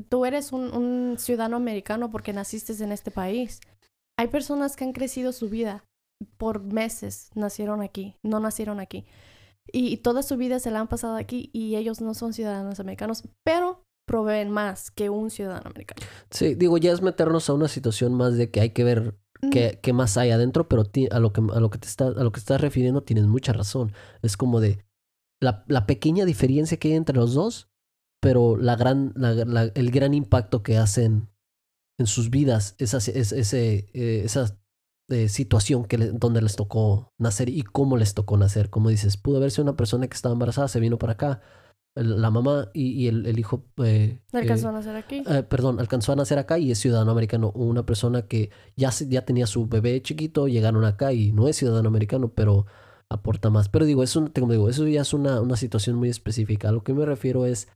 tú 0.08 0.24
eres 0.24 0.52
un, 0.52 1.16
ciudadano 1.18 1.58
americano 1.58 2.10
porque 2.10 2.32
naciste 2.32 2.72
en 2.82 2.92
este 2.92 3.10
país. 3.10 3.60
Hay 4.18 4.28
personas 4.28 4.74
que 4.74 4.84
han 4.84 4.94
crecido 4.94 5.32
su 5.32 5.50
vida 5.50 5.84
por 6.38 6.62
meses, 6.62 7.28
nacieron 7.34 7.82
aquí, 7.82 8.16
no 8.22 8.40
nacieron 8.40 8.80
aquí. 8.80 9.04
Y, 9.70 9.98
toda 9.98 10.22
su 10.22 10.38
vida 10.38 10.60
se 10.60 10.70
la 10.70 10.80
han 10.80 10.88
pasado 10.88 11.16
aquí 11.16 11.50
y 11.52 11.76
ellos 11.76 12.00
no 12.00 12.14
son 12.14 12.32
ciudadanos 12.32 12.80
americanos, 12.80 13.24
pero 13.44 13.84
proveen 14.06 14.50
más 14.50 14.90
que 14.90 15.10
un 15.10 15.28
ciudadano 15.28 15.68
americano. 15.68 16.00
Sí, 16.30 16.54
digo, 16.54 16.78
ya 16.78 16.92
es 16.92 17.02
meternos 17.02 17.50
a 17.50 17.52
una 17.52 17.68
situación 17.68 18.14
más 18.14 18.38
de 18.38 18.50
que 18.50 18.62
hay 18.62 18.70
que 18.70 18.82
ver 18.82 19.14
qué, 19.50 19.78
qué 19.82 19.92
más 19.92 20.16
hay 20.16 20.30
adentro, 20.30 20.70
pero 20.70 20.84
a 21.10 21.20
lo 21.20 21.32
que, 21.34 21.42
a 21.52 21.60
lo 21.60 21.68
que 21.68 21.78
te 21.78 21.86
está, 21.86 22.06
a 22.06 22.24
lo 22.24 22.32
que 22.32 22.40
estás 22.40 22.62
refiriendo 22.62 23.02
tienes 23.02 23.26
mucha 23.26 23.52
razón. 23.52 23.92
Es 24.22 24.38
como 24.38 24.58
de 24.58 24.86
la, 25.38 25.64
la 25.68 25.86
pequeña 25.86 26.24
diferencia 26.24 26.78
que 26.78 26.88
hay 26.88 26.94
entre 26.94 27.16
los 27.16 27.34
dos 27.34 27.69
pero 28.20 28.56
la 28.56 28.76
gran, 28.76 29.14
el 29.74 29.90
gran 29.90 30.14
impacto 30.14 30.62
que 30.62 30.76
hacen 30.76 31.28
en 31.98 32.06
sus 32.06 32.30
vidas, 32.30 32.76
esa, 32.78 32.98
ese, 32.98 33.90
eh, 33.92 34.22
esa 34.24 34.58
eh, 35.08 35.28
situación 35.28 35.84
que 35.84 35.96
donde 35.96 36.40
les 36.40 36.56
tocó 36.56 37.12
nacer 37.18 37.48
y 37.48 37.62
cómo 37.62 37.96
les 37.96 38.14
tocó 38.14 38.36
nacer. 38.36 38.70
Como 38.70 38.90
dices, 38.90 39.16
pudo 39.16 39.38
haber 39.38 39.50
sido 39.50 39.64
una 39.64 39.76
persona 39.76 40.06
que 40.06 40.14
estaba 40.14 40.32
embarazada, 40.34 40.68
se 40.68 40.80
vino 40.80 40.98
para 40.98 41.14
acá, 41.14 41.40
la 41.94 42.30
mamá 42.30 42.70
y, 42.72 43.08
el, 43.08 43.26
el, 43.26 43.38
hijo... 43.38 43.64
Eh, 43.78 44.20
alcanzó 44.32 44.68
a 44.68 44.72
nacer 44.72 44.96
aquí. 44.96 45.22
perdón, 45.48 45.80
alcanzó 45.80 46.12
a 46.12 46.16
nacer 46.16 46.38
acá 46.38 46.58
y 46.58 46.70
es 46.70 46.78
ciudadano 46.78 47.10
americano. 47.10 47.50
Una 47.54 47.84
persona 47.84 48.22
que 48.22 48.50
ya, 48.76 48.90
ya 48.90 49.24
tenía 49.24 49.46
su 49.46 49.66
bebé 49.66 50.00
chiquito, 50.00 50.46
llegaron 50.46 50.84
acá 50.84 51.12
y 51.12 51.32
no 51.32 51.48
es 51.48 51.56
ciudadano 51.56 51.88
americano, 51.88 52.32
pero 52.34 52.66
aporta 53.10 53.50
más. 53.50 53.68
Pero 53.68 53.84
digo, 53.84 54.02
eso, 54.02 54.30
como 54.34 54.52
digo, 54.52 54.68
eso 54.68 54.86
ya 54.86 55.02
es 55.02 55.12
una, 55.12 55.40
una 55.40 55.56
situación 55.56 55.96
muy 55.96 56.08
específica. 56.08 56.68
A 56.68 56.72
lo 56.72 56.82
que 56.84 56.94
me 56.94 57.04
refiero 57.04 57.44
es 57.44 57.68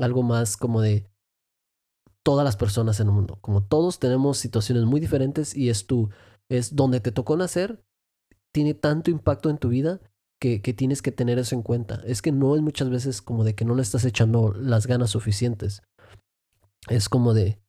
algo 0.00 0.22
más 0.22 0.56
como 0.56 0.80
de 0.80 1.08
todas 2.22 2.44
las 2.44 2.56
personas 2.56 3.00
en 3.00 3.08
el 3.08 3.12
mundo. 3.12 3.38
Como 3.40 3.62
todos 3.62 3.98
tenemos 3.98 4.38
situaciones 4.38 4.84
muy 4.84 5.00
diferentes 5.00 5.56
y 5.56 5.70
es 5.70 5.86
tú, 5.86 6.10
es 6.48 6.74
donde 6.74 7.00
te 7.00 7.12
tocó 7.12 7.36
nacer, 7.36 7.84
tiene 8.52 8.74
tanto 8.74 9.10
impacto 9.10 9.50
en 9.50 9.58
tu 9.58 9.68
vida 9.68 10.00
que, 10.40 10.60
que, 10.60 10.74
tienes 10.74 11.02
que 11.02 11.12
tener 11.12 11.38
eso 11.38 11.54
en 11.54 11.62
cuenta. 11.62 12.02
Es 12.04 12.22
que 12.22 12.32
no 12.32 12.56
es 12.56 12.62
muchas 12.62 12.90
veces 12.90 13.22
como 13.22 13.44
de 13.44 13.54
que 13.54 13.64
no 13.64 13.74
le 13.74 13.82
estás 13.82 14.04
echando 14.04 14.52
las 14.52 14.86
ganas 14.86 15.10
suficientes. 15.10 15.82
Es 16.88 17.08
como 17.08 17.34
de, 17.34 17.60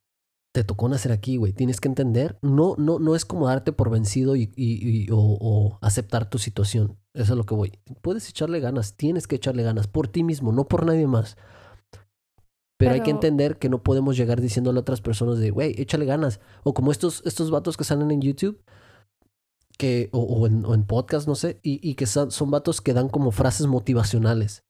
te 0.52 0.64
tocó 0.64 0.88
nacer 0.88 1.12
aquí, 1.12 1.36
güey. 1.36 1.52
Tienes 1.52 1.80
que 1.80 1.88
entender. 1.88 2.38
No, 2.42 2.74
no, 2.78 2.98
no 2.98 3.14
es 3.14 3.24
como 3.24 3.46
darte 3.46 3.72
por 3.72 3.90
vencido 3.90 4.34
y, 4.34 4.50
y, 4.56 5.08
o, 5.12 5.78
aceptar 5.82 6.28
tu 6.30 6.38
situación. 6.38 6.98
Eso 7.14 7.32
es 7.34 7.36
lo 7.36 7.44
que 7.44 7.54
voy. 7.54 7.78
Puedes 8.02 8.28
echarle 8.28 8.60
ganas, 8.60 8.96
tienes 8.96 9.26
que 9.26 9.36
echarle 9.36 9.62
ganas 9.62 9.86
por 9.86 10.08
ti 10.08 10.24
mismo, 10.24 10.52
no 10.52 10.66
por 10.66 10.86
nadie 10.86 11.06
más. 11.06 11.36
Pero, 12.78 12.92
hay 12.92 13.02
que 13.02 13.10
entender 13.10 13.58
que 13.58 13.68
no 13.68 13.82
podemos 13.82 14.16
llegar 14.16 14.40
diciéndole 14.40 14.78
a 14.78 14.82
otras 14.82 15.00
personas 15.00 15.38
de, 15.38 15.50
güey, 15.50 15.74
échale 15.80 16.06
ganas. 16.06 16.40
O 16.62 16.74
como 16.74 16.92
estos, 16.92 17.22
estos 17.26 17.50
vatos 17.50 17.76
que 17.76 17.84
salen 17.84 18.10
en 18.10 18.20
YouTube, 18.20 18.62
que, 19.76 20.08
o, 20.12 20.46
en, 20.46 20.64
o 20.64 20.74
en, 20.74 20.84
podcast, 20.84 21.26
no 21.26 21.34
sé, 21.34 21.58
y, 21.62 21.80
y 21.88 21.96
que 21.96 22.06
son, 22.06 22.30
son, 22.30 22.50
vatos 22.50 22.80
que 22.80 22.94
dan 22.94 23.08
como 23.08 23.32
frases 23.32 23.66
motivacionales. 23.66 24.64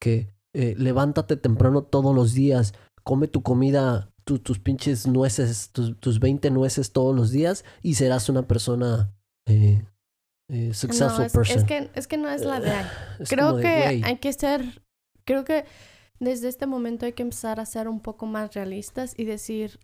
Que 0.00 0.34
eh, 0.52 0.74
levántate 0.76 1.36
temprano 1.36 1.82
todos 1.82 2.14
los 2.14 2.34
días, 2.34 2.74
come 3.02 3.26
tu 3.26 3.42
comida 3.42 4.10
tus 4.24 4.58
pinches 4.58 5.06
nueces, 5.06 5.70
tus, 5.70 5.98
tus 6.00 6.18
20 6.18 6.50
nueces 6.50 6.92
todos 6.92 7.14
los 7.14 7.30
días 7.30 7.64
y 7.82 7.94
serás 7.94 8.28
una 8.28 8.48
persona 8.48 9.12
eh, 9.46 9.84
eh, 10.48 10.72
successful 10.72 11.18
no, 11.18 11.24
es, 11.26 11.32
person. 11.32 11.58
es 11.58 11.64
que, 11.64 11.90
es 11.94 12.06
que 12.06 12.16
no 12.16 12.30
es 12.30 12.42
la 12.42 12.60
de 12.60 12.72
Creo 13.28 13.56
de, 13.56 13.62
que 13.62 14.02
hay 14.02 14.16
que 14.16 14.32
ser, 14.32 14.82
creo 15.24 15.44
que 15.44 15.64
desde 16.20 16.48
este 16.48 16.66
momento 16.66 17.06
hay 17.06 17.12
que 17.12 17.22
empezar 17.22 17.60
a 17.60 17.66
ser 17.66 17.88
un 17.88 18.00
poco 18.00 18.26
más 18.26 18.54
realistas 18.54 19.14
y 19.16 19.24
decir, 19.24 19.78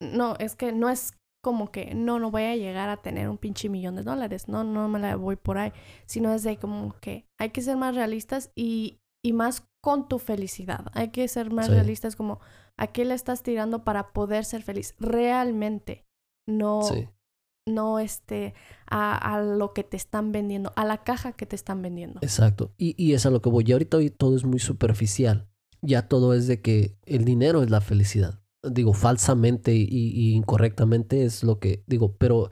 no, 0.00 0.36
es 0.38 0.56
que 0.56 0.72
no 0.72 0.88
es 0.90 1.12
como 1.42 1.70
que, 1.70 1.94
no, 1.94 2.18
no 2.18 2.30
voy 2.30 2.44
a 2.44 2.56
llegar 2.56 2.88
a 2.88 3.02
tener 3.02 3.28
un 3.28 3.36
pinche 3.36 3.68
millón 3.68 3.96
de 3.96 4.02
dólares, 4.02 4.48
no, 4.48 4.64
no 4.64 4.88
me 4.88 4.98
la 4.98 5.16
voy 5.16 5.36
por 5.36 5.58
ahí, 5.58 5.72
sino 6.06 6.32
es 6.32 6.42
de 6.42 6.56
como 6.56 6.94
que 7.00 7.26
hay 7.38 7.50
que 7.50 7.60
ser 7.60 7.76
más 7.76 7.94
realistas 7.94 8.50
y, 8.54 8.98
y 9.22 9.34
más 9.34 9.66
con 9.82 10.08
tu 10.08 10.18
felicidad, 10.18 10.86
hay 10.94 11.10
que 11.10 11.28
ser 11.28 11.52
más 11.52 11.66
Sí. 11.66 11.72
realistas 11.72 12.16
como, 12.16 12.40
¿a 12.78 12.86
qué 12.86 13.04
le 13.04 13.12
estás 13.12 13.42
tirando 13.42 13.84
para 13.84 14.12
poder 14.14 14.46
ser 14.46 14.62
feliz? 14.62 14.94
Realmente, 14.98 16.06
no, 16.48 16.82
sí. 16.82 17.08
no 17.68 17.98
este, 17.98 18.54
a, 18.86 19.14
a 19.34 19.42
lo 19.42 19.74
que 19.74 19.84
te 19.84 19.98
están 19.98 20.32
vendiendo, 20.32 20.72
a 20.76 20.86
la 20.86 21.04
caja 21.04 21.32
que 21.32 21.44
te 21.44 21.56
están 21.56 21.82
vendiendo. 21.82 22.20
Exacto. 22.22 22.72
Y, 22.78 22.94
y 22.96 23.12
es 23.12 23.26
a 23.26 23.30
lo 23.30 23.42
que 23.42 23.50
voy. 23.50 23.64
Y 23.66 23.72
ahorita 23.72 23.98
hoy 23.98 24.08
todo 24.08 24.34
es 24.36 24.44
muy 24.44 24.58
superficial. 24.60 25.46
Ya 25.84 26.08
todo 26.08 26.34
es 26.34 26.46
de 26.46 26.60
que 26.62 26.96
el 27.04 27.24
dinero 27.24 27.62
es 27.62 27.70
la 27.70 27.80
felicidad. 27.80 28.40
Digo, 28.62 28.94
falsamente 28.94 29.74
y, 29.74 30.34
incorrectamente 30.34 31.24
es 31.24 31.44
lo 31.44 31.58
que 31.58 31.84
digo, 31.86 32.16
pero, 32.16 32.50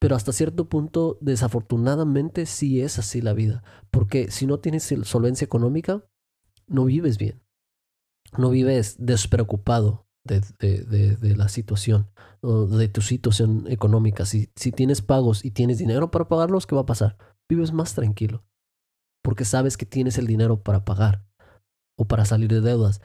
pero 0.00 0.16
hasta 0.16 0.32
cierto 0.32 0.68
punto, 0.70 1.18
desafortunadamente, 1.20 2.46
sí 2.46 2.80
es 2.80 2.98
así 2.98 3.20
la 3.20 3.34
vida. 3.34 3.62
Porque 3.90 4.30
si 4.30 4.46
no 4.46 4.60
tienes 4.60 4.94
solvencia 5.02 5.44
económica, 5.44 6.04
no 6.66 6.86
vives 6.86 7.18
bien. 7.18 7.42
No 8.38 8.48
vives 8.50 8.96
despreocupado 8.98 10.06
de, 10.24 10.40
de, 10.58 10.84
de, 10.84 11.16
de 11.16 11.36
la 11.36 11.48
situación, 11.48 12.08
de 12.42 12.88
tu 12.88 13.02
situación 13.02 13.66
económica. 13.68 14.24
Si, 14.24 14.50
si 14.56 14.72
tienes 14.72 15.02
pagos 15.02 15.44
y 15.44 15.50
tienes 15.50 15.76
dinero 15.76 16.10
para 16.10 16.28
pagarlos, 16.28 16.66
¿qué 16.66 16.74
va 16.74 16.82
a 16.82 16.86
pasar? 16.86 17.18
Vives 17.48 17.72
más 17.72 17.94
tranquilo 17.94 18.42
porque 19.24 19.46
sabes 19.46 19.78
que 19.78 19.86
tienes 19.86 20.18
el 20.18 20.26
dinero 20.26 20.62
para 20.62 20.84
pagar 20.84 21.24
o 21.96 22.06
para 22.06 22.24
salir 22.24 22.50
de 22.50 22.60
deudas. 22.60 23.00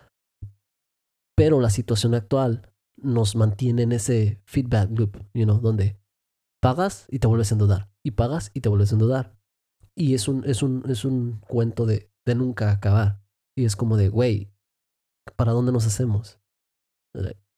Pero 1.36 1.60
la 1.62 1.70
situación 1.70 2.16
actual 2.16 2.74
nos 2.98 3.36
mantiene 3.36 3.84
en 3.84 3.92
ese 3.92 4.42
feedback 4.46 4.90
loop, 4.98 5.18
you 5.34 5.46
know, 5.46 5.60
donde 5.60 6.00
pagas 6.62 7.06
y 7.10 7.20
te 7.20 7.28
vuelves 7.28 7.52
a 7.52 7.56
endeudar, 7.56 7.90
y 8.04 8.12
pagas 8.12 8.52
y 8.54 8.62
te 8.62 8.70
vuelves 8.70 8.92
a 8.92 8.96
endeudar. 8.96 9.38
Y 9.96 10.14
es 10.14 10.28
un, 10.28 10.44
es 10.46 10.64
un, 10.64 10.84
es 10.90 11.06
un 11.06 11.40
cuento 11.48 11.86
de, 11.86 12.12
de 12.26 12.36
nunca 12.36 12.72
acabar. 12.72 13.22
Y 13.56 13.66
es 13.66 13.76
como 13.76 13.98
de, 13.98 14.10
güey, 14.10 14.52
¿para 15.36 15.52
dónde 15.52 15.72
nos 15.72 15.86
hacemos? 15.86 16.40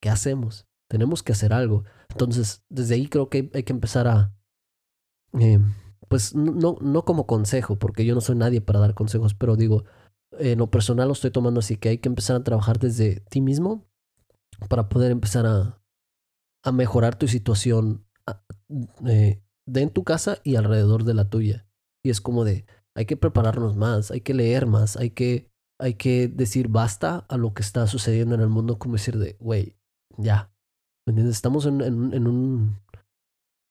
¿Qué 0.01 0.09
hacemos? 0.09 0.67
Tenemos 0.89 1.23
que 1.23 1.34
hacer 1.34 1.53
algo. 1.53 1.84
Entonces, 2.09 2.63
desde 2.69 2.95
ahí 2.95 3.07
creo 3.07 3.29
que 3.29 3.51
hay 3.53 3.63
que 3.63 3.73
empezar 3.73 4.07
a, 4.07 4.34
eh, 5.39 5.59
pues 6.07 6.36
no, 6.36 6.77
no 6.82 7.05
como 7.05 7.27
consejo, 7.27 7.77
porque 7.77 8.05
yo 8.05 8.15
no 8.15 8.21
soy 8.21 8.36
nadie 8.36 8.61
para 8.61 8.79
dar 8.79 8.93
consejos, 8.93 9.34
pero 9.34 9.55
digo, 9.55 9.86
en 10.39 10.59
lo 10.59 10.69
personal 10.69 11.07
lo 11.07 11.13
estoy 11.13 11.32
tomando 11.32 11.59
así 11.59 11.77
que 11.77 11.89
hay 11.89 11.97
que 11.97 12.09
empezar 12.09 12.36
a 12.36 12.43
trabajar 12.43 12.79
desde 12.79 13.21
ti 13.29 13.41
mismo 13.41 13.88
para 14.69 14.89
poder 14.89 15.11
empezar 15.11 15.45
a, 15.45 15.82
a 16.63 16.71
mejorar 16.71 17.17
tu 17.17 17.27
situación 17.27 18.05
eh, 19.07 19.41
de 19.65 19.82
en 19.82 19.89
tu 19.89 20.03
casa 20.03 20.38
y 20.43 20.55
alrededor 20.55 21.03
de 21.03 21.13
la 21.13 21.29
tuya. 21.29 21.67
Y 22.03 22.09
es 22.09 22.21
como 22.21 22.43
de, 22.43 22.65
hay 22.95 23.05
que 23.05 23.17
prepararnos 23.17 23.75
más, 23.75 24.11
hay 24.11 24.21
que 24.21 24.34
leer 24.34 24.65
más, 24.65 24.97
hay 24.97 25.11
que, 25.11 25.51
hay 25.79 25.95
que 25.95 26.27
decir 26.27 26.67
basta 26.67 27.25
a 27.29 27.38
lo 27.38 27.53
que 27.53 27.61
está 27.61 27.88
sucediendo 27.88 28.36
en 28.36 28.41
el 28.41 28.49
mundo, 28.49 28.79
como 28.79 28.95
decir 28.95 29.17
de, 29.17 29.38
güey, 29.39 29.77
ya. 30.17 30.53
¿Me 31.05 31.11
entiendes? 31.11 31.36
Estamos 31.36 31.65
en, 31.65 31.82
en, 31.82 32.13
en 32.13 32.27
un, 32.27 32.79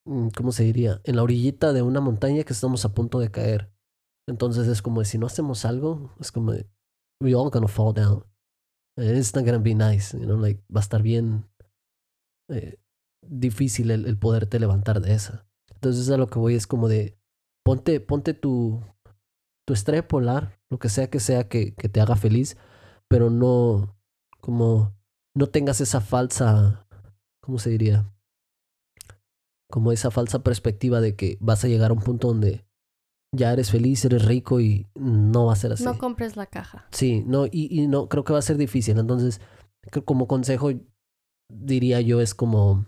mm, 0.05 0.29
¿cómo 0.35 0.51
se 0.51 0.63
diría? 0.63 1.01
En 1.03 1.15
la 1.15 1.23
orillita 1.23 1.73
de 1.73 1.81
una 1.81 2.01
montaña 2.01 2.43
que 2.43 2.53
estamos 2.53 2.83
a 2.85 2.93
punto 2.93 3.19
de 3.19 3.31
caer. 3.31 3.71
Entonces 4.27 4.67
es 4.67 4.81
como 4.81 5.03
si 5.03 5.17
no 5.17 5.27
hacemos 5.27 5.65
algo, 5.65 6.13
es 6.19 6.31
como 6.31 6.53
we 7.21 7.35
all 7.35 7.49
gonna 7.49 7.67
fall 7.67 7.93
down. 7.93 8.23
And 8.97 9.17
it's 9.17 9.33
not 9.35 9.45
gonna 9.45 9.59
be 9.59 9.73
nice, 9.73 10.17
you 10.17 10.25
know, 10.25 10.37
like, 10.37 10.61
va 10.73 10.79
a 10.79 10.83
estar 10.83 11.01
bien 11.01 11.49
eh, 12.49 12.77
difícil 13.21 13.91
el, 13.91 14.05
el 14.05 14.17
poderte 14.17 14.59
levantar 14.59 15.01
de 15.01 15.13
esa. 15.13 15.47
Entonces 15.73 16.09
a 16.09 16.17
lo 16.17 16.27
que 16.27 16.39
voy 16.39 16.55
es 16.55 16.67
como 16.67 16.87
de, 16.87 17.17
ponte, 17.63 17.99
ponte 17.99 18.33
tu, 18.33 18.83
tu 19.65 19.73
estrella 19.73 20.07
polar, 20.07 20.59
lo 20.69 20.79
que 20.79 20.89
sea 20.89 21.09
que 21.09 21.19
sea 21.19 21.47
que, 21.47 21.73
que 21.75 21.89
te 21.89 22.01
haga 22.01 22.15
feliz, 22.15 22.57
pero 23.07 23.29
no, 23.29 23.97
como, 24.41 24.95
no 25.35 25.47
tengas 25.47 25.81
esa 25.81 26.01
falsa, 26.01 26.87
¿cómo 27.41 27.57
se 27.59 27.69
diría? 27.69 28.13
Como 29.69 29.91
esa 29.91 30.11
falsa 30.11 30.43
perspectiva 30.43 31.01
de 31.01 31.15
que 31.15 31.37
vas 31.39 31.63
a 31.63 31.67
llegar 31.67 31.91
a 31.91 31.93
un 31.93 32.01
punto 32.01 32.27
donde 32.27 32.65
ya 33.33 33.53
eres 33.53 33.71
feliz, 33.71 34.03
eres 34.05 34.25
rico 34.25 34.59
y 34.59 34.87
no 34.95 35.45
va 35.45 35.53
a 35.53 35.57
ser 35.57 35.71
así. 35.73 35.83
No 35.83 35.97
compres 35.97 36.35
la 36.35 36.45
caja. 36.47 36.87
Sí, 36.91 37.23
no, 37.25 37.45
y, 37.45 37.67
y 37.71 37.87
no, 37.87 38.09
creo 38.09 38.23
que 38.23 38.33
va 38.33 38.39
a 38.39 38.43
ser 38.43 38.57
difícil. 38.57 38.97
Entonces, 38.99 39.39
como 40.05 40.27
consejo, 40.27 40.69
diría 41.49 42.01
yo, 42.01 42.21
es 42.21 42.35
como, 42.35 42.85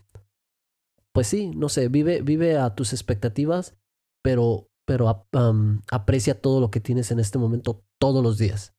pues 1.14 1.28
sí, 1.28 1.52
no 1.56 1.70
sé, 1.70 1.88
vive, 1.90 2.22
vive 2.22 2.58
a 2.58 2.76
tus 2.76 2.94
expectativas, 2.94 3.76
pero, 4.24 4.70
pero 4.86 5.28
am, 5.32 5.82
aprecia 5.92 6.40
todo 6.40 6.60
lo 6.60 6.72
que 6.72 6.80
tienes 6.80 7.12
en 7.12 7.20
este 7.20 7.38
momento 7.38 7.84
todos 8.00 8.24
los 8.24 8.38
días, 8.38 8.74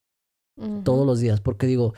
todos 0.84 1.06
los 1.06 1.18
días, 1.20 1.40
porque 1.40 1.66
digo, 1.66 1.94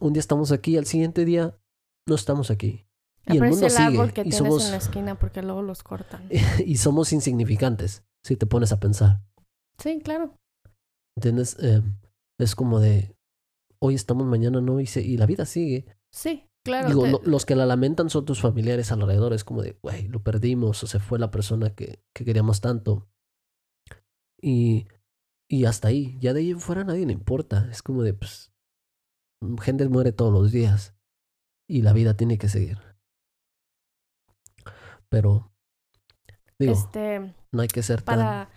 un 0.00 0.12
día 0.12 0.20
estamos 0.20 0.52
aquí, 0.52 0.76
al 0.76 0.86
siguiente 0.86 1.24
día 1.24 1.58
no 2.06 2.14
estamos 2.14 2.50
aquí. 2.50 2.86
Y 3.26 3.36
el 3.36 3.42
mundo 3.50 3.66
el 3.66 3.76
árbol 3.76 4.06
sigue, 4.06 4.12
que 4.14 4.20
y 4.22 4.30
tienes 4.30 4.38
somos- 4.38 4.64
en 4.64 4.70
la 4.70 4.76
esquina 4.78 5.18
porque 5.18 5.42
luego 5.42 5.60
los 5.60 5.82
cortan. 5.82 6.26
y 6.64 6.76
somos 6.78 7.12
insignificantes, 7.12 8.04
si 8.28 8.36
te 8.36 8.46
pones 8.46 8.72
a 8.72 8.78
pensar. 8.80 9.20
Sí, 9.78 10.00
claro. 10.00 10.36
¿Entiendes? 11.16 11.56
Eh, 11.60 11.82
es 12.38 12.54
como 12.54 12.78
de, 12.78 13.16
hoy 13.80 13.94
estamos, 13.94 14.26
mañana 14.26 14.60
no, 14.60 14.80
y, 14.80 14.86
se- 14.86 15.02
y 15.02 15.16
la 15.16 15.26
vida 15.26 15.46
sigue. 15.46 15.86
Sí, 16.12 16.48
claro. 16.64 16.88
Digo, 16.88 17.02
te- 17.20 17.28
los 17.30 17.46
que 17.46 17.56
la 17.56 17.66
lamentan 17.66 18.10
son 18.10 18.24
tus 18.24 18.40
familiares 18.40 18.92
alrededor. 18.92 19.32
Es 19.32 19.44
como 19.44 19.62
de, 19.62 19.78
güey, 19.82 20.08
lo 20.08 20.22
perdimos 20.22 20.82
o 20.84 20.86
se 20.86 21.00
fue 21.00 21.18
la 21.18 21.30
persona 21.30 21.74
que, 21.74 22.04
que 22.14 22.24
queríamos 22.24 22.60
tanto. 22.60 23.08
Y, 24.40 24.86
y 25.50 25.64
hasta 25.64 25.88
ahí. 25.88 26.18
Ya 26.20 26.32
de 26.34 26.40
ahí 26.40 26.50
en 26.50 26.60
fuera 26.60 26.82
a 26.82 26.84
nadie 26.84 27.06
le 27.06 27.12
importa. 27.12 27.68
Es 27.70 27.82
como 27.82 28.02
de, 28.02 28.14
pues, 28.14 28.52
gente 29.62 29.88
muere 29.88 30.12
todos 30.12 30.32
los 30.32 30.52
días. 30.52 30.94
Y 31.68 31.82
la 31.82 31.92
vida 31.92 32.14
tiene 32.16 32.38
que 32.38 32.48
seguir. 32.48 32.78
Pero, 35.08 35.50
digo, 36.58 36.72
este, 36.72 37.34
no 37.52 37.62
hay 37.62 37.68
que 37.68 37.82
ser 37.82 38.02
tan... 38.02 38.16
para, 38.16 38.50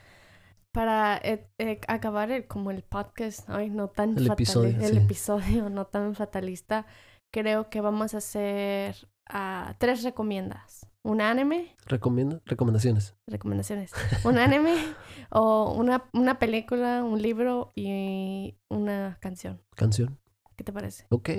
para 0.71 1.17
eh, 1.17 1.47
eh, 1.57 1.79
acabar 1.87 2.31
el, 2.31 2.47
como 2.47 2.71
el 2.71 2.83
podcast, 2.83 3.49
ay, 3.49 3.69
no 3.69 3.89
tan 3.89 4.17
El 4.17 4.31
episodio, 4.31 4.77
el 4.79 4.91
sí. 4.93 4.97
episodio 4.97 5.69
no 5.69 5.85
tan 5.85 6.15
fatalista, 6.15 6.85
creo 7.33 7.69
que 7.69 7.81
vamos 7.81 8.13
a 8.13 8.17
hacer 8.17 9.09
ah, 9.29 9.75
tres 9.77 10.03
recomiendas. 10.03 10.87
Un 11.03 11.19
anime, 11.19 11.75
¿Recomienda? 11.87 12.41
Recomendaciones. 12.45 13.15
recomendaciones. 13.27 13.91
Un 14.23 14.37
anime 14.37 14.75
o 15.31 15.73
una, 15.73 16.07
una 16.13 16.37
película, 16.37 17.03
un 17.03 17.19
libro 17.19 17.71
y 17.75 18.55
una 18.69 19.17
canción. 19.19 19.63
Canción. 19.75 20.19
¿Qué 20.55 20.63
te 20.63 20.71
parece? 20.71 21.07
Ok, 21.09 21.29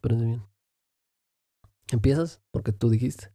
parece 0.00 0.24
bien. 0.24 0.42
¿Empiezas? 1.92 2.42
Porque 2.50 2.72
tú 2.72 2.90
dijiste. 2.90 3.32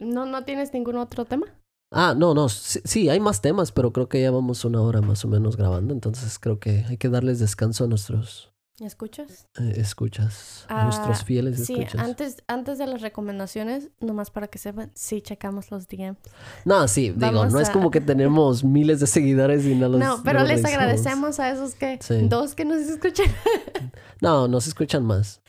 ¿No, 0.00 0.26
¿No 0.26 0.44
tienes 0.44 0.72
ningún 0.72 0.96
otro 0.96 1.24
tema? 1.24 1.57
Ah, 1.90 2.14
no, 2.16 2.34
no, 2.34 2.48
sí, 2.50 3.08
hay 3.08 3.18
más 3.18 3.40
temas, 3.40 3.72
pero 3.72 3.92
creo 3.94 4.08
que 4.10 4.20
ya 4.20 4.30
vamos 4.30 4.64
una 4.66 4.82
hora 4.82 5.00
más 5.00 5.24
o 5.24 5.28
menos 5.28 5.56
grabando, 5.56 5.94
entonces 5.94 6.38
creo 6.38 6.58
que 6.60 6.84
hay 6.86 6.98
que 6.98 7.08
darles 7.08 7.38
descanso 7.38 7.84
a 7.84 7.86
nuestros 7.88 8.52
¿Me 8.52 8.57
escuchas? 8.86 9.48
eh, 9.60 9.72
escuchas, 9.76 10.64
Ah, 10.68 10.84
nuestros 10.84 11.24
fieles 11.24 11.64
Sí, 11.66 11.74
escuchas. 11.80 12.00
antes, 12.00 12.36
antes 12.46 12.78
de 12.78 12.86
las 12.86 13.00
recomendaciones, 13.00 13.90
nomás 14.00 14.30
para 14.30 14.46
que 14.48 14.58
sepan, 14.58 14.90
sí 14.94 15.20
checamos 15.20 15.70
los 15.70 15.88
DMs. 15.88 16.18
No, 16.64 16.86
sí, 16.88 17.10
digo, 17.16 17.46
no 17.46 17.58
es 17.60 17.70
como 17.70 17.90
que 17.90 18.00
tenemos 18.00 18.62
miles 18.64 19.00
de 19.00 19.06
seguidores 19.06 19.64
y 19.64 19.74
no 19.74 19.88
los 19.88 20.00
no, 20.00 20.22
pero 20.22 20.40
no 20.40 20.44
los 20.44 20.48
les 20.54 20.62
revisamos. 20.62 20.82
agradecemos 20.82 21.40
a 21.40 21.50
esos 21.50 21.74
que 21.74 21.98
Sí. 22.00 22.28
dos 22.28 22.54
que 22.54 22.64
nos 22.64 22.78
escuchan. 22.78 23.26
No, 24.20 24.48
nos 24.48 24.66
escuchan 24.66 25.04
más, 25.04 25.42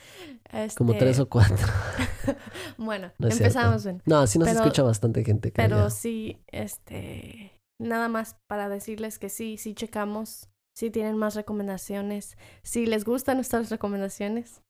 como 0.76 0.92
Este, 0.92 1.04
tres 1.04 1.18
o 1.18 1.28
cuatro. 1.28 1.56
Bueno, 2.78 3.10
No 3.18 3.28
empezamos 3.28 3.84
bien. 3.84 4.00
No, 4.06 4.26
sí 4.26 4.38
nos 4.38 4.48
Pero- 4.48 4.60
escucha 4.60 4.82
bastante 4.82 5.24
gente. 5.24 5.52
Pero 5.54 5.78
ya. 5.84 5.90
sí, 5.90 6.42
este, 6.46 7.52
nada 7.80 8.08
más 8.08 8.36
para 8.48 8.68
decirles 8.68 9.18
que 9.18 9.28
sí, 9.28 9.56
sí 9.58 9.74
checamos, 9.74 10.48
sí 10.80 10.90
tienen 10.90 11.18
más 11.18 11.34
recomendaciones, 11.34 12.38
si 12.62 12.86
les 12.86 13.04
gustan 13.04 13.36
nuestras 13.36 13.68
recomendaciones. 13.68 14.62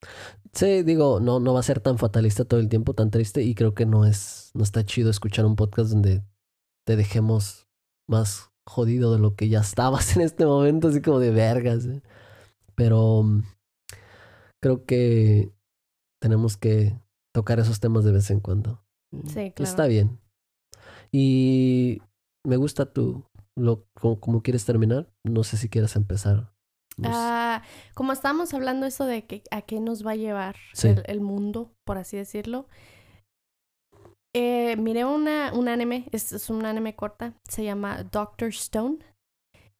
Sí, 0.52 0.82
digo, 0.82 1.20
no, 1.20 1.38
no 1.38 1.54
va 1.54 1.60
a 1.60 1.62
ser 1.62 1.78
tan 1.78 1.98
fatalista 1.98 2.44
todo 2.44 2.58
el 2.58 2.68
tiempo, 2.68 2.94
tan 2.94 3.12
triste, 3.12 3.44
y 3.44 3.54
creo 3.54 3.74
que 3.74 3.86
no 3.86 4.04
es, 4.04 4.50
no 4.54 4.64
está 4.64 4.84
chido 4.84 5.08
escuchar 5.08 5.46
un 5.46 5.54
podcast 5.54 5.92
donde 5.92 6.24
te 6.84 6.96
dejemos 6.96 7.68
más 8.08 8.50
jodido 8.66 9.12
de 9.12 9.20
lo 9.20 9.36
que 9.36 9.48
ya 9.48 9.60
estabas 9.60 10.16
en 10.16 10.22
este 10.22 10.44
momento, 10.46 10.88
así 10.88 11.00
como 11.00 11.20
de 11.20 11.30
vergas. 11.30 11.86
¿eh? 11.86 12.02
Pero 12.74 13.22
mm, 13.22 13.44
creo 14.60 14.84
que 14.84 15.52
tenemos 16.20 16.56
que 16.56 17.00
tocar 17.32 17.60
esos 17.60 17.78
temas 17.78 18.04
de 18.04 18.10
vez 18.10 18.32
en 18.32 18.40
cuando. 18.40 18.82
Sí, 19.28 19.52
claro. 19.52 19.70
Está 19.70 19.86
bien. 19.86 20.18
Y 21.12 22.02
me 22.44 22.56
gusta 22.56 22.92
tu, 22.92 23.24
lo, 23.56 23.86
como, 23.94 24.42
quieres 24.42 24.64
terminar. 24.64 25.08
No 25.24 25.44
sé 25.44 25.56
si 25.56 25.68
quieres 25.68 25.96
empezar. 25.96 26.52
Ah, 27.02 27.62
como 27.94 28.12
estábamos 28.12 28.52
hablando 28.52 28.84
eso 28.84 29.06
de 29.06 29.26
que 29.26 29.42
a 29.50 29.62
qué 29.62 29.80
nos 29.80 30.06
va 30.06 30.12
a 30.12 30.16
llevar 30.16 30.56
el, 30.82 31.02
el, 31.06 31.20
mundo, 31.20 31.72
por 31.86 31.96
así 31.96 32.16
decirlo. 32.16 32.66
Eh, 34.34 34.76
miré 34.76 35.04
una, 35.04 35.52
un 35.54 35.68
anime, 35.68 36.08
es, 36.12 36.32
es, 36.32 36.50
un 36.50 36.64
anime 36.64 36.94
corta, 36.94 37.34
se 37.48 37.64
llama 37.64 38.04
Doctor 38.04 38.48
Stone. 38.50 38.98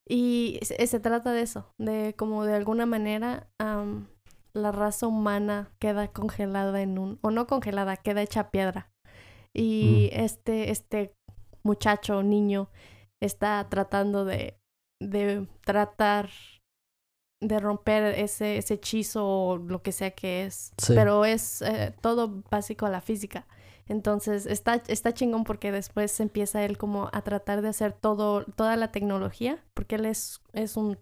Y 0.09 0.59
se, 0.63 0.85
se 0.87 0.99
trata 0.99 1.33
de 1.33 1.43
eso, 1.43 1.73
de 1.79 2.15
como 2.17 2.45
de 2.45 2.55
alguna 2.55 2.85
manera 2.85 3.49
la 4.53 4.73
raza 4.73 5.07
humana 5.07 5.71
queda 5.79 6.09
congelada 6.09 6.83
en 6.83 6.99
un, 6.99 7.19
o 7.23 7.31
no 7.31 7.47
congelada, 7.47 7.97
queda 7.97 8.23
hecha 8.23 8.51
piedra. 8.51 8.91
Y 9.55 10.11
mm. 10.13 10.21
este, 10.21 10.71
este 10.71 11.15
muchacho, 11.63 12.23
niño, 12.23 12.71
está 13.23 13.67
tratando 13.69 14.25
de, 14.25 14.59
de 15.01 15.47
tratar 15.65 16.31
de 17.43 17.59
romper 17.59 18.19
ese, 18.19 18.59
ese 18.59 18.75
hechizo 18.75 19.27
o 19.27 19.57
lo 19.57 19.83
que 19.83 19.93
sea 19.93 20.11
que 20.11 20.45
es. 20.45 20.73
Pero 20.89 21.25
es 21.25 21.63
eh, 21.63 21.95
todo 22.01 22.43
básico 22.51 22.87
a 22.87 22.91
la 22.91 23.01
física. 23.01 23.47
Entonces 23.87 24.47
está, 24.47 24.83
está 24.87 25.13
chingón 25.13 25.45
porque 25.45 25.73
después 25.73 26.21
empieza 26.21 26.65
él 26.65 26.79
como 26.79 27.09
a 27.13 27.23
tratar 27.23 27.61
de 27.63 27.69
hacer 27.69 27.93
todo, 27.93 28.45
toda 28.45 28.77
la 28.77 28.93
tecnología, 28.93 29.65
porque 29.75 29.97
él 29.97 30.07
es, 30.07 30.41
es 30.53 30.77
un 30.77 30.99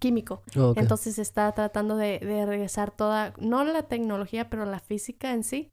químico. 0.00 0.42
Entonces 0.74 1.18
está 1.18 1.52
tratando 1.52 1.96
de, 1.96 2.18
de, 2.18 2.44
regresar 2.44 2.90
toda, 2.90 3.34
no 3.38 3.62
la 3.62 3.84
tecnología, 3.84 4.50
pero 4.50 4.64
la 4.64 4.80
física 4.80 5.32
en 5.32 5.44
sí, 5.44 5.70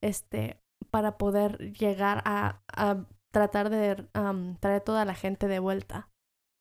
este, 0.00 0.60
para 0.90 1.18
poder 1.18 1.72
llegar 1.72 2.22
a, 2.24 2.60
a 2.68 3.04
tratar 3.36 3.68
de 3.68 4.02
traer 4.60 4.80
toda 4.80 5.04
la 5.04 5.14
gente 5.14 5.46
de 5.46 5.58
vuelta. 5.58 6.08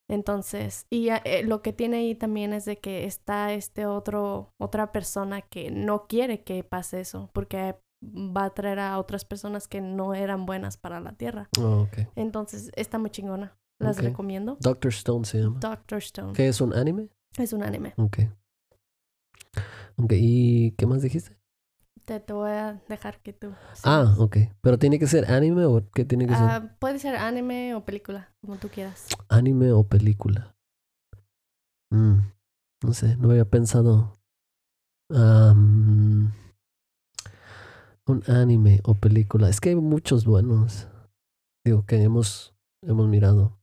Entonces, 0.09 0.87
y 0.89 1.07
eh, 1.07 1.43
lo 1.45 1.61
que 1.61 1.71
tiene 1.71 1.97
ahí 1.97 2.15
también 2.15 2.51
es 2.51 2.65
de 2.65 2.79
que 2.79 3.05
está 3.05 3.53
este 3.53 3.85
otro, 3.85 4.53
otra 4.57 4.91
persona 4.91 5.41
que 5.41 5.71
no 5.71 6.05
quiere 6.05 6.43
que 6.43 6.65
pase 6.65 6.99
eso, 6.99 7.29
porque 7.31 7.77
va 8.03 8.43
a 8.43 8.53
traer 8.53 8.79
a 8.79 8.99
otras 8.99 9.23
personas 9.23 9.69
que 9.69 9.79
no 9.79 10.13
eran 10.13 10.45
buenas 10.45 10.75
para 10.75 10.99
la 10.99 11.13
Tierra. 11.13 11.47
Oh, 11.61 11.87
Entonces, 12.17 12.71
está 12.75 12.99
muy 12.99 13.09
chingona. 13.09 13.57
Las 13.79 13.97
recomiendo. 14.03 14.57
Doctor 14.59 14.91
Stone 14.91 15.23
se 15.23 15.39
llama. 15.39 15.59
Doctor 15.61 15.99
Stone. 15.99 16.33
¿Qué 16.33 16.49
es 16.49 16.59
un 16.59 16.73
anime? 16.73 17.07
Es 17.37 17.53
un 17.53 17.63
anime. 17.63 17.93
Ok. 17.95 18.19
Ok, 19.95 20.11
¿y 20.17 20.71
qué 20.71 20.85
más 20.85 21.01
dijiste? 21.01 21.37
Te, 22.05 22.19
te 22.19 22.33
voy 22.33 22.51
a 22.51 22.79
dejar 22.87 23.19
que 23.19 23.33
tú. 23.33 23.53
Ah, 23.83 24.15
ok. 24.19 24.37
¿Pero 24.61 24.77
tiene 24.77 24.99
que 24.99 25.07
ser 25.07 25.31
anime 25.31 25.65
o 25.65 25.89
qué 25.91 26.05
tiene 26.05 26.27
que 26.27 26.35
ser? 26.35 26.43
Ah, 26.43 26.75
puede 26.79 26.99
ser 26.99 27.15
anime 27.15 27.73
o 27.73 27.83
película, 27.83 28.31
como 28.41 28.57
tú 28.57 28.69
quieras. 28.69 29.07
Anime 29.27 29.71
o 29.71 29.83
película. 29.83 30.55
Mm, 31.89 32.19
no 32.83 32.93
sé, 32.93 33.17
no 33.17 33.31
había 33.31 33.45
pensado. 33.45 34.19
Um, 35.09 36.31
un 38.05 38.23
anime 38.27 38.81
o 38.83 38.93
película. 38.93 39.49
Es 39.49 39.59
que 39.59 39.69
hay 39.69 39.75
muchos 39.75 40.25
buenos. 40.25 40.87
Digo, 41.65 41.85
que 41.87 42.01
hemos, 42.01 42.55
hemos 42.83 43.07
mirado. 43.07 43.57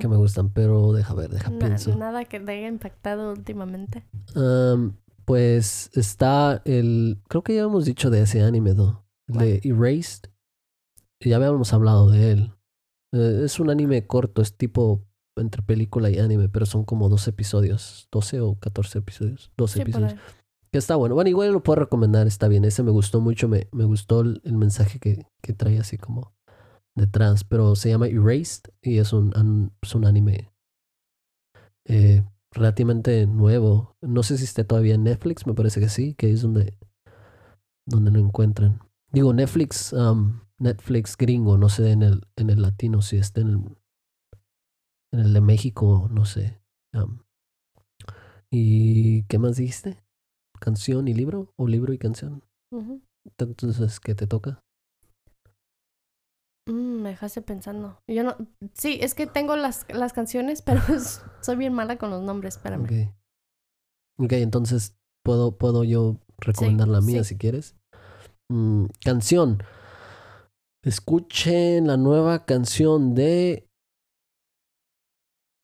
Que 0.00 0.08
me 0.08 0.16
gustan, 0.16 0.48
pero 0.48 0.94
deja 0.94 1.12
ver, 1.12 1.28
deja 1.28 1.50
pienso. 1.50 1.94
Nada 1.96 2.24
que 2.24 2.40
te 2.40 2.52
haya 2.52 2.68
impactado 2.68 3.32
últimamente. 3.32 4.06
Pues 5.26 5.90
está 5.94 6.62
el. 6.64 7.20
Creo 7.28 7.42
que 7.42 7.54
ya 7.54 7.62
hemos 7.62 7.84
dicho 7.84 8.08
de 8.08 8.22
ese 8.22 8.42
anime, 8.42 8.74
¿no? 8.74 9.04
De 9.26 9.60
Erased. 9.64 10.30
Ya 11.20 11.36
habíamos 11.36 11.72
hablado 11.72 12.08
de 12.08 12.32
él. 12.32 12.52
Eh, 13.12 13.42
es 13.44 13.58
un 13.58 13.68
anime 13.68 14.06
corto, 14.06 14.40
es 14.40 14.56
tipo 14.56 15.04
entre 15.36 15.62
película 15.62 16.08
y 16.10 16.18
anime, 16.18 16.48
pero 16.48 16.64
son 16.64 16.84
como 16.84 17.08
dos 17.08 17.26
episodios. 17.26 18.08
12 18.12 18.40
o 18.40 18.54
14 18.58 19.00
episodios. 19.00 19.52
12 19.56 19.82
episodios. 19.82 20.14
Que 20.70 20.78
está 20.78 20.94
bueno. 20.94 21.16
Bueno, 21.16 21.28
igual 21.28 21.52
lo 21.52 21.62
puedo 21.62 21.80
recomendar, 21.80 22.28
está 22.28 22.46
bien. 22.46 22.64
Ese 22.64 22.84
me 22.84 22.92
gustó 22.92 23.20
mucho, 23.20 23.48
me, 23.48 23.68
me 23.72 23.84
gustó 23.84 24.20
el, 24.20 24.40
mensaje 24.44 25.00
que, 25.00 25.26
que 25.42 25.52
trae 25.52 25.80
así 25.80 25.98
como 25.98 26.36
detrás. 26.94 27.42
Pero 27.42 27.74
se 27.74 27.88
llama 27.88 28.06
Erased 28.06 28.70
y 28.80 28.98
es 28.98 29.12
un, 29.12 29.72
es 29.82 29.94
un 29.94 30.04
anime 30.04 30.52
eh, 31.84 32.24
relativamente 32.56 33.26
nuevo. 33.26 33.96
No 34.00 34.22
sé 34.22 34.38
si 34.38 34.44
esté 34.44 34.64
todavía 34.64 34.94
en 34.94 35.04
Netflix, 35.04 35.46
me 35.46 35.54
parece 35.54 35.78
que 35.78 35.88
sí, 35.88 36.14
que 36.14 36.30
es 36.30 36.42
donde, 36.42 36.78
donde 37.86 38.10
lo 38.10 38.18
encuentran. 38.18 38.80
Digo, 39.12 39.32
Netflix, 39.32 39.92
um, 39.92 40.40
Netflix 40.58 41.16
gringo, 41.16 41.58
no 41.58 41.68
sé 41.68 41.92
en 41.92 42.02
el, 42.02 42.26
en 42.36 42.50
el 42.50 42.62
latino 42.62 43.02
si 43.02 43.18
está 43.18 43.42
en 43.42 43.48
el, 43.48 43.56
en 45.12 45.20
el 45.20 45.32
de 45.32 45.40
México, 45.40 46.08
no 46.10 46.24
sé. 46.24 46.60
Um, 46.92 47.20
¿Y 48.50 49.24
qué 49.24 49.38
más 49.38 49.56
dijiste? 49.56 50.06
canción 50.58 51.08
y 51.08 51.14
libro 51.14 51.52
o 51.56 51.68
libro 51.68 51.92
y 51.92 51.98
canción. 51.98 52.42
Entonces, 53.38 54.00
¿qué 54.00 54.14
te 54.14 54.26
toca? 54.26 54.64
Mm, 56.66 57.02
me 57.02 57.10
dejaste 57.10 57.42
pensando. 57.42 58.00
Yo 58.08 58.24
no. 58.24 58.36
Sí, 58.74 58.98
es 59.00 59.14
que 59.14 59.26
tengo 59.26 59.56
las, 59.56 59.86
las 59.88 60.12
canciones, 60.12 60.62
pero 60.62 60.80
soy 61.40 61.56
bien 61.56 61.72
mala 61.72 61.96
con 61.96 62.10
los 62.10 62.22
nombres. 62.22 62.56
Espérame. 62.56 62.84
Ok. 62.84 64.24
Ok, 64.24 64.32
entonces 64.32 64.96
puedo, 65.22 65.56
puedo 65.58 65.84
yo 65.84 66.18
recomendar 66.38 66.88
la 66.88 67.00
mía 67.00 67.22
si 67.24 67.36
quieres. 67.36 67.76
Mm, 68.48 68.86
canción. 69.04 69.62
Escuchen 70.82 71.86
la 71.86 71.96
nueva 71.96 72.44
canción 72.44 73.14
de. 73.14 73.68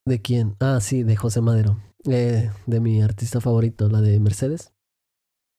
¿De 0.06 0.20
quién? 0.20 0.56
Ah, 0.60 0.80
sí, 0.80 1.04
de 1.04 1.16
José 1.16 1.40
Madero. 1.40 1.78
Eh, 2.10 2.50
de 2.66 2.80
mi 2.80 3.00
artista 3.02 3.40
favorito, 3.40 3.88
la 3.88 4.00
de 4.00 4.18
Mercedes. 4.18 4.72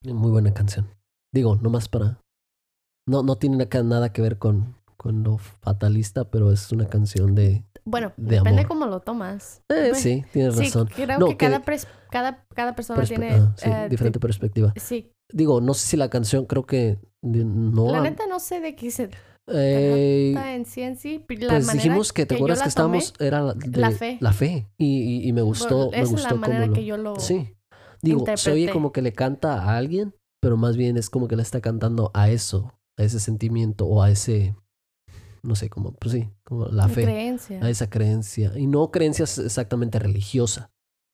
Muy 0.03 0.31
buena 0.31 0.53
canción. 0.53 0.89
Digo, 1.33 1.55
nomás 1.55 1.87
para. 1.87 2.21
No, 3.07 3.23
no 3.23 3.37
tiene 3.37 3.65
nada 3.83 4.11
que 4.11 4.21
ver 4.21 4.37
con, 4.37 4.75
con 4.97 5.23
lo 5.23 5.37
fatalista, 5.37 6.29
pero 6.29 6.51
es 6.51 6.71
una 6.71 6.87
canción 6.87 7.35
de. 7.35 7.63
Bueno, 7.85 8.13
depende 8.17 8.65
cómo 8.65 8.85
lo 8.85 9.01
tomas. 9.01 9.61
Eh, 9.69 9.91
sí, 9.93 10.23
tienes 10.31 10.57
razón. 10.57 10.87
Creo 10.87 11.27
que, 11.27 11.37
cada, 11.37 11.61
cada, 12.09 12.45
cada, 12.53 12.75
persona 12.75 13.03
tiene. 13.03 13.31
Ah, 13.31 13.85
eh, 13.85 13.89
diferente 13.89 14.19
perspectiva. 14.19 14.73
Sí. 14.77 15.11
Digo, 15.31 15.61
no 15.61 15.73
sé 15.73 15.87
si 15.87 15.97
la 15.97 16.09
canción 16.09 16.45
creo 16.45 16.65
que 16.65 16.99
no. 17.21 17.91
La 17.91 18.01
neta 18.01 18.25
no 18.27 18.39
sé 18.39 18.59
de 18.59 18.75
qué 18.75 18.91
se. 18.91 19.09
Eh, 19.47 20.33
en 20.37 20.65
sí 20.65 20.81
en 20.81 20.95
sí. 20.95 21.25
La 21.39 21.55
pues 21.55 21.73
dijimos 21.73 22.13
que 22.13 22.25
te 22.25 22.35
acuerdas 22.35 22.61
que 22.61 22.69
estábamos. 22.69 23.13
Era 23.19 23.41
la 23.41 23.91
fe. 23.91 24.17
La 24.21 24.31
fe. 24.31 24.67
Y, 24.77 25.27
y, 25.27 25.33
me 25.33 25.41
gustó. 25.41 25.91
me 25.91 25.99
gustó 26.01 26.15
es 26.15 26.23
la 26.23 26.35
manera 26.35 26.71
que 26.71 26.85
yo 26.85 26.97
lo. 26.97 27.19
Sí. 27.19 27.55
Digo, 28.03 28.25
se 28.35 28.51
oye 28.51 28.69
como 28.69 28.91
que 28.91 29.01
le 29.01 29.13
canta 29.13 29.63
a 29.63 29.77
alguien, 29.77 30.13
pero 30.41 30.57
más 30.57 30.75
bien 30.75 30.97
es 30.97 31.09
como 31.09 31.29
que 31.29 31.37
le 31.37 31.41
está 31.41 31.61
cantando 31.61 32.11
a 32.13 32.29
eso, 32.29 32.73
a 32.97 33.03
ese 33.03 33.19
sentimiento 33.19 33.85
o 33.85 34.03
a 34.03 34.11
ese, 34.11 34.55
no 35.43 35.55
sé, 35.55 35.69
como, 35.69 35.93
pues 35.93 36.13
sí, 36.13 36.29
como 36.43 36.67
la 36.67 36.87
fe. 36.87 37.03
Creencia. 37.03 37.63
A 37.63 37.69
esa 37.69 37.89
creencia. 37.89 38.57
Y 38.57 38.67
no 38.67 38.91
creencia 38.91 39.23
exactamente 39.23 39.99
religiosa. 39.99 40.71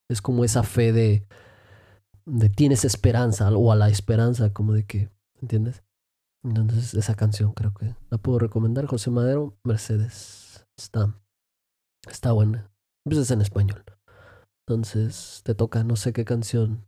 Es 0.09 0.21
como 0.21 0.43
esa 0.43 0.63
fe 0.63 0.93
de, 0.93 1.27
de 2.25 2.49
tienes 2.49 2.85
esperanza 2.85 3.51
o 3.51 3.71
a 3.71 3.75
la 3.75 3.89
esperanza, 3.89 4.53
como 4.53 4.73
de 4.73 4.85
que, 4.85 5.09
¿entiendes? 5.41 5.83
Entonces, 6.43 6.93
esa 6.93 7.15
canción 7.15 7.53
creo 7.53 7.73
que 7.73 7.95
la 8.09 8.17
puedo 8.17 8.39
recomendar. 8.39 8.85
José 8.85 9.09
Madero, 9.09 9.57
Mercedes. 9.63 10.65
Está, 10.77 11.19
está 12.07 12.31
buena. 12.31 12.71
Pues 13.03 13.17
es 13.17 13.31
en 13.31 13.41
español. 13.41 13.83
Entonces, 14.65 15.41
te 15.43 15.55
toca, 15.55 15.83
no 15.83 15.95
sé 15.95 16.13
qué 16.13 16.23
canción. 16.23 16.85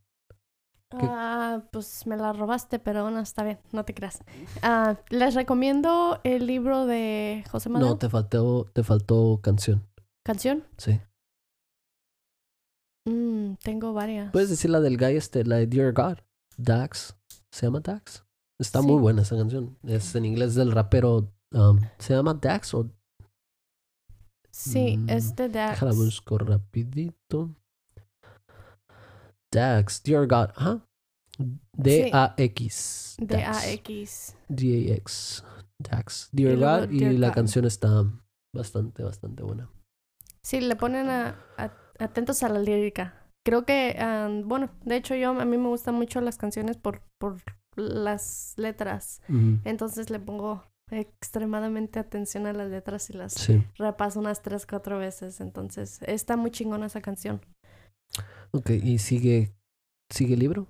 Ah, 0.93 1.63
pues 1.71 2.05
me 2.05 2.17
la 2.17 2.33
robaste, 2.33 2.79
pero 2.79 3.03
bueno, 3.03 3.19
está 3.19 3.43
bien, 3.43 3.59
no 3.71 3.85
te 3.85 3.93
creas. 3.93 4.19
Ah, 4.61 4.97
les 5.09 5.35
recomiendo 5.35 6.19
el 6.23 6.47
libro 6.47 6.85
de 6.85 7.43
José 7.49 7.69
Manuel. 7.69 7.91
No, 7.91 7.97
te 7.97 8.09
faltó, 8.09 8.65
te 8.73 8.83
faltó 8.83 9.39
canción. 9.41 9.87
¿Canción? 10.23 10.63
Sí. 10.77 10.99
Mm, 13.05 13.53
tengo 13.63 13.93
varias. 13.93 14.31
Puedes 14.31 14.49
decir 14.49 14.69
la 14.69 14.79
del 14.79 14.97
guy 14.97 15.15
este, 15.15 15.43
la 15.45 15.57
de 15.57 15.67
Dear 15.67 15.93
God. 15.93 16.17
Dax. 16.57 17.15
¿Se 17.51 17.65
llama 17.65 17.79
Dax? 17.79 18.25
Está 18.59 18.81
muy 18.81 18.99
buena 18.99 19.23
esa 19.23 19.35
canción. 19.35 19.77
Es 19.83 20.13
en 20.15 20.25
inglés 20.25 20.55
del 20.55 20.71
rapero. 20.71 21.33
Um, 21.51 21.79
¿Se 21.97 22.13
llama 22.13 22.33
Dax 22.35 22.73
o...? 22.73 22.89
Sí, 24.51 24.97
mm, 24.97 25.09
es 25.09 25.35
de 25.35 25.49
Dax. 25.49 25.71
Déjala 25.71 25.93
busco 25.93 26.37
rapidito. 26.37 27.55
Dax, 29.51 30.01
Dear 30.03 30.27
God, 30.27 30.49
¿ah? 30.55 30.79
D-A-X. 31.77 33.17
D-A-X. 33.19 34.35
D-A-X. 34.47 35.43
Dax. 35.79 36.29
Dear 36.31 36.57
God. 36.57 36.91
y 36.91 37.17
la 37.17 37.31
canción 37.31 37.65
está 37.65 38.05
bastante, 38.55 39.03
bastante 39.03 39.43
buena. 39.43 39.69
Sí, 40.43 40.61
le 40.61 40.75
ponen 40.75 41.09
a, 41.09 41.35
atentos 41.99 42.43
a 42.43 42.49
la 42.49 42.59
lírica. 42.59 43.27
creo 43.45 43.65
que, 43.65 43.95
ah, 43.99 44.29
bueno, 44.45 44.69
de 44.85 44.95
hecho 44.95 45.15
yo, 45.15 45.29
a 45.31 45.45
mí 45.45 45.57
me 45.57 45.67
gustan 45.67 45.95
mucho 45.95 46.21
las 46.21 46.37
canciones 46.37 46.77
por, 46.77 47.01
por 47.19 47.37
las 47.75 48.53
letras. 48.57 49.21
Entonces 49.65 50.09
le 50.09 50.19
pongo 50.19 50.63
extremadamente 50.91 51.99
atención 51.99 52.45
a 52.47 52.53
las 52.53 52.69
letras 52.69 53.09
y 53.09 53.13
las 53.13 53.49
repaso 53.77 54.19
unas 54.19 54.41
tres, 54.41 54.65
cuatro 54.65 54.99
veces. 54.99 55.41
Entonces, 55.41 55.99
está 56.03 56.37
muy 56.37 56.51
chingona 56.51 56.87
esa 56.87 57.01
canción. 57.01 57.41
Ok, 58.51 58.71
¿y 58.71 58.97
sigue, 58.97 59.53
sigue 60.09 60.33
el 60.33 60.39
libro? 60.39 60.67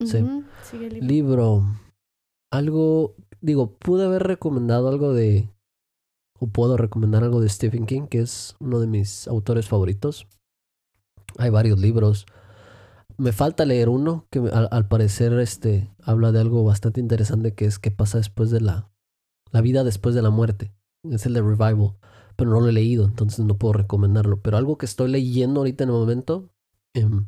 Sí. 0.00 0.24
Sigue 0.62 0.86
el 0.86 0.94
libro. 0.94 1.06
Libro. 1.06 1.62
Algo, 2.50 3.14
digo, 3.40 3.72
pude 3.72 4.04
haber 4.04 4.22
recomendado 4.22 4.88
algo 4.88 5.12
de, 5.12 5.50
o 6.38 6.46
puedo 6.46 6.76
recomendar 6.76 7.24
algo 7.24 7.40
de 7.40 7.48
Stephen 7.48 7.86
King, 7.86 8.06
que 8.08 8.20
es 8.20 8.56
uno 8.60 8.80
de 8.80 8.86
mis 8.86 9.28
autores 9.28 9.68
favoritos. 9.68 10.26
Hay 11.38 11.50
varios 11.50 11.78
libros. 11.78 12.26
Me 13.18 13.32
falta 13.32 13.64
leer 13.64 13.88
uno 13.88 14.26
que 14.30 14.38
al, 14.38 14.88
parecer 14.88 15.32
este 15.40 15.90
habla 16.02 16.32
de 16.32 16.40
algo 16.40 16.64
bastante 16.64 17.00
interesante 17.00 17.54
que 17.54 17.64
es 17.64 17.78
qué 17.78 17.90
pasa 17.90 18.18
después 18.18 18.50
de 18.50 18.60
la 18.60 18.90
la 19.52 19.60
vida 19.60 19.84
después 19.84 20.14
de 20.14 20.22
la 20.22 20.30
muerte. 20.30 20.72
Es 21.02 21.26
el 21.26 21.34
de 21.34 21.40
Revival, 21.40 21.94
pero 22.36 22.50
no 22.50 22.60
lo 22.60 22.68
he 22.68 22.72
leído, 22.72 23.04
entonces 23.04 23.44
no 23.44 23.58
puedo 23.58 23.74
recomendarlo. 23.74 24.40
Pero 24.40 24.56
algo 24.56 24.78
que 24.78 24.86
estoy 24.86 25.10
leyendo 25.10 25.60
ahorita 25.60 25.84
en 25.84 25.90
el 25.90 25.96
momento, 25.96 26.50
em, 26.94 27.26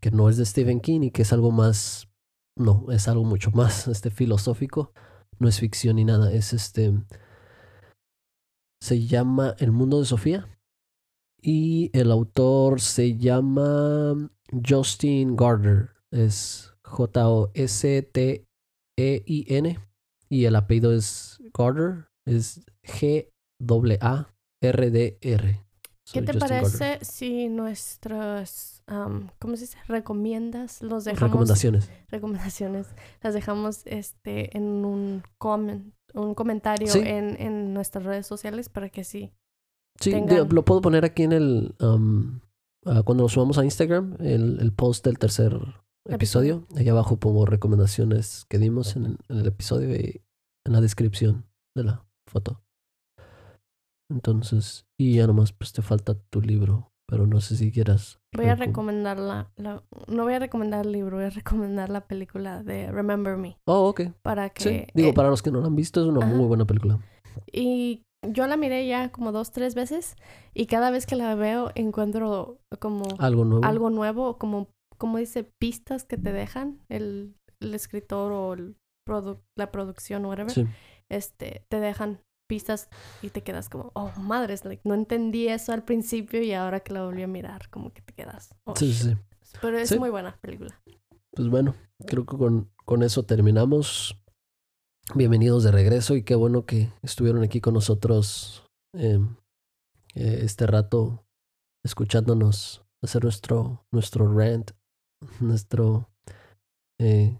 que 0.00 0.10
no 0.10 0.28
es 0.28 0.36
de 0.36 0.46
Stephen 0.46 0.80
King 0.80 1.02
y 1.02 1.10
que 1.10 1.22
es 1.22 1.32
algo 1.32 1.50
más, 1.50 2.08
no, 2.56 2.86
es 2.92 3.08
algo 3.08 3.24
mucho 3.24 3.50
más 3.52 3.88
este 3.88 4.10
filosófico, 4.10 4.92
no 5.38 5.48
es 5.48 5.60
ficción 5.60 5.96
ni 5.96 6.04
nada, 6.04 6.32
es 6.32 6.52
este, 6.52 6.92
se 8.82 9.06
llama 9.06 9.54
El 9.58 9.72
mundo 9.72 9.98
de 10.00 10.06
Sofía 10.06 10.48
y 11.46 11.90
el 11.92 12.10
autor 12.10 12.80
se 12.80 13.18
llama 13.18 14.30
Justin 14.66 15.36
Gardner. 15.36 15.90
Es 16.10 16.72
J-O-S-T-E-I-N. 16.84 17.38
Y 20.30 20.44
el 20.46 20.56
apellido 20.56 20.94
es 20.94 21.42
Gardner. 21.52 22.08
Es 22.26 22.64
G-A-R-D-R. 24.72 25.60
¿Qué 26.12 26.22
te 26.22 26.34
parece 26.34 26.98
si 27.02 27.48
nuestras, 27.48 28.82
¿cómo 29.38 29.56
se 29.56 29.62
dice? 29.62 29.78
Recomiendas, 29.88 30.82
los 30.82 31.04
dejamos. 31.04 31.30
Recomendaciones. 31.30 31.90
Recomendaciones. 32.08 32.86
Las 33.22 33.34
dejamos 33.34 33.82
este, 33.86 34.56
en 34.56 34.84
un, 34.84 35.22
comment, 35.38 35.94
un 36.12 36.34
comentario 36.34 36.94
en, 36.94 37.40
en 37.40 37.72
nuestras 37.72 38.04
redes 38.04 38.26
sociales 38.26 38.68
para 38.68 38.90
que 38.90 39.04
sí. 39.04 39.32
Sí, 40.00 40.12
lo 40.50 40.64
puedo 40.64 40.80
poner 40.80 41.04
aquí 41.04 41.22
en 41.22 41.32
el, 41.32 41.74
Ah, 42.86 43.02
cuando 43.02 43.24
lo 43.24 43.28
subamos 43.28 43.56
a 43.58 43.64
Instagram, 43.64 44.16
el, 44.20 44.60
el 44.60 44.72
post 44.72 45.04
del 45.06 45.18
tercer 45.18 45.58
episodio, 46.06 46.66
ahí 46.76 46.86
abajo 46.88 47.16
pongo 47.16 47.46
recomendaciones 47.46 48.44
que 48.50 48.58
dimos 48.58 48.96
en, 48.96 49.16
el 49.28 49.46
episodio 49.46 49.96
y 49.96 50.22
en 50.66 50.72
la 50.72 50.82
descripción 50.82 51.46
de 51.74 51.84
la 51.84 52.06
foto. 52.30 52.62
Entonces, 54.10 54.86
y 54.98 55.14
ya 55.16 55.26
nomás 55.26 55.52
pues 55.52 55.72
te 55.72 55.82
falta 55.82 56.14
tu 56.14 56.40
libro, 56.40 56.92
pero 57.08 57.26
no 57.26 57.40
sé 57.40 57.56
si 57.56 57.72
quieras. 57.72 58.20
Voy 58.36 58.46
a 58.46 58.54
recomendar 58.54 59.18
la, 59.18 59.50
no 59.56 60.22
voy 60.22 60.34
a 60.34 60.38
recomendar 60.38 60.86
el 60.86 60.92
libro, 60.92 61.16
voy 61.16 61.26
a 61.26 61.30
recomendar 61.30 61.90
la 61.90 62.06
película 62.06 62.62
de 62.62 62.90
Remember 62.90 63.36
Me. 63.36 63.58
Oh, 63.66 63.88
ok. 63.88 64.02
Para 64.22 64.50
que... 64.50 64.88
Digo, 64.94 65.10
eh, 65.10 65.14
para 65.14 65.30
los 65.30 65.42
que 65.42 65.50
no 65.50 65.60
la 65.60 65.66
han 65.66 65.76
visto, 65.76 66.00
es 66.00 66.06
una 66.06 66.26
muy 66.26 66.46
buena 66.46 66.64
película. 66.64 66.98
Y 67.50 68.02
yo 68.22 68.46
la 68.46 68.56
miré 68.56 68.86
ya 68.86 69.10
como 69.10 69.32
dos, 69.32 69.52
tres 69.52 69.74
veces 69.74 70.16
y 70.54 70.66
cada 70.66 70.90
vez 70.90 71.06
que 71.06 71.16
la 71.16 71.34
veo 71.34 71.70
encuentro 71.74 72.58
como 72.78 73.04
algo 73.18 73.44
nuevo, 73.44 73.64
algo 73.64 73.90
nuevo 73.90 74.38
como, 74.38 74.68
como 74.98 75.18
dice, 75.18 75.50
pistas 75.58 76.04
que 76.04 76.16
te 76.16 76.32
dejan 76.32 76.80
el, 76.88 77.34
el 77.60 77.74
escritor 77.74 78.32
o 78.32 78.54
el 78.54 78.76
la 79.56 79.70
producción 79.70 80.24
o 80.24 80.28
whatever. 80.28 80.68
Este, 81.10 81.64
te 81.68 81.80
dejan 81.80 82.20
pistas 82.46 82.88
y 83.22 83.30
te 83.30 83.42
quedas 83.42 83.68
como, 83.68 83.90
oh, 83.94 84.12
madres, 84.18 84.64
like, 84.64 84.82
no 84.84 84.94
entendí 84.94 85.48
eso 85.48 85.72
al 85.72 85.84
principio 85.84 86.42
y 86.42 86.52
ahora 86.52 86.80
que 86.80 86.92
la 86.92 87.04
volví 87.04 87.22
a 87.22 87.26
mirar, 87.26 87.68
como 87.70 87.92
que 87.92 88.02
te 88.02 88.12
quedas. 88.12 88.54
Oh, 88.64 88.76
sí, 88.76 88.92
sí, 88.92 89.16
Pero 89.60 89.78
es 89.78 89.98
muy 89.98 90.10
buena 90.10 90.36
película. 90.40 90.80
Pues 91.32 91.48
bueno, 91.48 91.74
creo 92.06 92.24
que 92.24 92.36
con, 92.36 92.70
con 92.84 93.02
eso 93.02 93.24
terminamos. 93.24 94.20
Bienvenidos 95.14 95.64
de 95.64 95.70
regreso 95.70 96.16
y 96.16 96.22
qué 96.22 96.34
bueno 96.34 96.64
que 96.64 96.90
estuvieron 97.02 97.42
aquí 97.42 97.60
con 97.60 97.74
nosotros 97.74 98.64
eh, 98.94 99.18
eh, 100.14 100.38
este 100.42 100.66
rato 100.66 101.26
escuchándonos 101.84 102.84
hacer 103.02 103.22
nuestro, 103.24 103.86
nuestro 103.90 104.32
rant, 104.32 104.70
nuestro, 105.40 106.08
eh, 106.98 107.38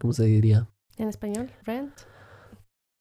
¿cómo 0.00 0.14
se 0.14 0.24
diría? 0.24 0.70
¿En 0.96 1.08
español? 1.08 1.50
¿Rant? 1.64 1.92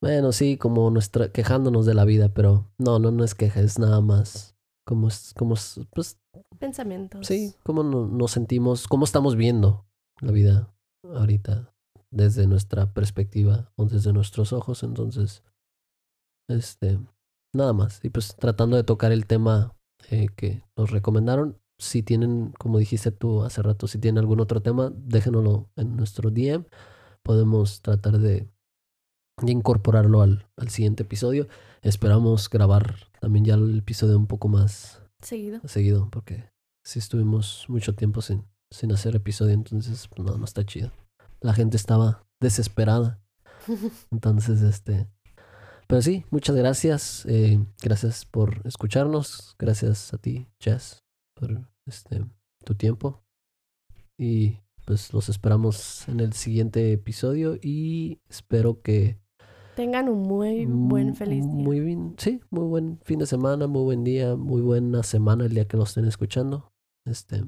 Bueno, 0.05 0.31
sí, 0.33 0.55
como 0.55 0.91
nuestra, 0.91 1.29
quejándonos 1.29 1.87
de 1.87 1.95
la 1.95 2.05
vida, 2.05 2.29
pero 2.29 2.69
no, 2.77 2.99
no, 2.99 3.09
no 3.09 3.23
es 3.23 3.33
queja, 3.33 3.59
es 3.59 3.79
nada 3.79 4.01
más 4.01 4.55
como, 4.85 5.07
como 5.35 5.55
pues... 5.95 6.19
Pensamientos. 6.59 7.25
Sí, 7.25 7.55
cómo 7.63 7.81
nos 7.83 8.29
sentimos, 8.29 8.87
cómo 8.87 9.03
estamos 9.03 9.35
viendo 9.35 9.87
la 10.21 10.31
vida 10.31 10.71
ahorita 11.01 11.73
desde 12.11 12.45
nuestra 12.45 12.93
perspectiva 12.93 13.71
o 13.77 13.85
desde 13.85 14.13
nuestros 14.13 14.53
ojos. 14.53 14.83
Entonces, 14.83 15.41
este, 16.49 16.99
nada 17.51 17.73
más. 17.73 17.99
Y 18.05 18.11
pues 18.11 18.35
tratando 18.35 18.77
de 18.77 18.83
tocar 18.83 19.11
el 19.11 19.25
tema 19.25 19.75
eh, 20.11 20.27
que 20.35 20.61
nos 20.77 20.91
recomendaron. 20.91 21.57
Si 21.79 22.03
tienen, 22.03 22.53
como 22.59 22.77
dijiste 22.77 23.09
tú 23.09 23.41
hace 23.41 23.63
rato, 23.63 23.87
si 23.87 23.97
tienen 23.97 24.19
algún 24.19 24.39
otro 24.39 24.61
tema, 24.61 24.93
déjenoslo 24.95 25.67
en 25.75 25.95
nuestro 25.95 26.29
DM. 26.29 26.63
Podemos 27.23 27.81
tratar 27.81 28.19
de, 28.19 28.47
incorporarlo 29.45 30.21
al, 30.21 30.47
al 30.57 30.69
siguiente 30.69 31.03
episodio. 31.03 31.47
Esperamos 31.81 32.49
grabar 32.49 32.95
también 33.19 33.45
ya 33.45 33.55
el 33.55 33.79
episodio 33.79 34.17
un 34.17 34.27
poco 34.27 34.47
más 34.47 35.01
seguido. 35.21 35.59
Seguido, 35.65 36.09
porque 36.11 36.49
si 36.83 36.99
estuvimos 36.99 37.65
mucho 37.67 37.95
tiempo 37.95 38.21
sin, 38.21 38.43
sin 38.71 38.91
hacer 38.91 39.15
episodio, 39.15 39.53
entonces 39.53 40.07
pues, 40.07 40.25
no, 40.25 40.37
no 40.37 40.45
está 40.45 40.65
chido 40.65 40.91
la 41.45 41.53
gente 41.53 41.77
estaba 41.77 42.27
desesperada. 42.41 43.21
Entonces, 44.11 44.61
este... 44.61 45.07
Pero 45.87 46.01
sí, 46.01 46.25
muchas 46.31 46.55
gracias. 46.55 47.25
Eh, 47.27 47.63
gracias 47.81 48.25
por 48.25 48.61
escucharnos. 48.65 49.55
Gracias 49.59 50.13
a 50.13 50.17
ti, 50.17 50.47
Jess, 50.59 51.03
por 51.35 51.69
este, 51.85 52.25
tu 52.63 52.73
tiempo. 52.73 53.23
Y 54.17 54.57
pues 54.85 55.13
los 55.13 55.29
esperamos 55.29 56.07
en 56.07 56.19
el 56.19 56.33
siguiente 56.33 56.91
episodio 56.91 57.59
y 57.61 58.19
espero 58.29 58.81
que 58.81 59.19
tengan 59.75 60.09
un 60.09 60.23
muy 60.23 60.65
buen 60.65 61.15
feliz 61.15 61.45
día. 61.45 61.63
Muy 61.63 61.79
bien, 61.79 62.15
sí, 62.17 62.41
muy 62.49 62.65
buen 62.65 62.99
fin 63.03 63.19
de 63.19 63.25
semana, 63.25 63.67
muy 63.67 63.83
buen 63.83 64.03
día, 64.03 64.35
muy 64.35 64.61
buena 64.61 65.03
semana 65.03 65.45
el 65.45 65.53
día 65.53 65.67
que 65.67 65.77
lo 65.77 65.83
estén 65.83 66.05
escuchando. 66.05 66.71
Este 67.05 67.43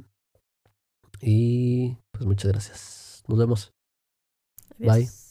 y 1.22 1.98
pues 2.12 2.26
muchas 2.26 2.52
gracias. 2.52 3.24
Nos 3.28 3.38
vemos. 3.38 3.74
Bye. 4.78 5.27